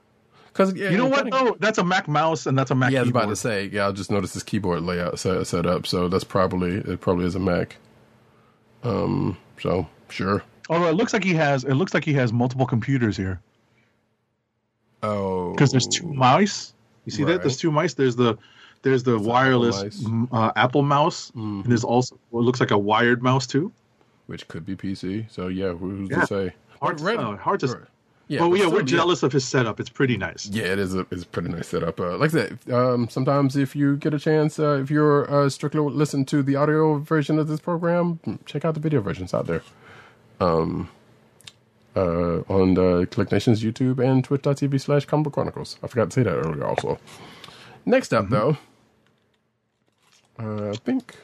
because 0.49 0.75
yeah, 0.75 0.91
You 0.91 0.97
know 0.97 1.07
what? 1.07 1.25
kinda- 1.25 1.37
though? 1.37 1.57
that's 1.61 1.79
a 1.79 1.85
Mac 1.85 2.09
mouse 2.09 2.47
and 2.47 2.59
that's 2.59 2.71
a 2.71 2.75
Mac 2.75 2.91
Yeah, 2.93 2.99
I 3.01 3.03
was 3.03 3.09
keyboard. 3.09 3.25
about 3.25 3.31
to 3.33 3.37
say. 3.37 3.67
Yeah, 3.73 3.89
I 3.89 3.93
just 3.93 4.11
noticed 4.11 4.35
this 4.35 4.43
keyboard 4.43 4.83
layout 4.83 5.19
set, 5.19 5.47
set 5.47 5.67
up, 5.67 5.87
so 5.87 6.09
that's 6.09 6.25
probably 6.25 6.77
it. 6.77 7.01
Probably 7.01 7.27
is 7.27 7.35
a 7.35 7.39
Mac. 7.41 7.77
Um. 8.83 9.37
So 9.61 9.87
sure. 10.09 10.43
Although 10.69 10.89
it 10.89 10.95
looks 10.95 11.13
like 11.13 11.25
he 11.25 11.35
has, 11.35 11.65
it 11.65 11.75
looks 11.75 11.95
like 11.95 12.05
he 12.05 12.13
has 12.15 12.33
multiple 12.33 12.67
computers 12.67 13.17
here 13.17 13.41
Oh, 15.03 15.53
because 15.53 15.71
there's 15.71 15.87
two 15.87 16.13
mice. 16.13 16.75
You 17.05 17.13
see 17.13 17.25
that? 17.25 17.41
There's 17.43 17.57
two 17.57 17.71
mice. 17.71 17.95
There's 17.95 18.17
the 18.17 18.37
there's 18.83 19.03
the 19.03 19.19
wireless 19.19 19.83
mice. 19.83 20.01
mm, 20.05 20.29
uh, 20.33 20.53
Apple 20.57 20.83
mouse, 20.83 21.31
and 21.35 21.65
there's 21.65 21.85
also 21.85 22.19
what 22.31 22.45
looks 22.45 22.61
like 22.61 22.71
a 22.71 22.79
wired 22.79 23.23
mouse 23.23 23.47
too. 23.47 23.73
which 24.27 24.47
could 24.49 24.67
be 24.67 24.77
PC. 24.77 25.31
So 25.31 25.49
yeah, 25.49 25.73
who's 25.73 26.11
Yeah. 26.11 26.21
to 26.21 26.27
say? 26.27 26.53
Hard, 26.83 26.99
to, 26.99 27.19
uh, 27.19 27.37
hard 27.37 27.61
to. 27.61 27.67
Right. 27.69 27.83
Yeah, 28.29 28.41
oh 28.43 28.51
but 28.51 28.57
yeah, 28.59 28.67
still, 28.67 28.73
we're 28.77 28.83
jealous 28.83 29.23
of 29.23 29.33
his 29.33 29.47
setup. 29.49 29.81
It's 29.81 29.89
pretty 29.89 30.19
nice. 30.19 30.47
Yeah, 30.53 30.65
it 30.65 30.79
is 30.79 30.95
a 30.95 31.07
it's 31.11 31.23
a 31.23 31.27
pretty 31.27 31.49
nice 31.49 31.67
setup. 31.69 31.99
Uh, 31.99 32.19
like 32.19 32.35
I 32.35 32.41
said, 32.41 32.59
um, 32.71 33.09
sometimes 33.09 33.57
if 33.57 33.75
you 33.75 33.97
get 33.97 34.13
a 34.13 34.19
chance, 34.19 34.59
uh, 34.59 34.73
if 34.83 34.91
you're 34.91 35.31
uh, 35.33 35.49
strictly 35.49 35.81
listen 35.81 36.27
to 36.27 36.43
the 36.43 36.55
audio 36.57 36.99
version 36.99 37.39
of 37.39 37.49
this 37.49 37.59
program, 37.61 38.21
check 38.45 38.67
out 38.67 38.75
the 38.75 38.81
video 38.81 39.01
versions 39.01 39.33
out 39.33 39.47
there. 39.47 39.63
Um, 40.41 40.89
uh, 41.97 42.43
on 42.49 42.75
the 42.75 43.07
Kliq 43.11 43.33
Nation's 43.33 43.63
YouTube 43.63 43.99
and 43.99 44.23
Twitch.tv 44.23 44.81
slash 44.81 45.05
Comic 45.05 45.33
Chronicles. 45.33 45.79
I 45.83 45.89
forgot 45.89 46.11
to 46.11 46.15
say 46.15 46.23
that 46.23 46.31
earlier 46.31 46.65
also. 46.65 46.99
Next 47.85 48.13
up, 48.13 48.29
though, 48.29 48.57
uh, 50.39 50.71
I 50.71 50.77
think 50.77 51.17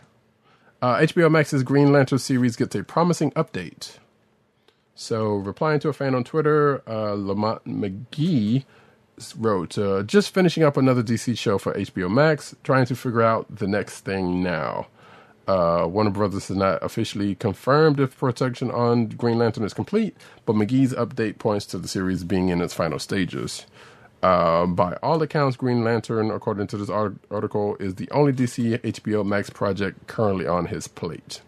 uh, 0.82 0.96
HBO 0.96 1.30
Max's 1.30 1.62
Green 1.62 1.92
Lantern 1.92 2.18
series 2.18 2.56
gets 2.56 2.74
a 2.74 2.82
promising 2.82 3.30
update. 3.32 3.98
So, 4.96 5.34
replying 5.34 5.80
to 5.80 5.88
a 5.88 5.92
fan 5.92 6.14
on 6.14 6.24
Twitter, 6.24 6.82
uh, 6.88 7.14
Lamont 7.14 7.66
Magee 7.66 8.64
wrote, 9.36 9.76
uh, 9.76 10.02
just 10.02 10.32
finishing 10.32 10.62
up 10.62 10.76
another 10.76 11.02
DC 11.02 11.36
show 11.36 11.58
for 11.58 11.74
HBO 11.74 12.10
Max, 12.10 12.54
trying 12.62 12.86
to 12.86 12.96
figure 12.96 13.22
out 13.22 13.46
the 13.54 13.66
next 13.66 14.00
thing 14.00 14.42
now. 14.42 14.86
Uh, 15.46 15.86
Warner 15.88 16.10
Brothers 16.10 16.48
has 16.48 16.56
not 16.56 16.82
officially 16.82 17.34
confirmed 17.34 18.00
if 18.00 18.16
production 18.16 18.70
on 18.70 19.08
Green 19.08 19.38
Lantern 19.38 19.64
is 19.64 19.74
complete, 19.74 20.16
but 20.46 20.56
Magee's 20.56 20.94
update 20.94 21.38
points 21.38 21.66
to 21.66 21.78
the 21.78 21.88
series 21.88 22.24
being 22.24 22.48
in 22.48 22.60
its 22.62 22.72
final 22.74 22.98
stages. 22.98 23.66
Uh, 24.22 24.64
by 24.64 24.94
all 25.02 25.20
accounts, 25.22 25.56
Green 25.56 25.84
Lantern, 25.84 26.30
according 26.30 26.66
to 26.68 26.78
this 26.78 26.88
art- 26.88 27.16
article, 27.30 27.76
is 27.78 27.96
the 27.96 28.10
only 28.10 28.32
DC 28.32 28.78
HBO 28.78 29.24
Max 29.26 29.50
project 29.50 30.06
currently 30.06 30.46
on 30.46 30.66
his 30.66 30.88
plate. 30.88 31.42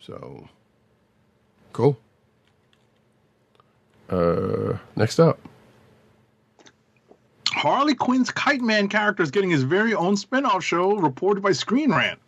So, 0.00 0.48
cool. 1.72 1.98
Uh, 4.08 4.78
next 4.96 5.20
up. 5.20 5.38
Harley 7.52 7.94
Quinn's 7.94 8.30
Kite 8.30 8.60
Man 8.60 8.88
character 8.88 9.22
is 9.22 9.30
getting 9.30 9.50
his 9.50 9.64
very 9.64 9.94
own 9.94 10.16
spin-off 10.16 10.62
show 10.64 10.96
reported 10.96 11.42
by 11.42 11.52
Screen 11.52 11.90
Rant. 11.90 12.18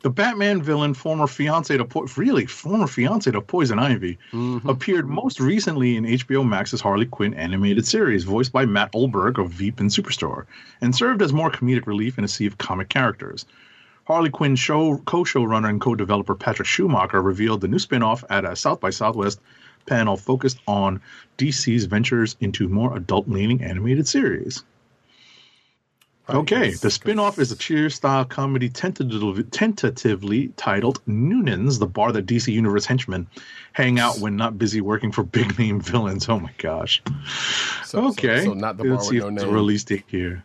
The 0.00 0.10
Batman 0.10 0.62
villain, 0.62 0.94
former 0.94 1.26
fiance 1.26 1.76
to 1.76 1.84
po- 1.84 2.06
really 2.16 2.46
former 2.46 2.86
fiance 2.86 3.28
to 3.30 3.40
Poison 3.40 3.80
Ivy, 3.80 4.16
mm-hmm. 4.30 4.68
appeared 4.68 5.08
most 5.08 5.40
recently 5.40 5.96
in 5.96 6.04
HBO 6.04 6.48
Max's 6.48 6.80
Harley 6.80 7.06
Quinn 7.06 7.34
animated 7.34 7.84
series, 7.84 8.22
voiced 8.22 8.52
by 8.52 8.64
Matt 8.64 8.90
Oberg 8.94 9.40
of 9.40 9.50
Veep 9.50 9.80
and 9.80 9.90
Superstore, 9.90 10.46
and 10.80 10.94
served 10.94 11.20
as 11.20 11.32
more 11.32 11.50
comedic 11.50 11.88
relief 11.88 12.16
in 12.16 12.22
a 12.22 12.28
sea 12.28 12.46
of 12.46 12.58
comic 12.58 12.88
characters. 12.88 13.44
Harley 14.06 14.30
Quinn 14.30 14.54
show 14.54 14.98
co-showrunner 14.98 15.68
and 15.68 15.80
co-developer 15.80 16.36
Patrick 16.36 16.68
Schumacher 16.68 17.20
revealed 17.20 17.60
the 17.60 17.68
new 17.68 17.80
spin-off 17.80 18.22
at 18.30 18.44
a 18.44 18.54
South 18.54 18.78
by 18.78 18.90
Southwest 18.90 19.40
panel 19.88 20.16
focused 20.16 20.58
on 20.66 21.00
DC's 21.38 21.86
ventures 21.86 22.36
into 22.40 22.68
more 22.68 22.96
adult-leaning 22.96 23.62
animated 23.62 24.06
series. 24.06 24.62
Okay, 26.30 26.72
the 26.72 26.90
spin-off 26.90 27.38
is 27.38 27.52
a 27.52 27.56
cheer-style 27.56 28.26
comedy 28.26 28.68
tentatively, 28.68 29.44
tentatively 29.44 30.48
titled 30.58 31.00
Noonan's, 31.06 31.78
the 31.78 31.86
bar 31.86 32.12
that 32.12 32.26
DC 32.26 32.52
Universe 32.52 32.84
henchmen 32.84 33.26
hang 33.72 33.98
out 33.98 34.18
when 34.18 34.36
not 34.36 34.58
busy 34.58 34.82
working 34.82 35.10
for 35.10 35.22
big-name 35.22 35.80
villains. 35.80 36.28
Oh 36.28 36.38
my 36.38 36.52
gosh. 36.58 37.00
So, 37.82 38.02
so- 38.02 38.08
okay. 38.08 38.44
So, 38.44 38.52
not 38.52 38.76
the 38.76 38.84
bar 38.84 38.92
Let's 38.92 39.10
with 39.10 39.22
see 39.22 39.30
no 39.30 39.30
name. 39.30 39.50
release 39.54 39.84
date 39.84 40.04
here. 40.08 40.44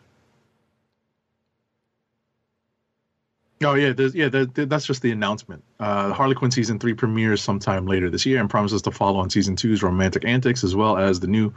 Oh 3.64 3.74
yeah, 3.74 3.92
there's, 3.92 4.14
yeah. 4.14 4.28
That, 4.28 4.54
that- 4.54 4.68
that's 4.68 4.86
just 4.86 5.02
the 5.02 5.10
announcement. 5.10 5.62
Uh, 5.80 6.12
Harley 6.12 6.34
Quinn 6.34 6.50
season 6.50 6.78
three 6.78 6.94
premieres 6.94 7.42
sometime 7.42 7.86
later 7.86 8.08
this 8.10 8.24
year 8.26 8.40
and 8.40 8.48
promises 8.48 8.82
to 8.82 8.90
follow 8.90 9.18
on 9.20 9.30
season 9.30 9.56
two's 9.56 9.82
romantic 9.82 10.24
antics 10.24 10.62
as 10.64 10.74
well 10.76 10.96
as 10.96 11.20
the 11.20 11.26
new 11.26 11.52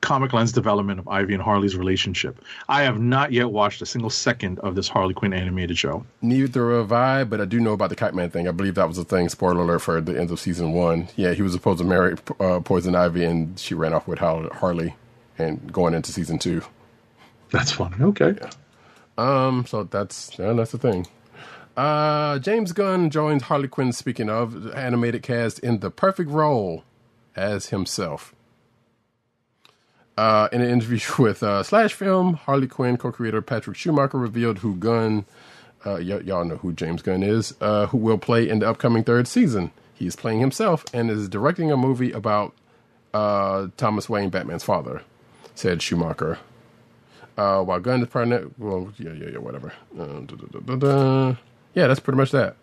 comic 0.00 0.32
lens 0.32 0.52
development 0.52 0.98
of 1.00 1.08
Ivy 1.08 1.34
and 1.34 1.42
Harley's 1.42 1.76
relationship. 1.76 2.40
I 2.68 2.82
have 2.82 2.98
not 3.00 3.32
yet 3.32 3.50
watched 3.50 3.82
a 3.82 3.86
single 3.86 4.10
second 4.10 4.58
of 4.60 4.74
this 4.74 4.88
Harley 4.88 5.14
Quinn 5.14 5.32
animated 5.32 5.76
show. 5.76 6.04
Neither 6.22 6.78
have 6.78 6.92
I, 6.92 7.24
but 7.24 7.40
I 7.40 7.44
do 7.44 7.60
know 7.60 7.72
about 7.72 7.90
the 7.90 7.96
Kite 7.96 8.14
Man 8.14 8.30
thing. 8.30 8.46
I 8.48 8.52
believe 8.52 8.76
that 8.76 8.88
was 8.88 8.98
a 8.98 9.04
thing. 9.04 9.28
Spoiler 9.28 9.60
alert 9.62 9.80
for 9.80 10.00
the 10.00 10.18
end 10.18 10.30
of 10.30 10.38
season 10.40 10.72
one. 10.72 11.08
Yeah, 11.16 11.34
he 11.34 11.42
was 11.42 11.52
supposed 11.52 11.78
to 11.78 11.84
marry 11.84 12.16
uh, 12.40 12.60
Poison 12.60 12.94
Ivy, 12.94 13.24
and 13.24 13.58
she 13.58 13.74
ran 13.74 13.92
off 13.92 14.06
with 14.06 14.18
Harley, 14.20 14.94
and 15.38 15.72
going 15.72 15.94
into 15.94 16.12
season 16.12 16.38
two. 16.38 16.62
That's 17.50 17.72
funny. 17.72 17.96
Okay. 18.00 18.34
Yeah. 18.40 18.50
Um, 19.18 19.66
so 19.66 19.82
that's 19.84 20.38
yeah, 20.38 20.52
that's 20.52 20.70
the 20.72 20.78
thing. 20.78 21.06
Uh, 21.78 22.40
James 22.40 22.72
Gunn 22.72 23.08
joins 23.08 23.44
Harley 23.44 23.68
Quinn. 23.68 23.92
Speaking 23.92 24.28
of 24.28 24.74
animated 24.74 25.22
cast 25.22 25.60
in 25.60 25.78
the 25.78 25.92
perfect 25.92 26.28
role 26.28 26.82
as 27.36 27.66
himself. 27.68 28.34
Uh, 30.16 30.48
in 30.50 30.60
an 30.60 30.68
interview 30.68 30.98
with 31.22 31.40
uh, 31.44 31.62
Slash 31.62 31.94
Film, 31.94 32.34
Harley 32.34 32.66
Quinn 32.66 32.96
co-creator 32.96 33.40
Patrick 33.40 33.76
Schumacher 33.76 34.18
revealed 34.18 34.58
who 34.58 34.74
Gunn, 34.74 35.24
uh, 35.86 36.00
y- 36.00 36.20
y'all 36.24 36.44
know 36.44 36.56
who 36.56 36.72
James 36.72 37.00
Gunn 37.00 37.22
is, 37.22 37.54
uh, 37.60 37.86
who 37.86 37.98
will 37.98 38.18
play 38.18 38.48
in 38.48 38.58
the 38.58 38.68
upcoming 38.68 39.04
third 39.04 39.28
season. 39.28 39.70
He 39.94 40.08
is 40.08 40.16
playing 40.16 40.40
himself 40.40 40.84
and 40.92 41.08
is 41.12 41.28
directing 41.28 41.70
a 41.70 41.76
movie 41.76 42.10
about 42.10 42.54
Thomas 43.12 44.08
Wayne, 44.08 44.30
Batman's 44.30 44.64
father, 44.64 45.02
said 45.54 45.80
Schumacher. 45.80 46.40
While 47.36 47.78
Gunn 47.78 48.02
is 48.02 48.08
pregnant, 48.08 48.58
well, 48.58 48.92
yeah, 48.98 49.12
yeah, 49.12 49.28
yeah, 49.34 49.38
whatever. 49.38 49.72
Yeah, 51.78 51.86
that's 51.86 52.00
pretty 52.00 52.16
much 52.16 52.32
that. 52.32 52.56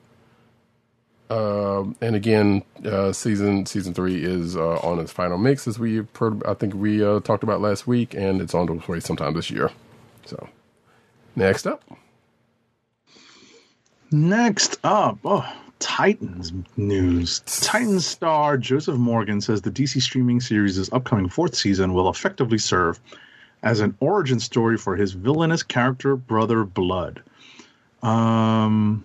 Um, 1.30 1.96
and 2.02 2.18
again, 2.18 2.64
uh, 2.84 3.14
season 3.14 3.66
season 3.66 3.94
three 3.94 4.22
is 4.22 4.58
uh, 4.58 4.76
on 4.80 5.00
its 5.00 5.14
final 5.14 5.38
mix, 5.38 5.70
as 5.70 5.80
we 5.80 6.02
I 6.46 6.54
think 6.54 6.74
we 6.74 7.02
uh, 7.02 7.22
talked 7.22 7.42
about 7.42 7.62
last 7.62 7.88
week, 7.88 8.14
and 8.14 8.42
it's 8.42 8.54
on 8.54 8.66
the 8.66 8.74
way 8.92 9.00
sometime 9.00 9.34
this 9.34 9.50
year. 9.50 9.72
So, 10.26 10.50
next 11.34 11.66
up, 11.66 11.82
Next 14.12 14.80
up, 14.84 15.20
oh, 15.24 15.50
Titans 15.80 16.52
news. 16.76 17.40
Titans 17.46 18.06
star 18.06 18.58
Joseph 18.58 18.98
Morgan 18.98 19.40
says 19.40 19.62
the 19.62 19.72
DC 19.72 20.02
streaming 20.02 20.42
series' 20.42 20.92
upcoming 20.92 21.30
fourth 21.30 21.56
season 21.56 21.94
will 21.94 22.10
effectively 22.10 22.58
serve 22.58 23.00
as 23.64 23.80
an 23.80 23.96
origin 24.02 24.42
story 24.42 24.78
for 24.78 24.98
his 24.98 25.14
villainous 25.14 25.64
character 25.64 26.18
brother 26.18 26.66
Blood. 26.66 27.24
Um, 28.06 29.04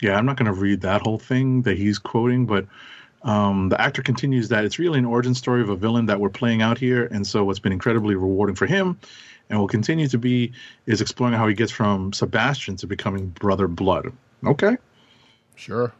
yeah, 0.00 0.16
I'm 0.16 0.24
not 0.24 0.36
going 0.36 0.46
to 0.46 0.58
read 0.58 0.80
that 0.80 1.02
whole 1.02 1.18
thing 1.18 1.62
that 1.62 1.76
he's 1.76 1.98
quoting, 1.98 2.46
but 2.46 2.66
um, 3.22 3.68
the 3.68 3.80
actor 3.80 4.02
continues 4.02 4.48
that 4.48 4.64
it's 4.64 4.78
really 4.78 4.98
an 4.98 5.04
origin 5.04 5.34
story 5.34 5.60
of 5.60 5.68
a 5.68 5.76
villain 5.76 6.06
that 6.06 6.20
we're 6.20 6.30
playing 6.30 6.62
out 6.62 6.78
here, 6.78 7.06
and 7.06 7.26
so 7.26 7.44
what's 7.44 7.58
been 7.58 7.72
incredibly 7.72 8.14
rewarding 8.14 8.56
for 8.56 8.66
him 8.66 8.98
and 9.50 9.58
will 9.58 9.68
continue 9.68 10.08
to 10.08 10.18
be 10.18 10.52
is 10.86 11.00
exploring 11.00 11.34
how 11.34 11.46
he 11.46 11.54
gets 11.54 11.70
from 11.70 12.12
Sebastian 12.12 12.76
to 12.76 12.86
becoming 12.86 13.28
brother 13.28 13.68
Blood. 13.68 14.12
Okay. 14.44 14.76
sure. 15.54 15.92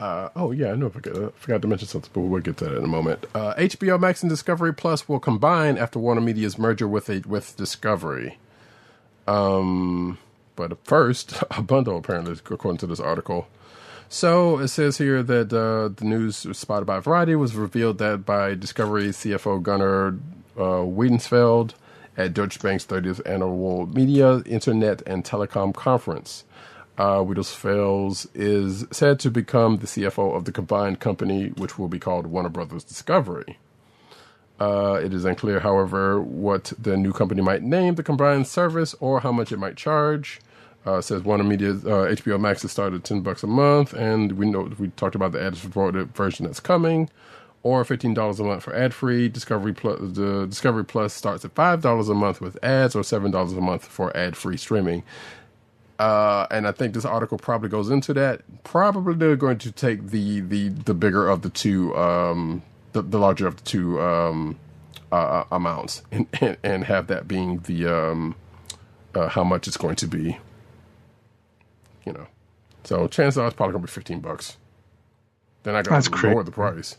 Uh, 0.00 0.30
oh 0.34 0.50
yeah, 0.50 0.72
I 0.72 0.76
know. 0.76 0.86
I 0.86 0.90
forgot, 0.90 1.16
I 1.16 1.28
forgot 1.36 1.62
to 1.62 1.68
mention 1.68 1.86
something, 1.86 2.10
but 2.14 2.20
we'll 2.22 2.40
get 2.40 2.56
to 2.58 2.64
that 2.64 2.76
in 2.76 2.84
a 2.84 2.88
moment. 2.88 3.26
Uh, 3.34 3.54
HBO 3.54 4.00
Max 4.00 4.22
and 4.22 4.30
Discovery 4.30 4.72
Plus 4.72 5.08
will 5.08 5.20
combine 5.20 5.76
after 5.76 5.98
Warner 5.98 6.22
Media's 6.22 6.58
merger 6.58 6.88
with 6.88 7.10
a 7.10 7.20
with 7.26 7.56
Discovery. 7.56 8.38
Um, 9.30 10.18
but 10.56 10.76
first, 10.84 11.42
a 11.50 11.62
bundle 11.62 11.96
apparently, 11.98 12.32
according 12.32 12.78
to 12.78 12.86
this 12.86 13.00
article. 13.00 13.46
So 14.08 14.58
it 14.58 14.68
says 14.68 14.98
here 14.98 15.22
that 15.22 15.52
uh, 15.52 15.94
the 15.94 16.04
news 16.04 16.36
spotted 16.58 16.86
by 16.86 16.98
Variety 16.98 17.36
was 17.36 17.54
revealed 17.54 17.98
that 17.98 18.26
by 18.26 18.56
Discovery 18.56 19.08
CFO 19.08 19.62
Gunnar 19.62 20.18
uh, 20.56 20.82
Wiedenfels 20.82 21.74
at 22.16 22.34
Deutsche 22.34 22.60
Bank's 22.60 22.84
30th 22.84 23.20
annual 23.24 23.86
Media, 23.86 24.38
Internet, 24.46 25.02
and 25.06 25.24
Telecom 25.24 25.72
Conference. 25.72 26.44
Uh, 26.98 27.18
Wiedenfels 27.18 28.26
is 28.34 28.84
said 28.90 29.20
to 29.20 29.30
become 29.30 29.76
the 29.76 29.86
CFO 29.86 30.34
of 30.36 30.44
the 30.44 30.52
combined 30.52 30.98
company, 30.98 31.50
which 31.50 31.78
will 31.78 31.88
be 31.88 32.00
called 32.00 32.26
Warner 32.26 32.48
Brothers 32.48 32.82
Discovery. 32.82 33.58
Uh, 34.60 35.00
it 35.02 35.14
is 35.14 35.24
unclear, 35.24 35.60
however, 35.60 36.20
what 36.20 36.72
the 36.78 36.96
new 36.96 37.12
company 37.12 37.40
might 37.40 37.62
name 37.62 37.94
the 37.94 38.02
combined 38.02 38.46
service 38.46 38.94
or 39.00 39.20
how 39.20 39.32
much 39.32 39.52
it 39.52 39.58
might 39.58 39.76
charge. 39.76 40.40
Uh, 40.86 41.00
says 41.00 41.22
Warner 41.22 41.44
Media 41.44 41.70
uh, 41.72 42.08
HBO 42.08 42.40
Max 42.40 42.62
has 42.62 42.72
started 42.72 42.96
at 42.96 43.04
ten 43.04 43.20
bucks 43.20 43.42
a 43.42 43.46
month, 43.46 43.92
and 43.92 44.32
we 44.32 44.46
know 44.46 44.70
we 44.78 44.88
talked 44.88 45.14
about 45.14 45.32
the 45.32 45.42
ad-supported 45.42 46.14
version 46.14 46.46
that's 46.46 46.60
coming, 46.60 47.10
or 47.62 47.84
fifteen 47.84 48.14
dollars 48.14 48.40
a 48.40 48.44
month 48.44 48.62
for 48.62 48.74
ad-free. 48.74 49.28
Discovery 49.28 49.74
Plus, 49.74 49.98
the 50.00 50.46
Discovery 50.46 50.84
Plus 50.84 51.12
starts 51.12 51.44
at 51.44 51.52
five 51.54 51.82
dollars 51.82 52.08
a 52.08 52.14
month 52.14 52.40
with 52.40 52.62
ads, 52.64 52.96
or 52.96 53.04
seven 53.04 53.30
dollars 53.30 53.52
a 53.52 53.60
month 53.60 53.84
for 53.86 54.14
ad-free 54.16 54.56
streaming. 54.56 55.02
Uh, 55.98 56.46
and 56.50 56.66
I 56.66 56.72
think 56.72 56.94
this 56.94 57.04
article 57.04 57.36
probably 57.36 57.68
goes 57.68 57.90
into 57.90 58.14
that. 58.14 58.40
Probably 58.64 59.12
they're 59.14 59.36
going 59.36 59.58
to 59.58 59.70
take 59.70 60.08
the 60.08 60.40
the 60.40 60.70
the 60.70 60.94
bigger 60.94 61.28
of 61.28 61.42
the 61.42 61.50
two, 61.50 61.94
um, 61.94 62.62
the, 62.92 63.02
the 63.02 63.18
larger 63.18 63.46
of 63.46 63.56
the 63.56 63.62
two 63.62 64.00
um, 64.00 64.58
uh, 65.12 65.44
amounts, 65.50 66.02
and, 66.12 66.26
and 66.40 66.56
and 66.62 66.84
have 66.84 67.06
that 67.08 67.28
being 67.28 67.58
the 67.60 67.86
um, 67.86 68.34
uh, 69.14 69.28
how 69.28 69.44
much 69.44 69.66
it's 69.66 69.76
going 69.76 69.96
to 69.96 70.06
be. 70.06 70.38
You 72.06 72.12
know, 72.12 72.26
so 72.84 73.08
chances 73.08 73.38
are 73.38 73.46
it's 73.46 73.56
probably 73.56 73.72
going 73.72 73.82
to 73.82 73.88
be 73.88 73.92
fifteen 73.92 74.20
bucks. 74.20 74.56
Then 75.62 75.74
I 75.74 75.82
got 75.82 76.02
to 76.02 76.28
lower 76.28 76.42
the 76.42 76.50
price. 76.50 76.96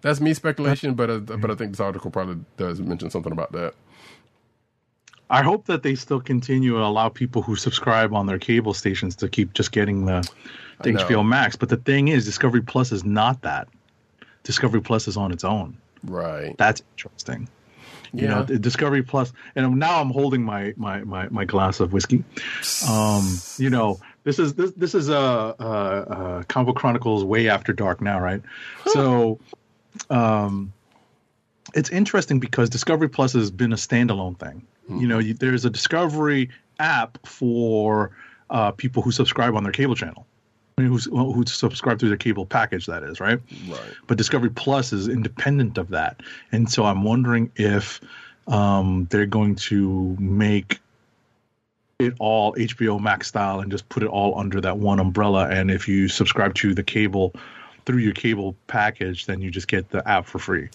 That's 0.00 0.20
me 0.20 0.34
speculation, 0.34 0.94
but 0.94 1.10
uh, 1.10 1.18
but 1.18 1.50
I 1.50 1.54
think 1.54 1.72
this 1.72 1.80
article 1.80 2.10
probably 2.10 2.44
does 2.56 2.80
mention 2.80 3.10
something 3.10 3.32
about 3.32 3.52
that. 3.52 3.74
I 5.30 5.42
hope 5.42 5.64
that 5.66 5.82
they 5.82 5.94
still 5.94 6.20
continue 6.20 6.74
and 6.74 6.84
allow 6.84 7.08
people 7.08 7.40
who 7.40 7.56
subscribe 7.56 8.12
on 8.12 8.26
their 8.26 8.38
cable 8.38 8.74
stations 8.74 9.16
to 9.16 9.30
keep 9.30 9.54
just 9.54 9.72
getting 9.72 10.04
the, 10.04 10.28
the 10.82 10.90
HBO 10.92 11.26
Max. 11.26 11.56
But 11.56 11.70
the 11.70 11.78
thing 11.78 12.08
is, 12.08 12.26
Discovery 12.26 12.60
Plus 12.60 12.92
is 12.92 13.02
not 13.02 13.40
that. 13.40 13.66
Discovery 14.44 14.80
Plus 14.80 15.08
is 15.08 15.16
on 15.16 15.32
its 15.32 15.44
own. 15.44 15.76
Right. 16.04 16.56
That's 16.58 16.82
interesting. 16.96 17.48
You 18.12 18.28
Yeah. 18.28 18.44
know, 18.48 18.58
Discovery 18.58 19.02
Plus, 19.02 19.32
and 19.56 19.76
now 19.76 20.00
I'm 20.00 20.10
holding 20.10 20.42
my 20.42 20.74
my 20.76 21.02
my, 21.04 21.28
my 21.30 21.44
glass 21.44 21.80
of 21.80 21.92
whiskey. 21.92 22.24
Um, 22.86 23.38
you 23.56 23.70
know, 23.70 24.00
this 24.24 24.38
is 24.38 24.54
this 24.54 24.72
this 24.72 24.94
is 24.94 25.08
a 25.08 25.16
uh, 25.16 25.54
uh, 25.58 26.42
uh, 26.58 26.72
Chronicles 26.74 27.24
way 27.24 27.48
after 27.48 27.72
dark 27.72 28.00
now, 28.02 28.20
right? 28.20 28.42
So, 28.86 29.38
um, 30.10 30.72
it's 31.74 31.90
interesting 31.90 32.38
because 32.38 32.68
Discovery 32.68 33.08
Plus 33.08 33.32
has 33.32 33.50
been 33.50 33.72
a 33.72 33.76
standalone 33.76 34.38
thing. 34.38 34.66
You 34.90 35.06
know, 35.06 35.18
you, 35.20 35.32
there's 35.32 35.64
a 35.64 35.70
Discovery 35.70 36.50
app 36.78 37.24
for 37.26 38.10
uh, 38.50 38.72
people 38.72 39.02
who 39.02 39.10
subscribe 39.10 39.56
on 39.56 39.62
their 39.62 39.72
cable 39.72 39.94
channel. 39.94 40.26
I 40.76 40.82
mean, 40.82 40.90
who's, 40.90 41.04
who 41.04 41.44
subscribe 41.46 41.98
through 41.98 42.08
their 42.08 42.18
cable 42.18 42.46
package, 42.46 42.86
that 42.86 43.02
is, 43.02 43.20
right? 43.20 43.38
Right. 43.68 43.80
but 44.06 44.16
Discovery 44.16 44.50
Plus 44.50 44.92
is 44.92 45.08
independent 45.08 45.76
of 45.76 45.88
that, 45.88 46.20
and 46.50 46.70
so 46.70 46.84
I'm 46.84 47.04
wondering 47.04 47.50
if 47.56 48.00
um, 48.48 49.06
they're 49.10 49.26
going 49.26 49.54
to 49.56 50.16
make 50.18 50.80
it 51.98 52.14
all 52.18 52.54
HBO 52.54 53.00
Max 53.00 53.28
style 53.28 53.60
and 53.60 53.70
just 53.70 53.88
put 53.88 54.02
it 54.02 54.08
all 54.08 54.38
under 54.38 54.60
that 54.60 54.78
one 54.78 54.98
umbrella. 54.98 55.48
And 55.48 55.70
if 55.70 55.86
you 55.86 56.08
subscribe 56.08 56.54
to 56.56 56.74
the 56.74 56.82
cable 56.82 57.32
through 57.86 57.98
your 57.98 58.12
cable 58.12 58.56
package, 58.66 59.26
then 59.26 59.40
you 59.40 59.50
just 59.50 59.68
get 59.68 59.90
the 59.90 60.06
app 60.08 60.26
for 60.26 60.38
free. 60.38 60.68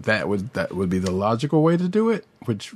that 0.00 0.28
would 0.28 0.52
that 0.54 0.74
would 0.74 0.90
be 0.90 0.98
the 0.98 1.10
logical 1.10 1.62
way 1.62 1.76
to 1.76 1.88
do 1.88 2.10
it, 2.10 2.24
which 2.44 2.72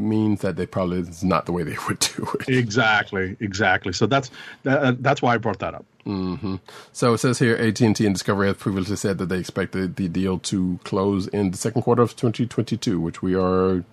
means 0.00 0.40
that 0.40 0.56
they 0.56 0.66
probably 0.66 0.98
is 0.98 1.22
not 1.22 1.46
the 1.46 1.52
way 1.52 1.62
they 1.62 1.76
would 1.88 1.98
do 2.00 2.28
it. 2.40 2.48
Exactly, 2.48 3.36
exactly. 3.40 3.92
So 3.92 4.06
that's 4.06 4.30
that, 4.64 5.02
that's 5.02 5.22
why 5.22 5.34
I 5.34 5.38
brought 5.38 5.58
that 5.60 5.74
up. 5.74 5.84
So 6.92 7.12
it 7.14 7.18
says 7.18 7.38
here, 7.38 7.54
AT 7.56 7.80
and 7.80 7.94
T 7.94 8.04
and 8.06 8.14
Discovery 8.14 8.48
have 8.48 8.58
previously 8.58 8.96
said 8.96 9.18
that 9.18 9.26
they 9.26 9.38
expected 9.38 9.96
the 9.96 10.08
deal 10.08 10.38
to 10.40 10.80
close 10.82 11.28
in 11.28 11.52
the 11.52 11.56
second 11.58 11.82
quarter 11.82 12.02
of 12.02 12.16
2022, 12.16 12.98
which 13.00 13.22
we 13.22 13.34
are 13.36 13.84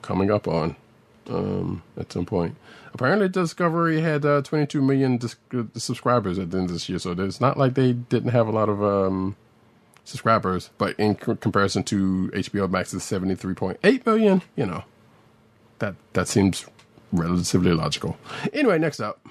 coming 0.00 0.30
up 0.30 0.48
on 0.48 0.76
um, 1.28 1.82
at 1.98 2.12
some 2.12 2.24
point. 2.24 2.56
Apparently, 2.94 3.28
Discovery 3.28 4.00
had 4.00 4.24
uh, 4.24 4.40
22 4.42 4.80
million 4.80 5.16
dis- 5.18 5.36
uh, 5.52 5.64
subscribers 5.74 6.38
at 6.38 6.50
the 6.50 6.58
end 6.58 6.68
of 6.70 6.72
this 6.74 6.88
year, 6.88 6.98
so 6.98 7.10
it's 7.10 7.40
not 7.40 7.58
like 7.58 7.74
they 7.74 7.92
didn't 7.92 8.30
have 8.30 8.46
a 8.46 8.52
lot 8.52 8.68
of 8.68 8.82
um, 8.82 9.34
subscribers. 10.04 10.70
But 10.78 10.98
in 10.98 11.18
c- 11.18 11.34
comparison 11.40 11.82
to 11.84 12.30
HBO 12.32 12.70
Max's 12.70 13.02
73.8 13.02 14.06
million, 14.06 14.42
you 14.54 14.64
know, 14.66 14.84
that 15.78 15.94
that 16.12 16.28
seems 16.28 16.66
relatively 17.12 17.72
logical. 17.72 18.16
Anyway, 18.52 18.78
next 18.78 19.00
up. 19.00 19.26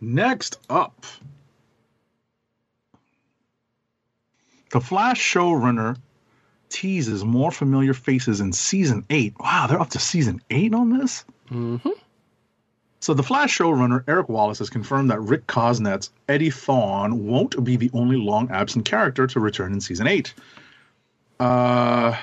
Next 0.00 0.60
up, 0.70 1.04
the 4.70 4.80
Flash 4.80 5.20
showrunner 5.20 5.96
teases 6.68 7.24
more 7.24 7.50
familiar 7.50 7.94
faces 7.94 8.40
in 8.40 8.52
season 8.52 9.04
eight. 9.10 9.34
Wow, 9.40 9.66
they're 9.68 9.80
up 9.80 9.90
to 9.90 9.98
season 9.98 10.40
eight 10.50 10.74
on 10.74 10.96
this. 10.98 11.24
Mm-hmm. 11.50 11.90
So 13.00 13.14
the 13.14 13.22
Flash 13.22 13.56
showrunner 13.56 14.04
Eric 14.06 14.28
Wallace 14.28 14.58
has 14.58 14.70
confirmed 14.70 15.10
that 15.10 15.20
Rick 15.20 15.46
Cosnett's 15.46 16.10
Eddie 16.28 16.50
Thawne 16.50 17.14
won't 17.14 17.62
be 17.64 17.76
the 17.76 17.90
only 17.94 18.16
long 18.16 18.50
absent 18.50 18.84
character 18.84 19.26
to 19.26 19.40
return 19.40 19.72
in 19.72 19.80
season 19.80 20.06
eight. 20.06 20.34
Uh, 21.40 22.16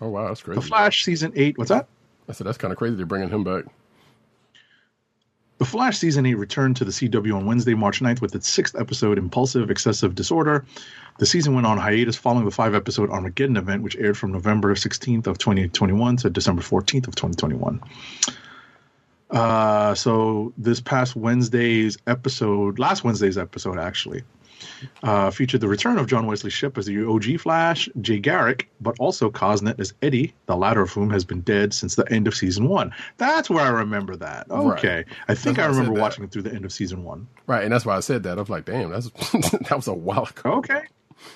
Oh 0.00 0.08
wow, 0.08 0.28
that's 0.28 0.42
crazy. 0.42 0.60
the 0.60 0.66
Flash 0.66 1.04
season 1.04 1.32
eight. 1.36 1.58
What's 1.58 1.70
that? 1.70 1.86
I 2.28 2.32
said 2.32 2.46
that's 2.46 2.58
kind 2.58 2.72
of 2.72 2.78
crazy. 2.78 2.96
They're 2.96 3.06
bringing 3.06 3.28
him 3.28 3.44
back. 3.44 3.64
The 5.58 5.66
Flash 5.66 5.98
season 5.98 6.24
8 6.24 6.36
returned 6.36 6.76
to 6.76 6.86
the 6.86 6.90
CW 6.90 7.36
on 7.36 7.44
Wednesday, 7.44 7.74
March 7.74 8.00
9th 8.00 8.22
with 8.22 8.34
its 8.34 8.48
sixth 8.48 8.74
episode, 8.80 9.18
Impulsive 9.18 9.70
Excessive 9.70 10.14
Disorder. 10.14 10.64
The 11.18 11.26
season 11.26 11.54
went 11.54 11.66
on 11.66 11.76
hiatus 11.76 12.16
following 12.16 12.46
the 12.46 12.50
five 12.50 12.74
episode 12.74 13.10
Armageddon 13.10 13.58
event, 13.58 13.82
which 13.82 13.94
aired 13.96 14.16
from 14.16 14.32
November 14.32 14.74
16th 14.74 15.26
of 15.26 15.36
2021 15.36 16.16
to 16.16 16.30
December 16.30 16.62
14th 16.62 17.08
of 17.08 17.14
2021. 17.14 17.78
Uh, 19.30 19.94
so 19.94 20.54
this 20.56 20.80
past 20.80 21.14
Wednesday's 21.14 21.98
episode, 22.06 22.78
last 22.78 23.04
Wednesday's 23.04 23.36
episode 23.36 23.78
actually, 23.78 24.22
uh, 25.02 25.30
featured 25.30 25.60
the 25.60 25.68
return 25.68 25.98
of 25.98 26.06
John 26.06 26.26
Wesley 26.26 26.50
Shipp 26.50 26.76
as 26.78 26.86
the 26.86 27.04
OG 27.06 27.40
Flash, 27.40 27.88
Jay 28.00 28.18
Garrick, 28.18 28.68
but 28.80 28.98
also 28.98 29.30
Cosnett 29.30 29.78
as 29.80 29.92
Eddie, 30.02 30.34
the 30.46 30.56
latter 30.56 30.82
of 30.82 30.90
whom 30.90 31.10
has 31.10 31.24
been 31.24 31.40
dead 31.40 31.72
since 31.74 31.94
the 31.94 32.10
end 32.12 32.26
of 32.26 32.34
season 32.34 32.68
one. 32.68 32.92
That's 33.18 33.48
where 33.50 33.64
I 33.64 33.68
remember 33.68 34.16
that. 34.16 34.46
Right. 34.48 34.78
Okay, 34.78 35.04
I 35.28 35.34
think 35.34 35.58
I 35.58 35.64
I 35.64 35.66
remember 35.66 35.94
that. 35.94 36.00
watching 36.00 36.24
it 36.24 36.32
through 36.32 36.42
the 36.42 36.52
end 36.52 36.64
of 36.64 36.72
season 36.72 37.04
one. 37.04 37.26
Right, 37.46 37.64
and 37.64 37.72
that's 37.72 37.86
why 37.86 37.96
I 37.96 38.00
said 38.00 38.22
that. 38.24 38.38
I 38.38 38.40
was 38.40 38.50
like, 38.50 38.64
damn, 38.64 38.90
that's 38.90 39.08
that 39.32 39.72
was 39.76 39.88
a 39.88 39.94
while 39.94 40.24
ago. 40.24 40.52
Okay, 40.54 40.82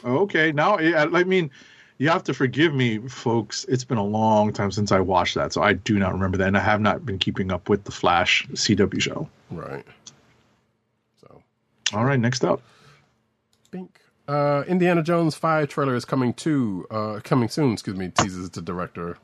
okay. 0.05 0.53
Now, 0.53 0.79
I 0.79 1.05
I 1.05 1.25
mean, 1.25 1.51
you 1.99 2.09
have 2.09 2.25
to 2.25 2.35
forgive 2.35 2.75
me, 2.75 2.99
folks. 3.09 3.65
It's 3.69 3.85
been 3.85 3.99
a 3.99 4.05
long 4.05 4.53
time 4.53 4.71
since 4.73 4.91
I 4.93 5.01
watched 5.01 5.35
that, 5.37 5.53
so 5.53 5.63
I 5.63 5.75
do 5.75 5.99
not 5.99 6.13
remember 6.13 6.37
that, 6.39 6.49
and 6.49 6.57
I 6.57 6.61
have 6.61 6.81
not 6.81 7.07
been 7.07 7.19
keeping 7.19 7.53
up 7.53 7.69
with 7.69 7.85
the 7.85 7.93
Flash 7.93 8.47
CW 8.53 9.01
show. 9.01 9.29
Right. 9.51 9.85
So, 11.21 11.43
All 11.93 12.05
right, 12.05 12.19
next 12.19 12.45
up. 12.45 12.63
Uh, 14.27 14.65
Indiana 14.67 15.03
Jones 15.03 15.35
Five 15.35 15.69
trailer 15.69 15.95
is 15.95 16.05
coming 16.05 16.33
to 16.35 16.87
uh, 16.91 17.21
coming 17.25 17.49
soon. 17.49 17.73
Excuse 17.73 17.97
me. 17.97 18.09
Teases 18.09 18.51
the 18.51 18.63
director. 18.63 19.19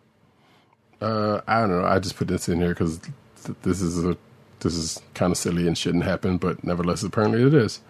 Uh, 1.01 1.41
I 1.47 1.61
don't 1.61 1.71
know. 1.71 1.85
I 1.85 1.99
just 1.99 2.17
put 2.17 2.29
this 2.29 2.49
in 2.49 2.61
here 2.61 2.71
because 2.71 2.99
th- 2.99 3.57
this 3.63 3.81
is 3.81 4.05
a 4.05 4.17
this 4.61 4.75
is 4.75 5.01
kind 5.15 5.33
of 5.33 5.39
silly 5.39 5.67
and 5.67 5.77
shouldn't 5.77 6.05
happen, 6.05 6.37
but 6.37 6.63
nevertheless, 6.63 7.03
apparently 7.03 7.43
it 7.43 7.55
is. 7.55 7.81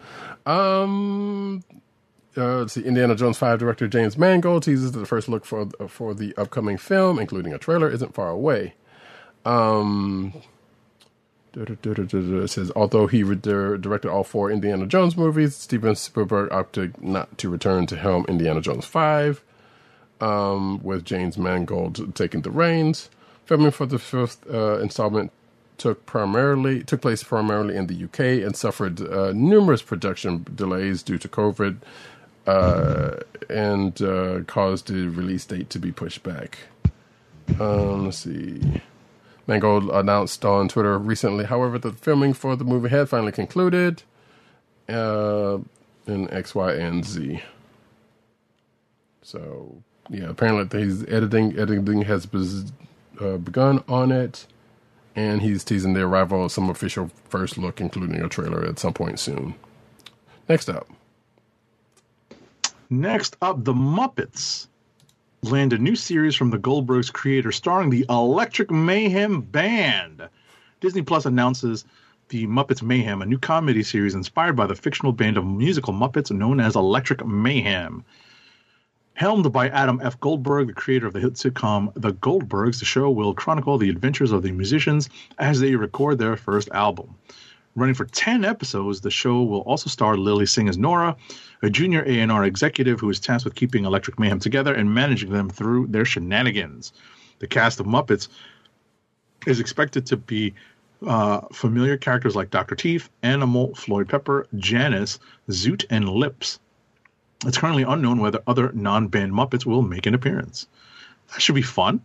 Um, 0.46 1.64
uh, 2.36 2.58
let's 2.58 2.74
see. 2.74 2.84
Indiana 2.84 3.16
Jones 3.16 3.38
Five 3.38 3.58
director 3.58 3.88
James 3.88 4.16
Mangold 4.16 4.62
teases 4.62 4.92
that 4.92 5.00
the 5.00 5.06
first 5.06 5.28
look 5.28 5.44
for 5.44 5.66
for 5.88 6.14
the 6.14 6.34
upcoming 6.36 6.78
film, 6.78 7.18
including 7.18 7.52
a 7.52 7.58
trailer, 7.58 7.90
isn't 7.90 8.14
far 8.14 8.30
away. 8.30 8.74
Um, 9.44 10.32
it 11.54 12.50
says 12.50 12.70
although 12.76 13.06
he 13.06 13.22
re- 13.22 13.36
directed 13.36 14.10
all 14.10 14.24
four 14.24 14.50
Indiana 14.50 14.86
Jones 14.86 15.16
movies, 15.16 15.56
Steven 15.56 15.94
Spielberg 15.94 16.52
opted 16.52 17.02
not 17.02 17.36
to 17.38 17.48
return 17.48 17.86
to 17.86 17.96
helm 17.96 18.24
Indiana 18.28 18.60
Jones 18.60 18.84
Five, 18.84 19.42
um, 20.20 20.82
with 20.82 21.04
James 21.04 21.36
Mangold 21.36 22.14
taking 22.14 22.42
the 22.42 22.50
reins. 22.50 23.10
Filming 23.46 23.72
for 23.72 23.86
the 23.86 23.98
fifth 23.98 24.48
uh, 24.48 24.78
installment 24.78 25.32
took 25.76 26.04
primarily 26.04 26.84
took 26.84 27.00
place 27.00 27.24
primarily 27.24 27.74
in 27.74 27.86
the 27.86 28.04
UK 28.04 28.44
and 28.44 28.54
suffered 28.54 29.00
uh, 29.00 29.32
numerous 29.32 29.82
production 29.82 30.46
delays 30.54 31.02
due 31.02 31.18
to 31.18 31.28
COVID, 31.28 31.78
uh, 32.46 33.16
and 33.48 34.00
uh, 34.02 34.40
caused 34.46 34.88
the 34.88 35.08
release 35.08 35.46
date 35.46 35.70
to 35.70 35.78
be 35.78 35.90
pushed 35.90 36.22
back. 36.22 36.58
Um, 37.58 38.04
let's 38.04 38.18
see. 38.18 38.82
Mangold 39.46 39.90
announced 39.90 40.44
on 40.44 40.68
Twitter 40.68 40.98
recently, 40.98 41.44
however, 41.46 41.78
the 41.78 41.92
filming 41.92 42.34
for 42.34 42.56
the 42.56 42.64
movie 42.64 42.88
had 42.90 43.08
finally 43.08 43.32
concluded 43.32 44.02
uh, 44.88 45.58
in 46.06 46.30
X, 46.32 46.54
Y, 46.54 46.72
and 46.72 47.04
Z. 47.04 47.42
So, 49.22 49.82
yeah, 50.10 50.30
apparently 50.30 50.84
he's 50.84 51.04
editing. 51.08 51.58
Editing 51.58 52.02
has 52.02 52.26
bes- 52.26 52.72
uh, 53.20 53.36
begun 53.38 53.84
on 53.88 54.12
it, 54.12 54.46
and 55.16 55.42
he's 55.42 55.64
teasing 55.64 55.94
the 55.94 56.02
arrival 56.02 56.44
of 56.44 56.52
some 56.52 56.70
official 56.70 57.10
first 57.28 57.58
look, 57.58 57.80
including 57.80 58.20
a 58.20 58.28
trailer 58.28 58.64
at 58.64 58.78
some 58.78 58.94
point 58.94 59.18
soon. 59.20 59.54
Next 60.48 60.68
up, 60.68 60.88
Next 62.90 63.36
up, 63.40 63.64
the 63.64 63.74
Muppets 63.74 64.66
land 65.42 65.72
a 65.72 65.78
new 65.78 65.96
series 65.96 66.34
from 66.34 66.50
the 66.50 66.58
Goldbergs 66.58 67.12
creator 67.12 67.50
starring 67.50 67.88
the 67.88 68.04
Electric 68.10 68.70
Mayhem 68.70 69.40
Band. 69.40 70.28
Disney 70.80 71.02
Plus 71.02 71.24
announces 71.24 71.84
the 72.28 72.46
Muppets 72.46 72.82
Mayhem, 72.82 73.22
a 73.22 73.26
new 73.26 73.38
comedy 73.38 73.82
series 73.82 74.14
inspired 74.14 74.54
by 74.54 74.66
the 74.66 74.74
fictional 74.74 75.12
band 75.12 75.38
of 75.38 75.46
musical 75.46 75.94
Muppets 75.94 76.30
known 76.30 76.60
as 76.60 76.76
Electric 76.76 77.24
Mayhem. 77.24 78.04
Helmed 79.14 79.50
by 79.50 79.68
Adam 79.70 80.00
F. 80.02 80.20
Goldberg, 80.20 80.68
the 80.68 80.74
creator 80.74 81.06
of 81.06 81.14
the 81.14 81.20
hit 81.20 81.34
sitcom 81.34 81.92
The 81.94 82.12
Goldbergs, 82.12 82.78
the 82.78 82.84
show 82.84 83.10
will 83.10 83.34
chronicle 83.34 83.78
the 83.78 83.90
adventures 83.90 84.32
of 84.32 84.42
the 84.42 84.52
musicians 84.52 85.08
as 85.38 85.60
they 85.60 85.74
record 85.74 86.18
their 86.18 86.36
first 86.36 86.68
album. 86.72 87.14
Running 87.76 87.94
for 87.94 88.04
10 88.04 88.44
episodes, 88.44 89.00
the 89.00 89.10
show 89.10 89.42
will 89.42 89.60
also 89.60 89.88
star 89.88 90.16
Lilly 90.16 90.46
Singh 90.46 90.68
as 90.68 90.76
Nora, 90.76 91.16
a 91.62 91.70
junior 91.70 92.04
A&R 92.06 92.44
executive 92.44 93.00
who 93.00 93.10
is 93.10 93.20
tasked 93.20 93.44
with 93.44 93.54
keeping 93.54 93.84
Electric 93.84 94.18
Mayhem 94.18 94.40
together 94.40 94.74
and 94.74 94.94
managing 94.94 95.30
them 95.30 95.50
through 95.50 95.88
their 95.88 96.04
shenanigans. 96.04 96.92
The 97.38 97.46
cast 97.46 97.80
of 97.80 97.86
Muppets 97.86 98.28
is 99.46 99.60
expected 99.60 100.06
to 100.06 100.16
be 100.16 100.54
uh, 101.06 101.40
familiar 101.52 101.96
characters 101.96 102.36
like 102.36 102.50
Dr. 102.50 102.74
Teeth, 102.74 103.08
Animal, 103.22 103.74
Floyd 103.74 104.08
Pepper, 104.08 104.46
Janice, 104.56 105.18
Zoot, 105.48 105.84
and 105.90 106.08
Lips. 106.08 106.58
It's 107.46 107.58
currently 107.58 107.84
unknown 107.84 108.20
whether 108.20 108.42
other 108.46 108.70
non-band 108.72 109.32
Muppets 109.32 109.64
will 109.64 109.82
make 109.82 110.06
an 110.06 110.14
appearance. 110.14 110.66
That 111.32 111.40
should 111.40 111.54
be 111.54 111.62
fun. 111.62 112.02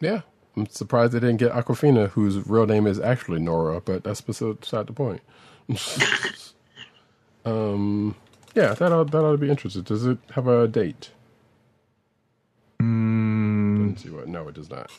Yeah. 0.00 0.20
I'm 0.56 0.66
surprised 0.66 1.12
they 1.12 1.20
didn't 1.20 1.36
get 1.36 1.52
Awkwafina, 1.52 2.10
whose 2.10 2.46
real 2.46 2.66
name 2.66 2.86
is 2.86 2.98
actually 2.98 3.38
Nora, 3.38 3.80
but 3.80 4.04
that's 4.04 4.20
beside 4.20 4.86
the 4.86 4.92
point. 4.92 5.20
um, 7.44 8.14
yeah, 8.60 8.74
that 8.74 8.92
ought, 8.92 9.10
that 9.10 9.18
ought 9.24 9.32
to 9.32 9.38
be 9.38 9.50
interesting. 9.50 9.82
Does 9.82 10.06
it 10.06 10.18
have 10.34 10.46
a 10.48 10.66
date? 10.68 11.10
Mm, 12.82 13.88
Let's 13.90 14.02
see 14.02 14.10
what. 14.10 14.28
No, 14.28 14.48
it 14.48 14.54
does 14.54 14.70
not. 14.70 14.90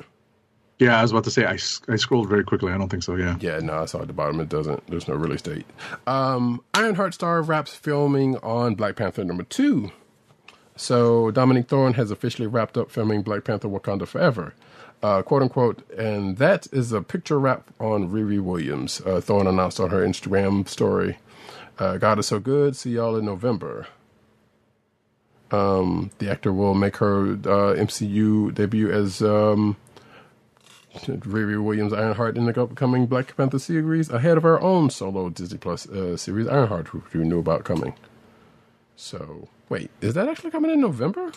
yeah, 0.80 0.98
I 1.00 1.02
was 1.02 1.12
about 1.12 1.24
to 1.26 1.32
say 1.32 1.46
I, 1.46 1.54
I 1.92 1.96
scrolled 1.96 2.30
very 2.30 2.44
quickly. 2.44 2.72
I 2.72 2.78
don't 2.78 2.90
think 2.90 3.04
so. 3.04 3.16
Yeah. 3.16 3.38
Yeah, 3.40 3.60
no, 3.60 3.80
I 3.84 3.86
saw 3.86 4.02
at 4.02 4.08
the 4.08 4.14
bottom. 4.14 4.40
It 4.40 4.50
doesn't. 4.50 4.86
There's 4.88 5.08
no 5.08 5.16
release 5.16 5.42
date. 5.42 5.66
Um, 6.08 6.62
Ironheart 6.74 7.14
Star 7.14 7.42
wraps 7.42 7.74
filming 7.74 8.38
on 8.38 8.76
Black 8.76 8.96
Panther 8.96 9.24
number 9.24 9.44
two. 9.44 9.92
So 10.76 11.30
Dominique 11.32 11.68
Thorne 11.68 11.94
has 11.96 12.10
officially 12.12 12.48
wrapped 12.48 12.78
up 12.78 12.90
filming 12.92 13.22
Black 13.22 13.44
Panther: 13.44 13.68
Wakanda 13.68 14.08
Forever, 14.08 14.54
uh, 15.04 15.22
quote 15.22 15.42
unquote, 15.42 15.90
and 15.92 16.38
that 16.38 16.68
is 16.72 16.92
a 16.94 17.02
picture 17.02 17.38
wrap 17.40 17.70
on 17.80 18.10
Riri 18.10 18.42
Williams. 18.42 19.02
Uh, 19.06 19.20
Thorne 19.22 19.48
announced 19.48 19.80
on 19.82 19.90
her 19.90 20.06
Instagram 20.06 20.68
story, 20.70 21.18
uh, 21.80 21.98
"God 21.98 22.20
is 22.20 22.28
so 22.28 22.40
good. 22.40 22.76
See 22.76 22.92
y'all 22.92 23.16
in 23.18 23.26
November." 23.26 23.88
Um, 25.52 26.12
the 26.20 26.30
actor 26.30 26.54
will 26.54 26.76
make 26.76 26.98
her 26.98 27.32
uh, 27.34 27.74
MCU 27.76 28.54
debut 28.54 28.92
as 28.92 29.22
um, 29.22 29.78
Riri 30.96 31.64
Williams 31.64 31.94
Ironheart 31.94 32.38
in 32.38 32.46
the 32.46 32.62
upcoming 32.62 33.08
Black 33.08 33.36
Panther 33.36 33.60
series 33.60 34.10
ahead 34.10 34.38
of 34.38 34.44
her 34.44 34.62
own 34.62 34.90
solo 34.92 35.30
Disney 35.30 35.58
Plus 35.58 35.88
uh, 35.90 36.18
series 36.18 36.48
Ironheart, 36.48 36.90
who 36.90 37.04
you 37.14 37.26
knew 37.26 37.40
about 37.40 37.64
coming. 37.64 37.96
So, 38.96 39.48
wait, 39.70 39.90
is 40.02 40.14
that 40.16 40.28
actually 40.30 40.52
coming 40.52 40.72
in 40.72 40.82
November? 40.82 41.32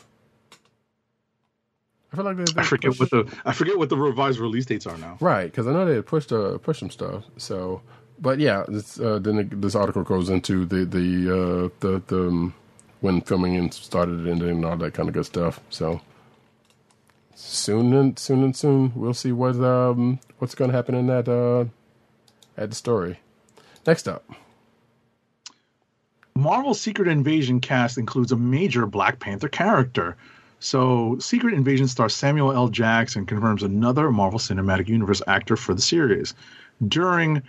I 2.12 2.16
feel 2.16 2.24
like 2.26 2.36
they, 2.36 2.44
they 2.44 2.60
I 2.60 2.64
forget 2.64 2.98
what 2.98 3.10
the 3.10 3.32
I 3.44 3.52
forget 3.52 3.78
what 3.78 3.88
the 3.88 3.96
revised 3.96 4.38
release 4.38 4.66
dates 4.66 4.86
are 4.86 4.98
now. 4.98 5.16
right 5.20 5.44
because 5.46 5.66
I 5.66 5.72
know 5.72 5.86
they 5.86 5.94
had 5.94 6.06
pushed 6.06 6.32
uh, 6.32 6.58
pushed 6.58 6.80
some 6.80 6.90
stuff. 6.90 7.24
So, 7.38 7.80
but 8.22 8.38
yeah, 8.38 8.64
this, 8.68 9.00
uh, 9.00 9.18
then 9.18 9.38
it, 9.38 9.60
this 9.60 9.74
article 9.74 10.04
goes 10.04 10.30
into 10.30 10.64
the 10.64 10.84
the 10.84 11.28
uh, 11.28 11.68
the 11.80 12.02
the 12.06 12.28
um, 12.28 12.54
when 13.00 13.20
filming 13.20 13.56
and 13.56 13.74
started 13.74 14.20
and 14.20 14.28
ending 14.28 14.48
and 14.50 14.64
all 14.64 14.76
that 14.76 14.94
kind 14.94 15.08
of 15.08 15.14
good 15.14 15.26
stuff. 15.26 15.60
So 15.68 16.00
soon 17.34 17.92
and 17.92 18.18
soon 18.18 18.44
and 18.44 18.56
soon 18.56 18.92
we'll 18.94 19.14
see 19.14 19.32
what 19.32 19.56
um 19.56 20.20
what's 20.38 20.54
going 20.54 20.70
to 20.70 20.76
happen 20.76 20.94
in 20.94 21.08
that 21.08 21.28
uh 21.28 21.64
at 22.56 22.70
the 22.70 22.76
story. 22.76 23.18
Next 23.86 24.06
up, 24.06 24.24
Marvel's 26.36 26.80
Secret 26.80 27.08
Invasion 27.08 27.60
cast 27.60 27.98
includes 27.98 28.30
a 28.30 28.36
major 28.36 28.86
Black 28.86 29.18
Panther 29.18 29.48
character. 29.48 30.16
So, 30.60 31.16
Secret 31.18 31.54
Invasion 31.54 31.88
star 31.88 32.08
Samuel 32.08 32.52
L. 32.52 32.68
Jackson 32.68 33.26
confirms 33.26 33.64
another 33.64 34.12
Marvel 34.12 34.38
Cinematic 34.38 34.86
Universe 34.86 35.20
actor 35.26 35.56
for 35.56 35.74
the 35.74 35.82
series. 35.82 36.34
During 36.86 37.42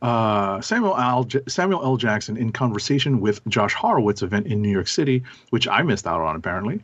uh, 0.00 0.60
Samuel 0.60 0.96
L. 0.96 1.24
J- 1.24 1.42
Samuel 1.48 1.82
L. 1.82 1.96
Jackson 1.96 2.36
in 2.36 2.52
conversation 2.52 3.20
with 3.20 3.44
Josh 3.48 3.74
Horowitz 3.74 4.22
event 4.22 4.46
in 4.46 4.62
New 4.62 4.70
York 4.70 4.88
City, 4.88 5.22
which 5.50 5.66
I 5.66 5.82
missed 5.82 6.06
out 6.06 6.20
on 6.20 6.36
apparently. 6.36 6.80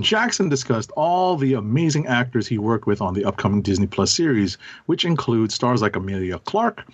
Jackson 0.00 0.48
discussed 0.48 0.90
all 0.96 1.36
the 1.36 1.54
amazing 1.54 2.06
actors 2.06 2.46
he 2.46 2.58
worked 2.58 2.86
with 2.86 3.00
on 3.00 3.14
the 3.14 3.24
upcoming 3.24 3.62
Disney 3.62 3.86
Plus 3.86 4.12
series, 4.12 4.58
which 4.86 5.04
includes 5.04 5.54
stars 5.54 5.82
like 5.82 5.96
Emilia 5.96 6.38
Clarke 6.40 6.84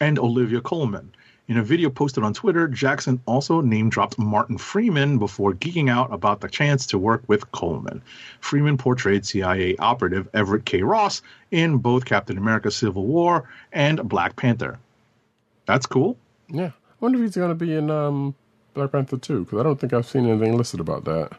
and 0.00 0.18
Olivia 0.18 0.60
Colman. 0.60 1.14
In 1.46 1.58
a 1.58 1.62
video 1.62 1.90
posted 1.90 2.24
on 2.24 2.32
Twitter, 2.32 2.66
Jackson 2.66 3.20
also 3.26 3.60
name 3.60 3.90
dropped 3.90 4.18
Martin 4.18 4.56
Freeman 4.56 5.18
before 5.18 5.52
geeking 5.52 5.90
out 5.90 6.10
about 6.10 6.40
the 6.40 6.48
chance 6.48 6.86
to 6.86 6.98
work 6.98 7.22
with 7.28 7.52
Colman. 7.52 8.02
Freeman 8.40 8.78
portrayed 8.78 9.26
CIA 9.26 9.76
operative 9.76 10.26
Everett 10.32 10.64
K. 10.64 10.82
Ross 10.82 11.20
in 11.50 11.76
both 11.76 12.06
Captain 12.06 12.38
America 12.38 12.70
Civil 12.70 13.06
War 13.06 13.46
and 13.72 14.08
Black 14.08 14.36
Panther. 14.36 14.78
That's 15.66 15.86
cool. 15.86 16.16
yeah, 16.48 16.66
I 16.76 16.94
wonder 17.00 17.18
if 17.18 17.24
he's 17.24 17.36
going 17.36 17.48
to 17.50 17.54
be 17.54 17.74
in 17.74 17.90
um 17.90 18.34
Black 18.74 18.92
Panther 18.92 19.16
two 19.16 19.44
because 19.44 19.60
I 19.60 19.62
don't 19.62 19.78
think 19.80 19.92
I've 19.92 20.06
seen 20.06 20.28
anything 20.28 20.56
listed 20.56 20.80
about 20.80 21.04
that. 21.04 21.32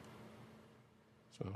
So 1.38 1.47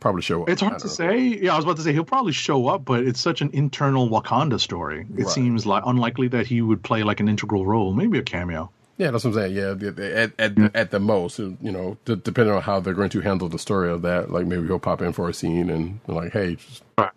probably 0.00 0.22
show 0.22 0.42
up. 0.42 0.48
It's 0.48 0.60
hard 0.60 0.78
to 0.80 0.86
know. 0.86 0.92
say. 0.92 1.18
Yeah, 1.18 1.52
I 1.52 1.56
was 1.56 1.64
about 1.64 1.76
to 1.76 1.82
say 1.82 1.92
he'll 1.92 2.04
probably 2.04 2.32
show 2.32 2.66
up, 2.68 2.84
but 2.84 3.04
it's 3.04 3.20
such 3.20 3.40
an 3.40 3.50
internal 3.52 4.08
Wakanda 4.08 4.58
story. 4.60 5.06
It 5.16 5.24
Right. 5.24 5.28
seems 5.28 5.64
like 5.66 5.82
unlikely 5.86 6.28
that 6.28 6.46
he 6.46 6.60
would 6.62 6.82
play 6.82 7.02
like 7.02 7.20
an 7.20 7.28
integral 7.28 7.66
role, 7.66 7.92
maybe 7.92 8.18
a 8.18 8.22
cameo. 8.22 8.70
Yeah, 8.98 9.10
that's 9.10 9.24
what 9.24 9.30
I'm 9.30 9.34
saying. 9.34 9.54
Yeah, 9.56 9.70
at 10.04 10.32
at, 10.38 10.54
the, 10.56 10.70
at 10.74 10.90
the 10.90 11.00
most, 11.00 11.38
you 11.38 11.56
know, 11.60 11.96
d- 12.04 12.16
depending 12.22 12.54
on 12.54 12.62
how 12.62 12.78
they're 12.80 12.94
going 12.94 13.08
to 13.10 13.20
handle 13.20 13.48
the 13.48 13.58
story 13.58 13.90
of 13.90 14.02
that, 14.02 14.30
like 14.30 14.46
maybe 14.46 14.66
he'll 14.66 14.78
pop 14.78 15.00
in 15.02 15.12
for 15.12 15.28
a 15.28 15.34
scene 15.34 15.70
and 15.70 15.98
like, 16.06 16.32
hey, 16.32 16.56
just, 16.56 16.82
Right. 16.98 17.10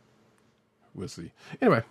we'll 0.96 1.08
see. 1.08 1.32
Anyway, 1.62 1.84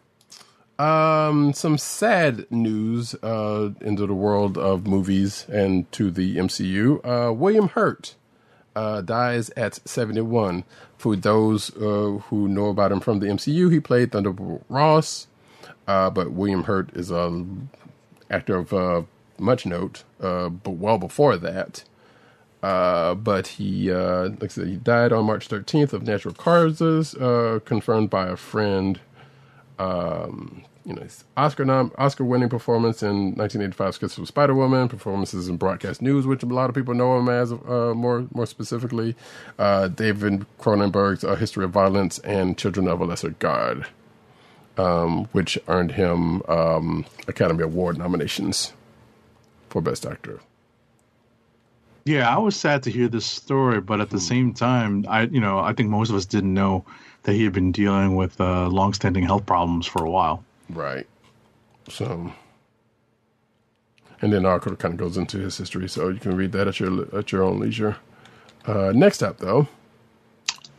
um, 0.78 1.52
some 1.52 1.78
sad 1.78 2.51
news 2.51 3.14
uh, 3.22 3.70
into 3.80 4.06
the 4.06 4.14
world 4.14 4.59
of 4.59 4.86
movies 4.86 5.46
and 5.48 5.90
to 5.92 6.10
the 6.10 6.36
MCU. 6.36 7.01
Uh, 7.05 7.32
William 7.32 7.68
Hurt 7.68 8.14
uh, 8.74 9.01
dies 9.01 9.51
at 9.51 9.80
71. 9.88 10.64
For 10.98 11.16
those 11.16 11.74
uh, 11.76 12.18
who 12.28 12.48
know 12.48 12.66
about 12.66 12.92
him 12.92 13.01
from 13.01 13.20
the 13.20 13.26
MCU, 13.26 13.70
he 13.70 13.80
played 13.80 14.12
Thunderbolt 14.12 14.64
Ross, 14.68 15.26
uh, 15.86 16.10
but 16.10 16.32
William 16.32 16.64
Hurt 16.64 16.94
is 16.96 17.10
a 17.10 17.44
actor 18.30 18.56
of 18.56 18.72
uh, 18.72 19.02
much 19.38 19.66
note, 19.66 20.05
uh, 20.20 20.48
but 20.48 20.72
well 20.72 20.98
before 20.98 21.36
that. 21.36 21.84
Uh, 22.62 23.14
but 23.14 23.46
he, 23.46 23.92
uh, 23.92 24.30
like 24.40 24.44
I 24.44 24.46
said, 24.48 24.68
he 24.68 24.76
died 24.76 25.12
on 25.12 25.26
March 25.26 25.48
13th 25.48 25.92
of 25.92 26.05
natural 26.05 26.34
causes, 26.34 27.14
uh, 27.14 27.60
confirmed 27.64 28.09
by 28.09 28.28
a 28.28 28.36
friend. 28.36 29.01
Um, 29.78 30.64
you 30.84 30.92
know, 30.92 31.06
Oscar 31.36 31.64
nom- 31.64 31.92
Oscar 31.96 32.24
winning 32.24 32.48
performance 32.51 33.02
in 33.02 33.34
1985's 33.36 33.98
Kiss 33.98 34.18
of 34.18 34.28
Spider 34.28 34.55
Woman, 34.55 34.88
performances 34.88 35.48
in 35.48 35.56
broadcast 35.56 36.02
news, 36.02 36.26
which 36.26 36.42
a 36.42 36.46
lot 36.46 36.68
of 36.68 36.74
people 36.74 36.94
know 36.94 37.18
him 37.18 37.28
as 37.28 37.52
uh, 37.52 37.92
more 37.96 38.26
more 38.34 38.46
specifically. 38.46 39.16
Uh, 39.59 39.88
David 39.88 40.44
Cronenberg's 40.60 41.24
A 41.24 41.36
History 41.36 41.64
of 41.64 41.70
Violence 41.70 42.18
and 42.20 42.59
Children 42.59 42.86
of 42.88 43.01
a 43.01 43.05
Lesser 43.06 43.30
God, 43.30 43.86
um, 44.76 45.24
which 45.32 45.59
earned 45.68 45.92
him 45.92 46.42
um, 46.48 47.06
Academy 47.26 47.62
Award 47.62 47.96
nominations 47.96 48.74
for 49.70 49.80
Best 49.80 50.05
Actor. 50.05 50.40
Yeah, 52.05 52.28
I 52.28 52.36
was 52.36 52.55
sad 52.55 52.82
to 52.82 52.90
hear 52.90 53.09
this 53.09 53.24
story, 53.24 53.80
but 53.80 54.02
at 54.02 54.10
the 54.10 54.20
same 54.20 54.52
time, 54.52 55.06
I 55.09 55.22
you 55.22 55.40
know 55.40 55.59
I 55.60 55.72
think 55.72 55.88
most 55.88 56.10
of 56.10 56.16
us 56.16 56.26
didn't 56.26 56.52
know 56.52 56.84
that 57.24 57.34
he 57.34 57.44
had 57.44 57.52
been 57.52 57.72
dealing 57.72 58.16
with 58.16 58.40
uh, 58.40 58.68
long-standing 58.68 59.24
health 59.24 59.44
problems 59.44 59.86
for 59.86 60.05
a 60.05 60.10
while. 60.10 60.44
Right. 60.70 61.06
So, 61.88 62.32
and 64.22 64.32
then 64.32 64.46
article 64.46 64.76
kind 64.76 64.94
of 64.94 65.01
goes 65.01 65.16
into 65.16 65.38
his 65.38 65.59
history, 65.59 65.88
so 65.88 66.09
you 66.09 66.20
can 66.20 66.36
read 66.36 66.52
that 66.52 66.68
at 66.68 66.80
your 66.80 67.14
at 67.16 67.32
your 67.32 67.42
own 67.42 67.60
leisure. 67.60 67.96
Uh, 68.66 68.92
next 68.94 69.22
up, 69.22 69.38
though, 69.38 69.68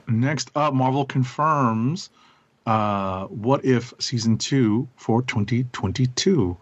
Next 0.07 0.51
up, 0.55 0.73
Marvel 0.73 1.05
confirms 1.05 2.09
uh, 2.65 3.25
What 3.25 3.65
If 3.65 3.93
season 3.99 4.37
two 4.37 4.87
for 4.97 5.21
2022. 5.23 6.57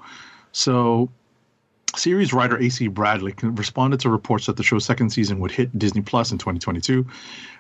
So, 0.51 1.09
series 1.95 2.33
writer 2.33 2.57
AC 2.57 2.87
Bradley 2.87 3.33
responded 3.41 3.99
to 4.01 4.09
reports 4.09 4.45
that 4.45 4.57
the 4.57 4.63
show's 4.63 4.85
second 4.85 5.09
season 5.09 5.39
would 5.39 5.51
hit 5.51 5.77
Disney 5.77 6.01
Plus 6.01 6.31
in 6.31 6.37
2022, 6.37 7.05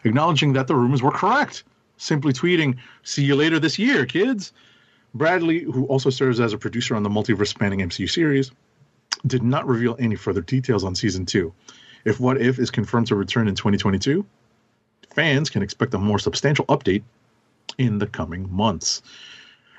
acknowledging 0.03 0.53
that 0.53 0.67
the 0.67 0.75
rumors 0.75 1.01
were 1.01 1.11
correct. 1.11 1.63
Simply 2.03 2.33
tweeting, 2.33 2.75
"See 3.03 3.23
you 3.23 3.35
later 3.35 3.59
this 3.59 3.79
year, 3.79 4.05
kids." 4.05 4.51
Bradley, 5.15 5.59
who 5.63 5.85
also 5.85 6.09
serves 6.09 6.39
as 6.39 6.51
a 6.51 6.57
producer 6.57 6.95
on 6.95 7.03
the 7.03 7.09
multiverse 7.09 7.47
spanning 7.47 7.81
MCU 7.81 8.07
series, 8.07 8.51
did 9.25 9.41
not 9.43 9.65
reveal 9.65 9.95
any 9.99 10.15
further 10.15 10.41
details 10.41 10.83
on 10.83 10.95
season 10.95 11.25
two. 11.25 11.53
If 12.03 12.19
What 12.19 12.41
If 12.41 12.59
is 12.59 12.71
confirmed 12.71 13.07
to 13.07 13.15
return 13.15 13.47
in 13.47 13.55
2022, 13.55 14.25
fans 15.11 15.49
can 15.49 15.61
expect 15.61 15.93
a 15.93 15.97
more 15.97 16.19
substantial 16.19 16.65
update 16.65 17.03
in 17.77 17.99
the 17.99 18.07
coming 18.07 18.53
months. 18.53 19.01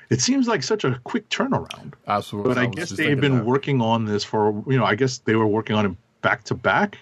It 0.09 0.21
seems 0.21 0.47
like 0.47 0.63
such 0.63 0.83
a 0.83 0.99
quick 1.03 1.29
turnaround, 1.29 1.93
Absolutely. 2.07 2.53
but 2.53 2.57
I, 2.57 2.65
was 2.67 2.75
guess 2.75 2.89
they've 2.91 3.19
been 3.19 3.37
that. 3.37 3.45
working 3.45 3.81
on 3.81 4.05
this 4.05 4.23
for 4.23 4.63
you 4.67 4.77
know. 4.77 4.85
I 4.85 4.95
guess 4.95 5.19
they 5.19 5.35
were 5.35 5.47
working 5.47 5.75
on 5.75 5.85
it 5.85 5.95
back 6.21 6.43
to 6.45 6.55
back. 6.55 6.97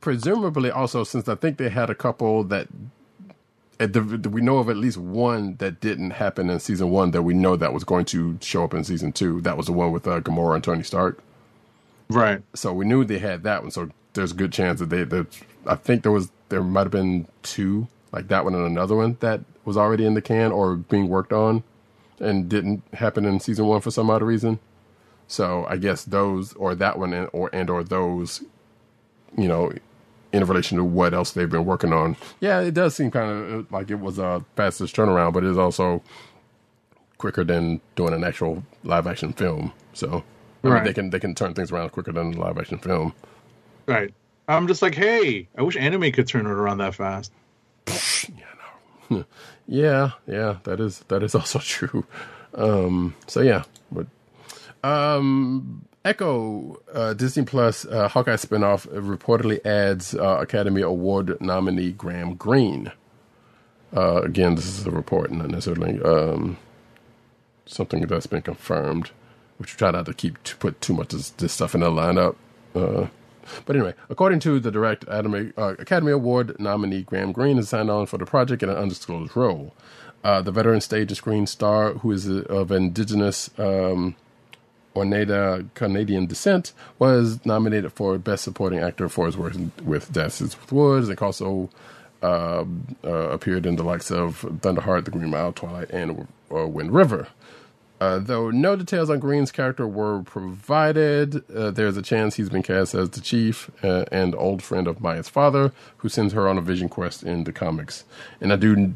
presumably 0.00 0.70
also 0.70 1.02
since 1.04 1.28
I 1.28 1.34
think 1.34 1.58
they 1.58 1.68
had 1.70 1.90
a 1.90 1.94
couple 1.94 2.44
that 2.44 2.68
we 3.80 4.42
know 4.42 4.58
of 4.58 4.68
at 4.68 4.76
least 4.76 4.98
one 4.98 5.56
that 5.56 5.80
didn't 5.80 6.10
happen 6.10 6.50
in 6.50 6.60
season 6.60 6.90
one 6.90 7.12
that 7.12 7.22
we 7.22 7.32
know 7.32 7.56
that 7.56 7.72
was 7.72 7.84
going 7.84 8.04
to 8.06 8.38
show 8.42 8.64
up 8.64 8.74
in 8.74 8.84
season 8.84 9.12
two. 9.12 9.40
That 9.40 9.56
was 9.56 9.66
the 9.66 9.72
one 9.72 9.90
with 9.90 10.06
uh, 10.06 10.20
Gamora 10.20 10.56
and 10.56 10.64
Tony 10.64 10.82
Stark. 10.82 11.22
Right. 12.08 12.42
So 12.54 12.72
we 12.72 12.84
knew 12.84 13.04
they 13.04 13.18
had 13.18 13.42
that 13.44 13.62
one. 13.62 13.70
So 13.70 13.90
there's 14.12 14.32
a 14.32 14.34
good 14.34 14.52
chance 14.52 14.80
that 14.80 14.90
they. 14.90 15.04
That 15.04 15.26
I 15.66 15.76
think 15.76 16.02
there 16.02 16.12
was 16.12 16.30
there 16.50 16.62
might 16.62 16.82
have 16.82 16.90
been 16.90 17.26
two 17.42 17.88
like 18.12 18.28
that 18.28 18.44
one 18.44 18.54
and 18.54 18.66
another 18.66 18.96
one 18.96 19.16
that 19.20 19.40
was 19.64 19.76
already 19.76 20.04
in 20.04 20.14
the 20.14 20.22
can 20.22 20.52
or 20.52 20.74
being 20.76 21.08
worked 21.08 21.32
on 21.32 21.62
and 22.18 22.48
didn't 22.48 22.82
happen 22.94 23.24
in 23.24 23.40
season 23.40 23.66
one 23.66 23.80
for 23.80 23.90
some 23.90 24.10
odd 24.10 24.22
reason. 24.22 24.58
So 25.28 25.64
I 25.68 25.76
guess 25.76 26.04
those 26.04 26.52
or 26.54 26.74
that 26.74 26.98
one 26.98 27.14
and 27.14 27.28
or 27.32 27.50
and 27.52 27.70
or 27.70 27.84
those, 27.84 28.42
you 29.38 29.48
know, 29.48 29.72
in 30.32 30.44
relation 30.44 30.78
to 30.78 30.84
what 30.84 31.14
else 31.14 31.32
they've 31.32 31.50
been 31.50 31.64
working 31.64 31.92
on. 31.92 32.16
Yeah, 32.40 32.60
it 32.60 32.74
does 32.74 32.94
seem 32.94 33.10
kind 33.10 33.30
of 33.30 33.72
like 33.72 33.90
it 33.90 34.00
was 34.00 34.18
a 34.18 34.44
fastest 34.56 34.94
turnaround, 34.94 35.32
but 35.32 35.44
it 35.44 35.50
is 35.50 35.58
also 35.58 36.02
quicker 37.18 37.44
than 37.44 37.80
doing 37.96 38.14
an 38.14 38.24
actual 38.24 38.62
live 38.84 39.06
action 39.06 39.32
film. 39.32 39.72
So 39.92 40.24
I 40.64 40.68
mean, 40.68 40.84
they 40.84 40.92
can 40.92 41.10
they 41.10 41.20
can 41.20 41.34
turn 41.34 41.54
things 41.54 41.72
around 41.72 41.90
quicker 41.90 42.12
than 42.12 42.34
a 42.34 42.38
live 42.38 42.58
action 42.58 42.78
film. 42.78 43.12
Right. 43.86 44.12
I'm 44.48 44.66
just 44.66 44.82
like, 44.82 44.94
hey, 44.94 45.48
I 45.56 45.62
wish 45.62 45.76
anime 45.76 46.10
could 46.12 46.26
turn 46.26 46.46
it 46.46 46.50
around 46.50 46.78
that 46.78 46.94
fast. 46.94 47.32
Yeah, 49.70 50.10
yeah, 50.26 50.56
that 50.64 50.80
is 50.80 50.98
that 51.08 51.22
is 51.22 51.34
also 51.36 51.60
true. 51.60 52.04
Um, 52.54 53.14
so 53.28 53.40
yeah, 53.40 53.62
but 53.92 54.06
um, 54.82 55.84
Echo 56.02 56.80
uh, 56.94 57.12
Disney 57.12 57.44
Plus 57.44 57.84
uh, 57.84 58.08
Hawkeye 58.08 58.36
spinoff 58.36 58.86
reportedly 58.86 59.64
adds 59.66 60.14
uh, 60.14 60.38
Academy 60.40 60.80
Award 60.80 61.38
nominee 61.42 61.92
Graham 61.92 62.36
Greene. 62.36 62.90
Uh, 63.94 64.22
again, 64.22 64.54
this 64.54 64.66
is 64.66 64.86
a 64.86 64.90
report, 64.90 65.30
not 65.30 65.50
necessarily 65.50 66.00
um, 66.02 66.56
something 67.66 68.00
that's 68.06 68.26
been 68.26 68.42
confirmed. 68.42 69.10
Which 69.58 69.74
we 69.74 69.76
try 69.76 69.90
not 69.90 70.06
to 70.06 70.14
keep 70.14 70.42
to 70.44 70.56
put 70.56 70.80
too 70.80 70.94
much 70.94 71.12
of 71.12 71.36
this 71.36 71.52
stuff 71.52 71.74
in 71.74 71.82
the 71.82 71.90
lineup. 71.90 72.36
Uh, 72.74 73.08
but 73.66 73.76
anyway, 73.76 73.92
according 74.08 74.40
to 74.40 74.58
the 74.58 74.70
direct 74.70 75.02
Academy, 75.02 75.52
uh, 75.58 75.74
Academy 75.78 76.12
Award 76.12 76.58
nominee 76.58 77.02
Graham 77.02 77.32
Greene 77.32 77.58
is 77.58 77.68
signed 77.68 77.90
on 77.90 78.06
for 78.06 78.16
the 78.16 78.24
project 78.24 78.62
in 78.62 78.70
an 78.70 78.76
undisclosed 78.76 79.36
role. 79.36 79.74
Uh, 80.24 80.40
the 80.40 80.50
veteran 80.50 80.80
stage 80.80 81.10
and 81.10 81.16
screen 81.16 81.46
star, 81.46 81.92
who 81.94 82.10
is 82.10 82.26
of 82.26 82.70
indigenous 82.72 83.50
um, 83.58 84.16
Oneida 84.96 85.64
Canadian 85.74 86.26
descent, 86.26 86.72
was 86.98 87.44
nominated 87.46 87.92
for 87.92 88.18
Best 88.18 88.44
Supporting 88.44 88.80
Actor 88.80 89.08
for 89.08 89.26
his 89.26 89.36
work 89.36 89.54
with 89.84 90.12
Dances 90.12 90.58
with 90.60 90.72
Woods, 90.72 91.08
and 91.08 91.20
also 91.20 91.70
uh, 92.22 92.64
uh, 93.04 93.10
appeared 93.10 93.66
in 93.66 93.76
the 93.76 93.82
likes 93.82 94.10
of 94.10 94.42
Thunderheart, 94.60 95.04
The 95.04 95.10
Green 95.10 95.30
Mile, 95.30 95.52
Twilight, 95.52 95.90
and 95.90 96.26
uh, 96.54 96.66
Wind 96.66 96.92
River. 96.92 97.28
Uh, 98.00 98.18
though 98.18 98.50
no 98.50 98.76
details 98.76 99.10
on 99.10 99.18
Greene's 99.18 99.52
character 99.52 99.86
were 99.86 100.22
provided, 100.22 101.44
uh, 101.54 101.70
there's 101.70 101.98
a 101.98 102.02
chance 102.02 102.34
he's 102.34 102.48
been 102.48 102.62
cast 102.62 102.94
as 102.94 103.10
the 103.10 103.20
chief 103.20 103.70
uh, 103.84 104.06
and 104.10 104.34
old 104.34 104.62
friend 104.62 104.86
of 104.86 105.02
Maya's 105.02 105.28
father, 105.28 105.70
who 105.98 106.08
sends 106.08 106.32
her 106.32 106.48
on 106.48 106.56
a 106.56 106.62
vision 106.62 106.88
quest 106.88 107.22
in 107.22 107.44
the 107.44 107.52
comics. 107.52 108.04
And 108.40 108.54
I 108.54 108.56
do 108.56 108.94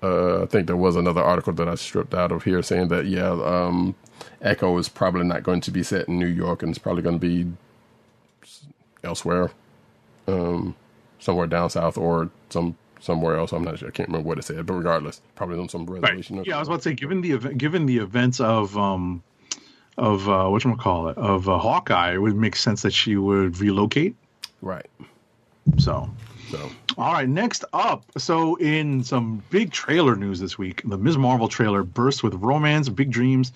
uh, 0.00 0.46
think 0.46 0.68
there 0.68 0.76
was 0.76 0.94
another 0.94 1.22
article 1.22 1.52
that 1.54 1.68
I 1.68 1.74
stripped 1.74 2.14
out 2.14 2.30
of 2.30 2.44
here 2.44 2.62
saying 2.62 2.86
that, 2.88 3.06
yeah, 3.06 3.30
um, 3.30 3.96
Echo 4.40 4.76
is 4.78 4.88
probably 4.88 5.24
not 5.24 5.42
going 5.42 5.60
to 5.62 5.70
be 5.70 5.82
set 5.82 6.08
in 6.08 6.18
New 6.18 6.26
York 6.26 6.62
and 6.62 6.70
it's 6.70 6.78
probably 6.78 7.02
going 7.02 7.18
to 7.18 7.26
be 7.26 7.50
elsewhere, 9.02 9.50
um, 10.26 10.74
somewhere 11.18 11.46
down 11.46 11.70
south 11.70 11.98
or 11.98 12.30
some 12.50 12.76
somewhere 13.00 13.36
else. 13.36 13.52
I'm 13.52 13.64
not 13.64 13.78
sure. 13.78 13.88
I 13.88 13.90
can't 13.90 14.08
remember 14.08 14.28
what 14.28 14.38
it 14.38 14.44
said, 14.44 14.64
but 14.66 14.74
regardless, 14.74 15.20
probably 15.34 15.58
on 15.58 15.68
some 15.68 15.86
reservation. 15.86 16.38
Right. 16.38 16.46
Yeah, 16.46 16.56
I 16.56 16.58
was 16.60 16.68
about 16.68 16.78
to 16.78 16.82
say, 16.82 16.94
given 16.94 17.20
the 17.20 17.32
event, 17.32 17.58
given 17.58 17.86
the 17.86 17.98
events 17.98 18.40
of 18.40 18.76
um 18.76 19.22
of 19.96 20.28
uh, 20.28 20.48
what 20.48 20.62
call 20.78 21.08
it 21.08 21.18
of 21.18 21.48
uh, 21.48 21.58
Hawkeye, 21.58 22.14
it 22.14 22.18
would 22.18 22.36
make 22.36 22.56
sense 22.56 22.82
that 22.82 22.92
she 22.92 23.16
would 23.16 23.58
relocate. 23.58 24.14
Right. 24.62 24.86
So, 25.76 26.08
So, 26.50 26.70
all 26.96 27.12
right, 27.12 27.28
next 27.28 27.64
up. 27.72 28.04
So, 28.16 28.56
in 28.56 29.04
some 29.04 29.42
big 29.50 29.70
trailer 29.72 30.16
news 30.16 30.40
this 30.40 30.56
week, 30.56 30.82
the 30.84 30.96
Ms. 30.96 31.18
Marvel 31.18 31.48
trailer 31.48 31.82
bursts 31.82 32.22
with 32.22 32.34
romance, 32.34 32.88
big 32.88 33.10
dreams, 33.10 33.52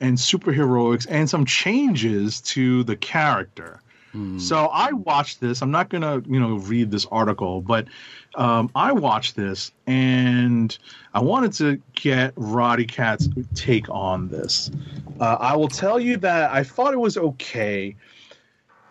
and 0.00 0.16
superheroics, 0.16 1.06
and 1.08 1.28
some 1.28 1.44
changes 1.44 2.40
to 2.42 2.84
the 2.84 2.96
character. 2.96 3.80
So 4.38 4.66
I 4.66 4.92
watched 4.92 5.40
this. 5.40 5.62
I'm 5.62 5.70
not 5.70 5.90
gonna, 5.90 6.22
you 6.26 6.40
know, 6.40 6.56
read 6.56 6.90
this 6.90 7.06
article, 7.06 7.60
but 7.60 7.86
um, 8.36 8.70
I 8.74 8.92
watched 8.92 9.36
this 9.36 9.70
and 9.86 10.76
I 11.12 11.20
wanted 11.20 11.52
to 11.54 11.80
get 11.94 12.34
Roddykat's 12.36 13.28
take 13.54 13.88
on 13.90 14.28
this. 14.28 14.70
Uh, 15.20 15.36
I 15.40 15.56
will 15.56 15.68
tell 15.68 15.98
you 16.00 16.16
that 16.18 16.50
I 16.52 16.62
thought 16.62 16.94
it 16.94 17.00
was 17.00 17.16
okay. 17.16 17.96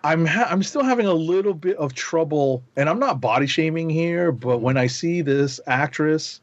I'm 0.03 0.25
ha- 0.25 0.47
I'm 0.49 0.63
still 0.63 0.83
having 0.83 1.05
a 1.05 1.13
little 1.13 1.53
bit 1.53 1.77
of 1.77 1.93
trouble, 1.93 2.63
and 2.75 2.89
I'm 2.89 2.99
not 2.99 3.19
body 3.19 3.47
shaming 3.47 3.89
here, 3.89 4.31
but 4.31 4.59
when 4.59 4.77
I 4.77 4.87
see 4.87 5.21
this 5.21 5.59
actress 5.67 6.41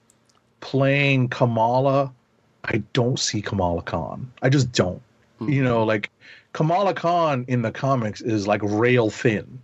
playing 0.60 1.28
Kamala, 1.28 2.12
I 2.64 2.78
don't 2.92 3.18
see 3.18 3.42
Kamala 3.42 3.82
Khan. 3.82 4.30
I 4.42 4.48
just 4.48 4.72
don't. 4.72 5.02
Hmm. 5.38 5.48
You 5.48 5.62
know, 5.62 5.84
like 5.84 6.10
Kamala 6.52 6.94
Khan 6.94 7.44
in 7.48 7.62
the 7.62 7.70
comics 7.70 8.20
is 8.20 8.46
like 8.46 8.60
rail 8.62 9.10
thin, 9.10 9.60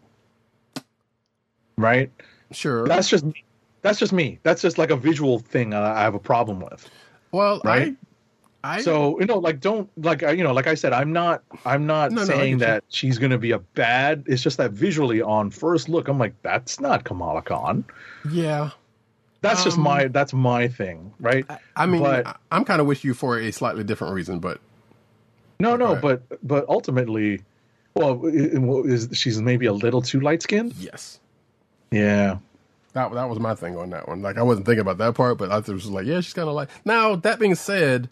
right? 1.79 2.11
sure. 2.53 2.87
That's 2.87 3.09
just 3.09 3.25
me. 3.25 3.45
That's 3.83 3.99
just 3.99 4.13
me. 4.13 4.39
That's 4.43 4.61
just 4.63 4.77
like 4.79 4.91
a 4.91 4.97
visual 4.97 5.39
thing 5.39 5.73
I 5.73 6.01
I 6.01 6.03
have 6.03 6.15
a 6.15 6.19
problem 6.19 6.61
with. 6.61 6.89
well, 7.33 7.63
Right? 7.65 7.97
I, 8.63 8.79
I 8.79 8.83
So 8.83 9.19
you 9.21 9.27
know, 9.27 9.39
like 9.39 9.61
don't 9.61 9.89
like 10.05 10.21
you 10.23 10.43
know, 10.45 10.53
like 10.53 10.67
I 10.67 10.75
said, 10.75 10.93
I'm 10.93 11.13
not 11.13 11.43
I'm 11.65 11.87
not 11.87 12.13
No, 12.13 12.25
no, 12.25 12.25
saying 12.25 12.59
you. 12.59 12.59
that 12.59 12.85
she's 12.89 13.19
gonna 13.19 13.39
be 13.39 13.53
a 13.53 13.59
bad. 13.59 14.25
It's 14.27 14.43
just 14.43 14.59
that 14.59 14.73
visually 14.73 15.23
on 15.23 15.51
first 15.51 15.89
look, 15.89 16.09
I'm 16.09 16.19
like, 16.19 16.35
that's 16.43 16.81
not 16.81 17.05
Kamala 17.05 17.43
Khan. 17.43 17.85
yeah. 18.31 18.71
That's 19.43 19.65
just 19.65 19.79
Um, 19.79 19.85
my 19.85 20.09
that's 20.09 20.33
my 20.35 20.69
thing, 20.69 21.13
right? 21.21 21.47
I 21.77 21.87
mean, 21.87 22.03
But- 22.03 22.27
I, 22.27 22.35
I'm 22.53 22.65
kind 22.65 22.81
of 22.81 22.87
with 22.87 23.05
you 23.05 23.15
for 23.15 23.39
a 23.39 23.51
slightly 23.53 23.85
different 23.85 24.15
reason, 24.15 24.39
but 24.39 24.61
no, 25.59 25.77
no, 25.77 25.93
right. 25.95 26.03
but 26.03 26.23
but 26.47 26.69
ultimately, 26.69 27.41
well, 27.95 28.21
i- 28.27 28.29
i- 28.29 28.83
is 28.93 29.09
she's 29.13 29.41
maybe 29.41 29.67
a 29.67 29.73
little 29.73 30.03
too 30.03 30.21
light 30.21 30.43
skinned? 30.43 30.75
yes. 30.75 31.21
Yeah, 31.91 32.37
That 32.93 33.13
that 33.15 33.29
was 33.29 33.39
my 33.41 33.55
thing 33.55 33.77
on 33.77 33.91
that 33.91 34.07
one. 34.09 34.23
Like 34.23 34.37
I 34.39 34.43
wasn't 34.43 34.67
thinking 34.67 34.81
about 34.83 34.99
that 34.99 35.15
part, 35.15 35.39
but 35.39 35.51
I 35.51 35.59
was 35.59 35.87
like, 35.87 36.07
yeah, 36.07 36.21
she's 36.21 36.35
kind 36.35 36.49
of 36.49 36.55
like. 36.55 36.69
Now 36.85 37.17
that 37.17 37.39
being 37.41 37.55
said, 37.57 38.09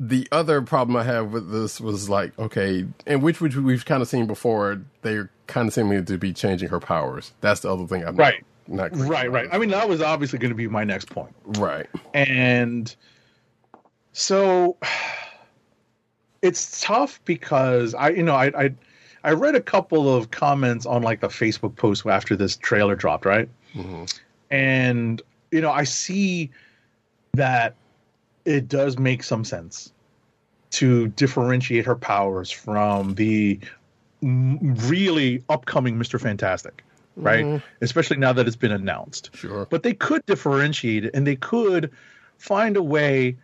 the 0.00 0.26
other 0.32 0.62
problem 0.62 0.96
I 0.96 1.04
have 1.04 1.32
with 1.32 1.52
this 1.52 1.80
was 1.80 2.08
like, 2.08 2.36
okay, 2.38 2.86
and 3.06 3.22
which 3.22 3.40
which 3.40 3.54
we've 3.54 3.84
kind 3.84 4.02
of 4.02 4.08
seen 4.08 4.26
before, 4.26 4.80
they're 5.02 5.30
kind 5.46 5.68
of 5.68 5.74
seeming 5.74 6.04
to 6.04 6.18
be 6.18 6.32
changing 6.32 6.70
her 6.70 6.80
powers. 6.80 7.32
That's 7.40 7.60
the 7.60 7.72
other 7.72 7.86
thing 7.86 8.02
I'm 8.04 8.16
Right. 8.16 8.44
Not, 8.72 8.92
crazy 8.92 9.08
right, 9.08 9.30
right. 9.30 9.48
I 9.52 9.58
mean, 9.58 9.70
that 9.70 9.88
was 9.88 10.00
obviously 10.00 10.38
going 10.38 10.50
to 10.50 10.56
be 10.56 10.68
my 10.68 10.84
next 10.84 11.10
point. 11.10 11.34
right, 11.58 11.86
and 12.14 12.94
so 14.12 14.76
it's 16.42 16.80
tough 16.80 17.20
because 17.24 17.94
I, 17.94 18.10
you 18.10 18.22
know, 18.22 18.34
I, 18.34 18.64
I, 18.64 18.74
I 19.24 19.32
read 19.32 19.54
a 19.54 19.60
couple 19.60 20.12
of 20.12 20.30
comments 20.30 20.86
on 20.86 21.02
like 21.02 21.20
the 21.20 21.28
Facebook 21.28 21.76
post 21.76 22.06
after 22.06 22.36
this 22.36 22.56
trailer 22.56 22.96
dropped, 22.96 23.24
right? 23.24 23.48
Mm-hmm. 23.74 24.04
And 24.50 25.22
you 25.50 25.60
know, 25.60 25.70
I 25.70 25.84
see 25.84 26.50
that 27.34 27.74
it 28.44 28.68
does 28.68 28.98
make 28.98 29.22
some 29.22 29.44
sense 29.44 29.92
to 30.70 31.08
differentiate 31.08 31.86
her 31.86 31.94
powers 31.94 32.50
from 32.50 33.14
the 33.14 33.58
really 34.20 35.42
upcoming 35.48 35.98
Mister 35.98 36.18
Fantastic, 36.18 36.82
right? 37.16 37.62
Especially 37.80 38.16
now 38.16 38.32
that 38.32 38.46
it's 38.46 38.56
been 38.56 38.72
announced 38.72 39.30
sure, 39.34 39.66
but 39.70 39.82
they 39.82 39.94
could 39.94 40.24
differentiate 40.26 41.04
it 41.04 41.10
and 41.14 41.26
they 41.26 41.36
could 41.36 41.90
find 42.38 42.76
a 42.76 42.82
way 42.82 43.36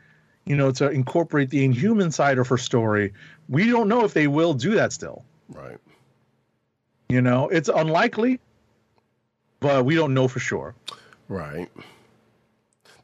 you 0.44 0.56
know 0.56 0.70
to 0.72 0.90
incorporate 0.90 1.50
the 1.50 1.64
inhuman 1.64 2.10
side 2.10 2.38
of 2.38 2.48
her 2.48 2.56
story 2.58 3.12
we 3.48 3.70
don't 3.70 3.88
know 3.88 4.04
if 4.04 4.14
they 4.14 4.26
will 4.26 4.54
do 4.54 4.74
that 4.74 4.92
still 4.92 5.24
right. 5.50 5.78
you 7.08 7.20
know 7.20 7.48
it's 7.48 7.68
unlikely 7.68 8.40
but 9.60 9.84
we 9.84 9.94
don't 9.94 10.14
know 10.14 10.26
for 10.26 10.40
sure 10.40 10.74
Right. 11.28 11.68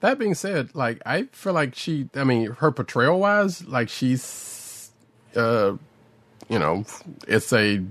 That 0.00 0.18
being 0.18 0.34
said, 0.34 0.74
like 0.74 1.00
I 1.06 1.24
feel 1.32 1.52
like 1.52 1.74
she 1.74 2.08
I 2.14 2.24
mean, 2.24 2.52
her 2.52 2.72
portrayal 2.72 3.20
wise, 3.20 3.64
like 3.66 3.88
she's 3.88 4.90
uh 5.36 5.76
you 6.48 6.58
know, 6.58 6.84
it's 7.28 7.52
a 7.52 7.82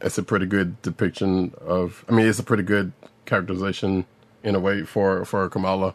it's 0.00 0.18
a 0.18 0.22
pretty 0.22 0.46
good 0.46 0.80
depiction 0.82 1.54
of. 1.60 2.04
I 2.08 2.12
mean, 2.12 2.26
it's 2.26 2.38
a 2.38 2.44
pretty 2.44 2.62
good 2.62 2.92
characterization 3.26 4.06
in 4.42 4.54
a 4.54 4.60
way 4.60 4.84
for 4.84 5.24
for 5.24 5.48
Kamala, 5.48 5.94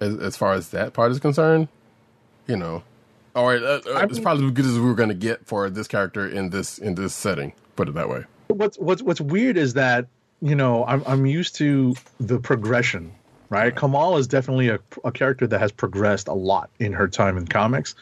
as, 0.00 0.18
as 0.18 0.36
far 0.36 0.54
as 0.54 0.70
that 0.70 0.92
part 0.92 1.12
is 1.12 1.20
concerned. 1.20 1.68
You 2.46 2.56
know, 2.56 2.82
all 3.34 3.46
right, 3.46 3.62
uh, 3.62 3.80
uh, 3.86 4.06
it's 4.08 4.18
probably 4.18 4.46
as 4.46 4.52
good 4.52 4.66
as 4.66 4.78
we 4.78 4.84
were 4.84 4.94
going 4.94 5.08
to 5.08 5.14
get 5.14 5.46
for 5.46 5.70
this 5.70 5.88
character 5.88 6.26
in 6.28 6.50
this 6.50 6.78
in 6.78 6.94
this 6.94 7.14
setting. 7.14 7.52
Put 7.76 7.88
it 7.88 7.94
that 7.94 8.08
way. 8.08 8.24
what's 8.48 8.78
what's 8.78 9.02
what's 9.02 9.20
weird 9.20 9.56
is 9.56 9.74
that 9.74 10.06
you 10.40 10.54
know 10.54 10.84
I'm 10.84 11.02
I'm 11.06 11.24
used 11.24 11.54
to 11.56 11.94
the 12.20 12.38
progression, 12.38 13.12
right? 13.48 13.74
Kamala 13.74 14.18
is 14.18 14.26
definitely 14.26 14.68
a, 14.68 14.78
a 15.04 15.12
character 15.12 15.46
that 15.46 15.60
has 15.60 15.72
progressed 15.72 16.28
a 16.28 16.34
lot 16.34 16.68
in 16.78 16.92
her 16.92 17.08
time 17.08 17.38
in 17.38 17.46
comics. 17.46 17.94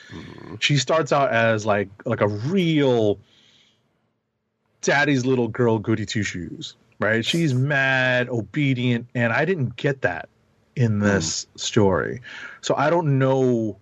She 0.59 0.77
starts 0.77 1.13
out 1.13 1.31
as 1.31 1.65
like 1.65 1.89
like 2.05 2.21
a 2.21 2.29
real 2.29 3.19
daddy's 4.83 5.27
little 5.27 5.49
girl, 5.49 5.79
goody 5.79 6.07
two 6.07 6.23
shoes, 6.23 6.77
right? 6.99 7.25
She's 7.25 7.55
mad, 7.55 8.29
obedient, 8.29 9.07
and 9.15 9.33
I 9.33 9.45
didn't 9.45 9.77
get 9.77 10.03
that 10.03 10.29
in 10.77 10.93
hmm. 10.93 11.05
this 11.05 11.47
story, 11.57 12.23
so 12.61 12.75
I 12.77 12.91
don't 12.91 13.19
know 13.19 13.79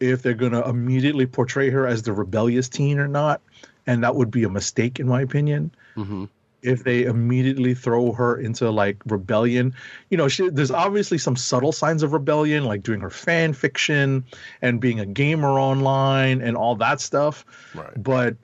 if 0.00 0.22
they're 0.22 0.34
gonna 0.34 0.68
immediately 0.68 1.26
portray 1.26 1.70
her 1.70 1.86
as 1.86 2.02
the 2.02 2.12
rebellious 2.12 2.68
teen 2.68 2.98
or 2.98 3.08
not, 3.08 3.40
and 3.86 4.02
that 4.02 4.16
would 4.16 4.30
be 4.30 4.44
a 4.44 4.48
mistake 4.48 4.98
in 5.00 5.06
my 5.06 5.20
opinion. 5.22 5.70
Mm-hmm. 5.96 6.24
If 6.62 6.84
they 6.84 7.02
immediately 7.02 7.74
throw 7.74 8.12
her 8.12 8.36
into 8.36 8.70
like 8.70 8.96
rebellion. 9.06 9.74
You 10.10 10.16
know 10.16 10.28
she, 10.28 10.48
there's 10.48 10.70
obviously 10.70 11.18
some 11.18 11.34
subtle 11.34 11.72
signs 11.72 12.04
of 12.04 12.12
rebellion 12.12 12.64
like 12.64 12.84
doing 12.84 13.00
her 13.00 13.10
fan 13.10 13.52
fiction 13.52 14.24
and 14.60 14.80
being 14.80 15.00
a 15.00 15.06
gamer 15.06 15.58
online 15.58 16.40
and 16.40 16.56
all 16.56 16.76
that 16.76 17.00
stuff. 17.00 17.44
Right. 17.74 18.00
but 18.00 18.36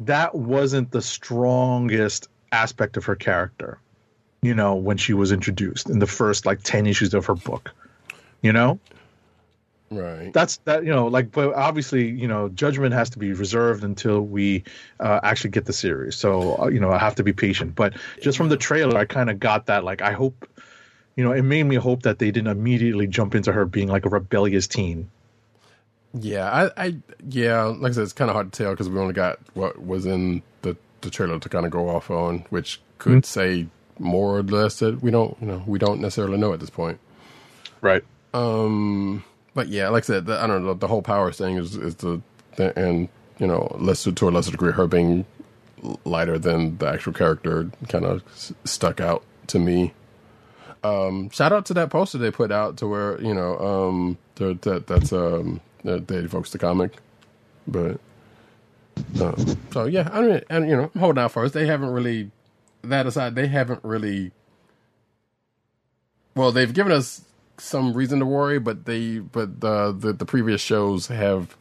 that 0.00 0.34
wasn't 0.34 0.90
the 0.90 1.02
strongest 1.02 2.28
aspect 2.52 2.96
of 2.96 3.04
her 3.04 3.16
character 3.16 3.78
you 4.42 4.54
know 4.54 4.74
when 4.74 4.96
she 4.96 5.12
was 5.12 5.32
introduced 5.32 5.90
in 5.90 5.98
the 5.98 6.06
first 6.06 6.46
like 6.46 6.62
10 6.62 6.86
issues 6.86 7.14
of 7.14 7.26
her 7.26 7.34
book 7.34 7.74
you 8.42 8.52
know? 8.52 8.78
Right. 9.90 10.34
that's 10.34 10.58
that 10.58 10.84
you 10.84 10.90
know 10.90 11.06
like 11.06 11.32
but 11.32 11.54
obviously 11.54 12.10
you 12.10 12.28
know 12.28 12.50
judgment 12.50 12.92
has 12.92 13.08
to 13.10 13.18
be 13.18 13.32
reserved 13.32 13.84
until 13.84 14.20
we 14.20 14.64
uh, 15.00 15.20
actually 15.22 15.48
get 15.50 15.64
the 15.64 15.72
series. 15.72 16.14
So 16.14 16.58
uh, 16.60 16.68
you 16.68 16.78
know 16.78 16.92
i 16.92 16.98
have 16.98 17.14
to 17.14 17.22
be 17.22 17.32
patient. 17.32 17.74
But 17.74 17.94
just 18.20 18.36
from 18.36 18.50
the 18.50 18.58
trailer 18.58 18.98
i 18.98 19.06
kind 19.06 19.30
of 19.30 19.40
got 19.40 19.64
that 19.66 19.84
like 19.84 20.02
i 20.02 20.12
hope 20.12 20.46
you 21.16 21.24
know 21.24 21.32
it 21.32 21.40
made 21.40 21.64
me 21.64 21.76
hope 21.76 22.02
that 22.02 22.18
they 22.18 22.30
didn't 22.30 22.48
immediately 22.48 23.06
jump 23.06 23.34
into 23.34 23.50
her 23.50 23.64
being 23.64 23.88
like 23.88 24.04
a 24.04 24.10
rebellious 24.10 24.66
teen 24.66 25.10
Yeah, 26.20 26.50
I, 26.76 26.84
I 26.86 26.96
yeah, 27.28 27.64
like 27.64 27.90
I 27.90 27.94
said, 27.94 28.04
it's 28.04 28.12
kind 28.14 28.30
of 28.30 28.34
hard 28.34 28.52
to 28.52 28.64
tell 28.64 28.72
because 28.72 28.88
we 28.88 28.98
only 29.00 29.14
got 29.14 29.38
what 29.54 29.82
was 29.84 30.06
in 30.06 30.42
the 30.62 30.76
the 31.02 31.10
trailer 31.10 31.38
to 31.40 31.48
kind 31.48 31.66
of 31.66 31.72
go 31.72 31.88
off 31.90 32.10
on, 32.10 32.46
which 32.50 32.80
could 32.98 33.26
say 33.26 33.68
more 33.98 34.38
or 34.38 34.42
less 34.42 34.80
that 34.80 35.02
we 35.02 35.10
don't, 35.10 35.36
you 35.40 35.46
know, 35.46 35.62
we 35.66 35.78
don't 35.78 36.00
necessarily 36.00 36.38
know 36.38 36.52
at 36.52 36.60
this 36.60 36.70
point. 36.70 36.98
right 37.82 38.04
Um, 38.34 39.24
but 39.54 39.68
yeah, 39.68 39.88
like 39.88 40.04
I 40.04 40.06
said, 40.06 40.26
the, 40.26 40.42
I 40.42 40.46
don't 40.46 40.64
know. 40.64 40.74
The 40.74 40.88
whole 40.88 41.02
powers 41.02 41.38
thing 41.38 41.56
is 41.56 41.76
is 41.76 41.96
the, 41.96 42.20
the 42.56 42.78
and 42.78 43.08
you 43.38 43.46
know, 43.46 43.76
less 43.80 44.04
to 44.04 44.28
a 44.28 44.30
lesser 44.30 44.50
degree, 44.52 44.72
her 44.72 44.86
being 44.86 45.26
lighter 46.04 46.38
than 46.38 46.78
the 46.78 46.88
actual 46.88 47.12
character 47.12 47.70
kind 47.88 48.04
of 48.04 48.22
s- 48.32 48.52
stuck 48.64 49.00
out 49.00 49.24
to 49.48 49.58
me. 49.58 49.94
Um, 50.84 51.30
shout 51.30 51.52
out 51.52 51.66
to 51.66 51.74
that 51.74 51.90
poster 51.90 52.18
they 52.18 52.30
put 52.30 52.52
out 52.52 52.76
to 52.78 52.86
where 52.88 53.20
you 53.20 53.34
know, 53.34 53.58
um, 53.58 54.18
that 54.36 54.86
that's 54.86 55.12
um, 55.12 55.60
that 55.84 56.08
they 56.08 56.26
folks 56.26 56.50
the 56.50 56.58
comic, 56.58 56.98
but 57.66 58.00
um, 59.20 59.56
so 59.72 59.84
yeah, 59.84 60.08
I 60.12 60.20
mean, 60.20 60.40
and 60.50 60.68
you 60.68 60.76
know, 60.76 60.90
I'm 60.94 61.00
holding 61.00 61.22
out 61.22 61.36
us. 61.36 61.52
They 61.52 61.66
haven't 61.66 61.90
really 61.90 62.30
that 62.82 63.06
aside, 63.06 63.34
they 63.34 63.48
haven't 63.48 63.80
really. 63.82 64.32
Well, 66.34 66.52
they've 66.52 66.72
given 66.72 66.92
us 66.92 67.22
some 67.58 67.92
reason 67.94 68.20
to 68.20 68.26
worry, 68.26 68.58
but 68.58 68.84
they 68.84 69.18
but 69.18 69.60
the 69.60 69.94
the, 69.96 70.12
the 70.12 70.26
previous 70.26 70.60
shows 70.60 71.08
have 71.08 71.56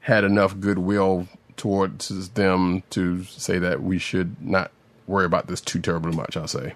had 0.00 0.24
enough 0.24 0.58
goodwill 0.60 1.28
towards 1.56 2.28
them 2.30 2.82
to 2.90 3.24
say 3.24 3.58
that 3.58 3.82
we 3.82 3.98
should 3.98 4.40
not 4.44 4.70
worry 5.06 5.24
about 5.24 5.46
this 5.46 5.60
too 5.60 5.80
terribly 5.80 6.12
much. 6.14 6.36
I'll 6.36 6.48
say. 6.48 6.74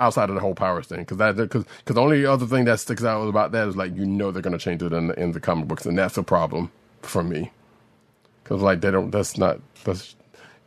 Outside 0.00 0.30
of 0.30 0.34
the 0.36 0.42
whole 0.42 0.54
powers 0.54 0.86
thing, 0.88 1.00
because 1.00 1.18
that 1.18 1.36
because 1.36 1.64
because 1.78 1.94
the 1.96 2.02
only 2.02 2.26
other 2.26 2.46
thing 2.46 2.66
that 2.66 2.80
sticks 2.80 3.04
out 3.04 3.26
about 3.28 3.52
that 3.52 3.68
is 3.68 3.76
like 3.76 3.96
you 3.96 4.06
know 4.06 4.30
they're 4.32 4.42
going 4.42 4.58
to 4.58 4.64
change 4.64 4.82
it 4.82 4.92
in 4.92 5.08
the, 5.08 5.20
in 5.20 5.32
the 5.32 5.40
comic 5.40 5.68
books, 5.68 5.86
and 5.86 5.98
that's 5.98 6.18
a 6.18 6.22
problem 6.24 6.72
for 7.02 7.24
me. 7.24 7.52
Because 8.44 8.62
like 8.62 8.80
they 8.82 8.90
don't, 8.90 9.10
that's 9.10 9.38
not 9.38 9.60
that's 9.84 10.16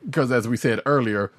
because 0.06 0.32
as 0.32 0.48
we 0.48 0.58
said 0.58 0.82
earlier, 0.86 1.32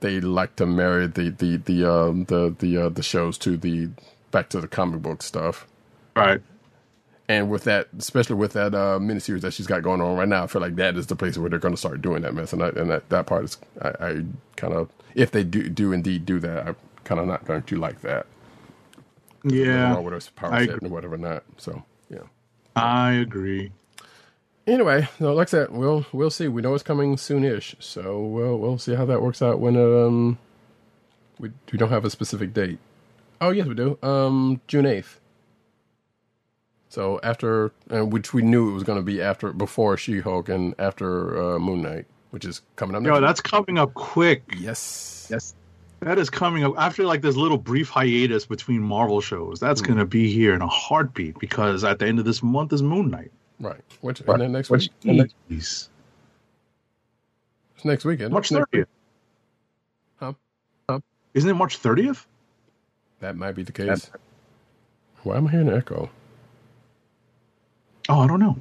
they 0.00 0.20
like 0.20 0.56
to 0.56 0.66
marry 0.66 1.06
the 1.08 1.30
the 1.30 1.58
the 1.58 1.90
um 1.92 2.24
the 2.26 2.54
the 2.58 2.78
uh, 2.78 2.88
the 2.90 3.02
shows 3.02 3.38
to 3.38 3.56
the 3.56 3.90
back 4.32 4.50
to 4.50 4.60
the 4.60 4.68
comic 4.68 5.02
book 5.02 5.22
stuff. 5.22 5.66
right 6.16 6.40
And 7.28 7.50
with 7.50 7.64
that, 7.64 7.88
especially 7.98 8.36
with 8.36 8.54
that 8.54 8.74
uh, 8.74 8.98
miniseries 9.00 9.42
that 9.42 9.52
she's 9.54 9.66
got 9.66 9.82
going 9.82 10.00
on 10.00 10.16
right 10.16 10.28
now, 10.28 10.44
I 10.44 10.46
feel 10.48 10.62
like 10.62 10.76
that 10.76 10.96
is 10.96 11.08
the 11.08 11.16
place 11.16 11.38
where 11.38 11.50
they're 11.50 11.58
going 11.58 11.74
to 11.74 11.78
start 11.78 12.02
doing 12.02 12.22
that 12.22 12.34
mess. 12.34 12.52
And, 12.54 12.62
I, 12.62 12.68
and 12.70 12.90
that, 12.90 13.08
that 13.10 13.26
part 13.26 13.44
is, 13.44 13.58
I, 13.82 13.88
I 14.00 14.24
kind 14.56 14.74
of, 14.74 14.90
if 15.16 15.32
they 15.32 15.44
do 15.44 15.68
do 15.68 15.92
indeed 15.92 16.26
do 16.26 16.40
that, 16.40 16.68
I'm 16.68 16.76
kind 17.04 17.20
of 17.20 17.26
not 17.26 17.44
going 17.44 17.62
to 17.62 17.76
like 17.76 18.00
that. 18.02 18.26
yeah 19.44 19.96
Or 19.96 20.02
whatever 20.02 20.22
power 20.36 20.54
I 20.54 20.60
set 20.60 20.76
agree. 20.76 20.80
and 20.82 20.92
whatever 20.92 21.16
not. 21.18 21.44
So 21.58 21.84
yeah. 22.10 22.24
i 22.76 23.12
agree 23.12 23.72
Anyway, 24.66 25.08
so 25.18 25.34
like 25.34 25.48
I 25.48 25.50
said, 25.50 25.70
we'll 25.72 26.06
we'll 26.12 26.30
see. 26.30 26.48
We 26.48 26.62
know 26.62 26.74
it's 26.74 26.82
coming 26.82 27.16
soonish, 27.16 27.74
so 27.80 28.20
we'll 28.24 28.58
we'll 28.58 28.78
see 28.78 28.94
how 28.94 29.04
that 29.06 29.22
works 29.22 29.42
out 29.42 29.60
when 29.60 29.76
um 29.76 30.38
we 31.38 31.50
we 31.72 31.78
don't 31.78 31.90
have 31.90 32.04
a 32.06 32.10
specific 32.10 32.54
date. 32.54 32.78
Oh 33.40 33.50
yes, 33.50 33.66
we 33.66 33.74
do. 33.74 33.98
Um, 34.02 34.60
June 34.66 34.86
eighth. 34.86 35.20
So 36.88 37.20
after, 37.24 37.72
uh, 37.92 38.06
which 38.06 38.32
we 38.34 38.42
knew 38.42 38.70
it 38.70 38.74
was 38.74 38.84
going 38.84 38.98
to 38.98 39.04
be 39.04 39.20
after, 39.20 39.52
before 39.52 39.96
She 39.96 40.20
Hulk 40.20 40.48
and 40.48 40.74
after 40.78 41.56
uh, 41.56 41.58
Moon 41.58 41.82
Knight, 41.82 42.06
which 42.30 42.44
is 42.44 42.62
coming 42.76 42.96
up. 42.96 43.02
yo 43.02 43.20
next 43.20 43.20
that's 43.20 43.40
coming 43.40 43.78
up 43.78 43.94
quick 43.94 44.44
yes, 44.58 45.28
yes 45.30 45.54
that 46.04 46.18
is 46.18 46.30
coming 46.30 46.64
up 46.64 46.74
after 46.76 47.04
like 47.04 47.22
this 47.22 47.36
little 47.36 47.58
brief 47.58 47.88
hiatus 47.88 48.46
between 48.46 48.80
marvel 48.80 49.20
shows 49.20 49.58
that's 49.58 49.80
going 49.80 49.98
to 49.98 50.04
be 50.04 50.32
here 50.32 50.54
in 50.54 50.62
a 50.62 50.66
heartbeat 50.66 51.38
because 51.38 51.84
at 51.84 51.98
the 51.98 52.06
end 52.06 52.18
of 52.18 52.24
this 52.24 52.42
month 52.42 52.72
is 52.72 52.82
moon 52.82 53.10
knight 53.10 53.30
right. 53.60 53.80
Which 54.00 54.20
and 54.20 54.40
then 54.40 54.52
next 54.52 54.70
Which 54.70 54.90
week, 55.04 55.16
next, 55.16 55.34
is 55.50 55.88
it's 57.84 57.84
next 57.84 58.04
weekend. 58.04 58.32
March 58.32 58.50
week. 58.50 58.64
30th. 58.72 58.86
Huh? 60.16 60.32
Huh? 60.88 61.00
Isn't 61.34 61.50
it 61.50 61.54
March 61.54 61.80
30th? 61.82 62.24
That 63.20 63.36
might 63.36 63.52
be 63.52 63.62
the 63.62 63.72
case. 63.72 64.10
Why 65.22 65.36
am 65.36 65.46
I 65.46 65.50
hearing 65.50 65.68
an 65.68 65.76
echo? 65.76 66.10
Oh, 68.08 68.20
I 68.20 68.26
don't 68.26 68.40
know. 68.40 68.56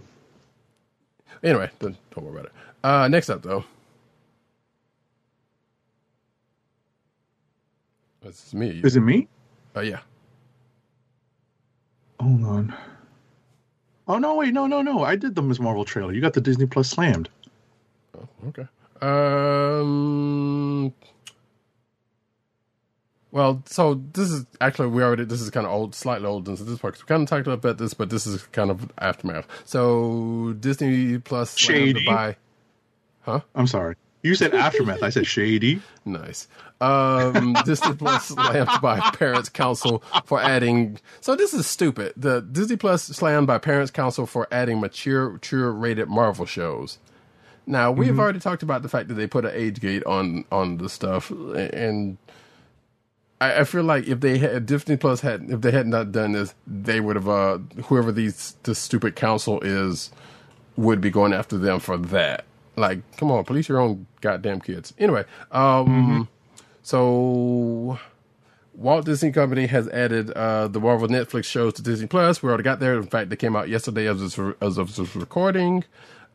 Anyway, 1.43 1.69
don't, 1.79 1.97
don't 2.11 2.25
worry 2.25 2.35
about 2.35 2.45
it. 2.45 2.51
Uh, 2.83 3.07
next 3.09 3.29
up, 3.29 3.41
though. 3.41 3.65
Is 8.25 8.53
me. 8.53 8.81
Is 8.83 8.95
it 8.95 9.01
me? 9.01 9.27
Oh, 9.75 9.81
yeah. 9.81 9.99
Hold 12.19 12.43
on. 12.45 12.75
Oh 14.07 14.17
no! 14.17 14.35
Wait, 14.35 14.53
no, 14.53 14.67
no, 14.67 14.81
no! 14.81 15.03
I 15.03 15.15
did 15.15 15.35
the 15.35 15.41
Ms. 15.41 15.59
Marvel 15.59 15.85
trailer. 15.85 16.11
You 16.13 16.19
got 16.19 16.33
the 16.33 16.41
Disney 16.41 16.65
Plus 16.65 16.89
slammed. 16.89 17.29
Okay. 18.47 18.67
Um. 19.01 20.93
Well, 23.31 23.63
so 23.65 24.01
this 24.13 24.29
is 24.29 24.45
actually 24.61 24.89
we 24.89 25.01
already 25.03 25.23
this 25.25 25.41
is 25.41 25.49
kind 25.49 25.65
of 25.65 25.71
old, 25.71 25.95
slightly 25.95 26.27
old, 26.27 26.47
and 26.47 26.57
so 26.57 26.65
this 26.65 26.79
part 26.79 26.97
we 26.97 27.05
kind 27.07 27.23
of 27.23 27.29
talked 27.29 27.47
about 27.47 27.77
this, 27.77 27.93
but 27.93 28.09
this 28.09 28.27
is 28.27 28.43
kind 28.47 28.69
of 28.69 28.91
aftermath. 28.97 29.47
So 29.65 30.53
Disney 30.59 31.17
Plus 31.17 31.57
Shady. 31.57 32.05
by 32.05 32.35
I'm 33.55 33.67
sorry. 33.67 33.95
You 34.23 34.35
said 34.35 34.55
aftermath. 34.55 35.03
I 35.03 35.09
said 35.09 35.27
shady. 35.27 35.81
Nice. 36.05 36.47
Um, 36.79 37.55
Disney 37.65 37.93
Plus 37.93 38.27
slammed 38.27 38.69
by 38.81 38.99
Parents 39.11 39.49
Council 39.49 40.01
for 40.25 40.41
adding. 40.41 40.97
So 41.19 41.35
this 41.35 41.53
is 41.53 41.67
stupid. 41.67 42.13
The 42.15 42.41
Disney 42.41 42.77
Plus 42.77 43.03
slammed 43.03 43.47
by 43.47 43.57
Parents 43.57 43.91
Council 43.91 44.25
for 44.25 44.47
adding 44.49 44.79
mature, 44.79 45.31
mature 45.31 45.71
rated 45.73 46.07
Marvel 46.07 46.45
shows. 46.45 46.99
Now 47.65 47.91
we've 47.91 48.17
already 48.19 48.39
talked 48.39 48.63
about 48.63 48.81
the 48.81 48.89
fact 48.89 49.07
that 49.09 49.13
they 49.15 49.27
put 49.27 49.45
an 49.45 49.51
age 49.53 49.79
gate 49.79 50.03
on 50.05 50.45
on 50.51 50.77
the 50.77 50.89
stuff, 50.89 51.29
and 51.29 52.17
I, 53.39 53.61
I 53.61 53.63
feel 53.63 53.83
like 53.83 54.05
if 54.07 54.19
they 54.19 54.37
had 54.37 54.51
if 54.51 54.65
Disney 54.65 54.97
Plus 54.97 55.21
had 55.21 55.49
if 55.49 55.61
they 55.61 55.71
had 55.71 55.87
not 55.87 56.11
done 56.11 56.33
this, 56.33 56.53
they 56.67 56.99
would 56.99 57.15
have 57.15 57.29
uh 57.29 57.59
whoever 57.85 58.11
these 58.11 58.57
this 58.63 58.79
stupid 58.79 59.15
council 59.15 59.61
is 59.61 60.11
would 60.75 60.99
be 60.99 61.09
going 61.09 61.31
after 61.33 61.57
them 61.57 61.79
for 61.79 61.97
that. 61.97 62.43
Like, 62.75 62.99
come 63.17 63.29
on, 63.31 63.43
police 63.43 63.69
your 63.69 63.79
own 63.79 64.07
goddamn 64.21 64.59
kids. 64.61 64.93
Anyway, 64.97 65.25
um, 65.51 66.27
so 66.81 67.99
Walt 68.75 69.05
Disney 69.05 69.31
Company 69.31 69.67
has 69.67 69.87
added 69.89 70.31
uh, 70.31 70.67
the 70.67 70.79
Marvel 70.79 71.07
Netflix 71.07 71.45
shows 71.45 71.73
to 71.75 71.81
Disney 71.83 72.07
Plus. 72.07 72.41
We 72.41 72.49
already 72.49 72.63
got 72.63 72.79
there. 72.79 72.95
In 72.95 73.03
fact, 73.07 73.29
they 73.29 73.35
came 73.35 73.55
out 73.55 73.69
yesterday 73.69 74.07
as 74.07 74.37
of, 74.37 74.55
as 74.61 74.77
of 74.77 74.95
this 74.95 75.15
recording. 75.15 75.83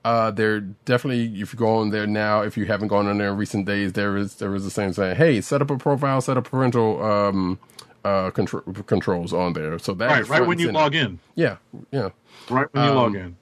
Uh, 0.05 0.31
they're 0.31 0.61
definitely 0.61 1.41
if 1.41 1.53
you 1.53 1.59
go 1.59 1.77
on 1.79 1.91
there 1.91 2.07
now, 2.07 2.43
if 2.43 2.57
you 2.57 2.65
haven't 2.67 2.89
gone 2.89 3.09
on 3.09 3.19
there 3.19 3.31
in 3.31 3.37
recent 3.37 3.67
days, 3.67 3.93
there 3.95 4.17
is 4.17 4.37
there 4.37 4.55
is 4.55 4.65
the 4.65 4.71
same 4.71 4.93
saying, 4.93 5.17
hey, 5.17 5.41
set 5.41 5.61
up 5.61 5.71
a 5.71 5.77
profile, 5.77 6.21
set 6.21 6.37
up 6.37 6.45
parental 6.45 7.03
um, 7.05 7.59
uh, 8.05 8.31
contr- 8.31 8.87
controls 8.87 9.33
on 9.33 9.55
there. 9.55 9.77
So 9.81 9.95
that 9.95 10.09
Right, 10.09 10.29
right 10.29 10.47
when 10.47 10.61
you 10.61 10.67
center. 10.67 10.79
log 10.79 10.95
in. 10.95 11.19
Yeah, 11.35 11.57
yeah. 11.91 12.11
Right 12.49 12.73
when 12.73 12.85
you 12.85 12.91
Um, 12.91 12.97
log 12.97 13.17
in. 13.17 13.37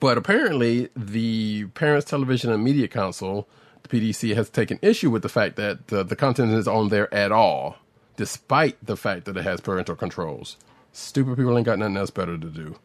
But 0.00 0.18
apparently, 0.18 0.88
the 0.96 1.66
Parents 1.74 2.08
Television 2.08 2.50
and 2.50 2.64
Media 2.64 2.88
Council, 2.88 3.48
the 3.82 3.88
PTC, 3.88 4.34
has 4.34 4.48
taken 4.48 4.78
issue 4.82 5.10
with 5.10 5.22
the 5.22 5.28
fact 5.28 5.56
that 5.56 5.88
the, 5.88 6.02
the 6.02 6.16
content 6.16 6.52
is 6.52 6.66
on 6.66 6.88
there 6.88 7.12
at 7.14 7.30
all, 7.30 7.76
despite 8.16 8.84
the 8.84 8.96
fact 8.96 9.26
that 9.26 9.36
it 9.36 9.44
has 9.44 9.60
parental 9.60 9.94
controls. 9.94 10.56
Stupid 10.92 11.36
people 11.36 11.56
ain't 11.56 11.66
got 11.66 11.78
nothing 11.78 11.96
else 11.96 12.10
better 12.10 12.36
to 12.36 12.48
do. 12.48 12.76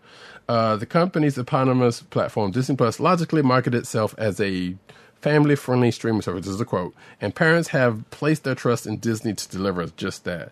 Uh, 0.48 0.78
the 0.78 0.86
company's 0.86 1.38
eponymous 1.38 2.02
platform, 2.02 2.52
Disney 2.52 2.76
Plus, 2.76 3.00
logically 3.00 3.42
marketed 3.42 3.82
itself 3.82 4.16
as 4.18 4.40
a 4.40 4.76
family 5.22 5.56
friendly 5.56 5.92
streaming 5.92 6.22
service. 6.22 6.46
This 6.46 6.54
is 6.54 6.62
a 6.62 6.66
quote. 6.66 6.94
And 7.20 7.36
parents 7.36 7.70
have 7.70 8.10
placed 8.12 8.44
their 8.44 8.56
trust 8.56 8.88
in 8.88 8.98
Disney 8.98 9.34
to 9.34 9.50
deliver 9.50 9.88
just 9.88 10.24
that, 10.24 10.52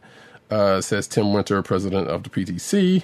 uh, 0.49 0.81
says 0.81 1.07
Tim 1.07 1.33
Winter, 1.33 1.61
president 1.61 2.09
of 2.09 2.23
the 2.23 2.29
PTC. 2.29 3.03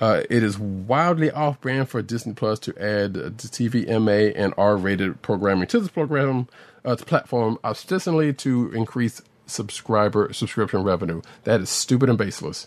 Uh, 0.00 0.22
it 0.28 0.42
is 0.42 0.58
wildly 0.58 1.30
off 1.30 1.60
brand 1.60 1.88
for 1.88 2.02
Disney 2.02 2.32
Plus 2.34 2.58
to 2.60 2.76
add 2.82 3.16
uh, 3.16 3.30
TVMA 3.30 4.32
and 4.34 4.52
R 4.58 4.76
rated 4.76 5.22
programming 5.22 5.68
to 5.68 5.80
this 5.80 5.90
program, 5.90 6.48
uh, 6.84 6.96
to 6.96 7.04
platform, 7.04 7.58
ostensibly 7.64 8.32
to 8.34 8.72
increase 8.72 9.22
subscriber 9.46 10.32
subscription 10.32 10.82
revenue. 10.82 11.22
That 11.44 11.60
is 11.60 11.70
stupid 11.70 12.08
and 12.08 12.18
baseless. 12.18 12.66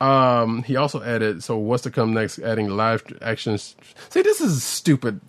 Um, 0.00 0.64
he 0.64 0.74
also 0.74 1.02
added, 1.02 1.44
so 1.44 1.56
what's 1.56 1.84
to 1.84 1.90
come 1.90 2.12
next? 2.12 2.40
Adding 2.40 2.68
live 2.70 3.04
actions. 3.20 3.76
See, 4.08 4.22
this 4.22 4.40
is 4.40 4.64
stupid. 4.64 5.20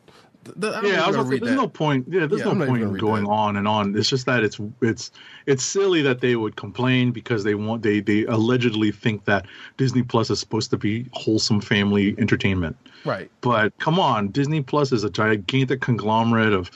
Th- 0.46 0.56
th- 0.60 0.74
Yeah, 0.94 1.04
I 1.04 1.08
was 1.08 1.16
gonna 1.16 1.18
gonna 1.18 1.24
say, 1.24 1.30
read 1.32 1.42
there's 1.44 1.50
that. 1.52 1.62
no 1.62 1.68
point. 1.68 2.06
Yeah, 2.10 2.26
there's 2.26 2.42
Yeah, 2.46 2.54
no 2.54 2.66
point 2.66 2.84
in 2.84 2.94
going 2.98 3.24
that. 3.24 3.30
on 3.30 3.56
and 3.58 3.68
on. 3.68 3.96
It's 3.96 4.10
just 4.10 4.26
that 4.26 4.44
it's 4.44 4.60
it's 4.82 5.12
it's 5.46 5.64
silly 5.64 6.02
that 6.02 6.22
they 6.22 6.36
would 6.36 6.56
complain 6.56 7.12
because 7.12 7.44
they 7.44 7.56
want 7.56 7.84
they 7.84 8.00
they 8.02 8.26
allegedly 8.26 8.92
think 8.92 9.26
that 9.26 9.46
Disney 9.78 10.04
Plus 10.04 10.30
is 10.30 10.40
supposed 10.40 10.70
to 10.72 10.78
be 10.78 11.06
wholesome 11.14 11.62
family 11.62 12.16
entertainment. 12.18 12.76
Right. 13.06 13.30
But 13.42 13.78
come 13.80 14.00
on, 14.00 14.30
Disney 14.30 14.62
Plus 14.62 14.92
is 14.92 15.04
a 15.04 15.10
gigantic 15.10 15.82
conglomerate 15.82 16.54
of 16.54 16.70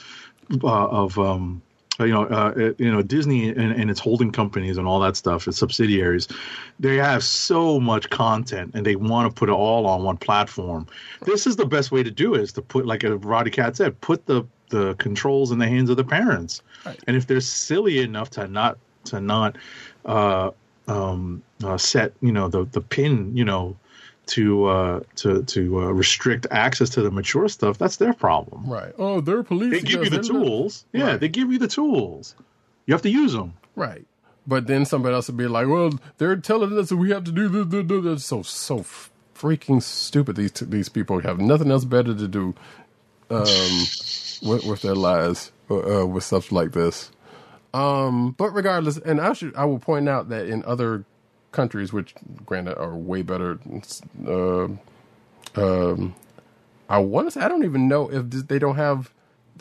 uh, 0.64 0.86
of 0.88 1.18
um, 1.18 1.60
you 2.00 2.12
know 2.12 2.24
uh, 2.26 2.72
you 2.78 2.90
know 2.90 3.02
Disney 3.02 3.48
and, 3.48 3.72
and 3.72 3.90
its 3.90 4.00
holding 4.00 4.30
companies 4.30 4.78
and 4.78 4.86
all 4.86 5.00
that 5.00 5.16
stuff, 5.16 5.48
its 5.48 5.58
subsidiaries. 5.58 6.28
They 6.78 6.96
have 6.96 7.24
so 7.24 7.80
much 7.80 8.08
content 8.10 8.72
and 8.74 8.86
they 8.86 8.96
want 8.96 9.28
to 9.28 9.38
put 9.38 9.48
it 9.48 9.52
all 9.52 9.86
on 9.86 10.04
one 10.04 10.16
platform. 10.16 10.86
This 11.22 11.46
is 11.46 11.56
the 11.56 11.66
best 11.66 11.90
way 11.90 12.02
to 12.02 12.10
do 12.10 12.34
it: 12.34 12.42
is 12.42 12.52
to 12.52 12.62
put 12.62 12.86
like 12.86 13.04
a 13.04 13.18
Roddykat 13.18 13.76
said, 13.76 14.00
put 14.00 14.26
the 14.26 14.44
the 14.70 14.94
controls 14.94 15.50
in 15.50 15.58
the 15.58 15.66
hands 15.66 15.90
of 15.90 15.96
the 15.96 16.04
parents. 16.04 16.62
And 17.06 17.16
if 17.16 17.26
they're 17.26 17.40
silly 17.40 17.98
enough 17.98 18.30
to 18.30 18.46
not 18.46 18.78
to 19.04 19.20
not 19.20 19.56
uh, 20.04 20.50
um, 20.86 21.42
uh, 21.64 21.76
set 21.76 22.12
you 22.20 22.32
know 22.32 22.48
the 22.48 22.64
the 22.66 22.80
pin 22.80 23.36
you 23.36 23.44
know 23.44 23.76
to 24.28 24.66
uh, 24.66 25.00
to 25.16 25.42
to 25.42 25.80
uh, 25.80 25.86
restrict 25.92 26.46
access 26.50 26.88
to 26.90 27.02
the 27.02 27.10
mature 27.10 27.48
stuff, 27.48 27.78
that's 27.78 27.96
their 27.96 28.12
problem. 28.12 28.68
Right. 28.70 28.92
Oh, 28.98 29.20
they're 29.20 29.42
police. 29.42 29.70
They 29.72 29.80
give 29.80 30.04
you 30.04 30.10
the 30.10 30.22
tools. 30.22 30.84
Yeah, 30.92 31.06
Right. 31.08 31.20
they 31.20 31.28
give 31.28 31.50
you 31.52 31.58
the 31.58 31.68
tools. 31.68 32.34
You 32.86 32.94
have 32.94 33.02
to 33.02 33.10
use 33.10 33.32
them. 33.32 33.54
Right. 33.76 34.06
But 34.46 34.66
then 34.66 34.84
somebody 34.86 35.14
else 35.14 35.26
would 35.28 35.36
be 35.36 35.46
like, 35.46 35.68
"Well, 35.68 35.98
they're 36.18 36.36
telling 36.36 36.78
us 36.78 36.88
that 36.88 36.96
we 36.96 37.10
have 37.10 37.24
to 37.24 37.32
do 37.32 37.48
this." 37.48 37.66
this, 37.66 37.86
this. 37.86 38.04
That's 38.04 38.24
so 38.24 38.42
so 38.42 38.84
freaking 39.34 39.82
stupid. 39.82 40.36
These 40.36 40.52
these 40.52 40.88
people 40.88 41.20
have 41.20 41.38
nothing 41.38 41.70
else 41.70 41.84
better 41.84 42.14
to 42.14 42.28
do 42.28 42.54
um, 43.30 43.42
with, 44.42 44.64
with 44.66 44.82
their 44.82 44.94
lives 44.94 45.52
uh, 45.70 46.02
uh, 46.02 46.06
with 46.06 46.24
stuff 46.24 46.50
like 46.52 46.72
this. 46.72 47.10
Um, 47.74 48.32
but 48.38 48.50
regardless, 48.52 48.96
and 48.96 49.20
I 49.20 49.34
should 49.34 49.54
I 49.54 49.64
will 49.66 49.78
point 49.78 50.08
out 50.08 50.30
that 50.30 50.46
in 50.46 50.64
other 50.64 51.04
countries, 51.52 51.92
which 51.92 52.14
granted 52.44 52.78
are 52.78 52.94
way 52.94 53.22
better, 53.22 53.58
uh, 54.26 54.68
um, 55.56 56.14
I 56.88 56.98
want 56.98 57.26
to 57.26 57.30
say 57.30 57.40
I 57.40 57.48
don't 57.48 57.64
even 57.64 57.88
know 57.88 58.10
if 58.10 58.30
they 58.30 58.58
don't 58.58 58.76
have 58.76 59.12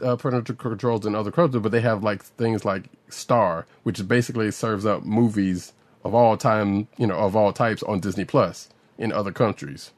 uh, 0.03 0.15
parental 0.15 0.55
controls 0.55 1.05
in 1.05 1.15
other 1.15 1.31
countries, 1.31 1.61
but 1.61 1.72
they 1.72 1.81
have 1.81 2.03
like 2.03 2.23
things 2.23 2.65
like 2.65 2.89
Star, 3.09 3.65
which 3.84 4.07
basically 4.07 4.51
serves 4.51 4.85
up 4.85 5.03
movies 5.03 5.73
of 6.03 6.14
all 6.14 6.38
time, 6.38 6.88
you 6.97 7.07
know, 7.07 7.18
of 7.18 7.35
all 7.35 7.51
types 7.51 7.84
on 7.84 7.99
Disney 7.99 8.26
Plus 8.26 8.69
in 8.97 9.11
other 9.11 9.31
countries. 9.31 9.91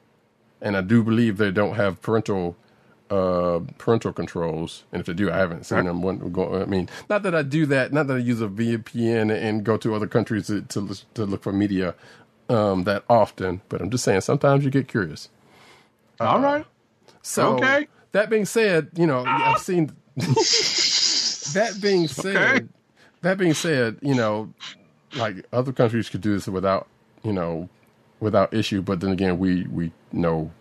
And 0.62 0.76
I 0.76 0.82
do 0.82 1.04
believe 1.04 1.38
they 1.38 1.52
don't 1.52 1.76
have 1.76 2.02
parental 2.02 2.56
uh, 3.12 3.62
parental 3.78 4.14
controls, 4.14 4.84
and 4.92 5.00
if 5.02 5.08
they 5.08 5.14
do, 5.14 5.32
I 5.32 5.38
haven't 5.38 5.66
seen 5.66 5.86
them. 5.86 6.02
One, 6.02 6.32
go, 6.32 6.62
I 6.62 6.66
mean, 6.66 6.90
not 7.10 7.24
that 7.24 7.36
I 7.36 7.44
do 7.44 7.66
that, 7.68 7.94
not 7.94 8.08
that 8.08 8.16
I 8.16 8.20
use 8.20 8.42
a 8.42 8.48
VPN 8.48 9.32
and 9.36 9.64
go 9.64 9.78
to 9.78 9.96
other 9.96 10.08
countries 10.08 10.48
to 10.48 10.62
to, 10.64 10.96
to 11.16 11.26
look 11.26 11.44
for 11.44 11.54
media 11.54 11.96
um, 12.50 12.84
that 12.86 13.04
often, 13.10 13.62
but 13.70 13.82
I'm 13.82 13.90
just 13.90 14.04
saying 14.04 14.22
sometimes 14.22 14.66
you 14.66 14.72
get 14.72 14.88
curious. 14.88 15.30
All 16.20 16.40
right. 16.40 16.66
So 17.24 17.64
Okay. 17.64 17.88
that 18.14 18.30
being 18.30 18.46
said, 18.46 18.90
you 18.96 19.08
know, 19.08 19.40
I've 19.44 19.60
seen 19.60 19.92
that 20.18 21.80
being 21.82 22.08
said, 22.08 22.38
Okay. 22.38 22.66
that 23.22 23.38
being 23.38 23.54
said, 23.54 23.98
you 24.02 24.16
know, 24.16 24.54
like 25.14 25.46
other 25.54 25.72
countries 25.74 26.10
could 26.10 26.22
do 26.22 26.34
this 26.34 26.48
without, 26.48 26.88
you 27.24 27.34
know, 27.34 27.70
without 28.20 28.54
issue, 28.54 28.82
but 28.82 29.00
then 29.02 29.12
again, 29.12 29.40
we 29.40 29.66
we 29.68 29.92
know 30.12 30.52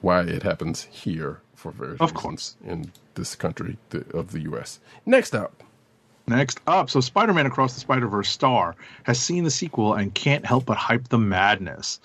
why 0.00 0.22
it 0.22 0.42
happens 0.42 0.84
here 0.90 1.40
for 1.60 1.70
various 1.70 2.00
Of 2.00 2.14
reasons 2.14 2.56
in 2.66 2.90
this 3.14 3.36
country 3.36 3.76
of 4.14 4.32
the 4.32 4.40
US. 4.52 4.80
Next 5.06 5.34
up. 5.34 5.62
Next 6.26 6.60
up, 6.66 6.88
so 6.88 7.00
Spider 7.00 7.34
Man 7.34 7.46
Across 7.46 7.74
the 7.74 7.80
Spider 7.80 8.06
Verse 8.06 8.28
star 8.28 8.76
has 9.02 9.18
seen 9.18 9.44
the 9.44 9.50
sequel 9.50 9.94
and 9.94 10.14
can't 10.14 10.46
help 10.46 10.64
but 10.66 10.76
hype 10.76 11.08
the 11.08 11.18
madness. 11.18 12.00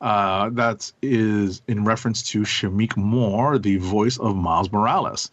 Uh, 0.00 0.48
that 0.50 0.90
is 1.02 1.62
in 1.68 1.84
reference 1.84 2.22
to 2.22 2.40
Shameik 2.40 2.96
Moore, 2.96 3.58
the 3.58 3.76
voice 3.76 4.18
of 4.18 4.34
Miles 4.34 4.72
Morales. 4.72 5.30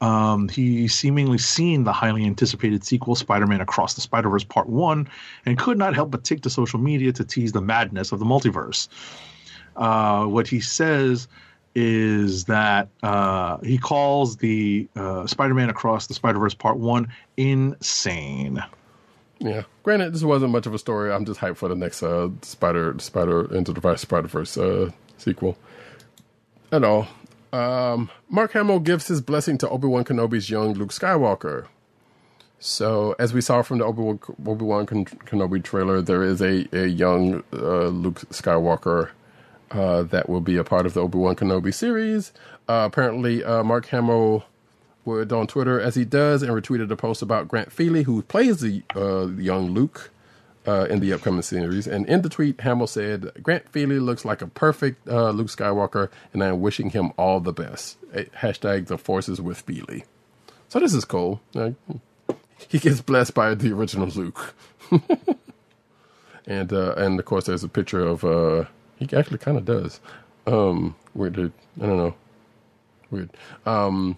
Um, 0.00 0.48
he 0.48 0.88
seemingly 0.88 1.38
seen 1.38 1.84
the 1.84 1.92
highly 1.92 2.24
anticipated 2.24 2.84
sequel, 2.84 3.14
Spider 3.14 3.46
Man 3.46 3.60
Across 3.60 3.94
the 3.94 4.00
Spider 4.00 4.28
Verse 4.30 4.44
Part 4.44 4.68
1, 4.68 5.08
and 5.46 5.58
could 5.58 5.78
not 5.78 5.94
help 5.94 6.10
but 6.10 6.24
take 6.24 6.42
to 6.42 6.50
social 6.50 6.78
media 6.78 7.12
to 7.12 7.24
tease 7.24 7.52
the 7.52 7.60
madness 7.60 8.12
of 8.12 8.18
the 8.18 8.24
multiverse. 8.24 8.88
Uh, 9.76 10.24
what 10.24 10.46
he 10.46 10.60
says 10.60 11.28
is 11.74 12.44
that 12.44 12.88
uh, 13.02 13.58
he 13.58 13.78
calls 13.78 14.36
the 14.36 14.88
uh, 14.94 15.26
Spider-Man 15.26 15.70
Across 15.70 16.06
the 16.06 16.14
Spider-Verse 16.14 16.54
Part 16.54 16.76
One 16.76 17.12
insane. 17.36 18.62
Yeah. 19.40 19.64
Granted, 19.82 20.14
this 20.14 20.22
wasn't 20.22 20.52
much 20.52 20.66
of 20.66 20.74
a 20.74 20.78
story. 20.78 21.12
I'm 21.12 21.24
just 21.24 21.40
hyped 21.40 21.56
for 21.56 21.68
the 21.68 21.74
next 21.74 22.02
uh, 22.02 22.30
Spider 22.42 22.94
Spider 22.98 23.54
Into 23.54 23.72
the 23.72 23.96
Spider 23.96 24.28
Verse 24.28 24.56
uh, 24.56 24.90
sequel. 25.18 25.58
At 26.72 26.84
all. 26.84 27.08
Um, 27.52 28.10
Mark 28.28 28.52
Hamill 28.52 28.80
gives 28.80 29.06
his 29.06 29.20
blessing 29.20 29.58
to 29.58 29.68
Obi 29.68 29.86
Wan 29.86 30.04
Kenobi's 30.04 30.50
young 30.50 30.74
Luke 30.74 30.90
Skywalker. 30.90 31.66
So, 32.58 33.14
as 33.18 33.34
we 33.34 33.40
saw 33.40 33.62
from 33.62 33.78
the 33.78 33.84
Obi 33.84 34.02
Wan 34.02 34.18
Obi 34.46 34.64
Wan 34.64 34.86
Kenobi 34.86 35.62
trailer, 35.62 36.00
there 36.00 36.22
is 36.22 36.40
a 36.40 36.66
a 36.72 36.86
young 36.86 37.44
uh, 37.52 37.88
Luke 37.88 38.20
Skywalker 38.30 39.10
uh, 39.74 40.04
that 40.04 40.28
will 40.28 40.40
be 40.40 40.56
a 40.56 40.64
part 40.64 40.86
of 40.86 40.94
the 40.94 41.00
Obi 41.00 41.18
Wan 41.18 41.36
Kenobi 41.36 41.74
series. 41.74 42.32
Uh, 42.68 42.88
apparently, 42.90 43.42
uh, 43.44 43.62
Mark 43.64 43.86
Hamill 43.86 44.44
would 45.04 45.32
on 45.32 45.46
Twitter 45.46 45.80
as 45.80 45.96
he 45.96 46.04
does 46.04 46.42
and 46.42 46.52
retweeted 46.52 46.90
a 46.90 46.96
post 46.96 47.20
about 47.20 47.48
Grant 47.48 47.72
Feely, 47.72 48.04
who 48.04 48.22
plays 48.22 48.60
the 48.60 48.82
uh, 48.96 49.26
young 49.26 49.72
Luke 49.72 50.10
uh, 50.66 50.86
in 50.88 51.00
the 51.00 51.12
upcoming 51.12 51.42
series. 51.42 51.86
And 51.86 52.06
in 52.06 52.22
the 52.22 52.30
tweet, 52.30 52.60
Hamill 52.60 52.86
said, 52.86 53.30
Grant 53.42 53.68
Feely 53.68 53.98
looks 53.98 54.24
like 54.24 54.40
a 54.40 54.46
perfect 54.46 55.06
Luke 55.06 55.48
Skywalker, 55.48 56.08
and 56.32 56.42
I'm 56.42 56.60
wishing 56.60 56.90
him 56.90 57.12
all 57.18 57.40
the 57.40 57.52
best. 57.52 57.98
Hashtag 58.12 58.86
the 58.86 58.96
forces 58.96 59.40
with 59.40 59.60
Feely. 59.60 60.04
So 60.68 60.80
this 60.80 60.94
is 60.94 61.04
cool. 61.04 61.40
He 62.68 62.78
gets 62.78 63.02
blessed 63.02 63.34
by 63.34 63.54
the 63.54 63.72
original 63.72 64.08
Luke. 64.08 64.54
and 66.46 66.72
and 66.72 67.18
of 67.18 67.24
course, 67.26 67.44
there's 67.44 67.64
a 67.64 67.68
picture 67.68 68.06
of. 68.06 68.68
He 68.98 69.08
actually 69.16 69.38
kind 69.38 69.56
of 69.56 69.64
does. 69.64 70.00
Um, 70.46 70.94
weird. 71.14 71.34
dude. 71.34 71.52
I 71.80 71.86
don't 71.86 71.96
know. 71.96 72.14
Weird. 73.10 73.30
Um, 73.66 74.16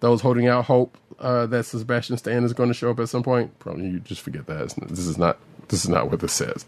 those 0.00 0.20
holding 0.20 0.46
out 0.48 0.64
hope 0.66 0.96
uh, 1.18 1.46
that 1.46 1.64
Sebastian 1.64 2.16
Stan 2.18 2.44
is 2.44 2.52
going 2.52 2.68
to 2.68 2.74
show 2.74 2.90
up 2.90 3.00
at 3.00 3.08
some 3.08 3.22
point. 3.22 3.58
Probably 3.58 3.86
you 3.88 4.00
just 4.00 4.20
forget 4.20 4.46
that. 4.46 4.74
This 4.88 5.06
is 5.06 5.16
not. 5.18 5.38
This 5.68 5.84
is 5.84 5.88
not 5.88 6.10
what 6.10 6.20
this 6.20 6.32
says. 6.32 6.64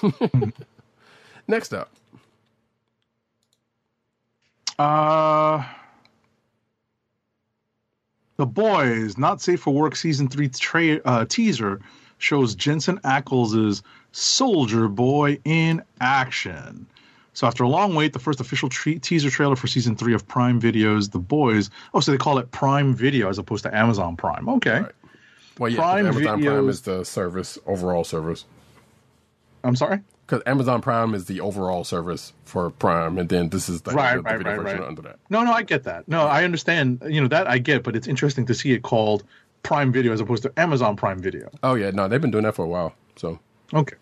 Next 1.48 1.74
up, 1.74 1.90
Uh, 4.78 5.62
the 8.36 8.46
Boys 8.46 9.18
Not 9.18 9.40
Safe 9.42 9.60
for 9.60 9.72
Work 9.74 9.94
season 9.96 10.28
three 10.28 10.48
tra- 10.48 11.00
uh, 11.04 11.24
teaser 11.26 11.80
shows 12.18 12.54
Jensen 12.54 12.98
Ackles' 13.00 13.82
Soldier 14.12 14.88
Boy 14.88 15.38
in 15.44 15.82
action. 16.00 16.86
So 17.34 17.46
after 17.46 17.64
a 17.64 17.68
long 17.68 17.94
wait, 17.94 18.12
the 18.12 18.18
first 18.18 18.40
official 18.40 18.68
tre- 18.68 18.98
teaser 18.98 19.30
trailer 19.30 19.56
for 19.56 19.66
season 19.66 19.96
three 19.96 20.12
of 20.14 20.28
Prime 20.28 20.60
Video's 20.60 21.08
The 21.08 21.18
Boys. 21.18 21.70
Oh, 21.94 22.00
so 22.00 22.12
they 22.12 22.18
call 22.18 22.38
it 22.38 22.50
Prime 22.50 22.94
Video 22.94 23.28
as 23.30 23.38
opposed 23.38 23.62
to 23.64 23.74
Amazon 23.74 24.16
Prime. 24.16 24.48
Okay. 24.48 24.80
Right. 24.82 24.92
Well, 25.58 25.70
yeah, 25.70 25.76
Prime 25.78 26.06
Amazon 26.06 26.38
Video's- 26.40 26.54
Prime 26.54 26.68
is 26.68 26.80
the 26.82 27.04
service, 27.04 27.58
overall 27.66 28.04
service. 28.04 28.44
I'm 29.64 29.76
sorry. 29.76 30.00
Because 30.26 30.42
Amazon 30.46 30.80
Prime 30.80 31.14
is 31.14 31.24
the 31.26 31.40
overall 31.40 31.84
service 31.84 32.32
for 32.44 32.70
Prime, 32.70 33.18
and 33.18 33.28
then 33.28 33.48
this 33.50 33.68
is 33.68 33.82
the, 33.82 33.90
Right, 33.92 34.16
the 34.16 34.22
right, 34.22 34.38
video 34.38 34.52
right, 34.54 34.62
version 34.62 34.78
right. 34.80 34.88
under 34.88 35.02
that. 35.02 35.18
No, 35.30 35.42
no, 35.42 35.52
I 35.52 35.62
get 35.62 35.84
that. 35.84 36.06
No, 36.08 36.26
I 36.26 36.44
understand. 36.44 37.02
You 37.06 37.20
know 37.20 37.28
that 37.28 37.48
I 37.48 37.58
get, 37.58 37.82
but 37.82 37.96
it's 37.96 38.06
interesting 38.06 38.46
to 38.46 38.54
see 38.54 38.72
it 38.72 38.82
called 38.82 39.24
Prime 39.62 39.92
Video 39.92 40.12
as 40.12 40.20
opposed 40.20 40.42
to 40.44 40.52
Amazon 40.58 40.96
Prime 40.96 41.18
Video. 41.18 41.50
Oh 41.62 41.74
yeah, 41.74 41.90
no, 41.90 42.08
they've 42.08 42.20
been 42.20 42.30
doing 42.30 42.44
that 42.44 42.54
for 42.54 42.64
a 42.64 42.68
while. 42.68 42.94
So 43.16 43.38
Okay. 43.72 43.96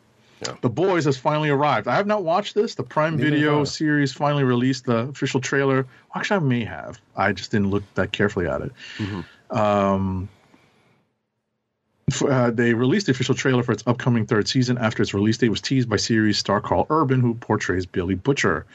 Yeah. 0.47 0.55
The 0.63 0.71
Boys 0.71 1.05
has 1.05 1.19
finally 1.19 1.51
arrived. 1.51 1.87
I 1.87 1.97
have 1.97 2.07
not 2.07 2.25
watched 2.25 2.55
this. 2.55 2.75
The 2.75 2.83
Prime 2.83 3.17
Neither 3.17 3.31
Video 3.31 3.65
series 3.65 4.13
finally 4.13 4.45
released 4.45 4.87
the 4.87 5.09
official 5.09 5.41
trailer. 5.41 5.87
Actually, 6.15 6.37
I 6.37 6.41
may 6.41 6.65
have. 6.65 7.01
I 7.15 7.33
just 7.33 7.51
didn't 7.51 7.71
look 7.71 7.83
that 7.95 8.13
carefully 8.13 8.47
at 8.47 8.63
it. 8.63 8.73
Mm-hmm. 8.99 9.57
Um, 9.57 10.29
uh, 12.29 12.51
they 12.51 12.75
released 12.75 13.07
the 13.07 13.13
official 13.13 13.35
trailer 13.35 13.63
for 13.63 13.73
its 13.73 13.83
upcoming 13.87 14.27
third 14.27 14.49
season 14.49 14.79
after 14.79 15.03
its 15.03 15.15
release 15.15 15.39
date 15.39 15.49
was 15.49 15.61
teased 15.61 15.89
by 15.89 15.97
series 15.97 16.39
star 16.39 16.61
Karl 16.61 16.87
Urban, 16.91 17.21
who 17.21 17.35
portrays 17.35 17.87
Billy 17.87 18.15
Butcher. 18.15 18.67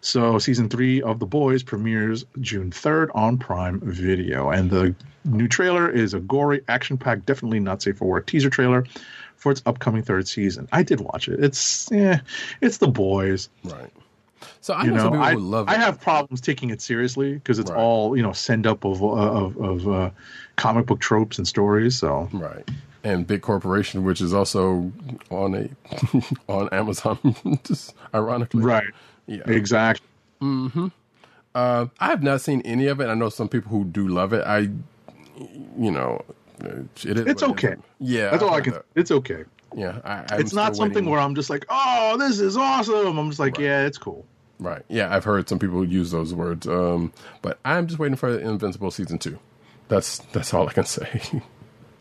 So, 0.00 0.38
season 0.38 0.68
three 0.68 1.02
of 1.02 1.18
The 1.18 1.26
Boys 1.26 1.62
premieres 1.62 2.24
June 2.40 2.70
3rd 2.70 3.10
on 3.14 3.36
Prime 3.36 3.80
Video. 3.80 4.50
And 4.50 4.70
the 4.70 4.94
new 5.24 5.46
trailer 5.46 5.90
is 5.90 6.14
a 6.14 6.20
gory, 6.20 6.62
action 6.68 6.96
packed, 6.96 7.26
definitely 7.26 7.60
not 7.60 7.82
safe 7.82 7.98
for 7.98 8.06
work 8.06 8.26
teaser 8.26 8.48
trailer 8.48 8.86
for 9.40 9.50
its 9.50 9.62
upcoming 9.66 10.02
third 10.04 10.28
season. 10.28 10.68
I 10.70 10.82
did 10.84 11.00
watch 11.00 11.26
it. 11.28 11.42
It's, 11.42 11.88
yeah, 11.90 12.20
it's 12.60 12.76
The 12.78 12.86
Boys. 12.88 13.48
right. 13.64 13.90
So 14.62 14.74
I 14.74 14.84
know, 14.84 14.96
some 14.98 15.04
know, 15.06 15.10
people 15.12 15.22
I, 15.22 15.32
love 15.32 15.68
it. 15.68 15.70
I 15.72 15.74
have 15.76 16.00
problems 16.00 16.40
taking 16.40 16.70
it 16.70 16.80
seriously 16.80 17.34
because 17.34 17.58
it's 17.58 17.70
Right. 17.70 17.78
all, 17.80 18.16
you 18.16 18.22
know, 18.22 18.32
send 18.32 18.66
up 18.66 18.84
of, 18.84 19.02
uh, 19.02 19.06
of, 19.06 19.56
of 19.58 19.88
uh, 19.88 20.10
comic 20.56 20.86
book 20.86 21.00
tropes 21.00 21.38
and 21.38 21.48
stories. 21.48 21.98
So, 21.98 22.28
right. 22.32 22.66
And 23.02 23.26
Big 23.26 23.40
Corporation, 23.42 24.04
which 24.04 24.20
is 24.20 24.32
also 24.34 24.92
on 25.30 25.54
a 25.54 25.68
on 26.52 26.68
Amazon, 26.70 27.18
just 27.64 27.94
ironically. 28.14 28.62
right. 28.62 28.92
Yeah. 29.26 29.42
Exactly. 29.46 30.06
Hmm. 30.40 30.88
Uh, 31.54 31.86
I 31.98 32.08
have 32.10 32.22
not 32.22 32.40
seen 32.42 32.60
any 32.62 32.86
of 32.86 33.00
it. 33.00 33.06
I 33.08 33.14
know 33.14 33.30
some 33.30 33.48
people 33.48 33.70
who 33.70 33.84
do 33.84 34.06
love 34.08 34.32
it. 34.34 34.46
I, 34.46 34.68
you 35.78 35.90
know, 35.90 36.22
it 36.66 37.18
is. 37.18 37.26
It's 37.26 37.42
it 37.42 37.50
okay. 37.50 37.68
is. 37.72 37.78
Yeah, 38.00 38.30
That's 38.30 38.42
I've 38.42 38.48
all 38.48 38.54
I 38.54 38.60
can. 38.60 38.72
that. 38.74 38.84
It's 38.94 39.10
okay. 39.10 39.44
Yeah, 39.76 40.00
I, 40.04 40.24
I'm 40.34 40.40
it's 40.40 40.52
not 40.52 40.76
something 40.76 41.04
waiting. 41.04 41.10
where 41.10 41.20
I'm 41.20 41.34
just 41.34 41.50
like, 41.50 41.64
oh, 41.68 42.16
this 42.18 42.40
is 42.40 42.56
awesome. 42.56 43.18
I'm 43.18 43.28
just 43.30 43.40
like, 43.40 43.58
yeah, 43.58 43.86
it's 43.86 43.98
cool. 43.98 44.26
Right. 44.58 44.82
Yeah, 44.88 45.14
I've 45.14 45.24
heard 45.24 45.48
some 45.48 45.58
people 45.58 45.84
use 45.84 46.10
those 46.10 46.34
words. 46.34 46.66
Um, 46.66 47.12
but 47.42 47.58
I'm 47.64 47.86
just 47.86 47.98
waiting 47.98 48.16
for 48.16 48.32
the 48.32 48.40
Invincible 48.40 48.90
season 48.90 49.18
two. 49.18 49.38
That's 49.88 50.18
that's 50.32 50.52
all 50.54 50.68
I 50.68 50.72
can 50.72 50.84
say. 50.86 51.42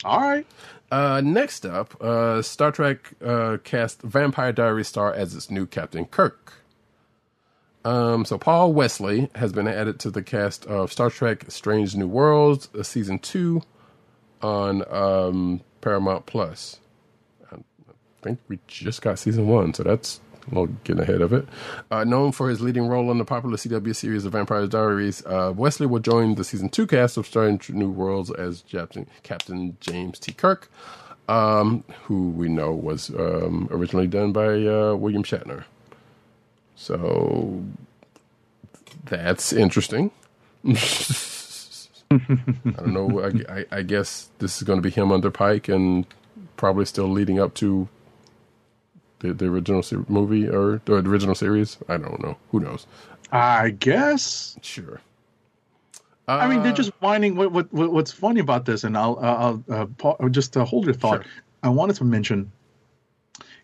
All 0.03 0.19
right. 0.21 0.45
Uh, 0.91 1.21
next 1.23 1.65
up, 1.65 2.01
uh, 2.01 2.41
Star 2.41 2.71
Trek 2.71 3.13
uh, 3.23 3.57
cast 3.63 4.01
Vampire 4.01 4.51
Diaries 4.51 4.87
star 4.87 5.13
as 5.13 5.35
its 5.35 5.51
new 5.51 5.65
Captain 5.67 6.05
Kirk. 6.05 6.53
Um, 7.85 8.25
so 8.25 8.37
Paul 8.37 8.73
Wesley 8.73 9.29
has 9.35 9.53
been 9.53 9.67
added 9.67 9.99
to 10.01 10.11
the 10.11 10.23
cast 10.23 10.65
of 10.65 10.91
Star 10.91 11.09
Trek: 11.09 11.45
Strange 11.49 11.95
New 11.95 12.07
Worlds, 12.07 12.69
uh, 12.77 12.83
season 12.83 13.19
two, 13.19 13.61
on 14.41 14.83
um, 14.93 15.61
Paramount 15.81 16.25
Plus. 16.25 16.79
I 17.51 17.57
think 18.21 18.39
we 18.49 18.59
just 18.67 19.01
got 19.01 19.17
season 19.17 19.47
one, 19.47 19.73
so 19.73 19.83
that's 19.83 20.19
a 20.47 20.49
little 20.49 20.67
getting 20.83 21.01
ahead 21.01 21.21
of 21.21 21.31
it. 21.31 21.47
Uh, 21.89 22.03
known 22.03 22.31
for 22.31 22.49
his 22.49 22.59
leading 22.59 22.87
role 22.87 23.11
in 23.11 23.17
the 23.17 23.25
popular 23.25 23.55
CW 23.55 23.95
series 23.95 24.23
*The 24.23 24.29
Vampire 24.29 24.67
Diaries, 24.67 25.25
uh, 25.25 25.53
Wesley 25.55 25.87
will 25.87 25.99
join 25.99 26.35
the 26.35 26.43
season 26.43 26.69
two 26.69 26.85
cast 26.85 27.17
of 27.17 27.25
Strange 27.25 27.69
New 27.69 27.89
Worlds 27.89 28.29
as 28.31 28.63
Captain, 28.69 29.07
Captain 29.23 29.77
James 29.79 30.19
T. 30.19 30.33
Kirk, 30.33 30.69
um, 31.29 31.83
who 32.03 32.31
we 32.31 32.49
know 32.49 32.73
was 32.73 33.09
um, 33.11 33.69
originally 33.71 34.07
done 34.07 34.33
by 34.33 34.65
uh, 34.65 34.95
William 34.95 35.23
Shatner. 35.23 35.63
So 36.75 37.63
that's 39.05 39.53
interesting. 39.53 40.11
I 42.11 42.17
don't 42.77 42.93
know. 42.93 43.21
I, 43.21 43.59
I, 43.59 43.65
I 43.71 43.81
guess 43.83 44.29
this 44.39 44.57
is 44.57 44.63
going 44.63 44.77
to 44.77 44.83
be 44.83 44.89
him 44.89 45.11
under 45.11 45.29
Pike 45.31 45.67
and 45.69 46.05
probably 46.57 46.85
still 46.85 47.07
leading 47.07 47.39
up 47.39 47.53
to 47.55 47.87
the, 49.19 49.33
the 49.33 49.45
original 49.45 49.83
se- 49.83 49.97
movie 50.07 50.47
or 50.47 50.81
the 50.85 50.95
original 50.95 51.35
series. 51.35 51.77
I 51.87 51.97
don't 51.97 52.21
know. 52.21 52.37
Who 52.51 52.59
knows? 52.61 52.87
I 53.31 53.69
guess. 53.71 54.57
Sure. 54.61 55.01
I 56.27 56.47
mean, 56.47 56.59
Uh, 56.59 56.63
they're 56.63 56.73
just 56.73 56.91
whining. 57.01 57.35
What, 57.35 57.51
what, 57.51 57.73
what 57.73 57.91
what's 57.91 58.11
funny 58.11 58.39
about 58.39 58.65
this, 58.65 58.83
and 58.83 58.95
I'll 58.97 59.17
I'll 59.19 59.63
uh, 59.69 59.85
pa- 59.97 60.27
just 60.29 60.55
uh, 60.57 60.63
hold 60.65 60.85
your 60.85 60.93
thought. 60.93 61.23
Sure. 61.23 61.31
I 61.63 61.69
wanted 61.69 61.95
to 61.97 62.03
mention. 62.05 62.51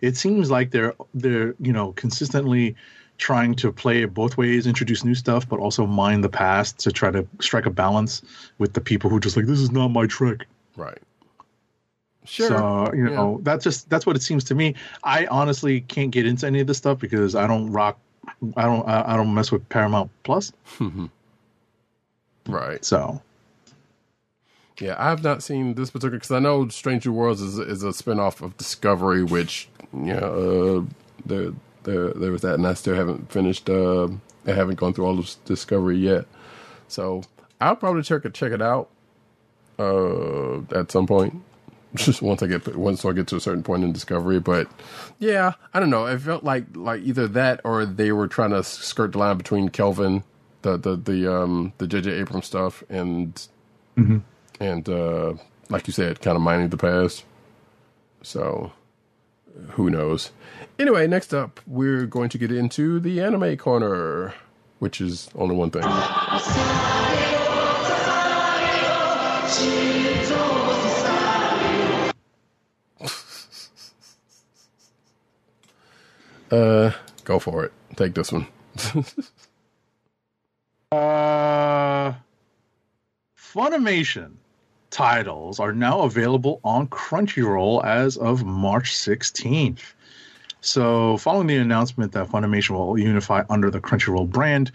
It 0.01 0.17
seems 0.17 0.49
like 0.51 0.71
they're 0.71 0.93
they're 1.13 1.55
you 1.59 1.71
know 1.73 1.91
consistently 1.93 2.75
trying 3.17 3.55
to 3.55 3.71
play 3.71 4.01
it 4.03 4.13
both 4.13 4.37
ways, 4.37 4.67
introduce 4.67 5.03
new 5.03 5.15
stuff, 5.15 5.47
but 5.47 5.59
also 5.59 5.85
mine 5.85 6.21
the 6.21 6.29
past 6.29 6.79
to 6.79 6.91
try 6.91 7.11
to 7.11 7.25
strike 7.39 7.65
a 7.65 7.69
balance 7.69 8.21
with 8.57 8.73
the 8.73 8.81
people 8.81 9.09
who 9.09 9.19
just 9.19 9.37
like 9.37 9.45
this 9.45 9.59
is 9.59 9.71
not 9.71 9.89
my 9.89 10.05
Trek. 10.07 10.45
Right. 10.75 10.99
Sure. 12.25 12.47
So 12.47 12.91
you 12.93 13.05
Yeah. 13.05 13.15
know 13.15 13.39
that's 13.43 13.63
just 13.63 13.89
that's 13.89 14.05
what 14.05 14.15
it 14.15 14.21
seems 14.23 14.43
to 14.45 14.55
me. 14.55 14.75
I 15.03 15.25
honestly 15.27 15.81
can't 15.81 16.11
get 16.11 16.25
into 16.25 16.47
any 16.47 16.59
of 16.59 16.67
this 16.67 16.77
stuff 16.77 16.99
because 16.99 17.35
I 17.35 17.47
don't 17.47 17.71
rock. 17.71 17.99
I 18.57 18.63
don't 18.63 18.87
I, 18.87 19.13
I 19.13 19.15
don't 19.17 19.33
mess 19.33 19.51
with 19.51 19.67
Paramount 19.69 20.09
Plus. 20.23 20.51
right. 22.47 22.83
So 22.83 23.21
Yeah, 24.79 24.95
I 24.97 25.09
have 25.09 25.23
not 25.23 25.43
seen 25.43 25.75
this 25.75 25.89
particular 25.91 26.17
because 26.17 26.31
I 26.31 26.39
know 26.39 26.67
Stranger 26.69 27.11
Worlds 27.11 27.41
is 27.41 27.59
is 27.59 27.83
a 27.83 27.89
spinoff 27.89 28.41
of 28.41 28.57
Discovery, 28.57 29.23
which 29.23 29.69
yeah, 29.93 30.15
uh, 30.15 30.83
there 31.25 31.51
there 31.85 32.09
there 32.09 32.31
was 32.31 32.41
that, 32.41 32.55
and 32.55 32.67
I 32.67 32.73
still 32.73 32.95
haven't 32.95 33.31
finished. 33.31 33.69
Uh, 33.69 34.09
I 34.45 34.51
haven't 34.51 34.75
gone 34.75 34.93
through 34.93 35.05
all 35.05 35.17
of 35.17 35.35
Discovery 35.45 35.97
yet, 35.97 36.25
so 36.87 37.23
I'll 37.61 37.75
probably 37.75 38.03
check 38.03 38.25
it 38.25 38.33
check 38.33 38.51
it 38.51 38.61
out 38.61 38.89
uh, 39.79 40.59
at 40.77 40.91
some 40.91 41.07
point. 41.07 41.41
Just 41.95 42.21
once 42.21 42.43
I 42.43 42.47
get 42.47 42.75
once 42.75 43.05
I 43.05 43.13
get 43.13 43.27
to 43.27 43.37
a 43.37 43.39
certain 43.39 43.63
point 43.63 43.85
in 43.85 43.93
Discovery, 43.93 44.39
but 44.39 44.67
yeah, 45.17 45.53
I 45.73 45.79
don't 45.79 45.89
know. 45.89 46.05
It 46.05 46.19
felt 46.19 46.43
like 46.43 46.65
like 46.75 47.01
either 47.03 47.27
that 47.29 47.61
or 47.63 47.85
they 47.85 48.11
were 48.11 48.27
trying 48.27 48.49
to 48.49 48.63
skirt 48.63 49.13
the 49.13 49.19
line 49.19 49.37
between 49.37 49.69
Kelvin, 49.69 50.23
the 50.63 50.75
the 50.77 50.97
the 50.97 51.33
um 51.33 51.71
the 51.77 51.87
J.J. 51.87 52.11
Abrams 52.11 52.47
stuff, 52.47 52.83
and 52.89 53.47
and 54.59 54.89
uh, 54.89 55.35
like 55.69 55.87
you 55.87 55.93
said, 55.93 56.19
kind 56.19 56.35
of 56.35 56.41
mining 56.41 56.69
the 56.69 56.77
past. 56.77 57.23
So, 58.21 58.71
who 59.71 59.89
knows? 59.89 60.31
Anyway, 60.77 61.07
next 61.07 61.33
up, 61.33 61.59
we're 61.67 62.05
going 62.05 62.29
to 62.29 62.37
get 62.37 62.51
into 62.51 62.99
the 62.99 63.21
anime 63.21 63.57
corner, 63.57 64.33
which 64.79 65.01
is 65.01 65.29
only 65.35 65.55
one 65.55 65.71
thing. 65.71 65.83
uh, 76.51 76.91
go 77.23 77.39
for 77.39 77.65
it. 77.65 77.73
Take 77.95 78.13
this 78.13 78.31
one. 78.31 78.47
Uh, 80.91 82.13
Funimation 83.37 84.33
titles 84.95 85.59
are 85.59 85.73
now 85.73 86.03
available 86.03 86.61
on 86.63 86.87
Crunchyroll 86.87 87.83
as 87.83 88.15
of 88.15 88.45
March 88.45 88.93
16th. 88.93 89.93
So, 90.61 91.17
following 91.17 91.47
the 91.47 91.57
announcement 91.57 92.13
that 92.13 92.29
Funimation 92.29 92.69
will 92.69 92.97
unify 92.97 93.43
under 93.49 93.69
the 93.69 93.81
Crunchyroll 93.81 94.29
brand, 94.29 94.71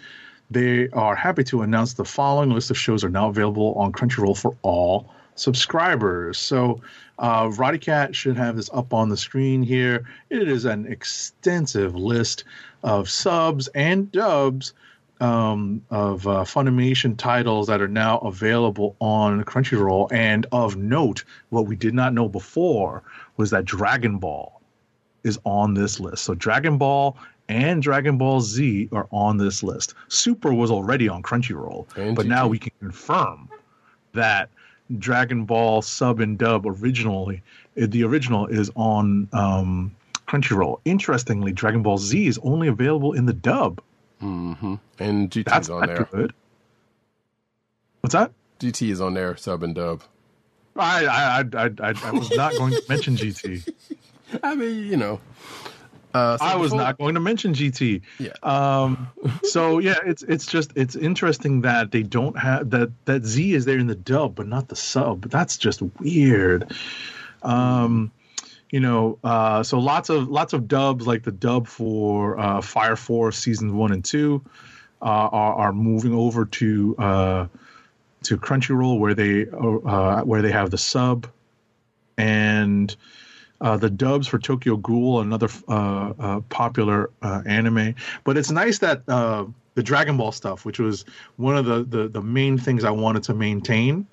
they 0.50 0.90
are 0.90 1.16
happy 1.16 1.42
to 1.44 1.62
announce 1.62 1.94
the 1.94 2.04
following 2.04 2.50
list 2.50 2.70
of 2.70 2.76
shows 2.76 3.02
are 3.02 3.08
now 3.08 3.30
available 3.30 3.72
on 3.76 3.92
Crunchyroll 3.92 4.36
for 4.36 4.54
all 4.60 5.10
subscribers. 5.36 6.36
So, 6.36 6.82
uh, 7.18 7.44
Roddykat 7.44 8.14
should 8.14 8.36
have 8.36 8.56
this 8.56 8.68
up 8.74 8.92
on 8.92 9.08
the 9.08 9.16
screen 9.16 9.62
here. 9.62 10.04
It 10.28 10.48
is 10.48 10.66
an 10.66 10.84
extensive 10.86 11.94
list 11.94 12.44
of 12.82 13.08
subs 13.08 13.68
and 13.68 14.12
dubs 14.12 14.74
um, 15.20 15.82
of 15.90 16.26
uh, 16.26 16.44
Funimation 16.44 17.16
titles 17.16 17.66
that 17.68 17.80
are 17.80 17.88
now 17.88 18.18
available 18.18 18.96
on 19.00 19.44
Crunchyroll. 19.44 20.10
And 20.12 20.46
of 20.52 20.76
note, 20.76 21.24
what 21.50 21.66
we 21.66 21.76
did 21.76 21.94
not 21.94 22.14
know 22.14 22.28
before 22.28 23.02
was 23.36 23.50
that 23.50 23.64
Dragon 23.64 24.18
Ball 24.18 24.60
is 25.24 25.38
on 25.44 25.74
this 25.74 26.00
list. 26.00 26.24
So 26.24 26.34
Dragon 26.34 26.78
Ball 26.78 27.16
and 27.48 27.82
Dragon 27.82 28.16
Ball 28.16 28.40
Z 28.40 28.88
are 28.92 29.08
on 29.10 29.36
this 29.36 29.62
list. 29.62 29.94
Super 30.08 30.54
was 30.54 30.70
already 30.70 31.08
on 31.08 31.22
Crunchyroll, 31.22 31.86
but 32.14 32.26
now 32.26 32.46
we 32.46 32.58
can 32.58 32.72
confirm 32.80 33.48
that 34.12 34.48
Dragon 34.98 35.44
Ball 35.44 35.82
sub 35.82 36.20
and 36.20 36.38
dub 36.38 36.66
originally, 36.66 37.42
uh, 37.80 37.86
the 37.88 38.04
original 38.04 38.46
is 38.46 38.70
on 38.76 39.28
um, 39.32 39.94
Crunchyroll. 40.26 40.80
Interestingly, 40.84 41.52
Dragon 41.52 41.82
Ball 41.82 41.98
Z 41.98 42.26
is 42.26 42.38
only 42.42 42.68
available 42.68 43.12
in 43.12 43.26
the 43.26 43.32
dub. 43.32 43.80
And 44.20 45.30
GT 45.30 45.44
That's 45.44 45.68
on 45.70 45.80
not 45.80 45.86
there. 45.88 46.08
good. 46.10 46.32
What's 48.00 48.14
that? 48.14 48.32
GT 48.60 48.90
is 48.90 49.00
on 49.00 49.14
there, 49.14 49.36
sub 49.36 49.62
and 49.62 49.74
dub. 49.74 50.02
I 50.76 51.06
I 51.06 51.40
I 51.40 51.70
I, 51.82 51.94
I 52.04 52.10
was 52.12 52.30
not 52.32 52.52
going 52.56 52.72
to 52.72 52.82
mention 52.88 53.16
GT. 53.16 53.68
I 54.42 54.54
mean, 54.54 54.84
you 54.86 54.96
know. 54.96 55.20
Uh, 56.12 56.36
so 56.38 56.44
I 56.44 56.56
was 56.56 56.70
before- 56.70 56.84
not 56.84 56.98
going 56.98 57.14
to 57.14 57.20
mention 57.20 57.54
GT. 57.54 58.02
Yeah. 58.18 58.32
Um. 58.42 59.08
So 59.44 59.78
yeah, 59.78 59.98
it's 60.04 60.22
it's 60.24 60.46
just 60.46 60.72
it's 60.76 60.96
interesting 60.96 61.60
that 61.62 61.92
they 61.92 62.02
don't 62.02 62.36
have 62.38 62.70
that 62.70 62.90
that 63.04 63.24
Z 63.24 63.54
is 63.54 63.64
there 63.64 63.78
in 63.78 63.86
the 63.86 63.94
dub, 63.94 64.34
but 64.34 64.46
not 64.48 64.68
the 64.68 64.76
sub. 64.76 65.30
That's 65.30 65.56
just 65.56 65.82
weird. 66.00 66.72
Um. 67.42 68.10
You 68.70 68.80
know, 68.80 69.18
uh, 69.24 69.62
so 69.62 69.78
lots 69.78 70.10
of 70.10 70.28
lots 70.28 70.52
of 70.52 70.68
dubs 70.68 71.06
like 71.06 71.24
the 71.24 71.32
dub 71.32 71.66
for 71.66 72.38
uh, 72.38 72.60
Fire 72.60 72.96
Force 72.96 73.38
seasons 73.38 73.72
one 73.72 73.92
and 73.92 74.04
two 74.04 74.42
uh, 75.02 75.04
are, 75.04 75.54
are 75.54 75.72
moving 75.72 76.14
over 76.14 76.44
to 76.44 76.96
uh, 76.98 77.46
to 78.24 78.38
Crunchyroll 78.38 78.98
where 78.98 79.14
they 79.14 79.46
uh, 79.48 80.22
where 80.22 80.42
they 80.42 80.52
have 80.52 80.70
the 80.70 80.78
sub 80.78 81.26
and 82.16 82.94
uh, 83.60 83.76
the 83.76 83.90
dubs 83.90 84.26
for 84.26 84.38
Tokyo 84.38 84.76
Ghoul, 84.76 85.20
another 85.20 85.48
uh, 85.68 86.12
uh, 86.18 86.40
popular 86.48 87.10
uh, 87.22 87.42
anime. 87.46 87.94
But 88.24 88.36
it's 88.36 88.50
nice 88.50 88.78
that 88.78 89.02
uh, 89.08 89.46
the 89.74 89.82
Dragon 89.82 90.16
Ball 90.16 90.32
stuff, 90.32 90.64
which 90.64 90.78
was 90.78 91.04
one 91.36 91.56
of 91.56 91.66
the, 91.66 91.84
the, 91.84 92.08
the 92.08 92.22
main 92.22 92.56
things 92.58 92.84
I 92.84 92.90
wanted 92.90 93.22
to 93.24 93.34
maintain 93.34 94.06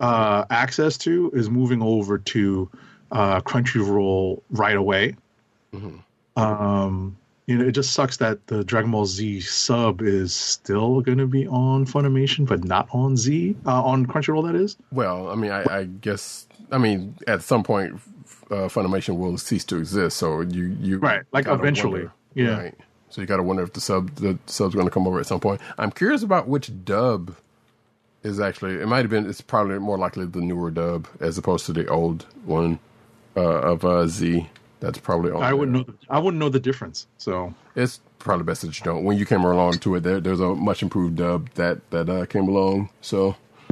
uh, 0.00 0.44
access 0.50 0.98
to, 0.98 1.30
is 1.34 1.48
moving 1.48 1.82
over 1.82 2.18
to 2.18 2.70
uh, 3.12 3.40
Crunchyroll 3.42 4.40
right 4.50 4.76
away. 4.76 5.14
Um, 6.36 7.16
you 7.46 7.58
know, 7.58 7.66
it 7.66 7.72
just 7.72 7.92
sucks 7.92 8.16
that 8.18 8.46
the 8.46 8.64
Dragon 8.64 8.90
Ball 8.90 9.04
Z 9.06 9.40
sub 9.40 10.00
is 10.00 10.34
still 10.34 11.00
going 11.00 11.18
to 11.18 11.26
be 11.26 11.46
on 11.46 11.84
Funimation, 11.86 12.46
but 12.46 12.64
not 12.64 12.88
on 12.92 13.16
Z 13.16 13.56
uh, 13.66 13.82
on 13.82 14.06
Crunchyroll. 14.06 14.46
That 14.46 14.54
is. 14.54 14.76
Well, 14.92 15.28
I 15.28 15.34
mean, 15.34 15.50
I, 15.50 15.64
I 15.68 15.84
guess, 15.84 16.46
I 16.70 16.78
mean, 16.78 17.14
at 17.26 17.42
some 17.42 17.62
point, 17.62 17.94
uh, 18.50 18.68
Funimation 18.68 19.18
will 19.18 19.36
cease 19.38 19.64
to 19.64 19.76
exist. 19.78 20.16
So 20.16 20.40
you, 20.42 20.76
you, 20.80 20.98
Right, 20.98 21.22
like 21.32 21.46
eventually, 21.48 22.02
wonder- 22.02 22.12
yeah. 22.34 22.58
Right. 22.62 22.74
So 23.10 23.20
you 23.20 23.26
got 23.26 23.36
to 23.38 23.42
wonder 23.42 23.62
if 23.62 23.74
the 23.74 23.80
sub, 23.80 24.14
the 24.14 24.38
sub's 24.46 24.74
going 24.74 24.86
to 24.86 24.90
come 24.90 25.06
over 25.06 25.20
at 25.20 25.26
some 25.26 25.40
point. 25.40 25.60
I'm 25.76 25.90
curious 25.90 26.22
about 26.22 26.48
which 26.48 26.70
dub 26.84 27.36
is 28.22 28.40
actually. 28.40 28.76
It 28.80 28.86
might 28.88 29.00
have 29.00 29.10
been. 29.10 29.28
It's 29.28 29.42
probably 29.42 29.78
more 29.80 29.98
likely 29.98 30.24
the 30.24 30.40
newer 30.40 30.70
dub 30.70 31.08
as 31.20 31.36
opposed 31.36 31.66
to 31.66 31.74
the 31.74 31.86
old 31.88 32.24
one 32.46 32.78
uh, 33.36 33.40
of 33.40 33.84
uh, 33.84 34.06
Z. 34.06 34.48
That's 34.80 34.98
probably 34.98 35.30
on. 35.30 35.42
I 35.42 35.52
wouldn't 35.54 35.88
know. 35.88 35.94
I 36.10 36.18
wouldn't 36.18 36.40
know 36.40 36.48
the 36.48 36.58
difference. 36.60 37.06
So 37.16 37.54
It's 37.76 38.00
probably 38.18 38.44
best 38.44 38.62
that 38.62 38.76
you 38.78 38.84
don't. 38.84 39.04
When 39.04 39.16
you 39.16 39.24
came 39.24 39.42
along 39.44 39.74
to 39.78 39.94
it, 39.94 40.00
there, 40.00 40.20
there's 40.20 40.40
a 40.40 40.54
much 40.54 40.82
improved 40.82 41.16
dub 41.16 41.50
that 41.54 41.88
that 41.90 42.08
uh, 42.08 42.26
came 42.26 42.48
along. 42.48 42.90
So, 43.00 43.36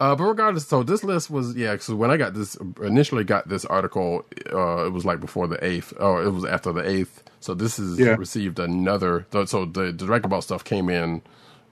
uh, 0.00 0.14
but 0.14 0.22
regardless, 0.24 0.66
so 0.66 0.82
this 0.82 1.02
list 1.02 1.30
was 1.30 1.56
yeah. 1.56 1.76
So 1.78 1.96
when 1.96 2.10
I 2.10 2.16
got 2.16 2.34
this 2.34 2.56
initially 2.82 3.24
got 3.24 3.48
this 3.48 3.64
article, 3.64 4.24
uh, 4.52 4.86
it 4.86 4.92
was 4.92 5.04
like 5.04 5.20
before 5.20 5.48
the 5.48 5.62
eighth, 5.64 5.92
or 5.98 6.22
it 6.22 6.30
was 6.30 6.44
after 6.44 6.72
the 6.72 6.88
eighth. 6.88 7.22
So 7.40 7.54
this 7.54 7.78
is 7.78 7.98
Yeah. 7.98 8.16
received 8.16 8.58
another. 8.58 9.26
So 9.46 9.64
the, 9.64 9.92
the 9.92 10.06
Dragon 10.06 10.30
Ball 10.30 10.42
stuff 10.42 10.64
came 10.64 10.88
in 10.88 11.22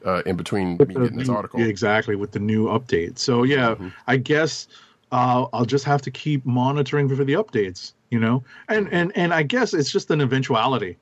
uh, 0.04 0.22
in 0.26 0.36
between 0.36 0.76
me 0.78 0.86
getting 0.86 1.16
this 1.16 1.28
article. 1.28 1.58
Mm-hmm. 1.58 1.66
yeah, 1.66 1.70
exactly 1.70 2.16
with 2.16 2.32
the 2.32 2.38
new 2.40 2.66
update. 2.66 3.18
So 3.18 3.42
yeah, 3.42 3.74
I 4.06 4.16
guess 4.16 4.68
uh, 5.12 5.46
I'll 5.52 5.64
just 5.64 5.84
have 5.84 6.02
to 6.02 6.10
keep 6.10 6.44
monitoring 6.46 7.08
for 7.08 7.24
the 7.24 7.34
updates. 7.34 7.92
You 8.10 8.20
know, 8.20 8.44
and 8.68 8.88
and 8.92 9.10
and 9.16 9.34
I 9.34 9.42
guess 9.42 9.74
it's 9.74 9.90
just 9.90 10.10
an 10.10 10.20
eventuality, 10.20 10.96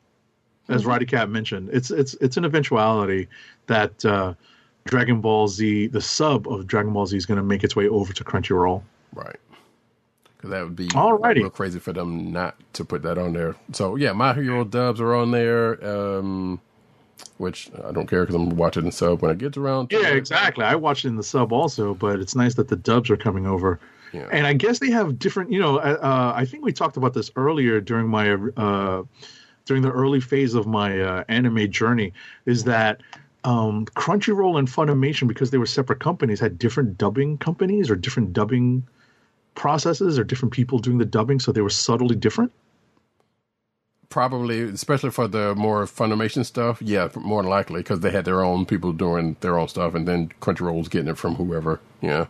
Mm-hmm. 0.64 0.74
as 0.74 0.84
Roddykat 0.84 1.28
mentioned. 1.30 1.70
It's 1.72 1.90
it's 1.90 2.14
it's 2.14 2.36
an 2.36 2.44
eventuality 2.44 3.28
that 3.66 4.04
uh, 4.04 4.34
Dragon 4.84 5.20
Ball 5.20 5.48
Z, 5.48 5.88
the 5.88 6.00
sub 6.00 6.46
of 6.48 6.66
Dragon 6.68 6.92
Ball 6.92 7.04
Z, 7.06 7.16
is 7.16 7.26
going 7.26 7.36
to 7.36 7.42
make 7.42 7.64
its 7.64 7.74
way 7.76 7.88
over 7.88 8.12
to 8.12 8.22
Crunchyroll. 8.24 8.82
Right. 9.12 9.36
Because 10.36 10.50
that 10.50 10.62
would 10.64 10.76
be 10.76 10.86
Alrighty. 10.88 11.36
real 11.36 11.50
crazy 11.50 11.78
for 11.80 11.92
them 11.92 12.32
not 12.32 12.56
to 12.74 12.84
put 12.84 13.02
that 13.02 13.18
on 13.18 13.32
there. 13.32 13.56
So 13.72 13.96
yeah, 13.96 14.12
my 14.12 14.32
hero 14.34 14.64
dubs 14.64 15.00
are 15.00 15.14
on 15.14 15.32
there, 15.32 15.84
um, 15.86 16.60
which 17.38 17.70
I 17.84 17.92
don't 17.92 18.06
care 18.06 18.22
because 18.22 18.34
I'm 18.34 18.50
watching 18.50 18.84
the 18.84 18.92
sub 18.92 19.22
when 19.22 19.30
it 19.30 19.38
gets 19.38 19.56
around. 19.56 19.92
Yeah, 19.92 20.08
it. 20.08 20.16
exactly. 20.16 20.64
I 20.64 20.74
watched 20.74 21.04
it 21.04 21.08
in 21.08 21.16
the 21.16 21.22
sub 21.22 21.52
also, 21.52 21.94
but 21.94 22.20
it's 22.20 22.34
nice 22.34 22.54
that 22.54 22.68
the 22.68 22.76
dubs 22.76 23.10
are 23.10 23.16
coming 23.16 23.46
over. 23.46 23.80
Yeah. 24.12 24.28
And 24.30 24.46
I 24.46 24.52
guess 24.52 24.78
they 24.78 24.90
have 24.90 25.18
different. 25.18 25.50
You 25.50 25.60
know, 25.60 25.78
uh, 25.78 26.32
I 26.34 26.44
think 26.44 26.64
we 26.64 26.72
talked 26.72 26.96
about 26.96 27.14
this 27.14 27.30
earlier 27.36 27.80
during 27.80 28.08
my 28.08 28.34
uh, 28.34 29.02
during 29.64 29.82
the 29.82 29.90
early 29.90 30.20
phase 30.20 30.54
of 30.54 30.66
my 30.66 31.00
uh, 31.00 31.24
anime 31.28 31.70
journey. 31.70 32.12
Is 32.44 32.64
that 32.64 33.00
um, 33.44 33.86
Crunchyroll 33.86 34.58
and 34.58 34.68
Funimation, 34.68 35.26
because 35.26 35.50
they 35.50 35.58
were 35.58 35.66
separate 35.66 36.00
companies, 36.00 36.40
had 36.40 36.58
different 36.58 36.98
dubbing 36.98 37.38
companies 37.38 37.90
or 37.90 37.96
different 37.96 38.32
dubbing 38.32 38.86
processes 39.54 40.18
or 40.18 40.24
different 40.24 40.52
people 40.52 40.78
doing 40.78 40.98
the 40.98 41.04
dubbing, 41.04 41.40
so 41.40 41.52
they 41.52 41.60
were 41.60 41.70
subtly 41.70 42.16
different. 42.16 42.52
Probably, 44.12 44.60
especially 44.60 45.08
for 45.08 45.26
the 45.26 45.54
more 45.54 45.86
Funimation 45.86 46.44
stuff. 46.44 46.82
Yeah, 46.82 47.08
more 47.14 47.40
than 47.40 47.48
likely 47.48 47.80
because 47.80 48.00
they 48.00 48.10
had 48.10 48.26
their 48.26 48.44
own 48.44 48.66
people 48.66 48.92
doing 48.92 49.36
their 49.40 49.58
own 49.58 49.68
stuff, 49.68 49.94
and 49.94 50.06
then 50.06 50.30
Crunchyroll's 50.42 50.88
getting 50.88 51.08
it 51.08 51.16
from 51.16 51.34
whoever. 51.34 51.80
Yeah. 52.02 52.26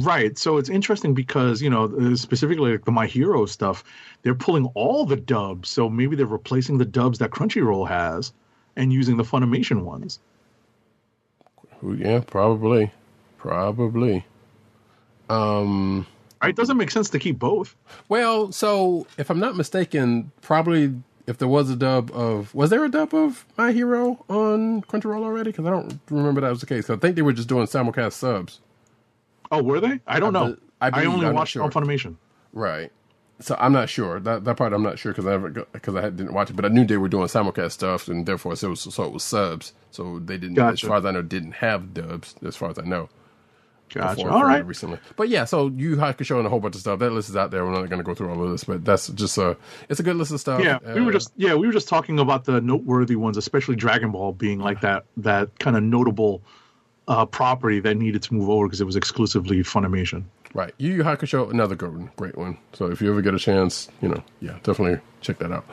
Right. 0.00 0.38
So 0.38 0.56
it's 0.56 0.70
interesting 0.70 1.12
because, 1.12 1.60
you 1.60 1.68
know, 1.68 2.14
specifically 2.14 2.72
like 2.72 2.86
the 2.86 2.92
My 2.92 3.06
Hero 3.06 3.44
stuff, 3.44 3.84
they're 4.22 4.34
pulling 4.34 4.64
all 4.72 5.04
the 5.04 5.16
dubs. 5.16 5.68
So 5.68 5.90
maybe 5.90 6.16
they're 6.16 6.24
replacing 6.24 6.78
the 6.78 6.86
dubs 6.86 7.18
that 7.18 7.30
Crunchyroll 7.30 7.86
has 7.86 8.32
and 8.74 8.90
using 8.90 9.18
the 9.18 9.22
Funimation 9.22 9.82
ones. 9.82 10.18
Yeah, 11.86 12.20
probably, 12.26 12.90
probably. 13.36 14.24
Um. 15.28 16.06
It 16.42 16.54
doesn't 16.56 16.76
make 16.76 16.90
sense 16.90 17.08
to 17.10 17.18
keep 17.18 17.38
both. 17.38 17.74
Well, 18.08 18.52
so 18.52 19.06
if 19.18 19.30
I'm 19.30 19.40
not 19.40 19.56
mistaken, 19.56 20.30
probably 20.42 20.94
if 21.26 21.38
there 21.38 21.48
was 21.48 21.70
a 21.70 21.76
dub 21.76 22.10
of, 22.12 22.54
was 22.54 22.70
there 22.70 22.84
a 22.84 22.88
dub 22.88 23.14
of 23.14 23.44
My 23.56 23.72
Hero 23.72 24.24
on 24.28 24.82
Crunchyroll 24.82 25.24
already? 25.24 25.50
Because 25.50 25.66
I 25.66 25.70
don't 25.70 25.98
remember 26.10 26.40
that 26.42 26.50
was 26.50 26.60
the 26.60 26.66
case. 26.66 26.88
I 26.90 26.96
think 26.96 27.16
they 27.16 27.22
were 27.22 27.32
just 27.32 27.48
doing 27.48 27.66
simulcast 27.66 28.12
subs, 28.12 28.60
Oh, 29.50 29.62
were 29.62 29.80
they? 29.80 30.00
I 30.06 30.20
don't 30.20 30.36
I 30.36 30.40
know. 30.46 30.52
be- 30.54 30.60
I 30.80 30.90
I, 31.02 31.04
only 31.06 31.26
I'm 31.26 31.34
watched 31.34 31.56
it 31.56 31.60
on. 31.60 31.70
Funimation. 31.72 32.16
right? 32.52 32.92
So 33.40 33.54
I'm 33.58 33.72
not 33.72 33.88
sure 33.90 34.18
that 34.20 34.44
that 34.44 34.56
part. 34.56 34.72
I'm 34.72 34.82
not 34.82 34.98
sure 34.98 35.12
because 35.12 35.26
I 35.26 35.30
never 35.32 35.50
because 35.50 35.94
I 35.94 36.02
didn't 36.02 36.32
watch 36.32 36.48
it, 36.50 36.56
but 36.56 36.64
I 36.64 36.68
knew 36.68 36.84
they 36.86 36.96
were 36.96 37.08
doing 37.08 37.26
simulcast 37.28 37.72
stuff, 37.72 38.08
and 38.08 38.24
therefore 38.24 38.56
so 38.56 38.68
it 38.68 38.70
was, 38.70 38.80
so 38.94 39.04
it 39.04 39.12
was 39.12 39.22
subs. 39.24 39.72
So 39.90 40.18
they 40.20 40.38
didn't, 40.38 40.54
Gotcha. 40.54 40.72
as 40.72 40.80
far 40.80 40.96
as 40.98 41.04
I 41.06 41.10
know, 41.10 41.20
didn't 41.22 41.52
have 41.52 41.92
dubs. 41.92 42.34
As 42.44 42.56
far 42.56 42.70
as 42.70 42.78
I 42.78 42.82
know. 42.82 43.08
Gotcha. 43.94 44.16
before 44.16 44.30
All 44.32 44.44
right. 44.44 44.64
recently. 44.66 44.98
But 45.16 45.28
yeah, 45.28 45.44
so 45.44 45.68
Yu 45.68 45.90
Yu 45.90 45.96
Hakusho 45.96 46.36
and 46.38 46.46
a 46.46 46.50
whole 46.50 46.60
bunch 46.60 46.74
of 46.74 46.80
stuff. 46.80 46.98
That 46.98 47.10
list 47.10 47.28
is 47.28 47.36
out 47.36 47.50
there. 47.50 47.64
We're 47.64 47.70
not 47.72 47.86
going 47.88 47.98
to 47.98 48.02
go 48.04 48.14
through 48.14 48.30
all 48.30 48.42
of 48.44 48.50
this, 48.50 48.64
but 48.64 48.84
that's 48.84 49.08
just 49.08 49.38
a 49.38 49.56
it's 49.88 50.00
a 50.00 50.02
good 50.02 50.16
list 50.16 50.32
of 50.32 50.40
stuff. 50.40 50.62
Yeah, 50.62 50.78
we 50.94 51.00
were 51.02 51.10
Uh, 51.10 51.12
just 51.12 51.32
yeah, 51.36 51.54
we 51.54 51.66
were 51.66 51.72
just 51.72 51.88
talking 51.88 52.18
about 52.18 52.44
the 52.44 52.60
noteworthy 52.60 53.16
ones, 53.16 53.36
especially 53.36 53.76
Dragon 53.76 54.10
Ball 54.10 54.32
being 54.32 54.58
like 54.58 54.80
that 54.82 55.04
that 55.18 55.58
kind 55.58 55.76
of 55.76 55.82
notable 55.82 56.42
uh, 57.08 57.24
property 57.24 57.78
that 57.80 57.94
needed 57.96 58.22
to 58.24 58.34
move 58.34 58.50
over 58.50 58.66
because 58.66 58.80
it 58.80 58.84
was 58.84 58.96
exclusively 58.96 59.58
Funimation. 59.58 60.24
Right. 60.54 60.74
Yu 60.78 60.94
Yu 60.94 61.02
Hakusho, 61.04 61.50
another 61.50 61.74
good 61.76 61.92
one. 61.94 62.10
Great 62.16 62.36
one. 62.36 62.58
So 62.72 62.86
if 62.90 63.00
you 63.02 63.10
ever 63.10 63.20
get 63.22 63.34
a 63.34 63.38
chance, 63.38 63.88
you 64.00 64.08
know, 64.08 64.22
yeah, 64.40 64.58
definitely 64.62 65.00
check 65.20 65.38
that 65.38 65.52
out. 65.52 65.64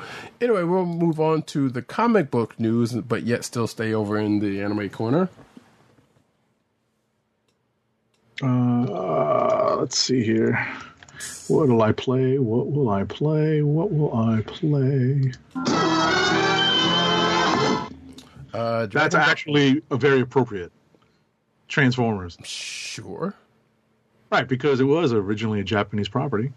Anyway, 0.42 0.64
we'll 0.64 0.86
move 0.86 1.20
on 1.20 1.42
to 1.44 1.70
the 1.70 1.82
comic 1.82 2.30
book 2.30 2.60
news, 2.60 2.94
but 2.94 3.24
yet 3.24 3.44
still 3.46 3.66
stay 3.66 3.94
over 3.94 4.18
in 4.18 4.40
the 4.40 4.62
anime 4.62 4.90
corner. 4.90 5.30
Uh, 8.42 9.76
let's 9.80 9.98
see 9.98 10.24
here. 10.24 10.56
What 11.48 11.68
will 11.68 11.82
I 11.82 11.92
play? 11.92 12.40
What 12.40 12.72
will 12.72 12.90
I 12.90 13.04
play? 13.04 13.62
What 13.62 13.92
will 13.92 14.16
I 14.16 14.42
play? 14.42 15.32
Uh, 18.54 18.86
That's 18.88 19.16
actually 19.16 19.82
a 19.92 19.98
very 19.98 20.22
appropriate. 20.22 20.72
Transformers. 21.68 22.38
Sure. 22.44 23.34
Right, 24.32 24.48
because 24.48 24.80
it 24.80 24.86
was 24.86 25.12
originally 25.14 25.60
a 25.60 25.64
Japanese 25.64 26.08
property. 26.10 26.52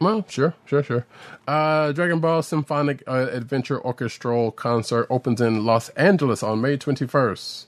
Well, 0.00 0.24
sure, 0.28 0.54
sure, 0.64 0.82
sure. 0.82 1.06
Uh, 1.46 1.92
Dragon 1.92 2.20
Ball 2.20 2.42
Symphonic 2.42 3.02
uh, 3.06 3.28
Adventure 3.32 3.78
Orchestral 3.84 4.50
Concert 4.50 5.06
opens 5.10 5.42
in 5.42 5.66
Los 5.66 5.90
Angeles 5.90 6.42
on 6.42 6.62
May 6.62 6.78
21st. 6.78 7.66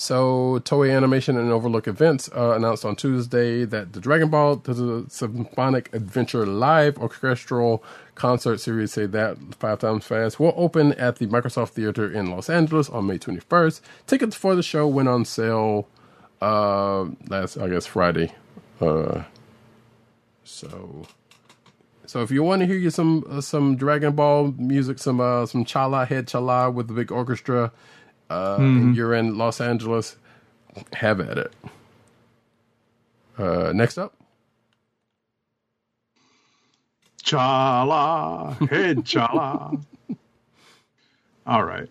So, 0.00 0.60
Toei 0.60 0.96
Animation 0.96 1.36
and 1.36 1.50
Overlook 1.50 1.88
Events 1.88 2.30
uh, 2.32 2.52
announced 2.52 2.84
on 2.84 2.94
Tuesday 2.94 3.64
that 3.64 3.94
the 3.94 4.00
Dragon 4.00 4.30
Ball 4.30 4.54
the 4.54 5.04
Symphonic 5.08 5.92
Adventure 5.92 6.46
Live 6.46 6.96
Orchestral 6.98 7.82
Concert 8.14 8.60
Series, 8.60 8.92
say 8.92 9.06
that 9.06 9.36
five 9.56 9.80
times 9.80 10.04
fast, 10.04 10.38
will 10.38 10.54
open 10.56 10.92
at 10.92 11.16
the 11.16 11.26
Microsoft 11.26 11.70
Theater 11.70 12.08
in 12.08 12.30
Los 12.30 12.48
Angeles 12.48 12.88
on 12.88 13.08
May 13.08 13.18
21st. 13.18 13.80
Tickets 14.06 14.36
for 14.36 14.54
the 14.54 14.62
show 14.62 14.86
went 14.86 15.08
on 15.08 15.24
sale 15.24 15.88
uh, 16.40 17.06
last, 17.28 17.58
I 17.58 17.68
guess, 17.68 17.86
Friday. 17.86 18.32
Uh, 18.80 19.24
so, 20.44 21.08
So 22.06 22.22
if 22.22 22.30
you 22.30 22.44
want 22.44 22.60
to 22.60 22.66
hear 22.66 22.76
you 22.76 22.90
some 22.90 23.24
uh, 23.28 23.40
some 23.40 23.74
Dragon 23.74 24.14
Ball 24.14 24.54
music, 24.56 25.00
some 25.00 25.20
uh, 25.20 25.44
some 25.44 25.64
Chala 25.64 26.06
Head 26.06 26.28
Chala 26.28 26.72
with 26.72 26.86
the 26.86 26.94
big 26.94 27.10
orchestra, 27.10 27.72
uh, 28.30 28.56
and 28.58 28.96
you're 28.96 29.14
in 29.14 29.38
Los 29.38 29.60
Angeles, 29.60 30.16
have 30.92 31.20
at 31.20 31.38
it. 31.38 31.52
Uh, 33.36 33.72
next 33.72 33.98
up, 33.98 34.14
Chala, 37.22 38.68
head 38.68 38.98
chala. 39.04 39.82
All 41.46 41.64
right. 41.64 41.88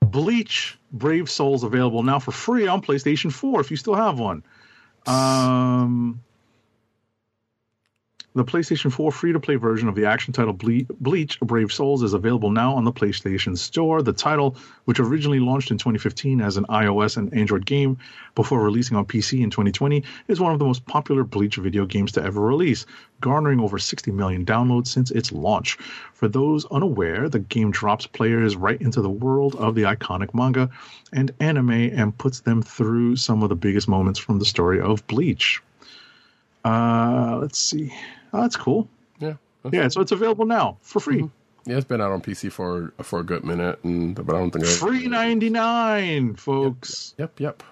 Bleach 0.00 0.78
Brave 0.92 1.30
Souls 1.30 1.64
available 1.64 2.02
now 2.02 2.18
for 2.18 2.32
free 2.32 2.66
on 2.66 2.82
PlayStation 2.82 3.32
4 3.32 3.60
if 3.60 3.70
you 3.70 3.76
still 3.76 3.94
have 3.94 4.18
one. 4.18 4.42
Um, 5.06 6.22
the 8.36 8.44
PlayStation 8.44 8.92
4 8.92 9.10
free 9.12 9.32
to 9.32 9.40
play 9.40 9.54
version 9.54 9.88
of 9.88 9.94
the 9.94 10.04
action 10.04 10.30
title 10.30 10.52
Ble- 10.52 10.84
Bleach 11.00 11.40
Brave 11.40 11.72
Souls 11.72 12.02
is 12.02 12.12
available 12.12 12.50
now 12.50 12.74
on 12.74 12.84
the 12.84 12.92
PlayStation 12.92 13.56
Store. 13.56 14.02
The 14.02 14.12
title, 14.12 14.56
which 14.84 15.00
originally 15.00 15.40
launched 15.40 15.70
in 15.70 15.78
2015 15.78 16.42
as 16.42 16.58
an 16.58 16.66
iOS 16.66 17.16
and 17.16 17.32
Android 17.32 17.64
game 17.64 17.96
before 18.34 18.62
releasing 18.62 18.94
on 18.94 19.06
PC 19.06 19.40
in 19.42 19.48
2020, 19.48 20.04
is 20.28 20.38
one 20.38 20.52
of 20.52 20.58
the 20.58 20.66
most 20.66 20.84
popular 20.84 21.24
Bleach 21.24 21.56
video 21.56 21.86
games 21.86 22.12
to 22.12 22.22
ever 22.22 22.42
release, 22.42 22.84
garnering 23.22 23.58
over 23.58 23.78
60 23.78 24.12
million 24.12 24.44
downloads 24.44 24.88
since 24.88 25.10
its 25.10 25.32
launch. 25.32 25.78
For 26.12 26.28
those 26.28 26.66
unaware, 26.66 27.30
the 27.30 27.38
game 27.38 27.70
drops 27.70 28.06
players 28.06 28.54
right 28.54 28.80
into 28.82 29.00
the 29.00 29.08
world 29.08 29.54
of 29.54 29.74
the 29.74 29.84
iconic 29.84 30.34
manga 30.34 30.68
and 31.10 31.32
anime 31.40 31.70
and 31.70 32.16
puts 32.18 32.40
them 32.40 32.60
through 32.60 33.16
some 33.16 33.42
of 33.42 33.48
the 33.48 33.56
biggest 33.56 33.88
moments 33.88 34.18
from 34.18 34.38
the 34.38 34.44
story 34.44 34.78
of 34.78 35.06
Bleach. 35.06 35.62
Uh, 36.66 37.38
let's 37.40 37.58
see. 37.58 37.94
Oh, 38.36 38.42
that's 38.42 38.56
cool. 38.56 38.86
yeah, 39.18 39.34
Yeah, 39.72 39.88
so 39.88 40.00
it's 40.02 40.12
available 40.12 40.44
now 40.46 40.76
for 40.82 41.00
free. 41.00 41.28
yeah, 41.64 41.76
it's 41.76 41.86
been 41.86 42.00
out 42.02 42.12
on 42.12 42.20
PC 42.20 42.52
for 42.52 42.92
for 43.02 43.18
a 43.20 43.22
good 43.24 43.44
minute, 43.44 43.78
and 43.82 44.14
but 44.14 44.34
I 44.34 44.38
don't 44.38 44.50
think 44.50 44.66
Free 44.66 45.06
99, 45.08 46.34
folks. 46.36 47.14
Yep, 47.18 47.40
yep. 47.40 47.62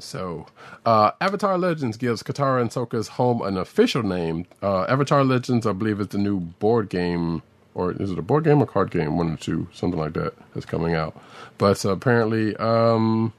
So, 0.00 0.46
uh, 0.86 1.10
Avatar 1.20 1.56
Legends 1.58 1.96
gives 1.96 2.22
Katara 2.22 2.60
and 2.60 2.70
Sokka's 2.70 3.08
home 3.08 3.42
an 3.42 3.56
official 3.56 4.02
name. 4.02 4.46
Uh, 4.62 4.82
Avatar 4.84 5.24
Legends, 5.24 5.66
I 5.66 5.72
believe, 5.72 6.00
is 6.00 6.08
the 6.08 6.18
new 6.18 6.38
board 6.40 6.88
game, 6.88 7.42
or 7.74 7.92
is 7.92 8.10
it 8.12 8.18
a 8.18 8.22
board 8.22 8.44
game 8.44 8.62
or 8.62 8.66
card 8.66 8.90
game? 8.92 9.16
One 9.16 9.32
or 9.32 9.36
two, 9.36 9.66
something 9.72 9.98
like 9.98 10.12
that, 10.14 10.34
is 10.54 10.64
coming 10.64 10.94
out. 10.94 11.20
But 11.58 11.84
uh, 11.84 11.90
apparently, 11.90 12.54
um, 12.56 13.32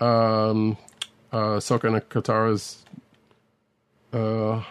um, 0.00 0.76
uh, 1.32 1.56
Sokka 1.60 1.84
and 1.94 2.08
Katara's 2.10 2.84
uh, 4.12 4.62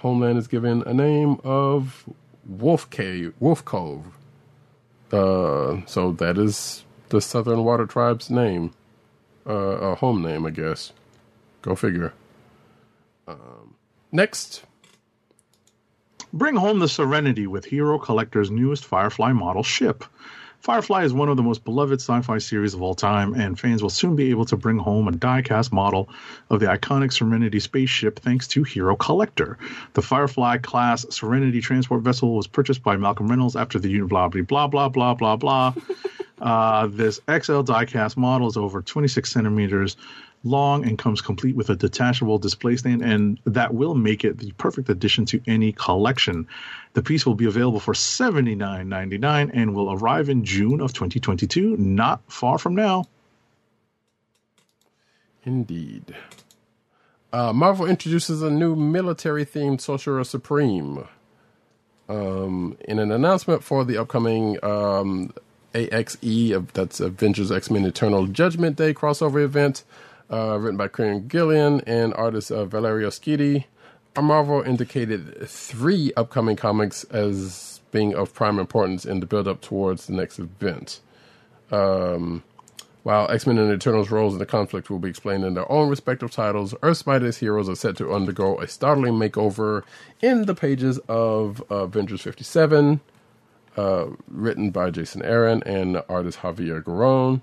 homeland 0.00 0.38
is 0.38 0.48
given 0.48 0.82
a 0.86 0.94
name 0.94 1.40
of 1.44 2.04
Wolf 2.46 2.90
Cave, 2.90 3.32
Wolf 3.40 3.64
Cove. 3.64 4.04
Uh, 5.12 5.84
so 5.86 6.12
that 6.12 6.38
is 6.38 6.84
the 7.08 7.20
Southern 7.20 7.64
Water 7.64 7.86
Tribe's 7.86 8.30
name 8.30 8.72
uh, 9.46 9.52
a 9.52 9.94
home 9.94 10.22
name, 10.22 10.46
I 10.46 10.50
guess. 10.50 10.92
Go 11.62 11.74
figure. 11.74 12.12
Um, 13.26 13.74
next, 14.12 14.64
Bring 16.32 16.54
home 16.54 16.78
the 16.78 16.88
Serenity 16.88 17.48
with 17.48 17.64
Hero 17.64 17.98
Collector's 17.98 18.50
newest 18.52 18.84
Firefly 18.84 19.32
model 19.32 19.64
ship. 19.64 20.04
Firefly 20.60 21.04
is 21.04 21.14
one 21.14 21.30
of 21.30 21.38
the 21.38 21.42
most 21.42 21.64
beloved 21.64 22.00
sci 22.02 22.20
fi 22.20 22.36
series 22.36 22.74
of 22.74 22.82
all 22.82 22.94
time, 22.94 23.32
and 23.32 23.58
fans 23.58 23.82
will 23.82 23.88
soon 23.88 24.14
be 24.14 24.28
able 24.28 24.44
to 24.44 24.58
bring 24.58 24.76
home 24.76 25.08
a 25.08 25.12
die 25.12 25.40
cast 25.40 25.72
model 25.72 26.10
of 26.50 26.60
the 26.60 26.66
iconic 26.66 27.14
Serenity 27.14 27.58
spaceship 27.60 28.20
thanks 28.20 28.46
to 28.48 28.62
Hero 28.62 28.94
Collector. 28.94 29.56
The 29.94 30.02
Firefly 30.02 30.58
class 30.58 31.06
Serenity 31.08 31.62
transport 31.62 32.02
vessel 32.02 32.36
was 32.36 32.46
purchased 32.46 32.82
by 32.82 32.98
Malcolm 32.98 33.28
Reynolds 33.28 33.56
after 33.56 33.78
the 33.78 34.00
blah 34.00 34.28
blah 34.28 34.42
blah 34.42 34.68
blah 34.68 34.88
blah 34.90 35.14
blah 35.14 35.36
blah. 35.36 35.74
uh, 36.42 36.88
this 36.88 37.20
XL 37.26 37.62
diecast 37.62 38.18
model 38.18 38.46
is 38.46 38.58
over 38.58 38.82
26 38.82 39.30
centimeters 39.30 39.96
long 40.42 40.86
and 40.86 40.98
comes 40.98 41.20
complete 41.20 41.54
with 41.54 41.68
a 41.70 41.76
detachable 41.76 42.38
display 42.38 42.76
stand, 42.76 43.02
and 43.02 43.38
that 43.44 43.74
will 43.74 43.94
make 43.94 44.24
it 44.24 44.38
the 44.38 44.52
perfect 44.52 44.88
addition 44.88 45.26
to 45.26 45.40
any 45.46 45.72
collection. 45.72 46.46
The 46.94 47.02
piece 47.02 47.26
will 47.26 47.34
be 47.34 47.44
available 47.44 47.80
for 47.80 47.94
$79.99 47.94 49.50
and 49.52 49.74
will 49.74 49.92
arrive 49.92 50.28
in 50.28 50.44
June 50.44 50.80
of 50.80 50.92
2022, 50.92 51.76
not 51.76 52.22
far 52.28 52.58
from 52.58 52.74
now. 52.74 53.04
indeed. 55.44 56.14
Uh, 57.32 57.52
Marvel 57.52 57.86
introduces 57.86 58.42
a 58.42 58.50
new 58.50 58.74
military 58.74 59.44
themed 59.44 59.80
Sorcerer 59.80 60.24
Supreme. 60.24 61.06
Um, 62.08 62.76
in 62.88 62.98
an 62.98 63.12
announcement 63.12 63.62
for 63.62 63.84
the 63.84 63.96
upcoming 63.96 64.62
um, 64.64 65.32
AXE, 65.74 66.50
of, 66.50 66.72
that's 66.72 66.98
Avengers 66.98 67.52
X 67.52 67.70
Men 67.70 67.84
Eternal 67.84 68.26
Judgment 68.26 68.76
Day 68.76 68.92
crossover 68.92 69.42
event, 69.42 69.84
uh, 70.30 70.58
written 70.58 70.76
by 70.76 70.88
Kieron 70.88 71.28
Gillen 71.28 71.80
and 71.86 72.14
artist 72.14 72.50
uh, 72.50 72.64
Valerio 72.64 73.10
Schiti. 73.10 73.64
Marvel 74.20 74.60
indicated 74.62 75.48
three 75.48 76.12
upcoming 76.16 76.56
comics 76.56 77.04
as 77.04 77.80
being 77.90 78.14
of 78.14 78.34
prime 78.34 78.58
importance 78.58 79.04
in 79.04 79.20
the 79.20 79.26
build 79.26 79.48
up 79.48 79.60
towards 79.60 80.06
the 80.06 80.12
next 80.12 80.38
event. 80.38 81.00
Um, 81.70 82.42
while 83.02 83.30
X 83.30 83.46
Men 83.46 83.58
and 83.58 83.72
Eternals' 83.72 84.10
roles 84.10 84.34
in 84.34 84.38
the 84.38 84.46
conflict 84.46 84.90
will 84.90 84.98
be 84.98 85.08
explained 85.08 85.44
in 85.44 85.54
their 85.54 85.70
own 85.72 85.88
respective 85.88 86.30
titles, 86.30 86.74
Earth's 86.82 87.06
mightiest 87.06 87.40
heroes 87.40 87.68
are 87.68 87.74
set 87.74 87.96
to 87.96 88.12
undergo 88.12 88.60
a 88.60 88.68
startling 88.68 89.14
makeover 89.14 89.82
in 90.20 90.44
the 90.44 90.54
pages 90.54 90.98
of 91.08 91.62
uh, 91.70 91.84
Avengers 91.84 92.20
57, 92.20 93.00
uh, 93.76 94.06
written 94.28 94.70
by 94.70 94.90
Jason 94.90 95.22
Aaron 95.22 95.62
and 95.64 96.02
artist 96.08 96.40
Javier 96.40 96.82
Garron. 96.82 97.40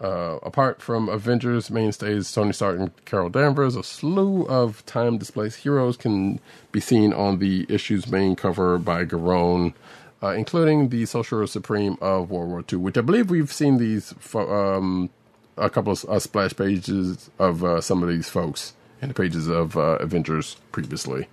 Uh, 0.00 0.38
apart 0.42 0.80
from 0.80 1.08
Avengers 1.08 1.70
mainstays 1.70 2.32
Tony 2.32 2.52
Stark 2.52 2.78
and 2.78 3.04
Carol 3.04 3.28
Danvers, 3.28 3.76
a 3.76 3.82
slew 3.82 4.44
of 4.46 4.84
time 4.86 5.18
displaced 5.18 5.60
heroes 5.60 5.96
can 5.96 6.40
be 6.72 6.80
seen 6.80 7.12
on 7.12 7.38
the 7.38 7.66
issue's 7.68 8.08
main 8.08 8.34
cover 8.34 8.78
by 8.78 9.04
Garron, 9.04 9.74
uh, 10.22 10.30
including 10.30 10.88
the 10.88 11.04
Sorcerer 11.06 11.46
Supreme 11.46 11.98
of 12.00 12.30
World 12.30 12.50
War 12.50 12.64
II, 12.72 12.78
which 12.78 12.98
I 12.98 13.02
believe 13.02 13.30
we've 13.30 13.52
seen 13.52 13.78
these 13.78 14.14
fo- 14.18 14.76
um, 14.76 15.10
a 15.56 15.68
couple 15.68 15.92
of 15.92 16.04
uh, 16.04 16.18
splash 16.18 16.56
pages 16.56 17.30
of 17.38 17.62
uh, 17.62 17.80
some 17.80 18.02
of 18.02 18.08
these 18.08 18.28
folks 18.28 18.72
in 19.00 19.08
the 19.08 19.14
pages 19.14 19.48
of 19.48 19.76
uh, 19.76 19.98
Avengers 20.00 20.56
previously. 20.70 21.28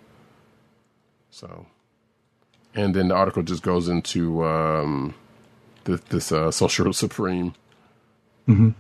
So, 1.31 1.67
and 2.75 2.95
then 2.95 3.07
the 3.07 3.15
article 3.15 3.43
just 3.43 3.63
goes 3.63 3.87
into 3.87 4.43
um, 4.43 5.13
this, 5.85 6.01
this 6.01 6.31
uh, 6.31 6.51
Sorcerer 6.51 6.93
Supreme. 6.93 7.53
Mhm. 8.49 8.73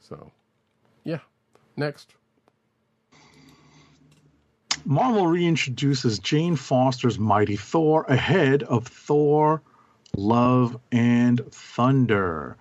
So, 0.00 0.30
yeah. 1.04 1.20
Next. 1.76 2.14
Marvel 4.84 5.24
reintroduces 5.24 6.20
Jane 6.20 6.56
Foster's 6.56 7.18
Mighty 7.18 7.56
Thor 7.56 8.04
ahead 8.08 8.64
of 8.64 8.88
Thor, 8.88 9.62
Love, 10.16 10.76
and 10.90 11.40
Thunder. 11.52 12.56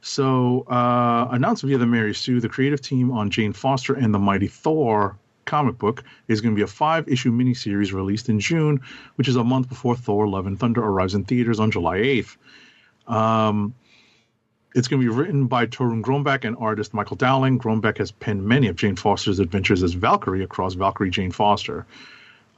So, 0.00 0.62
uh, 0.68 1.28
announced 1.32 1.64
via 1.64 1.76
the 1.76 1.86
Mary 1.86 2.14
Sue, 2.14 2.40
the 2.40 2.48
creative 2.48 2.80
team 2.80 3.10
on 3.10 3.28
Jane 3.30 3.52
Foster 3.52 3.94
and 3.94 4.14
the 4.14 4.18
Mighty 4.18 4.48
Thor 4.48 5.18
comic 5.44 5.76
book 5.76 6.02
is 6.28 6.40
going 6.40 6.54
to 6.54 6.56
be 6.56 6.62
a 6.62 6.66
five 6.66 7.06
issue 7.08 7.30
miniseries 7.30 7.92
released 7.92 8.30
in 8.30 8.40
June, 8.40 8.80
which 9.16 9.28
is 9.28 9.36
a 9.36 9.44
month 9.44 9.68
before 9.68 9.96
Thor, 9.96 10.26
Love, 10.26 10.46
and 10.46 10.58
Thunder 10.58 10.82
arrives 10.82 11.14
in 11.14 11.24
theaters 11.24 11.60
on 11.60 11.70
July 11.70 11.98
8th. 11.98 12.36
Um, 13.06 13.74
it's 14.74 14.88
going 14.88 15.00
to 15.00 15.08
be 15.08 15.14
written 15.14 15.46
by 15.46 15.66
Torunn 15.66 16.02
Grønbekk 16.02 16.44
and 16.44 16.56
artist 16.58 16.92
Michael 16.92 17.16
Dowling. 17.16 17.58
Grombeck 17.58 17.98
has 17.98 18.10
penned 18.10 18.44
many 18.44 18.66
of 18.66 18.74
Jane 18.74 18.96
Foster's 18.96 19.38
adventures 19.38 19.82
as 19.82 19.92
Valkyrie 19.94 20.42
across 20.42 20.74
Valkyrie 20.74 21.10
Jane 21.10 21.30
Foster, 21.30 21.86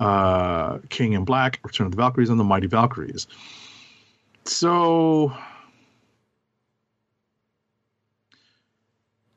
uh, 0.01 0.79
King 0.89 1.13
in 1.13 1.25
Black, 1.25 1.61
Return 1.63 1.87
of 1.87 1.93
the 1.93 1.97
Valkyries, 1.97 2.31
and 2.31 2.41
the 2.41 2.45
Mighty 2.45 2.67
Valkyries. 2.67 3.27
So, 4.45 5.37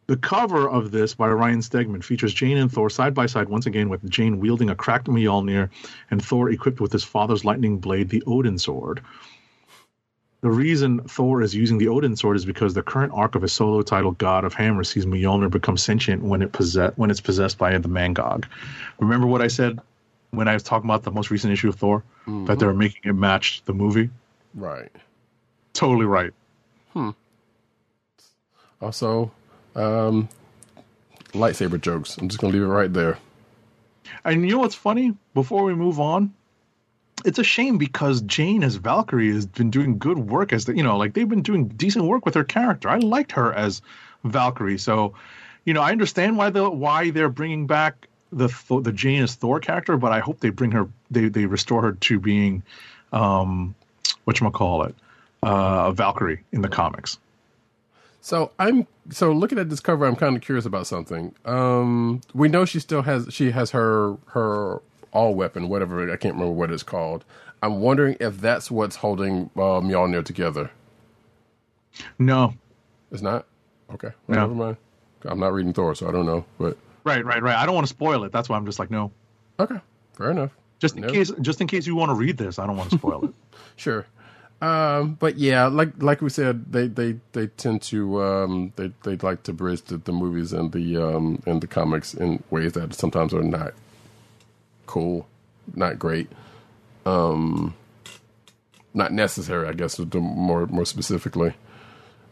the 0.08 0.16
cover 0.16 0.70
of 0.70 0.92
this 0.92 1.14
by 1.14 1.28
Ryan 1.28 1.60
Stegman 1.60 2.04
features 2.04 2.34
Jane 2.34 2.58
and 2.58 2.72
Thor 2.72 2.90
side 2.90 3.14
by 3.14 3.26
side 3.26 3.50
once 3.50 3.66
again, 3.66 3.90
with 3.90 4.10
Jane 4.10 4.40
wielding 4.40 4.70
a 4.70 4.76
cracked 4.76 5.08
Mjolnir 5.08 5.70
and 6.12 6.24
Thor 6.24 6.50
equipped 6.50 6.80
with 6.80 6.94
his 6.94 7.04
father's 7.04 7.44
lightning 7.44 7.80
blade, 7.80 8.10
the 8.10 8.24
Odin 8.26 8.58
sword. 8.58 9.02
The 10.42 10.50
reason 10.50 11.02
Thor 11.02 11.42
is 11.42 11.54
using 11.54 11.78
the 11.78 11.90
Odin 11.90 12.16
sword 12.16 12.38
is 12.38 12.46
because 12.46 12.74
the 12.74 12.82
current 12.82 13.12
arc 13.14 13.36
of 13.36 13.42
his 13.42 13.52
solo 13.52 13.82
title, 13.82 14.12
God 14.12 14.46
of 14.46 14.54
Hammer, 14.54 14.86
sees 14.86 15.06
Mjolnir 15.06 15.52
become 15.52 15.76
sentient 15.76 16.24
when 16.24 16.42
it 16.42 16.54
possess 16.54 16.94
when 16.96 17.12
it's 17.12 17.20
possessed 17.20 17.58
by 17.58 17.78
the 17.78 17.90
Mangog. 17.90 18.46
Remember 19.00 19.28
what 19.28 19.42
I 19.42 19.48
said 19.48 19.80
when 20.32 20.48
I 20.48 20.54
was 20.54 20.64
talking 20.64 20.90
about 20.90 21.04
the 21.04 21.12
most 21.12 21.30
recent 21.30 21.52
issue 21.52 21.70
of 21.70 21.76
Thor 21.76 22.04
that 22.46 22.60
they 22.60 22.66
were 22.66 22.74
making 22.74 23.02
it 23.04 23.14
match 23.14 23.64
the 23.66 23.74
movie? 23.74 24.10
Right. 24.54 24.92
Totally 25.74 26.06
right. 26.06 26.32
Hmm. 26.94 27.10
Also, 28.82 29.32
um, 29.76 30.30
lightsaber 31.34 31.82
jokes. 31.82 32.18
I'm 32.18 32.30
just 32.30 32.40
gonna 32.40 32.54
leave 32.54 32.62
it 32.62 32.68
right 32.68 32.92
there. 32.92 33.18
And 34.24 34.42
you 34.44 34.56
know 34.56 34.60
what's 34.60 34.76
funny? 34.76 35.16
Before 35.34 35.64
we 35.64 35.76
move 35.76 36.00
on, 36.00 36.34
it's 37.26 37.40
a 37.40 37.44
shame 37.44 37.78
because 37.78 38.22
Jane 38.22 38.64
as 38.64 38.76
Valkyrie 38.76 39.34
has 39.34 39.46
been 39.46 39.70
doing 39.70 39.98
good 39.98 40.20
work 40.20 40.54
as 40.54 40.66
the, 40.66 40.76
you 40.76 40.84
know, 40.84 40.98
like 40.98 41.14
they've 41.14 41.28
been 41.28 41.42
doing 41.42 41.68
decent 41.68 42.06
work 42.06 42.26
with 42.26 42.36
her 42.36 42.44
character. 42.44 42.90
I 42.90 42.98
liked 42.98 43.32
her 43.34 43.54
as 43.54 43.82
Valkyrie, 44.24 44.78
so 44.78 45.14
you 45.66 45.74
know, 45.74 45.82
I 45.82 45.92
understand 45.92 46.38
why 46.38 46.50
the 46.50 46.70
why 46.70 47.12
they're 47.12 47.30
bringing 47.30 47.68
back 47.68 48.08
the 48.32 48.48
the 48.84 48.92
Jane 48.92 49.24
as 49.24 49.36
Thor 49.36 49.60
character, 49.60 49.98
but 49.98 50.12
I 50.12 50.20
hope 50.20 50.40
they 50.40 50.50
bring 50.50 50.72
her 50.72 50.88
they 51.12 51.30
they 51.30 51.46
restore 51.46 51.82
her 51.82 51.92
to 51.94 52.20
being 52.20 52.64
um 53.12 53.76
what 54.24 54.40
you 54.40 54.50
call 54.52 54.84
it 54.84 54.96
uh 55.44 55.92
Valkyrie 55.92 56.44
in 56.52 56.62
the 56.62 56.70
comics. 56.70 57.18
So 58.22 58.52
I'm 58.60 58.86
so 59.10 59.32
looking 59.32 59.58
at 59.60 59.70
this 59.70 59.80
cover. 59.80 60.06
I'm 60.06 60.16
kind 60.16 60.36
of 60.36 60.42
curious 60.42 60.66
about 60.66 60.88
something. 60.88 61.34
Um, 61.46 62.22
we 62.34 62.50
know 62.50 62.66
she 62.66 62.80
still 62.80 63.02
has 63.04 63.28
she 63.30 63.52
has 63.52 63.72
her 63.72 64.18
her 64.28 64.82
all 65.12 65.34
weapon, 65.36 65.70
whatever 65.70 66.04
I 66.12 66.18
can't 66.18 66.36
remember 66.36 66.54
what 66.54 66.72
it's 66.72 66.84
called. 66.84 67.26
I'm 67.62 67.80
wondering 67.82 68.16
if 68.20 68.40
that's 68.40 68.72
what's 68.72 68.96
holding 68.98 69.50
uh, 69.56 69.82
Mjolnir 69.82 70.24
together. 70.24 70.72
No, 72.18 72.54
It's 73.12 73.22
not. 73.22 73.46
Okay, 73.94 74.10
well, 74.28 74.36
No. 74.36 74.42
never 74.42 74.54
mind. 74.56 74.78
I'm 75.26 75.40
not 75.40 75.52
reading 75.54 75.74
Thor, 75.74 75.96
so 75.96 76.08
I 76.08 76.12
don't 76.12 76.26
know. 76.26 76.46
But 76.60 76.78
right, 77.04 77.26
right, 77.26 77.42
right. 77.42 77.56
I 77.58 77.66
don't 77.66 77.76
want 77.76 77.88
to 77.88 77.90
spoil 77.94 78.24
it. 78.24 78.32
That's 78.32 78.48
why 78.48 78.56
I'm 78.56 78.66
just 78.66 78.80
like 78.80 78.92
no. 78.92 79.12
okay, 79.60 79.80
fair 80.14 80.32
enough. 80.32 80.52
Just 80.80 80.96
in 80.96 81.02
No. 81.02 81.10
case, 81.10 81.32
just 81.42 81.60
in 81.60 81.68
case 81.68 81.86
you 81.88 81.96
want 81.96 82.10
to 82.10 82.14
read 82.16 82.38
this, 82.38 82.60
I 82.60 82.66
don't 82.68 82.78
want 82.78 82.92
to 82.92 82.98
spoil 82.98 83.26
it. 83.26 83.34
Sure. 83.76 84.06
Um, 84.62 85.14
but 85.16 85.38
yeah, 85.38 85.68
like 85.68 85.92
like 86.04 86.22
we 86.22 86.30
said, 86.30 86.72
they 86.72 86.88
they, 86.88 87.16
they 87.32 87.48
tend 87.48 87.82
to 87.84 88.22
um, 88.22 88.74
they 88.76 88.92
they 89.04 89.16
like 89.18 89.44
to 89.44 89.54
bridge 89.54 89.82
the, 89.84 89.98
the 89.98 90.12
movies 90.12 90.52
and 90.54 90.72
the 90.74 90.98
um, 90.98 91.42
and 91.46 91.62
the 91.62 91.68
comics 91.68 92.14
in 92.14 92.44
ways 92.50 92.74
that 92.74 92.94
sometimes 92.94 93.34
are 93.34 93.42
not 93.42 93.74
cool, 94.90 95.28
not 95.76 96.00
great, 96.00 96.28
um, 97.06 97.76
not 98.94 99.14
necessary. 99.14 99.68
I 99.68 99.74
guess 99.74 100.00
more 100.00 100.66
more 100.66 100.86
specifically. 100.86 101.54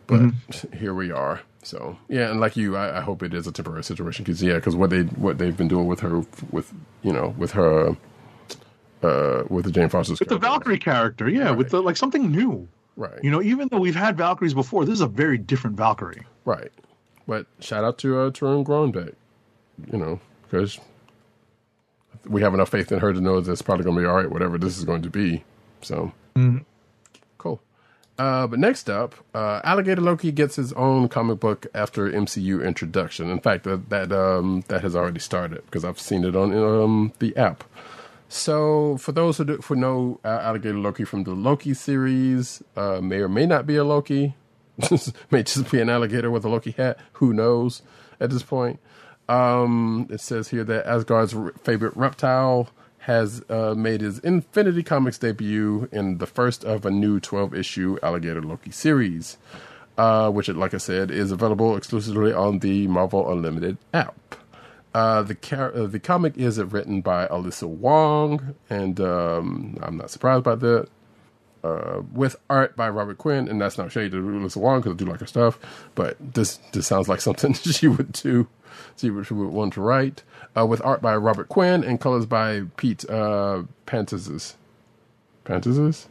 But 0.07 0.31
here 0.73 0.93
we 0.93 1.11
are. 1.11 1.41
So 1.63 1.97
yeah, 2.09 2.31
and 2.31 2.39
like 2.39 2.57
you, 2.57 2.75
I, 2.75 2.97
I 2.97 3.01
hope 3.01 3.21
it 3.21 3.33
is 3.33 3.45
a 3.45 3.51
temporary 3.51 3.83
situation 3.83 4.23
because 4.23 4.41
yeah, 4.41 4.55
because 4.55 4.75
what 4.75 4.89
they 4.89 5.03
what 5.03 5.37
they've 5.37 5.55
been 5.55 5.67
doing 5.67 5.85
with 5.85 5.99
her 5.99 6.23
with 6.49 6.73
you 7.03 7.13
know 7.13 7.35
with 7.37 7.51
her 7.51 7.95
uh 9.03 9.43
with 9.49 9.65
the 9.65 9.71
Jane 9.71 9.89
Foster's 9.89 10.19
with 10.19 10.29
the 10.29 10.39
character. 10.39 10.47
Valkyrie 10.47 10.79
character, 10.79 11.29
yeah, 11.29 11.51
with 11.51 11.69
the 11.69 11.81
like 11.81 11.97
something 11.97 12.31
new. 12.31 12.67
Right. 12.95 13.19
You 13.21 13.29
know, 13.29 13.43
even 13.43 13.67
though 13.67 13.77
we've 13.77 13.95
had 13.95 14.17
Valkyries 14.17 14.55
before, 14.55 14.83
this 14.83 14.93
is 14.93 15.01
a 15.01 15.07
very 15.07 15.37
different 15.37 15.77
Valkyrie. 15.77 16.23
Right. 16.45 16.71
But 17.27 17.45
shout 17.59 17.83
out 17.83 17.99
to 17.99 18.17
uh, 18.17 18.31
Torunn 18.31 18.65
Grønbekk, 18.65 19.13
you 19.91 19.99
know, 19.99 20.19
because 20.43 20.79
we 22.29 22.41
have 22.41 22.53
enough 22.53 22.69
faith 22.69 22.91
in 22.91 22.99
her 22.99 23.13
to 23.13 23.21
know 23.21 23.39
that 23.41 23.51
it's 23.51 23.61
probably 23.61 23.83
going 23.83 23.95
to 23.95 24.01
be 24.01 24.07
all 24.07 24.15
right, 24.15 24.31
whatever 24.31 24.57
this 24.57 24.77
is 24.77 24.83
going 24.83 25.01
to 25.01 25.09
be. 25.09 25.43
So, 25.81 26.11
cool. 27.37 27.61
Uh, 28.17 28.47
but 28.47 28.59
next 28.59 28.89
up, 28.89 29.15
uh, 29.33 29.61
Alligator 29.63 30.01
Loki 30.01 30.31
gets 30.31 30.55
his 30.55 30.73
own 30.73 31.07
comic 31.07 31.39
book 31.39 31.67
after 31.73 32.09
MCU 32.09 32.65
introduction. 32.65 33.29
In 33.29 33.39
fact, 33.39 33.63
that 33.65 33.89
that 33.89 34.11
um, 34.11 34.63
that 34.67 34.81
has 34.81 34.95
already 34.95 35.19
started 35.19 35.63
because 35.65 35.85
I've 35.85 35.99
seen 35.99 36.23
it 36.23 36.35
on 36.35 36.53
um, 36.53 37.13
the 37.19 37.35
app. 37.37 37.63
So, 38.29 38.97
for 38.97 39.13
those 39.13 39.37
who, 39.37 39.45
do, 39.45 39.59
know 39.69 40.19
uh, 40.25 40.39
Alligator 40.41 40.77
Loki 40.77 41.05
from 41.05 41.23
the 41.23 41.31
Loki 41.31 41.73
series, 41.73 42.61
uh, 42.75 42.99
may 43.01 43.19
or 43.19 43.29
may 43.29 43.45
not 43.45 43.65
be 43.65 43.77
a 43.77 43.85
Loki, 43.85 44.35
may 45.31 45.43
just 45.43 45.71
be 45.71 45.79
an 45.79 45.89
alligator 45.89 46.29
with 46.29 46.43
a 46.43 46.49
Loki 46.49 46.71
hat. 46.71 46.99
Who 47.13 47.33
knows 47.33 47.81
at 48.19 48.29
this 48.29 48.43
point? 48.43 48.79
Um, 49.29 50.07
it 50.09 50.21
says 50.21 50.49
here 50.49 50.63
that 50.63 50.85
Asgard's 50.85 51.35
favorite 51.63 51.95
reptile 51.97 52.69
has 52.99 53.41
uh, 53.49 53.73
made 53.75 54.01
his 54.01 54.19
Infinity 54.19 54.83
Comics 54.83 55.17
debut 55.17 55.87
in 55.91 56.17
the 56.17 56.25
first 56.27 56.65
of 56.65 56.85
a 56.85 56.91
new 56.91 57.19
12 57.19 57.53
issue 57.53 57.97
Alligator 58.03 58.41
Loki 58.41 58.71
series, 58.71 59.37
uh, 59.97 60.29
which, 60.29 60.49
like 60.49 60.73
I 60.73 60.77
said, 60.77 61.09
is 61.09 61.31
available 61.31 61.77
exclusively 61.77 62.33
on 62.33 62.59
the 62.59 62.87
Marvel 62.87 63.31
Unlimited 63.31 63.77
app. 63.93 64.35
Uh, 64.93 65.21
the 65.21 65.35
car- 65.35 65.73
uh, 65.75 65.85
the 65.87 65.99
comic 65.99 66.37
is 66.37 66.59
written 66.59 67.01
by 67.01 67.27
Alyssa 67.27 67.67
Wong, 67.67 68.55
and 68.69 68.99
um, 68.99 69.77
I'm 69.81 69.97
not 69.97 70.09
surprised 70.09 70.43
by 70.43 70.55
that. 70.55 70.89
Uh, 71.63 72.01
with 72.13 72.35
art 72.49 72.75
by 72.75 72.87
Robert 72.87 73.17
Quinn, 73.17 73.47
and 73.47 73.59
that's 73.59 73.77
not 73.77 73.91
shade 73.91 74.11
to 74.11 74.21
do 74.21 74.39
Alyssa 74.39 74.57
Wong 74.57 74.79
because 74.79 74.93
I 74.93 74.95
do 74.95 75.05
like 75.05 75.19
her 75.19 75.25
stuff, 75.25 75.59
but 75.95 76.15
this 76.19 76.57
this 76.71 76.87
sounds 76.87 77.09
like 77.09 77.19
something 77.19 77.53
she 77.53 77.87
would 77.87 78.11
do. 78.11 78.47
She 78.95 79.09
would, 79.09 79.27
she 79.27 79.33
would 79.33 79.49
want 79.49 79.73
to 79.73 79.81
write 79.81 80.23
uh, 80.57 80.65
with 80.65 80.81
art 80.83 81.01
by 81.01 81.15
Robert 81.15 81.49
Quinn 81.49 81.83
and 81.83 81.99
colors 81.99 82.25
by 82.25 82.63
Pete 82.77 83.09
uh, 83.09 83.63
Pantazis. 83.85 84.55
Pantazis. 85.45 86.05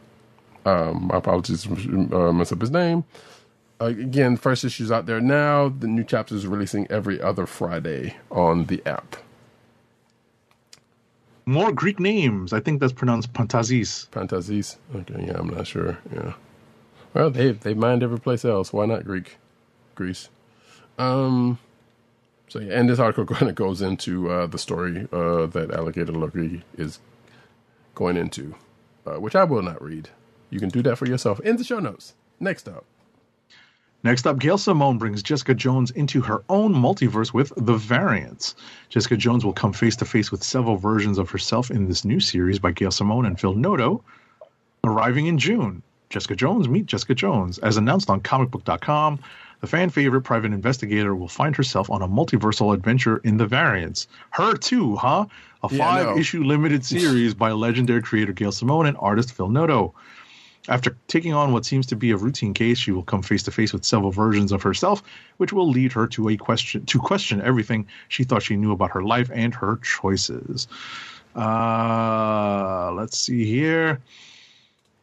Um, 0.64 1.06
my 1.08 1.18
apologies, 1.18 1.66
uh, 1.66 2.32
mess 2.32 2.52
up 2.52 2.60
his 2.60 2.70
name. 2.70 3.04
Uh, 3.80 3.86
again, 3.86 4.36
first 4.36 4.64
issue's 4.64 4.90
out 4.90 5.06
there 5.06 5.20
now. 5.20 5.68
The 5.68 5.86
new 5.86 6.02
chapter 6.02 6.34
is 6.34 6.46
releasing 6.46 6.90
every 6.90 7.20
other 7.20 7.46
Friday 7.46 8.16
on 8.30 8.64
the 8.66 8.82
app. 8.86 9.16
More 11.44 11.70
Greek 11.72 12.00
names. 12.00 12.52
I 12.52 12.58
think 12.58 12.80
that's 12.80 12.92
pronounced 12.92 13.32
Pantazis. 13.32 14.08
Pantazis. 14.08 14.78
Okay, 14.94 15.26
yeah, 15.28 15.38
I'm 15.38 15.48
not 15.48 15.66
sure. 15.66 15.98
Yeah. 16.12 16.32
Well, 17.14 17.30
they 17.30 17.52
they 17.52 17.74
mined 17.74 18.02
every 18.02 18.18
place 18.18 18.44
else. 18.44 18.72
Why 18.72 18.86
not 18.86 19.04
Greek, 19.04 19.38
Greece? 19.94 20.28
Um. 20.98 21.58
So 22.48 22.60
yeah, 22.60 22.78
and 22.78 22.88
this 22.88 22.98
article 22.98 23.26
kind 23.34 23.48
of 23.48 23.54
goes 23.54 23.82
into 23.82 24.30
uh, 24.30 24.46
the 24.46 24.58
story 24.58 25.08
uh, 25.12 25.46
that 25.46 25.70
Alligator 25.72 26.12
Loki 26.12 26.62
is 26.76 27.00
going 27.94 28.16
into, 28.16 28.54
uh, 29.06 29.20
which 29.20 29.34
I 29.34 29.44
will 29.44 29.62
not 29.62 29.82
read. 29.82 30.08
You 30.50 30.60
can 30.60 30.68
do 30.68 30.82
that 30.82 30.96
for 30.96 31.06
yourself 31.06 31.40
in 31.40 31.56
the 31.56 31.64
show 31.64 31.80
notes. 31.80 32.14
Next 32.38 32.68
up. 32.68 32.84
Next 34.02 34.26
up, 34.26 34.38
Gail 34.38 34.58
Simone 34.58 34.98
brings 34.98 35.22
Jessica 35.22 35.52
Jones 35.52 35.90
into 35.90 36.20
her 36.20 36.44
own 36.48 36.72
multiverse 36.72 37.32
with 37.32 37.52
The 37.56 37.76
Variants. 37.76 38.54
Jessica 38.88 39.16
Jones 39.16 39.44
will 39.44 39.52
come 39.52 39.72
face 39.72 39.96
to 39.96 40.04
face 40.04 40.30
with 40.30 40.44
several 40.44 40.76
versions 40.76 41.18
of 41.18 41.30
herself 41.30 41.72
in 41.72 41.88
this 41.88 42.04
new 42.04 42.20
series 42.20 42.60
by 42.60 42.70
Gail 42.70 42.92
Simone 42.92 43.26
and 43.26 43.40
Phil 43.40 43.54
Noto, 43.54 44.04
arriving 44.84 45.26
in 45.26 45.38
June. 45.38 45.82
Jessica 46.08 46.36
Jones 46.36 46.68
meet 46.68 46.86
Jessica 46.86 47.16
Jones. 47.16 47.58
As 47.58 47.76
announced 47.76 48.08
on 48.08 48.20
comicbook.com, 48.20 49.18
the 49.60 49.66
fan 49.66 49.90
favorite 49.90 50.22
private 50.22 50.52
investigator 50.52 51.14
will 51.14 51.28
find 51.28 51.56
herself 51.56 51.90
on 51.90 52.02
a 52.02 52.08
multiversal 52.08 52.74
adventure 52.74 53.18
in 53.18 53.36
The 53.36 53.46
Variants. 53.46 54.06
Her 54.30 54.54
too, 54.54 54.96
huh? 54.96 55.26
A 55.62 55.68
Yeah, 55.70 55.78
five 55.78 56.18
issue 56.18 56.42
limited 56.44 56.84
series 56.84 57.34
by 57.34 57.52
legendary 57.52 58.02
creator 58.02 58.32
Gail 58.32 58.52
Simone 58.52 58.86
and 58.86 58.96
artist 59.00 59.32
Phil 59.32 59.48
Noto. 59.48 59.94
After 60.68 60.96
taking 61.06 61.32
on 61.32 61.52
what 61.52 61.64
seems 61.64 61.86
to 61.86 61.96
be 61.96 62.10
a 62.10 62.16
routine 62.16 62.52
case, 62.52 62.78
she 62.78 62.90
will 62.90 63.04
come 63.04 63.22
face 63.22 63.44
to 63.44 63.52
face 63.52 63.72
with 63.72 63.84
several 63.84 64.10
versions 64.10 64.50
of 64.50 64.62
herself, 64.62 65.02
which 65.36 65.52
will 65.52 65.68
lead 65.68 65.92
her 65.92 66.08
to 66.08 66.28
a 66.28 66.36
question 66.36 66.84
to 66.86 66.98
question 66.98 67.40
everything 67.40 67.86
she 68.08 68.24
thought 68.24 68.42
she 68.42 68.56
knew 68.56 68.72
about 68.72 68.90
her 68.90 69.02
life 69.02 69.30
and 69.32 69.54
her 69.54 69.76
choices. 69.76 70.66
Uh, 71.36 72.92
let's 72.94 73.16
see 73.16 73.44
here. 73.44 74.00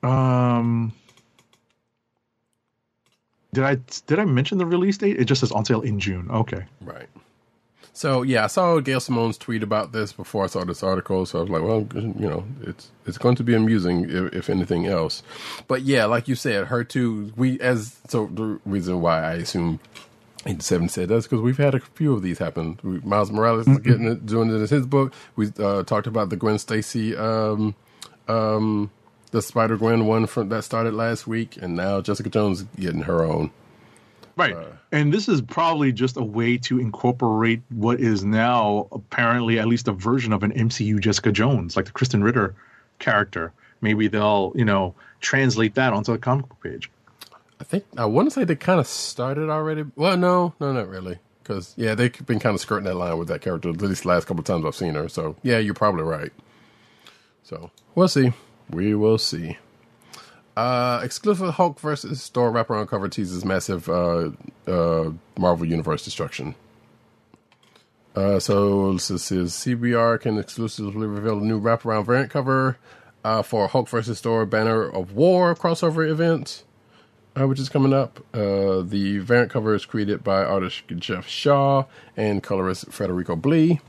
Um, 0.02 0.92
did 3.54 3.64
I 3.64 3.76
did 4.08 4.20
I 4.20 4.26
mention 4.26 4.58
the 4.58 4.66
release 4.66 4.98
date? 4.98 5.20
It 5.20 5.26
just 5.26 5.42
says 5.42 5.52
on 5.52 5.66
sale 5.66 5.82
in 5.82 6.00
June. 6.00 6.30
Okay. 6.30 6.66
Right. 6.82 7.08
So 7.96 8.24
yeah, 8.24 8.46
I 8.46 8.48
saw 8.48 8.80
Gail 8.80 9.00
Simone's 9.00 9.38
tweet 9.38 9.62
about 9.62 9.92
this 9.92 10.12
before 10.12 10.44
I 10.44 10.48
saw 10.48 10.64
this 10.66 10.82
article. 10.82 11.26
So 11.28 11.40
I 11.40 11.42
was 11.44 11.52
like, 11.52 11.62
well, 11.62 11.88
you 11.94 12.28
know, 12.28 12.44
it's 12.64 12.90
it's 13.06 13.18
going 13.18 13.36
to 13.36 13.44
be 13.44 13.54
amusing 13.54 14.10
if, 14.10 14.34
if 14.34 14.50
anything 14.50 14.88
else. 14.88 15.22
But 15.68 15.84
yeah, 15.84 16.06
like 16.06 16.28
you 16.28 16.36
said, 16.36 16.68
her 16.68 16.84
too. 16.84 17.32
We 17.36 17.60
as 17.60 18.00
so 18.08 18.26
the 18.34 18.60
reason 18.66 19.02
why 19.02 19.22
I 19.24 19.34
assume. 19.36 19.80
Seven 20.60 20.90
said 20.90 21.08
that's 21.08 21.26
because 21.26 21.40
we've 21.40 21.58
had 21.58 21.74
a 21.74 21.80
few 21.80 22.12
of 22.12 22.22
these 22.22 22.38
happen. 22.38 22.78
We, 22.84 23.00
Miles 23.00 23.32
Morales 23.32 23.66
is 23.66 23.78
getting 23.78 24.06
it, 24.08 24.26
doing 24.26 24.50
it 24.50 24.56
in 24.56 24.68
his 24.68 24.86
book. 24.86 25.14
We 25.38 25.50
uh, 25.58 25.84
talked 25.84 26.06
about 26.06 26.32
the 26.32 26.36
Gwen 26.36 26.60
Stacy, 26.60 27.16
um, 27.16 27.76
um, 28.28 28.92
the 29.34 29.42
Spider 29.42 29.78
Gwen 29.78 30.06
one 30.06 30.28
from 30.28 30.50
that 30.50 30.64
started 30.64 30.94
last 30.94 31.26
week, 31.26 31.58
and 31.60 31.76
now 31.76 32.02
Jessica 32.02 32.30
Jones 32.30 32.62
getting 32.80 33.02
her 33.02 33.24
own. 33.24 33.50
Right. 34.36 34.56
Uh, 34.56 34.66
and 34.92 35.12
this 35.12 35.28
is 35.28 35.42
probably 35.42 35.92
just 35.92 36.18
a 36.18 36.24
way 36.24 36.58
to 36.60 36.80
incorporate 36.80 37.64
what 37.70 38.00
is 38.00 38.24
now 38.24 38.88
apparently 38.92 39.58
at 39.58 39.68
least 39.68 39.88
a 39.88 39.92
version 39.92 40.34
of 40.34 40.44
an 40.44 40.52
MCU 40.52 41.00
Jessica 41.00 41.32
Jones, 41.32 41.76
like 41.76 41.86
the 41.86 41.92
Krysten 41.92 42.24
Ritter 42.24 42.54
character. 43.00 43.52
Maybe 43.82 44.08
they'll, 44.08 44.54
you 44.56 44.66
know, 44.66 44.94
translate 45.20 45.74
that 45.76 45.94
onto 45.94 46.12
the 46.12 46.20
comic 46.20 46.48
book 46.48 46.62
page. 46.62 46.92
I 47.60 47.64
think 47.64 47.86
I 47.98 48.06
want 48.06 48.28
to 48.28 48.32
say 48.32 48.44
they 48.44 48.56
kind 48.56 48.80
of 48.80 48.86
started 48.86 49.50
already. 49.50 49.84
Well, 49.96 50.16
no, 50.16 50.54
no, 50.60 50.74
not 50.74 50.88
really. 50.88 51.18
Because 51.42 51.74
yeah, 51.76 51.96
they've 51.96 52.26
been 52.26 52.40
kind 52.40 52.54
of 52.54 52.62
skirting 52.62 52.86
that 52.86 52.96
line 52.96 53.18
with 53.18 53.30
that 53.30 53.42
character 53.42 53.70
at 53.70 53.82
least 53.82 54.04
the 54.04 54.10
last 54.10 54.28
couple 54.28 54.42
of 54.42 54.46
times 54.46 54.64
I've 54.64 54.76
seen 54.76 54.94
her. 54.94 55.10
So 55.10 55.36
yeah, 55.42 55.58
you're 55.58 55.74
probably 55.74 56.04
right. 56.04 56.32
So 57.42 57.72
we'll 57.96 58.08
see. 58.08 58.32
We 58.70 58.96
will 58.96 59.18
see. 59.18 59.58
Uh, 60.56 61.02
exclusive 61.04 61.56
Hulk 61.56 61.80
versus 61.80 62.28
Thor 62.28 62.52
wraparound 62.52 62.88
cover 62.88 63.10
teases 63.10 63.44
massive 63.44 63.90
uh, 63.90 64.30
uh, 64.68 65.12
Marvel 65.38 65.66
Universe 65.66 66.04
destruction. 66.04 66.56
Uh, 68.16 68.40
so 68.40 68.94
this 68.94 69.10
is 69.10 69.54
CBR 69.54 70.22
can 70.22 70.38
exclusively 70.38 71.08
reveal 71.08 71.40
a 71.40 71.42
new 71.42 71.60
wraparound 71.60 72.06
variant 72.06 72.30
cover 72.30 72.78
uh, 73.24 73.42
for 73.42 73.68
Hulk 73.68 73.90
versus 73.90 74.22
Thor 74.22 74.46
Banner 74.46 74.84
of 74.84 75.14
War 75.14 75.56
crossover 75.56 76.08
event, 76.08 76.64
uh, 77.40 77.48
which 77.48 77.60
is 77.60 77.70
coming 77.70 77.92
up. 77.92 78.20
Uh, 78.32 78.82
the 78.82 79.18
variant 79.18 79.52
cover 79.52 79.74
is 79.74 79.86
created 79.86 80.24
by 80.24 80.44
artist 80.44 80.84
Jeff 80.98 81.28
Shaw 81.28 81.86
and 82.16 82.44
colorist 82.44 82.92
Federico 82.92 83.36
Blee. 83.36 83.82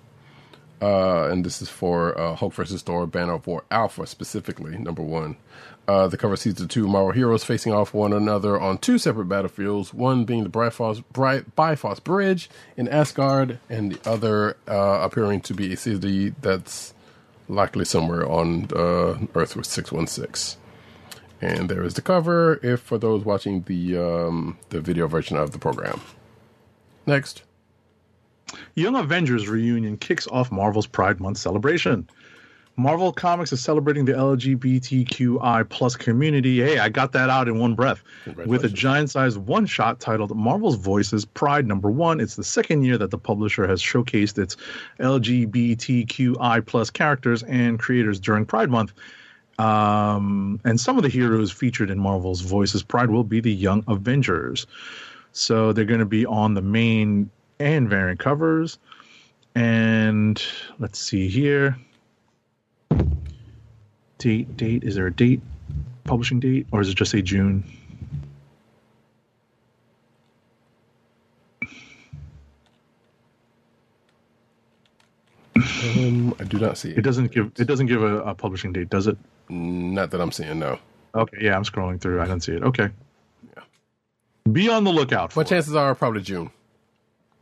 Uh, 0.83 1.29
and 1.29 1.45
this 1.45 1.63
is 1.63 1.69
for 1.69 2.19
uh, 2.19 2.35
Hulk 2.35 2.53
versus 2.53 2.83
Thor 2.83 3.07
Banner 3.07 3.35
of 3.35 3.47
War 3.47 3.65
Alpha 3.71 4.07
specifically, 4.07 4.77
number 4.77 5.03
one. 5.03 5.37
Uh, 5.87 6.09
the 6.09 6.17
cover 6.17 6.37
sees 6.37 6.55
the 6.55 6.67
two 6.67 6.87
Marvel 6.87 7.13
heroes 7.13 7.45
facing 7.45 7.73
off 7.73 7.93
one 7.93 8.13
another 8.13 8.59
on 8.59 8.79
two 8.79 8.97
separate 8.97 9.27
battlefields, 9.27 9.93
one 9.93 10.25
being 10.25 10.43
the 10.43 10.49
Bifrost, 10.49 11.03
Bifrost 11.13 12.05
Bridge 12.05 12.49
in 12.77 12.89
Asgard, 12.89 13.59
and 13.69 13.93
the 13.93 14.11
other 14.11 14.57
uh, 14.67 15.01
appearing 15.03 15.43
to 15.43 15.55
be 15.55 15.73
a 15.73 15.77
city 15.77 16.31
that's 16.41 16.95
likely 17.49 17.85
somewhere 17.85 18.27
on 18.27 18.69
uh, 18.75 19.19
Earth 19.35 19.57
with 19.57 19.67
616. 19.67 20.61
And 21.43 21.69
there 21.69 21.85
is 21.85 21.95
the 21.95 22.03
cover 22.03 22.59
if 22.63 22.81
for 22.81 22.97
those 22.97 23.23
watching 23.25 23.63
the 23.63 23.99
um, 23.99 24.57
the 24.71 24.81
video 24.81 25.07
version 25.07 25.37
of 25.37 25.53
the 25.53 25.59
program. 25.59 26.01
Next. 27.05 27.43
Young 28.75 28.97
Avengers 28.97 29.49
reunion 29.49 29.97
kicks 29.97 30.27
off 30.29 30.51
Marvel's 30.51 30.87
Pride 30.87 31.21
Month 31.21 31.39
celebration. 31.39 32.09
Marvel 32.77 33.13
Comics 33.13 33.53
is 33.53 33.63
celebrating 33.63 34.05
the 34.05 34.13
LGBTQI 34.13 35.69
plus 35.69 35.95
community. 35.95 36.61
Hey, 36.61 36.79
I 36.79 36.89
got 36.89 37.13
that 37.13 37.31
out 37.31 37.47
in 37.47 37.61
one 37.61 37.75
breath 37.75 38.03
with 38.47 38.65
a 38.65 38.69
giant-sized 38.69 39.39
one-shot 39.39 40.01
titled 40.01 40.37
"Marvel's 40.37 40.75
Voices 40.75 41.25
Pride 41.25 41.67
Number 41.69 41.89
One." 41.91 42.19
It's 42.19 42.35
the 42.35 42.43
second 42.43 42.83
year 42.83 42.99
that 42.99 43.13
the 43.13 43.19
publisher 43.19 43.67
has 43.69 43.81
showcased 43.81 44.39
its 44.39 44.57
LGBTQI 44.99 46.67
plus 46.67 46.91
characters 46.91 47.45
and 47.45 47.79
creators 47.79 48.19
during 48.19 48.45
Pride 48.45 48.71
Month. 48.71 48.93
Um, 49.59 50.61
and 50.65 50.81
some 50.81 50.97
of 50.97 51.05
the 51.05 51.09
heroes 51.09 51.53
featured 51.53 51.91
in 51.91 51.99
Marvel's 52.01 52.41
Voices 52.41 52.83
Pride 52.83 53.09
will 53.11 53.23
be 53.23 53.39
the 53.39 53.55
Young 53.55 53.85
Avengers. 53.87 54.67
So 55.31 55.73
they're 55.73 55.85
going 55.85 56.01
to 56.01 56.07
be 56.07 56.27
on 56.27 56.55
the 56.55 56.63
main 56.63 57.31
and 57.59 57.89
variant 57.89 58.21
covers. 58.21 58.79
And 59.55 60.43
let's 60.79 60.99
see 60.99 61.29
here. 61.29 61.77
Date, 64.19 64.57
date. 64.57 64.85
Is 64.85 64.95
there 64.95 65.07
a 65.07 65.13
date? 65.13 65.41
Publishing 66.05 66.41
date? 66.41 66.67
Or 66.73 66.81
is 66.81 66.89
it 66.89 66.97
just 66.97 67.11
say 67.11 67.23
June? 67.23 67.65
Um, 75.57 76.35
I 76.41 76.45
do 76.45 76.59
not 76.59 76.77
see 76.79 76.91
It 76.91 76.99
it. 76.99 77.03
doesn't 77.03 77.31
give 77.31 77.53
it 77.59 77.67
doesn't 77.67 77.87
give 77.87 78.03
a, 78.03 78.19
a 78.23 78.35
publishing 78.35 78.73
date, 78.73 78.91
does 78.91 79.07
it? 79.07 79.17
Not 79.49 80.11
that 80.11 80.21
I'm 80.21 80.33
seeing, 80.33 80.59
no. 80.59 80.79
Okay, 81.15 81.39
yeah, 81.41 81.55
I'm 81.57 81.63
scrolling 81.65 82.01
through. 82.01 82.21
I 82.21 82.27
don't 82.27 82.41
see 82.41 82.53
it. 82.53 82.63
Okay. 82.63 82.89
Yeah. 83.57 83.63
Be 84.51 84.69
on 84.69 84.83
the 84.85 84.91
lookout 84.91 85.33
for 85.33 85.41
But 85.41 85.49
chances 85.49 85.75
are 85.77 85.95
probably 85.95 86.23
June. 86.23 86.51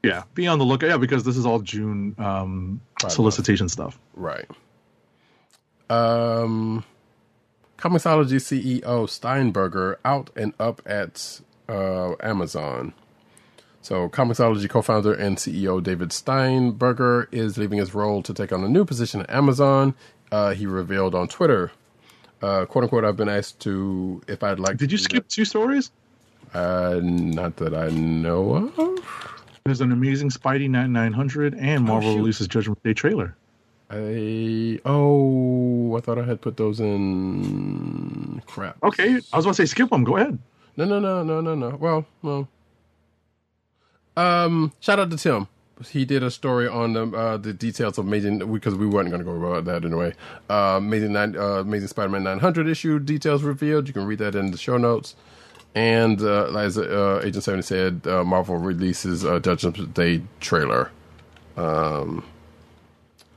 Yeah, 0.03 0.25
be 0.35 0.47
on 0.49 0.59
the 0.59 0.65
lookout. 0.65 0.89
Yeah, 0.89 0.97
because 0.97 1.23
this 1.25 1.37
is 1.37 1.47
all 1.47 1.61
June 1.61 2.15
um, 2.19 2.81
solicitation 3.09 3.69
stuff. 3.69 3.99
Right. 4.15 4.47
Um, 5.89 6.85
Comixology 7.79 8.41
CEO 8.41 9.09
Steinberger 9.09 9.99
out 10.05 10.31
and 10.35 10.55
up 10.59 10.83
at 10.87 11.41
uh, 11.69 12.15
Amazon. 12.21 12.95
So, 13.81 14.09
Comixology 14.09 14.69
co-founder 14.71 15.13
and 15.13 15.37
CEO 15.37 15.83
David 15.83 16.11
Steinberger 16.11 17.29
is 17.33 17.59
leaving 17.59 17.79
his 17.79 17.95
role 17.95 18.23
to 18.23 18.33
take 18.33 18.53
on 18.53 18.63
a 18.63 18.69
new 18.69 18.85
position 18.85 19.23
at 19.23 19.31
Amazon. 19.31 19.95
Uh, 20.31 20.55
he 20.55 20.67
revealed 20.67 21.15
on 21.15 21.29
Twitter, 21.29 21.73
uh, 22.41 22.65
"quote 22.65 22.85
unquote," 22.85 23.05
I've 23.05 23.17
been 23.17 23.29
asked 23.29 23.61
to 23.61 24.23
if 24.29 24.43
I'd 24.43 24.61
like. 24.61 24.77
Did 24.79 24.93
you 24.93 24.99
skip 24.99 25.29
two 25.29 25.45
stories? 25.45 25.91
Uh, 26.55 27.01
not 27.03 27.57
that 27.57 27.75
I 27.75 27.89
know 27.89 28.71
of. 28.79 29.32
There's 29.65 29.81
an 29.81 29.93
amazing 29.93 30.31
Spidey 30.31 30.69
9900 30.69 31.55
and 31.55 31.85
Marvel 31.85 32.13
shoot. 32.13 32.17
releases 32.19 32.49
Judgment 32.49 32.83
Day 32.83 32.95
trailer. 32.95 33.37
I 33.91 34.81
oh, 34.85 35.97
I 35.97 36.01
thought 36.01 36.19
I 36.19 36.25
had 36.25 36.41
put 36.41 36.57
those 36.57 36.81
in. 36.81 38.43
Crap. 38.47 38.83
Okay, 38.83 39.21
I 39.33 39.37
was 39.37 39.45
about 39.45 39.55
to 39.55 39.55
say 39.55 39.67
skip 39.67 39.91
them. 39.91 40.03
Go 40.03 40.17
ahead. 40.17 40.39
No, 40.77 40.85
no, 40.87 40.99
no, 40.99 41.23
no, 41.23 41.41
no, 41.41 41.55
no. 41.55 41.77
Well, 41.77 42.07
well. 42.23 42.49
Um, 44.17 44.73
shout 44.81 44.99
out 44.99 45.11
to 45.11 45.17
Tim. 45.17 45.49
He 45.91 46.05
did 46.05 46.23
a 46.23 46.31
story 46.31 46.67
on 46.67 46.93
the 46.95 47.07
uh, 47.09 47.37
the 47.37 47.53
details 47.53 47.99
of 47.99 48.07
Amazing 48.07 48.39
because 48.53 48.75
we 48.75 48.87
weren't 48.87 49.11
going 49.11 49.21
to 49.21 49.25
go 49.25 49.37
about 49.37 49.65
that 49.67 49.85
anyway. 49.85 50.15
Uh, 50.49 50.77
Amazing 50.79 51.13
nine, 51.13 51.37
uh, 51.37 51.61
Amazing 51.61 51.89
Spider-Man 51.89 52.23
900 52.23 52.69
issue 52.69 52.99
details 52.99 53.43
revealed. 53.43 53.89
You 53.89 53.95
can 53.95 54.07
read 54.07 54.19
that 54.21 54.35
in 54.35 54.51
the 54.51 54.59
show 54.59 54.79
notes. 54.79 55.15
And 55.75 56.21
uh, 56.21 56.55
as 56.57 56.77
uh, 56.77 57.23
Agent 57.25 57.45
Seventy 57.45 57.63
said, 57.63 58.03
uh, 58.07 58.25
Marvel 58.25 58.57
releases 58.59 59.25
a 59.25 59.41
Judgment 59.41 59.95
Day 59.95 60.23
trailer 60.41 60.91
um, 61.57 62.25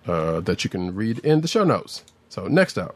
uh, 0.05 0.41
that 0.41 0.63
you 0.63 0.69
can 0.69 0.93
read 0.93 1.19
in 1.19 1.41
the 1.41 1.47
show 1.47 1.63
notes. 1.63 2.03
So 2.29 2.47
next 2.47 2.77
up, 2.77 2.95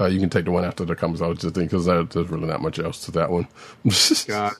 uh, 0.00 0.06
you 0.06 0.18
can 0.20 0.30
take 0.30 0.46
the 0.46 0.50
one 0.50 0.64
after 0.64 0.84
that 0.84 0.96
comes 0.96 1.20
out 1.20 1.38
just 1.38 1.54
think, 1.54 1.70
because 1.70 1.84
there's 1.84 2.30
really 2.30 2.46
not 2.46 2.62
much 2.62 2.78
else 2.78 3.04
to 3.04 3.10
that 3.12 3.30
one. 3.30 3.48
God. 4.26 4.54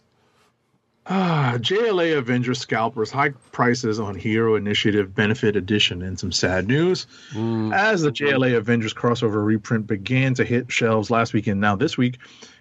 Ah, 1.10 1.54
JLA 1.56 2.18
Avengers 2.18 2.58
scalpers, 2.58 3.10
high 3.10 3.30
prices 3.50 3.98
on 3.98 4.14
Hero 4.14 4.56
Initiative 4.56 5.14
Benefit 5.14 5.56
Edition, 5.56 6.02
and 6.02 6.20
some 6.20 6.30
sad 6.30 6.68
news. 6.68 7.06
As 7.34 8.02
the 8.02 8.12
JLA 8.12 8.54
Avengers 8.58 8.92
crossover 8.92 9.42
reprint 9.42 9.86
began 9.86 10.34
to 10.34 10.44
hit 10.44 10.70
shelves 10.70 11.10
last 11.10 11.32
weekend, 11.32 11.62
now 11.62 11.76
this 11.76 11.96
week, 11.96 12.18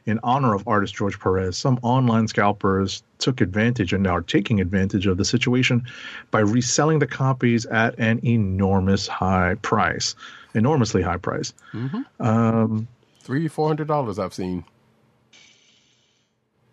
in 0.08 0.20
honor 0.24 0.56
of 0.56 0.68
artist 0.68 0.96
George 0.96 1.20
Perez, 1.20 1.58
some 1.58 1.80
online 1.84 2.28
scalpers 2.28 3.04
took 3.20 3.42
advantage 3.42 3.94
and 3.94 4.08
are 4.08 4.22
taking 4.22 4.60
advantage 4.60 5.06
of 5.06 5.18
the 5.18 5.26
situation 5.26 5.86
by 6.32 6.40
reselling 6.40 7.00
the 7.00 7.08
copies 7.08 7.66
at 7.68 7.98
an 8.00 8.20
enormous 8.26 9.08
high 9.08 9.56
price. 9.62 10.16
Enormously 10.54 11.02
high 11.04 11.18
price. 11.18 11.54
Mm-hmm. 11.74 12.26
Um, 12.26 12.88
Three, 13.20 13.48
four 13.50 13.68
hundred 13.68 13.88
dollars 13.88 14.18
I've 14.18 14.34
seen. 14.34 14.64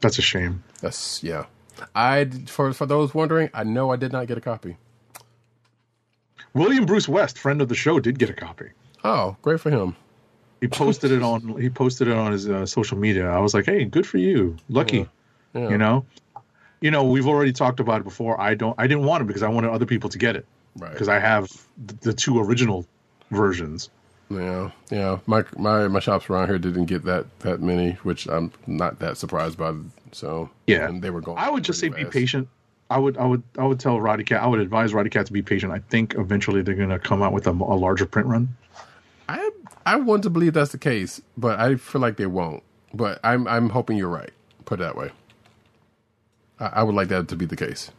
That's 0.01 0.19
a 0.19 0.23
shame. 0.23 0.63
That's 0.81 1.23
yeah. 1.23 1.47
I 1.95 2.31
for 2.47 2.73
for 2.73 2.87
those 2.87 3.13
wondering, 3.15 3.51
I 3.53 3.65
know 3.65 3.91
I 3.91 3.97
did 3.97 4.13
not 4.13 4.29
get 4.29 4.39
a 4.39 4.41
copy. 4.41 4.77
William 6.55 6.87
Bruce 6.87 7.09
West, 7.09 7.37
friend 7.37 7.61
of 7.61 7.69
the 7.69 7.75
show, 7.75 7.99
did 7.99 8.19
get 8.19 8.31
a 8.31 8.35
copy. 8.35 8.67
Oh, 9.03 9.37
great 9.43 9.61
for 9.61 9.71
him. 9.71 9.97
He 10.61 10.69
posted 10.69 11.13
it 11.13 11.23
on 11.23 11.61
he 11.61 11.69
posted 11.69 12.09
it 12.09 12.17
on 12.17 12.33
his 12.33 12.49
uh, 12.49 12.65
social 12.67 12.97
media. 12.97 13.29
I 13.29 13.39
was 13.39 13.53
like, 13.55 13.67
"Hey, 13.67 13.85
good 13.85 14.07
for 14.07 14.19
you, 14.19 14.57
lucky." 14.69 15.07
Yeah. 15.55 15.69
You 15.69 15.79
know, 15.79 16.05
you 16.81 16.91
know, 16.91 17.05
we've 17.05 17.27
already 17.29 17.53
talked 17.53 17.81
about 17.81 18.01
it 18.01 18.05
before. 18.05 18.41
I 18.41 18.55
don't, 18.55 18.75
I 18.79 18.87
didn't 18.87 19.05
want 19.05 19.23
it 19.23 19.27
because 19.27 19.43
I 19.43 19.49
wanted 19.49 19.71
other 19.71 19.87
people 19.87 20.11
to 20.11 20.19
get 20.19 20.37
it 20.37 20.47
Right. 20.77 20.91
because 20.93 21.09
I 21.09 21.19
have 21.19 21.49
the, 21.87 21.95
the 22.01 22.13
two 22.13 22.41
original 22.41 22.87
versions. 23.31 23.91
Yeah, 24.31 24.71
yeah. 24.91 25.19
My 25.27 25.45
my 25.59 25.87
my 25.89 26.01
shops 26.01 26.29
around 26.31 26.49
here 26.49 26.59
didn't 26.59 26.87
get 26.87 27.05
that 27.05 27.27
that 27.41 27.61
many, 27.61 27.93
which 28.03 28.27
I'm 28.27 28.51
not 28.67 28.99
that 29.01 29.17
surprised 29.19 29.59
by. 29.59 29.75
So 30.13 30.49
Yeah, 30.67 30.89
and 30.89 31.03
they 31.03 31.11
were 31.11 31.21
going. 31.21 31.39
I 31.39 31.51
would 31.51 31.63
just 31.63 31.79
say 31.79 31.91
pretty 31.91 32.05
be 32.05 32.11
patient. 32.11 32.49
I 32.91 32.99
would, 32.99 33.17
I 33.17 33.25
would, 33.25 33.43
I 33.59 33.65
would 33.65 33.81
tell 33.81 33.97
Roddykat. 33.99 34.39
I 34.39 34.47
would 34.47 34.61
advise 34.61 34.93
Roddykat 34.93 35.25
to 35.27 35.33
be 35.33 35.43
patient. 35.43 35.73
I 35.73 35.79
think 35.79 36.15
eventually 36.17 36.61
they're 36.63 36.75
going 36.75 36.91
to 36.91 36.99
come 36.99 37.23
out 37.23 37.33
with 37.33 37.47
a, 37.47 37.51
a 37.51 37.53
larger 37.77 38.05
print 38.07 38.29
run. 38.29 38.49
I 39.87 39.97
want 39.97 40.23
to 40.23 40.31
believe 40.31 40.55
that's 40.55 40.73
the 40.73 40.79
case, 40.79 41.21
but 41.37 41.59
I 41.59 41.77
feel 41.77 42.01
like 42.01 42.17
they 42.17 42.27
won't. 42.27 42.63
But 42.93 43.21
I'm 43.25 43.47
I'm 43.49 43.71
hoping 43.71 43.97
you're 43.97 44.09
right. 44.09 44.31
Put 44.65 44.81
it 44.81 44.85
that 44.85 44.97
way. 44.97 45.11
I, 46.59 46.67
I 46.67 46.83
would 46.83 46.95
like 46.95 47.09
that 47.09 47.29
to 47.29 47.37
be 47.37 47.45
the 47.45 47.57
case. 47.57 47.91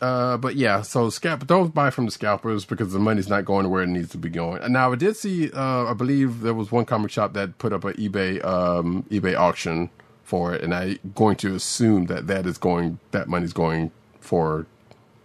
Uh, 0.00 0.36
but 0.36 0.56
yeah, 0.56 0.82
so 0.82 1.08
scalp 1.08 1.46
don't 1.46 1.72
buy 1.72 1.88
from 1.88 2.04
the 2.04 2.10
scalpers 2.10 2.64
because 2.64 2.92
the 2.92 2.98
money's 2.98 3.28
not 3.28 3.44
going 3.44 3.70
where 3.70 3.82
it 3.82 3.88
needs 3.88 4.10
to 4.10 4.18
be 4.18 4.28
going. 4.28 4.60
Now 4.72 4.92
I 4.92 4.96
did 4.96 5.16
see, 5.16 5.50
uh, 5.52 5.86
I 5.86 5.94
believe 5.94 6.40
there 6.40 6.54
was 6.54 6.70
one 6.72 6.84
comic 6.84 7.10
shop 7.10 7.32
that 7.34 7.58
put 7.58 7.72
up 7.72 7.84
an 7.84 7.94
eBay 7.94 8.44
um, 8.44 9.04
eBay 9.10 9.36
auction 9.36 9.90
for 10.22 10.54
it, 10.54 10.62
and 10.62 10.74
I'm 10.74 10.98
going 11.14 11.36
to 11.36 11.54
assume 11.54 12.06
that 12.06 12.26
that 12.26 12.44
is 12.46 12.58
going 12.58 12.98
that 13.12 13.28
money's 13.28 13.52
going 13.52 13.92
for, 14.20 14.66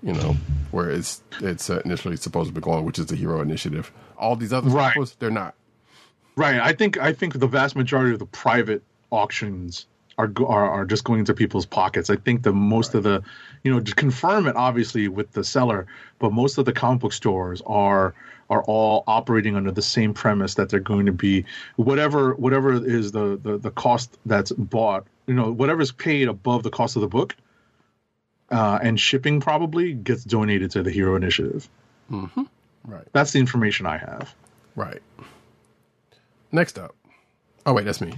you 0.03 0.14
know, 0.14 0.38
where 0.72 0.90
it's 0.90 1.24
it's 1.41 1.70
uh, 1.70 1.82
initially 1.84 2.16
supposed 2.16 2.49
to 2.49 2.53
be 2.53 2.61
going, 2.61 2.86
which 2.86 2.99
is 2.99 3.07
the 3.07 3.16
Hero 3.16 3.41
Initiative. 3.41 3.91
All 4.20 4.36
these 4.36 4.54
other 4.54 4.70
Right. 4.70 4.91
scalpers, 4.91 5.16
they're 5.20 5.32
not. 5.32 5.56
Right. 6.36 6.60
I 6.60 6.74
think 6.74 6.98
I 6.98 7.14
think 7.14 7.40
the 7.40 7.48
vast 7.48 7.76
majority 7.76 8.14
of 8.14 8.20
the 8.20 8.26
private 8.26 8.84
auctions 9.12 9.88
are 10.18 10.32
are, 10.46 10.70
are 10.70 10.86
just 10.86 11.04
going 11.04 11.20
into 11.20 11.34
people's 11.34 11.66
pockets. 11.66 12.10
I 12.10 12.16
think 12.16 12.44
the 12.44 12.54
most 12.54 12.94
of 12.96 13.04
the, 13.04 13.24
you 13.64 13.72
know, 13.74 13.80
to 13.80 13.96
confirm 13.96 14.48
it 14.48 14.56
obviously 14.56 15.08
with 15.08 15.32
the 15.32 15.44
seller, 15.44 15.88
but 16.20 16.32
most 16.34 16.58
of 16.58 16.66
the 16.66 16.74
comic 16.74 17.02
book 17.02 17.14
stores 17.14 17.62
are 17.66 18.14
are 18.50 18.64
all 18.64 19.04
operating 19.06 19.56
under 19.56 19.72
the 19.72 19.82
same 19.82 20.14
premise 20.14 20.56
that 20.56 20.70
they're 20.70 20.80
going 20.80 21.06
to 21.06 21.12
be 21.12 21.46
whatever 21.76 22.34
whatever 22.36 22.74
is 22.74 23.12
the 23.12 23.40
the, 23.41 23.58
the 23.58 23.72
cost 23.72 24.18
that's 24.26 24.52
bought, 24.52 25.06
you 25.28 25.34
know, 25.34 25.52
whatever's 25.52 25.91
paid 25.91 26.28
above 26.28 26.64
the 26.64 26.70
cost 26.72 26.96
of 26.96 27.02
the 27.02 27.08
book. 27.08 27.36
Uh, 28.52 28.80
and 28.82 29.00
shipping 29.00 29.40
probably 29.40 29.94
gets 29.94 30.24
donated 30.24 30.72
to 30.72 30.82
the 30.82 30.90
Hero 30.90 31.16
Initiative. 31.16 31.70
Right. 32.85 33.07
That's 33.14 33.31
the 33.31 33.39
information 33.39 33.85
I 33.85 33.97
have. 33.97 34.34
Right. 34.76 35.01
Next 36.51 36.80
up. 36.80 36.95
Oh 37.65 37.73
wait, 37.73 37.85
that's 37.85 38.01
me. 38.01 38.14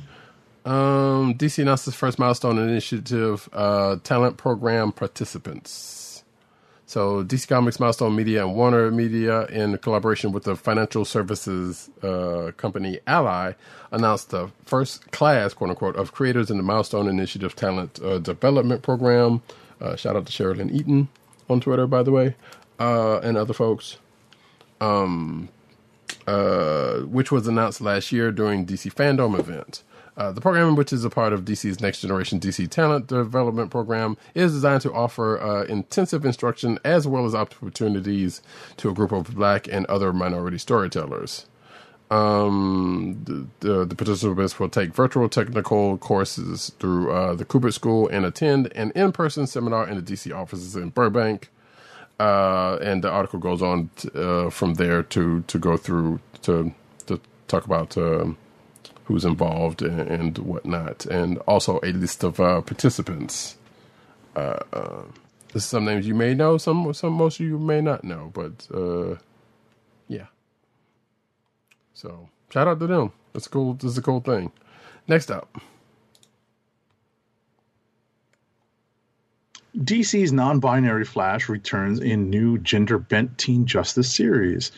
Um, 0.63 1.33
DC 1.35 1.61
announced 1.61 1.87
its 1.87 1.97
first 1.97 2.19
milestone 2.19 2.59
initiative 2.59 3.49
uh, 3.51 3.97
talent 4.03 4.37
program 4.37 4.91
participants. 4.91 6.23
So 6.85 7.23
DC 7.23 7.47
Comics, 7.47 7.79
Milestone 7.79 8.17
Media, 8.17 8.45
and 8.45 8.53
Warner 8.53 8.91
Media, 8.91 9.45
in 9.45 9.77
collaboration 9.77 10.33
with 10.33 10.43
the 10.43 10.57
financial 10.57 11.05
services 11.05 11.89
uh, 12.03 12.51
company 12.57 12.99
Ally, 13.07 13.53
announced 13.91 14.31
the 14.31 14.51
first 14.65 15.09
class, 15.11 15.53
quote 15.53 15.69
unquote, 15.69 15.95
of 15.95 16.11
creators 16.11 16.51
in 16.51 16.57
the 16.57 16.63
Milestone 16.63 17.07
Initiative 17.07 17.55
Talent 17.55 18.01
uh, 18.03 18.19
Development 18.19 18.81
Program. 18.81 19.41
Uh, 19.79 19.95
shout 19.95 20.17
out 20.17 20.25
to 20.25 20.31
Sheridan 20.33 20.69
Eaton 20.69 21.07
on 21.49 21.61
Twitter, 21.61 21.87
by 21.87 22.03
the 22.03 22.11
way, 22.11 22.35
uh, 22.77 23.19
and 23.19 23.37
other 23.37 23.53
folks 23.53 23.95
uh, 26.27 26.99
which 27.01 27.31
was 27.31 27.47
announced 27.47 27.81
last 27.81 28.11
year 28.11 28.31
during 28.31 28.65
DC 28.65 28.93
Fandom 28.93 29.39
event. 29.39 29.83
Uh, 30.17 30.31
the 30.31 30.41
program, 30.41 30.75
which 30.75 30.91
is 30.91 31.05
a 31.05 31.09
part 31.09 31.31
of 31.31 31.45
DC's 31.45 31.79
Next 31.79 32.01
Generation 32.01 32.39
DC 32.39 32.69
Talent 32.69 33.07
Development 33.07 33.71
Program, 33.71 34.17
is 34.35 34.51
designed 34.51 34.81
to 34.81 34.91
offer 34.93 35.41
uh, 35.41 35.63
intensive 35.63 36.25
instruction 36.25 36.77
as 36.83 37.07
well 37.07 37.25
as 37.25 37.33
opportunities 37.33 38.41
to 38.77 38.89
a 38.89 38.93
group 38.93 39.11
of 39.13 39.33
Black 39.33 39.67
and 39.69 39.85
other 39.85 40.11
minority 40.11 40.57
storytellers. 40.57 41.45
Um, 42.11 43.21
the, 43.23 43.47
the, 43.65 43.85
the 43.85 43.95
participants 43.95 44.59
will 44.59 44.67
take 44.67 44.93
virtual 44.93 45.29
technical 45.29 45.97
courses 45.97 46.73
through 46.77 47.09
uh, 47.09 47.35
the 47.35 47.45
Kubert 47.45 47.73
School 47.73 48.09
and 48.09 48.25
attend 48.25 48.71
an 48.75 48.91
in-person 48.95 49.47
seminar 49.47 49.87
in 49.87 49.95
the 49.95 50.03
DC 50.03 50.35
offices 50.35 50.75
in 50.75 50.89
Burbank. 50.89 51.49
Uh, 52.21 52.77
and 52.83 53.03
the 53.03 53.09
article 53.09 53.39
goes 53.39 53.63
on 53.63 53.89
uh, 54.13 54.51
from 54.51 54.75
there 54.75 55.01
to 55.01 55.41
to 55.47 55.57
go 55.57 55.75
through 55.75 56.19
to 56.43 56.71
to 57.07 57.19
talk 57.47 57.65
about 57.65 57.97
um, 57.97 58.37
who's 59.05 59.25
involved 59.25 59.81
and, 59.81 60.01
and 60.01 60.37
whatnot, 60.37 61.07
and 61.07 61.39
also 61.47 61.79
a 61.81 61.91
list 61.93 62.23
of 62.23 62.39
uh, 62.39 62.61
participants. 62.61 63.57
Uh, 64.35 64.59
uh, 64.71 65.03
some 65.55 65.85
names 65.85 66.05
you 66.05 66.13
may 66.13 66.35
know, 66.35 66.59
some 66.59 66.93
some 66.93 67.13
most 67.13 67.39
of 67.39 67.45
you 67.47 67.57
may 67.57 67.81
not 67.81 68.03
know, 68.03 68.31
but 68.35 68.67
uh, 68.71 69.15
yeah. 70.07 70.27
So 71.95 72.29
shout 72.53 72.67
out 72.67 72.79
to 72.81 72.87
them. 72.87 73.13
That's 73.33 73.47
cool. 73.47 73.73
This 73.73 73.93
is 73.93 73.97
a 73.97 74.01
cool 74.03 74.21
thing. 74.21 74.51
Next 75.07 75.31
up, 75.31 75.59
DC's 79.77 80.31
non-binary 80.31 81.05
Flash 81.05 81.47
returns 81.47 81.99
in 81.99 82.29
new 82.29 82.57
gender-bent 82.57 83.37
Teen 83.37 83.65
Justice 83.65 84.13
series. 84.13 84.71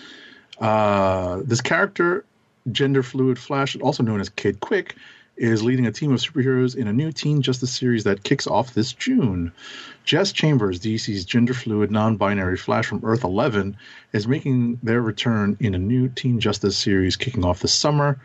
Uh, 0.60 1.41
this 1.44 1.61
character, 1.61 2.26
gender-fluid 2.72 3.40
Flash, 3.40 3.76
also 3.78 4.03
known 4.03 4.20
as 4.20 4.30
Kid 4.30 4.60
Quick, 4.60 4.95
is 5.36 5.64
leading 5.64 5.88
a 5.88 5.91
team 5.91 6.14
of 6.14 6.20
superheroes 6.20 6.76
in 6.76 6.88
a 6.88 6.94
new 6.94 7.11
Teen 7.11 7.41
Justice 7.41 7.76
series 7.76 8.03
that 8.03 8.24
kicks 8.24 8.45
off 8.45 8.76
this 8.76 8.94
June. 8.94 9.52
Jess 10.06 10.32
Chambers, 10.32 10.80
DC's 10.80 11.26
gender-fluid 11.26 11.90
non-binary 11.90 12.57
Flash 12.57 12.86
from 12.86 13.02
Earth 13.03 13.24
11, 13.24 13.76
is 14.14 14.28
making 14.28 14.80
their 14.84 15.02
return 15.02 15.57
in 15.60 15.74
a 15.74 15.80
new 15.80 16.07
Teen 16.07 16.40
Justice 16.40 16.78
series 16.78 17.15
kicking 17.15 17.44
off 17.44 17.61
this 17.61 17.74
summer. 17.74 18.20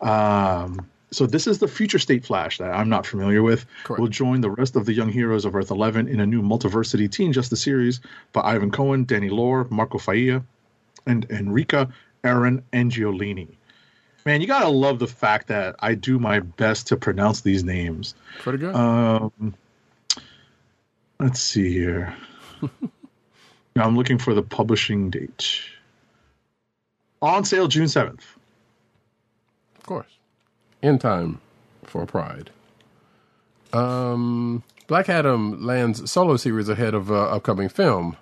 Um, 0.00 0.88
so 1.10 1.26
this 1.26 1.46
is 1.46 1.58
the 1.58 1.68
future 1.68 1.98
state 1.98 2.24
Flash 2.24 2.58
that 2.58 2.72
I'm 2.72 2.88
not 2.88 3.06
familiar 3.06 3.42
with. 3.42 3.64
Correct. 3.84 4.00
Will 4.00 4.08
join 4.08 4.40
the 4.40 4.50
rest 4.50 4.76
of 4.76 4.86
the 4.86 4.92
young 4.92 5.10
heroes 5.10 5.44
of 5.44 5.54
Earth 5.56 5.70
11 5.70 6.08
in 6.08 6.20
a 6.20 6.26
new 6.26 6.42
multiversity 6.42 7.10
Teen 7.10 7.32
Justice 7.32 7.62
series 7.62 8.00
by 8.32 8.42
Ivan 8.42 8.70
Cohen, 8.70 9.04
Danny 9.04 9.30
Lore, 9.30 9.66
Marco 9.70 9.98
Failla, 9.98 10.42
and 11.06 11.26
Enrica 11.30 11.88
Eren 12.24 12.62
Angiolini. 12.72 13.48
Man, 14.26 14.40
you 14.42 14.46
gotta 14.46 14.68
love 14.68 14.98
the 14.98 15.06
fact 15.06 15.46
that 15.48 15.76
I 15.78 15.94
do 15.94 16.18
my 16.18 16.40
best 16.40 16.86
to 16.88 16.96
pronounce 16.96 17.40
these 17.40 17.64
names. 17.64 18.14
pretty 18.40 18.58
good. 18.58 18.74
Um, 18.74 19.54
let's 21.18 21.40
see 21.40 21.72
here. 21.72 22.14
now 22.60 22.68
I'm 23.84 23.96
looking 23.96 24.18
for 24.18 24.34
the 24.34 24.42
publishing 24.42 25.08
date. 25.08 25.60
On 27.22 27.44
sale 27.44 27.68
June 27.68 27.86
7th. 27.86 28.20
Of 29.76 29.86
course. 29.86 30.17
In 30.80 30.98
time 30.98 31.40
for 31.84 32.06
Pride. 32.06 32.50
Um, 33.72 34.62
Black 34.86 35.08
Adam 35.08 35.60
lands 35.64 36.10
solo 36.10 36.36
series 36.36 36.68
ahead 36.68 36.94
of 36.94 37.10
uh, 37.10 37.24
upcoming 37.24 37.68
film. 37.68 38.16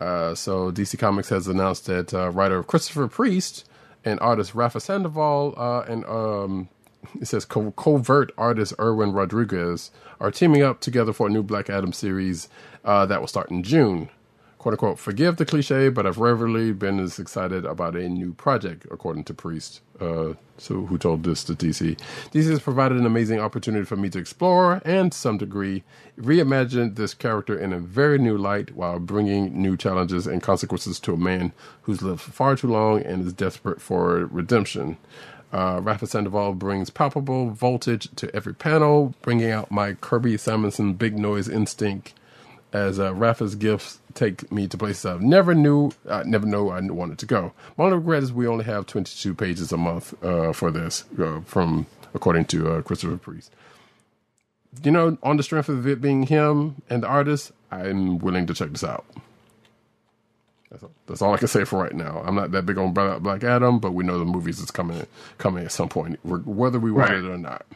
Uh, 0.00 0.34
so 0.34 0.72
DC 0.72 0.98
Comics 0.98 1.28
has 1.28 1.46
announced 1.46 1.86
that 1.86 2.12
uh, 2.12 2.30
writer 2.30 2.62
Christopher 2.64 3.06
Priest 3.06 3.64
and 4.04 4.18
artist 4.20 4.54
Rafa 4.54 4.80
Sandoval 4.80 5.54
uh, 5.56 5.82
and 5.82 6.04
um, 6.06 6.68
it 7.20 7.26
says 7.26 7.44
co- 7.44 7.70
covert 7.72 8.32
artist 8.36 8.74
Irvin 8.80 9.12
Rodriguez 9.12 9.92
are 10.20 10.32
teaming 10.32 10.62
up 10.62 10.80
together 10.80 11.12
for 11.12 11.28
a 11.28 11.30
new 11.30 11.42
Black 11.44 11.70
Adam 11.70 11.92
series 11.92 12.48
uh, 12.84 13.06
that 13.06 13.20
will 13.20 13.28
start 13.28 13.50
in 13.50 13.62
June. 13.62 14.08
"Quote 14.58 14.74
unquote," 14.74 14.98
forgive 14.98 15.36
the 15.36 15.46
cliche, 15.46 15.88
but 15.88 16.06
I've 16.06 16.18
rarely 16.18 16.72
been 16.72 16.98
as 16.98 17.20
excited 17.20 17.64
about 17.64 17.94
a 17.94 18.08
new 18.08 18.34
project, 18.34 18.86
according 18.90 19.24
to 19.24 19.34
Priest, 19.34 19.80
uh, 20.02 20.34
so 20.58 20.86
who 20.86 20.98
told 20.98 21.24
this 21.24 21.44
to 21.44 21.54
DC. 21.54 21.98
DC 22.32 22.50
has 22.50 22.60
provided 22.60 22.98
an 22.98 23.06
amazing 23.06 23.40
opportunity 23.40 23.84
for 23.84 23.96
me 23.96 24.08
to 24.10 24.18
explore 24.18 24.82
and, 24.84 25.12
to 25.12 25.18
some 25.18 25.38
degree, 25.38 25.82
reimagine 26.18 26.94
this 26.96 27.14
character 27.14 27.58
in 27.58 27.72
a 27.72 27.78
very 27.78 28.18
new 28.18 28.36
light 28.36 28.74
while 28.74 28.98
bringing 28.98 29.60
new 29.60 29.76
challenges 29.76 30.26
and 30.26 30.42
consequences 30.42 31.00
to 31.00 31.14
a 31.14 31.16
man 31.16 31.52
who's 31.82 32.02
lived 32.02 32.20
far 32.20 32.56
too 32.56 32.68
long 32.68 33.02
and 33.02 33.26
is 33.26 33.32
desperate 33.32 33.80
for 33.80 34.26
redemption. 34.26 34.96
Uh, 35.52 35.80
Rafa 35.82 36.06
Sandoval 36.06 36.54
brings 36.54 36.88
palpable 36.90 37.50
voltage 37.50 38.08
to 38.16 38.34
every 38.34 38.54
panel, 38.54 39.14
bringing 39.20 39.50
out 39.50 39.70
my 39.70 39.94
Kirby 39.94 40.36
Simonson 40.38 40.94
big 40.94 41.18
noise 41.18 41.48
instinct 41.48 42.14
as 42.72 42.98
uh, 42.98 43.12
Rafa's 43.14 43.54
gifts 43.54 43.98
take 44.14 44.50
me 44.52 44.66
to 44.68 44.76
places 44.78 45.04
I've 45.06 45.22
never 45.22 45.54
knew, 45.54 45.90
I 46.08 46.22
never 46.24 46.46
know 46.46 46.70
I 46.70 46.80
wanted 46.80 47.18
to 47.18 47.26
go. 47.26 47.52
My 47.76 47.84
only 47.84 47.96
regret 47.98 48.22
is 48.22 48.32
we 48.32 48.46
only 48.46 48.64
have 48.64 48.86
22 48.86 49.34
pages 49.34 49.72
a 49.72 49.76
month 49.76 50.14
uh, 50.24 50.52
for 50.52 50.70
this, 50.70 51.04
uh, 51.20 51.40
from 51.42 51.86
according 52.14 52.46
to 52.46 52.72
uh, 52.72 52.82
Christopher 52.82 53.16
Priest. 53.16 53.52
You 54.82 54.90
know, 54.90 55.18
on 55.22 55.36
the 55.36 55.42
strength 55.42 55.68
of 55.68 55.86
it 55.86 56.00
being 56.00 56.22
him 56.24 56.82
and 56.88 57.02
the 57.02 57.06
artist, 57.06 57.52
I'm 57.70 58.18
willing 58.18 58.46
to 58.46 58.54
check 58.54 58.70
this 58.70 58.84
out. 58.84 59.04
That's 60.70 60.82
all, 60.82 60.92
that's 61.06 61.20
all 61.22 61.34
I 61.34 61.36
can 61.36 61.48
say 61.48 61.64
for 61.64 61.78
right 61.82 61.94
now. 61.94 62.22
I'm 62.24 62.34
not 62.34 62.52
that 62.52 62.64
big 62.64 62.78
on 62.78 62.94
Black 62.94 63.44
Adam, 63.44 63.78
but 63.78 63.92
we 63.92 64.04
know 64.04 64.18
the 64.18 64.24
movies 64.24 64.58
is 64.60 64.70
coming 64.70 65.06
coming 65.36 65.64
at 65.66 65.72
some 65.72 65.90
point, 65.90 66.18
whether 66.24 66.78
we 66.80 66.90
want 66.90 67.10
Right. 67.10 67.18
it 67.18 67.26
or 67.26 67.36
not. 67.36 67.66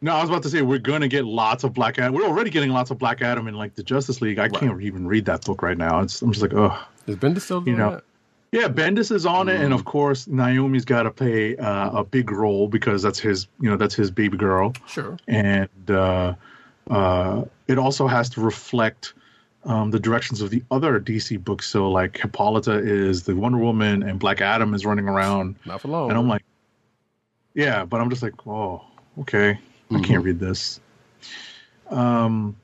No, 0.00 0.14
I 0.14 0.20
was 0.20 0.30
about 0.30 0.42
to 0.44 0.48
say 0.50 0.62
we're 0.62 0.78
going 0.78 1.00
to 1.00 1.08
get 1.08 1.24
lots 1.24 1.64
of 1.64 1.74
Black 1.74 1.98
Adam. 1.98 2.14
We're 2.14 2.24
already 2.24 2.50
getting 2.50 2.70
lots 2.70 2.90
of 2.90 2.98
Black 2.98 3.20
Adam 3.20 3.48
in 3.48 3.54
like 3.54 3.74
the 3.74 3.82
Justice 3.82 4.20
League. 4.20 4.38
I 4.38 4.48
can't 4.48 4.80
even 4.82 5.06
read 5.08 5.24
that 5.24 5.44
book 5.44 5.60
right 5.62 5.76
now. 5.76 6.00
It's, 6.00 6.22
I'm 6.22 6.30
just 6.30 6.42
like, 6.42 6.54
oh, 6.54 6.78
Is 7.08 7.16
Bendis 7.16 7.40
still 7.42 7.60
doing 7.60 7.76
You 7.76 7.82
know, 7.82 7.90
that? 7.96 8.04
yeah. 8.52 8.68
Bendis 8.68 9.10
is 9.10 9.26
on 9.26 9.48
it, 9.48 9.60
and 9.60 9.74
of 9.74 9.84
course 9.84 10.28
Naomi's 10.28 10.84
got 10.84 11.02
to 11.02 11.10
play 11.10 11.56
uh, 11.56 11.90
a 11.98 12.04
big 12.04 12.30
role 12.30 12.68
because 12.68 13.02
that's 13.02 13.18
his, 13.18 13.48
you 13.60 13.68
know, 13.68 13.76
that's 13.76 13.94
his 13.96 14.10
baby 14.12 14.36
girl. 14.36 14.72
Sure. 14.86 15.16
and 15.26 15.68
uh, 15.90 16.34
uh, 16.90 17.44
it 17.66 17.76
also 17.78 18.06
has 18.06 18.28
to 18.30 18.40
reflect 18.40 19.14
um, 19.64 19.90
the 19.90 19.98
directions 19.98 20.40
of 20.40 20.50
the 20.50 20.62
other 20.70 21.00
DC 21.00 21.42
books. 21.42 21.66
So, 21.68 21.90
like 21.90 22.16
Hippolyta 22.18 22.78
is 22.78 23.24
the 23.24 23.34
Wonder 23.34 23.58
Woman, 23.58 24.04
and 24.04 24.20
Black 24.20 24.40
Adam 24.40 24.72
is 24.74 24.86
running 24.86 25.08
around, 25.08 25.56
Not 25.66 25.80
for 25.80 25.88
long. 25.88 26.08
and 26.10 26.18
I'm 26.18 26.28
like, 26.28 26.42
yeah, 27.54 27.84
but 27.84 28.00
I'm 28.00 28.08
just 28.08 28.22
like, 28.22 28.46
oh, 28.46 28.84
okay, 29.20 29.58
I 29.90 30.00
can't 30.00 30.24
read 30.24 30.38
this. 30.38 30.80
Um, 31.88 32.56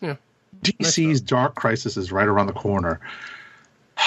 Yeah. 0.00 0.16
DC's 0.62 1.20
Dark 1.20 1.54
Crisis 1.54 1.96
is 1.96 2.10
right 2.12 2.28
around 2.28 2.46
the 2.46 2.52
corner. 2.52 3.00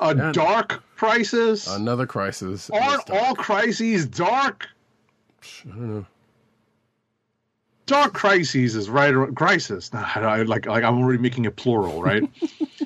A 0.00 0.32
dark 0.32 0.82
crisis? 0.96 1.66
Another 1.66 2.06
crisis. 2.06 2.68
Aren't 2.68 3.10
all 3.10 3.34
crises 3.34 4.06
dark? 4.06 4.68
I 5.64 5.68
don't 5.68 5.94
know. 5.94 6.06
Dark 7.86 8.12
crises 8.14 8.76
is 8.76 8.90
right 8.90 9.12
around 9.12 9.34
crisis. 9.36 9.92
Nah, 9.92 10.06
I, 10.14 10.42
like 10.42 10.66
like 10.66 10.84
I'm 10.84 10.98
already 10.98 11.18
making 11.22 11.44
it 11.46 11.56
plural, 11.56 12.02
right? 12.02 12.22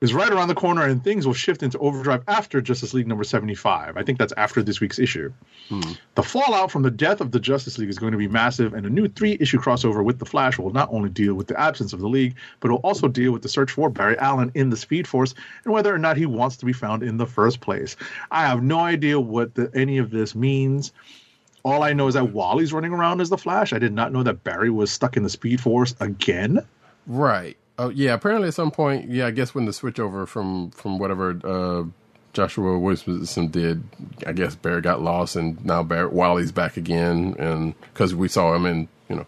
is 0.00 0.12
right 0.12 0.30
around 0.30 0.48
the 0.48 0.54
corner, 0.54 0.82
and 0.82 1.02
things 1.02 1.26
will 1.26 1.34
shift 1.34 1.62
into 1.62 1.78
overdrive 1.78 2.22
after 2.28 2.60
Justice 2.60 2.92
League 2.92 3.06
number 3.06 3.24
75. 3.24 3.96
I 3.96 4.02
think 4.02 4.18
that's 4.18 4.32
after 4.36 4.62
this 4.62 4.80
week's 4.80 4.98
issue. 4.98 5.32
Hmm. 5.68 5.92
The 6.16 6.22
fallout 6.22 6.70
from 6.70 6.82
the 6.82 6.90
death 6.90 7.22
of 7.22 7.30
the 7.30 7.40
Justice 7.40 7.78
League 7.78 7.88
is 7.88 7.98
going 7.98 8.12
to 8.12 8.18
be 8.18 8.28
massive, 8.28 8.74
and 8.74 8.84
a 8.84 8.90
new 8.90 9.08
three 9.08 9.38
issue 9.40 9.58
crossover 9.58 10.04
with 10.04 10.18
The 10.18 10.26
Flash 10.26 10.58
will 10.58 10.72
not 10.72 10.92
only 10.92 11.08
deal 11.08 11.34
with 11.34 11.46
the 11.46 11.58
absence 11.58 11.94
of 11.94 12.00
the 12.00 12.08
League, 12.08 12.34
but 12.60 12.68
it 12.68 12.72
will 12.72 12.80
also 12.80 13.08
deal 13.08 13.32
with 13.32 13.42
the 13.42 13.48
search 13.48 13.70
for 13.70 13.88
Barry 13.88 14.18
Allen 14.18 14.52
in 14.54 14.68
the 14.68 14.76
Speed 14.76 15.08
Force 15.08 15.34
and 15.64 15.72
whether 15.72 15.94
or 15.94 15.98
not 15.98 16.18
he 16.18 16.26
wants 16.26 16.56
to 16.58 16.66
be 16.66 16.74
found 16.74 17.02
in 17.02 17.16
the 17.16 17.26
first 17.26 17.60
place. 17.60 17.96
I 18.30 18.46
have 18.46 18.62
no 18.62 18.80
idea 18.80 19.18
what 19.18 19.54
the, 19.54 19.70
any 19.74 19.96
of 19.98 20.10
this 20.10 20.34
means. 20.34 20.92
All 21.64 21.82
I 21.82 21.94
know 21.94 22.06
is 22.06 22.14
that 22.14 22.32
Wally's 22.32 22.72
running 22.72 22.92
around 22.92 23.20
as 23.20 23.30
the 23.30 23.38
Flash. 23.38 23.72
I 23.72 23.78
did 23.78 23.92
not 23.92 24.12
know 24.12 24.22
that 24.22 24.44
Barry 24.44 24.70
was 24.70 24.92
stuck 24.92 25.16
in 25.16 25.22
the 25.22 25.30
Speed 25.30 25.60
Force 25.60 25.96
again. 26.00 26.60
Right. 27.06 27.56
Oh 27.78 27.90
yeah. 27.90 28.14
Apparently, 28.14 28.48
at 28.48 28.54
some 28.54 28.70
point, 28.70 29.10
yeah. 29.10 29.26
I 29.26 29.30
guess 29.30 29.54
when 29.54 29.66
the 29.66 29.72
switch 29.72 29.98
over 30.00 30.26
from 30.26 30.70
from 30.70 30.98
whatever 30.98 31.38
uh, 31.44 31.84
Joshua 32.36 32.78
Williamson 32.78 33.48
did. 33.48 33.82
I 34.26 34.32
guess 34.32 34.54
Barry 34.54 34.82
got 34.82 35.00
lost, 35.00 35.36
and 35.36 35.64
now 35.64 35.82
Barry 35.82 36.08
Wally's 36.08 36.52
back 36.52 36.76
again, 36.76 37.34
and 37.38 37.74
because 37.80 38.14
we 38.14 38.28
saw 38.28 38.54
him 38.54 38.66
in, 38.66 38.88
you 39.08 39.16
know, 39.16 39.26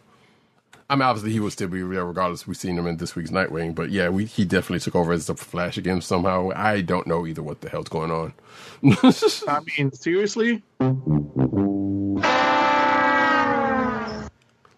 I 0.91 0.95
mean, 0.95 1.03
obviously 1.03 1.33
he 1.33 1.41
will 1.41 1.51
still 1.51 1.69
be 1.69 1.81
there 1.81 2.05
regardless. 2.05 2.47
We've 2.47 2.57
seen 2.57 2.77
him 2.77 2.87
in 2.87 2.99
this 2.99 3.17
week's 3.17 3.31
Nightwing, 3.31 3.75
but 3.75 3.89
yeah, 3.91 4.11
we 4.11 4.27
he 4.27 4.45
definitely 4.45 4.81
took 4.81 4.95
over 4.95 5.13
as 5.13 5.27
the 5.27 5.35
Flash 5.35 5.79
again 5.79 6.03
somehow. 6.03 6.51
I 6.55 6.83
don't 6.83 7.07
know 7.07 7.27
either 7.27 7.43
what 7.43 7.63
the 7.63 7.71
hell's 7.71 7.89
going 7.89 8.11
on. 8.11 8.35
I 9.49 9.61
mean, 9.79 9.91
seriously? 9.93 10.63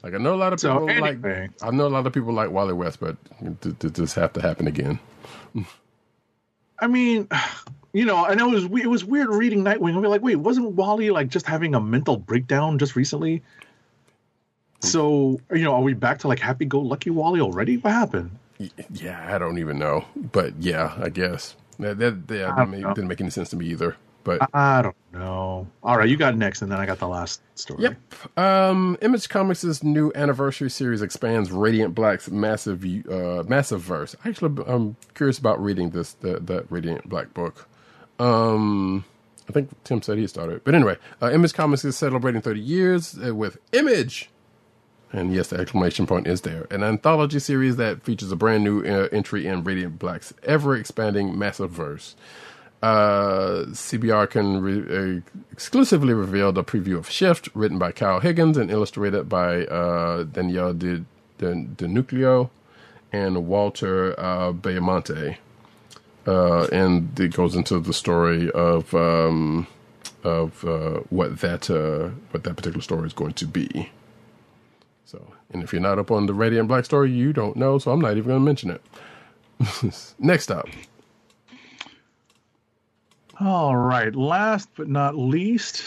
Like 0.02 0.14
I 0.14 0.18
know 0.18 0.34
a 0.34 0.36
lot 0.36 0.52
of 0.52 0.60
So, 0.60 0.86
people 0.86 1.02
like. 1.02 1.24
I 1.62 1.70
know 1.70 1.86
a 1.86 1.88
lot 1.88 2.06
of 2.06 2.12
people 2.12 2.32
like 2.32 2.50
Wally 2.50 2.72
West, 2.72 3.00
but 3.00 3.16
th- 3.60 3.78
this 3.78 4.14
have 4.14 4.32
to 4.34 4.40
happen 4.40 4.66
again. 4.66 4.98
I 6.78 6.86
mean, 6.86 7.28
you 7.92 8.06
know, 8.06 8.24
and 8.24 8.40
it 8.40 8.44
was 8.44 8.64
it 8.64 8.88
was 8.88 9.04
weird 9.04 9.28
reading 9.28 9.62
Nightwing. 9.62 10.00
Be 10.00 10.08
like, 10.08 10.22
wait, 10.22 10.36
wasn't 10.36 10.72
Wally 10.72 11.10
like 11.10 11.28
just 11.28 11.46
having 11.46 11.74
a 11.74 11.80
mental 11.80 12.16
breakdown 12.16 12.78
just 12.78 12.96
recently? 12.96 13.42
So 14.80 15.38
you 15.50 15.62
know, 15.62 15.74
are 15.74 15.82
we 15.82 15.92
back 15.92 16.18
to 16.20 16.28
like 16.28 16.38
happy-go-lucky 16.38 17.10
Wally 17.10 17.40
already? 17.40 17.76
What 17.76 17.92
happened? 17.92 18.30
Yeah, 18.92 19.22
I 19.28 19.38
don't 19.38 19.58
even 19.58 19.78
know, 19.78 20.06
but 20.16 20.54
yeah, 20.58 20.94
I 20.98 21.10
guess 21.10 21.56
that 21.78 21.98
that, 21.98 22.28
that 22.28 22.44
I 22.44 22.56
don't 22.56 22.70
didn't, 22.70 22.86
make, 22.86 22.94
didn't 22.94 23.08
make 23.08 23.20
any 23.20 23.30
sense 23.30 23.50
to 23.50 23.56
me 23.56 23.66
either. 23.66 23.96
But 24.24 24.48
I 24.52 24.82
don't 24.82 24.96
know. 25.12 25.66
All 25.82 25.96
right, 25.96 26.08
you 26.08 26.16
got 26.16 26.36
next, 26.36 26.62
and 26.62 26.70
then 26.70 26.78
I 26.78 26.86
got 26.86 26.98
the 26.98 27.08
last 27.08 27.40
story. 27.54 27.82
Yep. 27.84 28.38
Um, 28.38 28.98
Image 29.02 29.28
Comics' 29.28 29.82
new 29.82 30.12
anniversary 30.14 30.70
series 30.70 31.02
expands 31.02 31.50
Radiant 31.50 31.94
Black's 31.94 32.30
massive, 32.30 32.84
uh, 33.10 33.44
massive 33.48 33.80
verse. 33.80 34.14
Actually, 34.24 34.62
I'm 34.66 34.96
curious 35.14 35.38
about 35.38 35.62
reading 35.62 35.90
this, 35.90 36.12
that, 36.14 36.46
that 36.48 36.70
Radiant 36.70 37.08
Black 37.08 37.32
book. 37.32 37.66
Um, 38.18 39.04
I 39.48 39.52
think 39.52 39.70
Tim 39.84 40.02
said 40.02 40.18
he 40.18 40.26
started, 40.26 40.62
but 40.64 40.74
anyway, 40.74 40.96
uh, 41.22 41.30
Image 41.32 41.54
Comics 41.54 41.84
is 41.84 41.96
celebrating 41.96 42.42
30 42.42 42.60
years 42.60 43.18
uh, 43.26 43.34
with 43.34 43.58
Image. 43.72 44.30
And 45.12 45.34
yes, 45.34 45.48
the 45.48 45.58
exclamation 45.58 46.06
point 46.06 46.26
is 46.28 46.42
there. 46.42 46.66
An 46.70 46.84
anthology 46.84 47.40
series 47.40 47.76
that 47.76 48.02
features 48.02 48.30
a 48.30 48.36
brand 48.36 48.62
new 48.62 48.84
uh, 48.84 49.08
entry 49.10 49.46
in 49.46 49.64
Radiant 49.64 49.98
Black's 49.98 50.32
ever 50.44 50.76
expanding 50.76 51.36
massive 51.36 51.70
verse. 51.70 52.14
Uh, 52.82 53.66
CBR 53.68 54.30
can 54.30 54.62
re- 54.62 55.18
uh, 55.18 55.20
exclusively 55.52 56.14
revealed 56.14 56.56
a 56.56 56.62
preview 56.62 56.96
of 56.96 57.10
Shift, 57.10 57.48
written 57.54 57.78
by 57.78 57.92
Kyle 57.92 58.20
Higgins 58.20 58.56
and 58.56 58.70
illustrated 58.70 59.28
by 59.28 59.66
uh, 59.66 60.24
Danielle 60.24 60.72
De, 60.72 61.04
De, 61.38 61.54
Di 61.54 61.86
Nicuolo 61.86 62.48
and 63.12 63.46
Walter 63.46 64.18
uh, 64.18 64.52
Baiamonte. 64.52 65.36
Uh, 66.26 66.64
and 66.66 67.18
it 67.18 67.34
goes 67.34 67.54
into 67.54 67.78
the 67.80 67.92
story 67.92 68.50
of 68.52 68.94
um, 68.94 69.66
of 70.22 70.64
uh, 70.64 71.00
what 71.10 71.38
that 71.40 71.70
uh, 71.70 72.10
what 72.30 72.44
that 72.44 72.56
particular 72.56 72.82
story 72.82 73.06
is 73.06 73.12
going 73.12 73.32
to 73.34 73.46
be. 73.46 73.90
So, 75.04 75.34
and 75.52 75.62
if 75.62 75.72
you're 75.72 75.82
not 75.82 75.98
up 75.98 76.10
on 76.10 76.26
the 76.26 76.34
Radiant 76.34 76.68
Black 76.68 76.84
story, 76.84 77.10
you 77.10 77.32
don't 77.32 77.56
know. 77.56 77.78
So 77.78 77.90
I'm 77.90 78.00
not 78.00 78.12
even 78.12 78.24
going 78.24 78.40
to 78.40 78.44
mention 78.44 78.70
it. 78.70 80.14
Next 80.18 80.50
up, 80.50 80.68
All 83.40 83.74
right. 83.74 84.14
Last 84.14 84.68
but 84.76 84.88
not 84.88 85.16
least, 85.16 85.82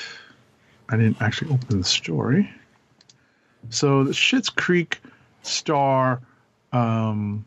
I 0.90 0.98
didn't 0.98 1.22
actually 1.22 1.54
open 1.54 1.78
the 1.78 1.84
story. 1.84 2.52
So 3.70 4.04
the 4.04 4.12
Schitt's 4.12 4.50
Creek 4.50 5.00
star 5.44 6.20
um, 6.72 7.46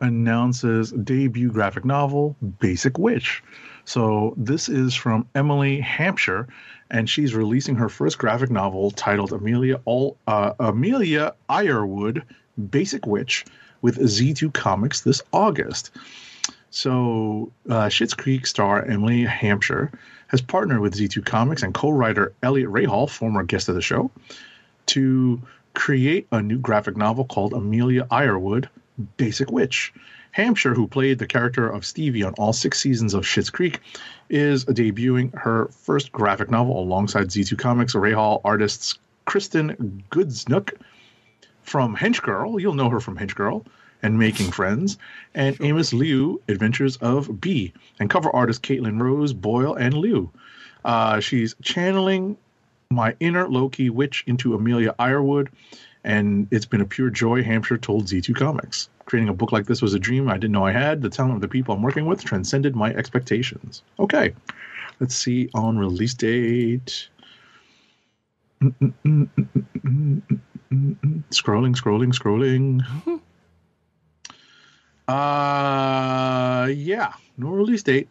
announces 0.00 0.92
debut 0.92 1.50
graphic 1.50 1.86
novel, 1.86 2.36
Basic 2.60 2.98
Witch. 2.98 3.42
So 3.86 4.34
this 4.36 4.68
is 4.68 4.94
from 4.94 5.26
Emily 5.34 5.80
Hampshire, 5.80 6.48
and 6.90 7.08
she's 7.08 7.34
releasing 7.34 7.76
her 7.76 7.88
first 7.88 8.18
graphic 8.18 8.50
novel 8.50 8.90
titled 8.90 9.32
Amelia 9.32 9.80
All 9.86 10.18
uh, 10.26 10.52
Amelia 10.60 11.34
Ironwood, 11.48 12.22
Basic 12.70 13.06
Witch, 13.06 13.46
with 13.80 13.96
Z2 13.98 14.52
Comics 14.52 15.00
this 15.00 15.22
August. 15.32 15.92
So, 16.76 17.52
uh, 17.70 17.86
Schitt's 17.86 18.12
Creek 18.12 18.46
star 18.46 18.84
Emily 18.84 19.24
Hampshire 19.24 19.90
has 20.26 20.42
partnered 20.42 20.80
with 20.80 20.94
Z2 20.94 21.24
Comics 21.24 21.62
and 21.62 21.72
co-writer 21.72 22.34
Elliot 22.42 22.68
Rahal, 22.68 23.08
former 23.08 23.44
guest 23.44 23.70
of 23.70 23.74
the 23.74 23.80
show, 23.80 24.10
to 24.84 25.40
create 25.72 26.26
a 26.32 26.42
new 26.42 26.58
graphic 26.58 26.94
novel 26.94 27.24
called 27.24 27.54
Amelia 27.54 28.06
Ironwood, 28.10 28.68
Basic 29.16 29.50
Witch. 29.50 29.94
Hampshire, 30.32 30.74
who 30.74 30.86
played 30.86 31.18
the 31.18 31.26
character 31.26 31.66
of 31.66 31.86
Stevie 31.86 32.24
on 32.24 32.34
all 32.34 32.52
six 32.52 32.78
seasons 32.78 33.14
of 33.14 33.24
Schitt's 33.24 33.48
Creek, 33.48 33.80
is 34.28 34.66
debuting 34.66 35.34
her 35.34 35.68
first 35.68 36.12
graphic 36.12 36.50
novel 36.50 36.78
alongside 36.78 37.28
Z2 37.28 37.56
Comics 37.56 37.94
Rahal 37.94 38.42
artists 38.44 38.98
Kristen 39.24 40.04
Gudsnuk 40.10 40.74
from 41.62 41.96
Hench 41.96 42.20
Girl. 42.20 42.60
You'll 42.60 42.74
know 42.74 42.90
her 42.90 43.00
from 43.00 43.16
Hench 43.16 43.34
Girl 43.34 43.64
and 44.02 44.18
Making 44.18 44.50
Friends, 44.50 44.98
and 45.34 45.56
Amos 45.60 45.92
Liu, 45.92 46.40
Adventures 46.48 46.96
of 46.98 47.40
B, 47.40 47.72
and 47.98 48.10
cover 48.10 48.34
artist 48.34 48.62
Caitlin 48.62 49.00
Rose, 49.00 49.32
Boyle, 49.32 49.74
and 49.74 49.94
Liu. 49.94 50.30
Uh, 50.84 51.20
she's 51.20 51.54
channeling 51.62 52.36
my 52.90 53.14
inner 53.20 53.48
Loki 53.48 53.90
witch 53.90 54.22
into 54.26 54.54
Amelia 54.54 54.94
Ironwood, 54.98 55.50
and 56.04 56.46
it's 56.50 56.66
been 56.66 56.80
a 56.80 56.86
pure 56.86 57.10
joy, 57.10 57.42
Hampshire 57.42 57.78
told 57.78 58.04
Z2 58.04 58.34
Comics. 58.36 58.88
Creating 59.06 59.28
a 59.28 59.34
book 59.34 59.52
like 59.52 59.66
this 59.66 59.82
was 59.82 59.94
a 59.94 59.98
dream 59.98 60.28
I 60.28 60.34
didn't 60.34 60.52
know 60.52 60.64
I 60.64 60.72
had. 60.72 61.02
The 61.02 61.08
talent 61.08 61.34
of 61.34 61.40
the 61.40 61.48
people 61.48 61.74
I'm 61.74 61.82
working 61.82 62.06
with 62.06 62.24
transcended 62.24 62.76
my 62.76 62.92
expectations. 62.94 63.82
Okay, 63.98 64.34
let's 65.00 65.16
see 65.16 65.48
on 65.54 65.78
release 65.78 66.14
date. 66.14 67.08
Mm, 68.62 68.92
mm, 69.04 69.28
mm, 70.72 71.22
scrolling, 71.30 71.76
scrolling, 71.76 72.12
scrolling. 72.12 73.20
Uh, 75.08 76.66
yeah, 76.66 77.12
no 77.38 77.48
release 77.50 77.82
date. 77.82 78.08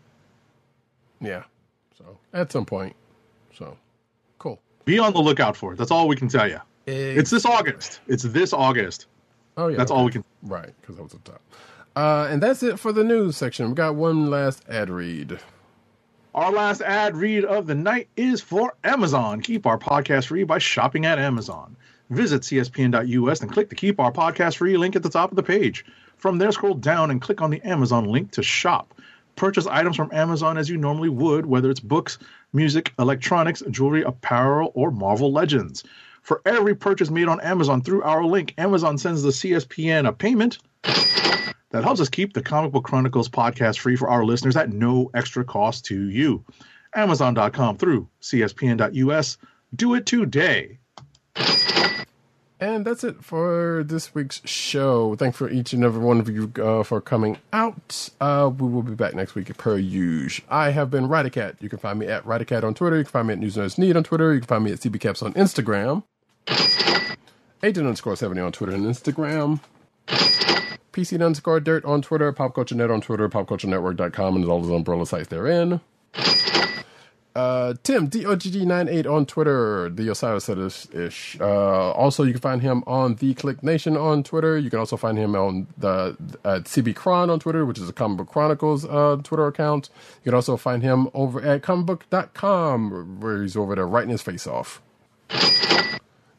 yeah. 1.22 1.44
So 1.98 2.18
at 2.34 2.52
some 2.52 2.66
point, 2.66 2.96
so 3.58 3.78
cool. 4.40 4.60
Be 4.86 5.00
on 5.00 5.14
the 5.14 5.20
lookout 5.20 5.56
for 5.58 5.74
it. 5.74 5.78
That's 5.78 5.92
all 5.92 6.08
we 6.08 6.16
can 6.16 6.28
tell 6.28 6.48
you. 6.48 6.60
It's 6.88 7.32
this 7.32 7.46
August. 7.46 8.00
It's 8.08 8.24
this 8.24 8.54
August. 8.54 9.08
Oh 9.58 9.68
yeah, 9.68 9.78
That's 9.78 9.92
okay. 9.92 9.98
all 10.00 10.06
we 10.06 10.12
can. 10.12 10.24
Right, 10.44 10.72
because 10.82 10.98
that 10.98 11.04
was 11.04 11.14
the 11.14 11.20
top. 11.20 11.42
Uh, 11.96 12.28
and 12.30 12.44
that's 12.44 12.62
it 12.62 12.78
for 12.78 12.92
the 12.92 13.04
news 13.04 13.38
section. 13.38 13.70
We 13.70 13.74
got 13.76 13.96
one 13.96 14.30
last 14.30 14.64
ad 14.70 14.90
read. 14.90 15.40
Our 16.34 16.52
last 16.52 16.82
ad 16.82 17.16
read 17.16 17.46
of 17.46 17.66
the 17.66 17.76
night 17.76 18.10
is 18.18 18.42
for 18.42 18.76
Amazon. 18.84 19.40
Keep 19.42 19.66
our 19.66 19.78
podcast 19.80 20.28
free 20.28 20.44
by 20.44 20.58
shopping 20.60 21.06
at 21.06 21.18
Amazon. 21.18 21.78
Visit 22.10 22.42
cspn.us 22.42 23.42
and 23.42 23.52
click 23.52 23.70
the 23.70 23.76
Keep 23.76 24.00
Our 24.02 24.12
Podcast 24.12 24.58
Free 24.58 24.76
link 24.78 24.96
at 24.98 25.02
the 25.04 25.10
top 25.10 25.32
of 25.32 25.38
the 25.38 25.44
page. 25.44 25.86
From 26.18 26.38
there, 26.38 26.52
scroll 26.52 26.76
down 26.76 27.12
and 27.12 27.22
click 27.22 27.42
on 27.42 27.50
the 27.50 27.62
Amazon 27.62 28.06
link 28.06 28.32
to 28.32 28.44
shop. 28.44 28.94
Purchase 29.36 29.68
items 29.68 29.96
from 29.96 30.12
Amazon 30.14 30.58
as 30.58 30.70
you 30.70 30.78
normally 30.78 31.10
would, 31.10 31.46
whether 31.46 31.70
it's 31.70 31.80
books, 31.80 32.18
music, 32.54 32.94
electronics, 32.98 33.62
jewelry, 33.70 34.02
apparel, 34.04 34.72
or 34.76 34.92
Marvel 34.92 35.32
Legends. 35.32 35.84
For 36.22 36.42
every 36.46 36.74
purchase 36.74 37.10
made 37.12 37.28
on 37.28 37.42
Amazon 37.42 37.82
through 37.82 38.04
our 38.04 38.24
link, 38.26 38.54
Amazon 38.58 38.98
sends 38.98 39.22
the 39.22 39.30
CSPN 39.30 40.08
a 40.08 40.14
payment 40.14 40.58
that 40.84 41.84
helps 41.84 42.00
us 42.00 42.10
keep 42.10 42.34
the 42.34 42.42
Comic 42.42 42.72
Book 42.72 42.86
Chronicles 42.86 43.30
podcast 43.30 43.80
free 43.80 43.98
for 43.98 44.10
our 44.10 44.24
listeners 44.24 44.56
at 44.56 44.72
no 44.72 45.12
extra 45.14 45.44
cost 45.44 45.86
to 45.86 46.10
you. 46.10 46.44
Amazon.com 46.96 47.78
through 47.78 48.08
CSPN.us. 48.22 49.38
Do 49.76 49.94
it 49.96 50.06
today. 50.06 50.80
And 52.60 52.86
that's 52.86 53.04
it 53.04 53.24
for 53.24 53.84
this 53.86 54.16
week's 54.16 54.42
show. 54.46 55.16
Thanks 55.16 55.38
for 55.38 55.50
each 55.50 55.74
and 55.74 55.84
every 55.84 56.02
one 56.02 56.20
of 56.20 56.30
you 56.30 56.52
uh, 56.62 56.84
for 56.84 57.02
coming 57.02 57.38
out. 57.52 58.10
Uh, 58.22 58.50
we 58.58 58.68
will 58.68 58.82
be 58.82 58.96
back 58.96 59.14
next 59.14 59.36
week 59.36 59.56
per 59.58 59.78
usual. 59.78 60.46
I 60.50 60.72
have 60.72 60.90
been 60.90 61.08
Roddykat. 61.08 61.62
You 61.62 61.68
can 61.68 61.80
find 61.80 62.00
me 62.00 62.08
at 62.08 62.24
Roddykat 62.24 62.64
on 62.64 62.74
Twitter. 62.74 62.98
You 62.98 63.04
can 63.04 63.12
find 63.12 63.28
me 63.28 63.34
at 63.34 63.40
News 63.40 63.58
Nerds 63.58 63.78
Need 63.78 63.98
on 63.98 64.04
Twitter. 64.04 64.34
You 64.34 64.40
can 64.40 64.48
find 64.48 64.64
me 64.64 64.72
at 64.72 64.80
CBCaps 64.80 65.22
on 65.22 65.34
Instagram. 65.34 66.04
Agent 67.62 67.88
underscore 67.88 68.16
70 68.16 68.40
on 68.40 68.52
Twitter 68.54 68.74
and 68.74 68.86
Instagram. 68.86 69.60
PC 70.08 71.24
underscore 71.24 71.60
dirt 71.60 71.84
on 71.84 72.02
Twitter. 72.02 72.32
Pop 72.32 72.56
Culture 72.56 72.76
Net 72.76 72.90
on 72.90 73.02
Twitter. 73.02 73.28
PopCultureNetwork.com 73.28 74.36
and 74.38 74.46
all 74.46 74.62
those 74.62 74.72
umbrella 74.72 75.06
sites 75.06 75.28
therein. 75.28 75.82
Uh, 77.36 77.74
Tim 77.84 78.10
DOGG98 78.10 79.06
on 79.12 79.26
Twitter, 79.26 79.90
the 79.90 80.10
Osiris 80.10 80.88
ish. 80.94 81.38
Uh, 81.42 81.92
also, 81.92 82.24
you 82.24 82.32
can 82.32 82.42
find 82.42 82.62
him 82.62 82.82
on 82.88 83.16
the 83.16 83.34
Kliq 83.36 83.62
Nation 83.62 83.98
on 83.98 84.24
Twitter. 84.24 84.58
You 84.58 84.70
can 84.70 84.80
also 84.80 84.96
find 84.96 85.18
him 85.18 85.36
on 85.36 85.68
the 85.78 86.16
at 86.46 86.64
CB 86.64 86.96
Cron 86.96 87.30
on 87.30 87.42
Twitter, 87.42 87.66
which 87.66 87.78
is 87.78 87.90
a 87.90 87.94
Comic 87.94 88.20
Book 88.20 88.30
Chronicles 88.30 88.86
uh, 88.86 89.18
Twitter 89.22 89.48
account. 89.48 89.90
You 90.24 90.32
can 90.32 90.34
also 90.34 90.56
find 90.56 90.82
him 90.82 91.10
over 91.14 91.42
at 91.42 91.62
comicbook.com, 91.62 93.20
where 93.20 93.42
he's 93.42 93.58
over 93.58 93.76
there 93.76 93.88
writing 93.88 94.12
his 94.12 94.22
face 94.22 94.48
off. 94.48 94.82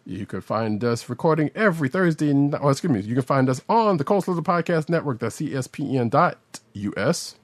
You 0.06 0.24
can 0.24 0.40
find 0.40 0.82
us 0.82 1.10
recording 1.10 1.50
every 1.54 1.90
Thursday. 1.90 2.32
Oh, 2.32 2.68
excuse 2.70 2.92
me. 2.92 3.00
You 3.00 3.14
can 3.14 3.24
find 3.24 3.50
us 3.50 3.60
on 3.68 3.98
the 3.98 4.04
Coastal 4.04 4.34
Podcast 4.36 4.88
Network. 4.88 5.18
That's 5.18 5.40
CSPN.us. 5.40 7.34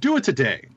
Do 0.00 0.16
it 0.16 0.24
today. 0.24 0.68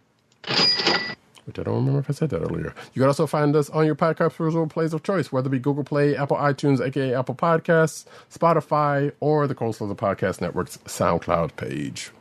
Which 1.47 1.57
I 1.57 1.63
don't 1.63 1.75
remember 1.75 1.99
if 1.99 2.09
I 2.09 2.13
said 2.13 2.29
that 2.31 2.41
earlier. 2.41 2.75
You 2.93 3.01
can 3.01 3.07
also 3.07 3.25
find 3.25 3.55
us 3.55 3.69
on 3.69 3.85
your 3.85 3.95
podcast 3.95 4.35
perusal 4.35 4.67
plays 4.67 4.93
of 4.93 5.01
choice, 5.01 5.31
whether 5.31 5.47
it 5.47 5.51
be 5.51 5.59
Google 5.59 5.85
Play, 5.85 6.13
Apple 6.13 6.35
iTunes, 6.35 6.85
aka 6.85 7.13
Apple 7.13 7.35
Podcasts, 7.35 8.03
Spotify, 8.29 9.13
or 9.21 9.47
the 9.47 9.55
Coastal 9.55 9.87
Podcast 9.95 10.41
Network's 10.41 10.77
SoundCloud 10.79 11.55
page. 11.55 12.11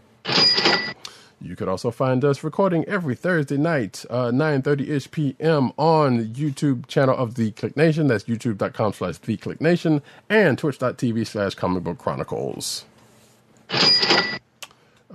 You 1.40 1.54
could 1.54 1.68
also 1.68 1.90
find 1.90 2.24
us 2.24 2.42
recording 2.42 2.84
every 2.86 3.14
Thursday 3.14 3.56
night, 3.58 4.04
uh, 4.08 4.30
9.30ish 4.30 5.10
p.m. 5.10 5.72
on 5.76 6.16
the 6.16 6.24
YouTube 6.24 6.86
channel 6.86 7.16
of 7.16 7.34
The 7.34 7.52
Kliq 7.52 7.76
Nation. 7.76 8.06
That's 8.06 8.24
youtube.com 8.24 8.94
slash 8.94 9.18
The 9.18 9.36
Kliq 9.36 9.60
Nation 9.60 10.02
and 10.30 10.56
twitch.tv 10.56 11.26
slash 11.26 11.54
Comic 11.54 11.82
Book 11.84 11.98
Chronicles. 11.98 12.84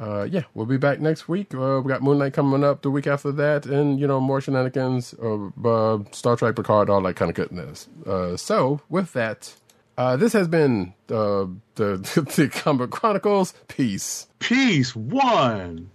Uh, 0.02 0.24
yeah, 0.24 0.42
we'll 0.56 0.66
be 0.66 0.78
back 0.78 1.00
next 1.00 1.30
week. 1.30 1.54
Uh, 1.54 1.80
we 1.84 1.88
got 1.88 2.02
Moonlight 2.02 2.34
coming 2.34 2.64
up 2.64 2.82
the 2.82 2.90
week 2.90 3.06
after 3.06 3.32
that, 3.34 3.68
and 3.68 4.00
you 4.00 4.08
know 4.08 4.20
more 4.20 4.42
shenanigans, 4.42 5.14
uh, 5.22 5.50
uh, 5.64 6.00
Star 6.12 6.36
Trek, 6.36 6.56
Picard, 6.56 6.90
all 6.90 7.02
that 7.04 7.16
kind 7.16 7.30
of 7.30 7.36
goodness. 7.36 7.88
Uh, 8.08 8.36
so 8.36 8.82
with 8.90 9.14
that, 9.14 9.54
uh, 10.00 10.18
this 10.18 10.34
has 10.34 10.48
been 10.48 10.96
uh, 11.10 11.46
the 11.76 11.98
the 12.36 12.50
Comic 12.52 12.90
Chronicles. 12.90 13.54
Peace. 13.68 14.26
Peace 14.40 14.96
one. 14.96 15.92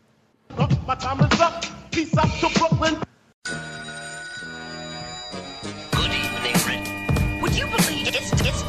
My 0.86 0.94
time 0.94 1.20
is 1.20 1.40
up. 1.40 1.64
Peace 1.90 2.16
out 2.16 2.30
to 2.38 2.58
Brooklyn. 2.58 3.02
Good 5.90 6.12
evening, 6.12 6.54
Rick. 6.64 7.42
Would 7.42 7.56
you 7.56 7.66
believe 7.66 8.06
it's 8.14 8.32
it's 8.40 8.62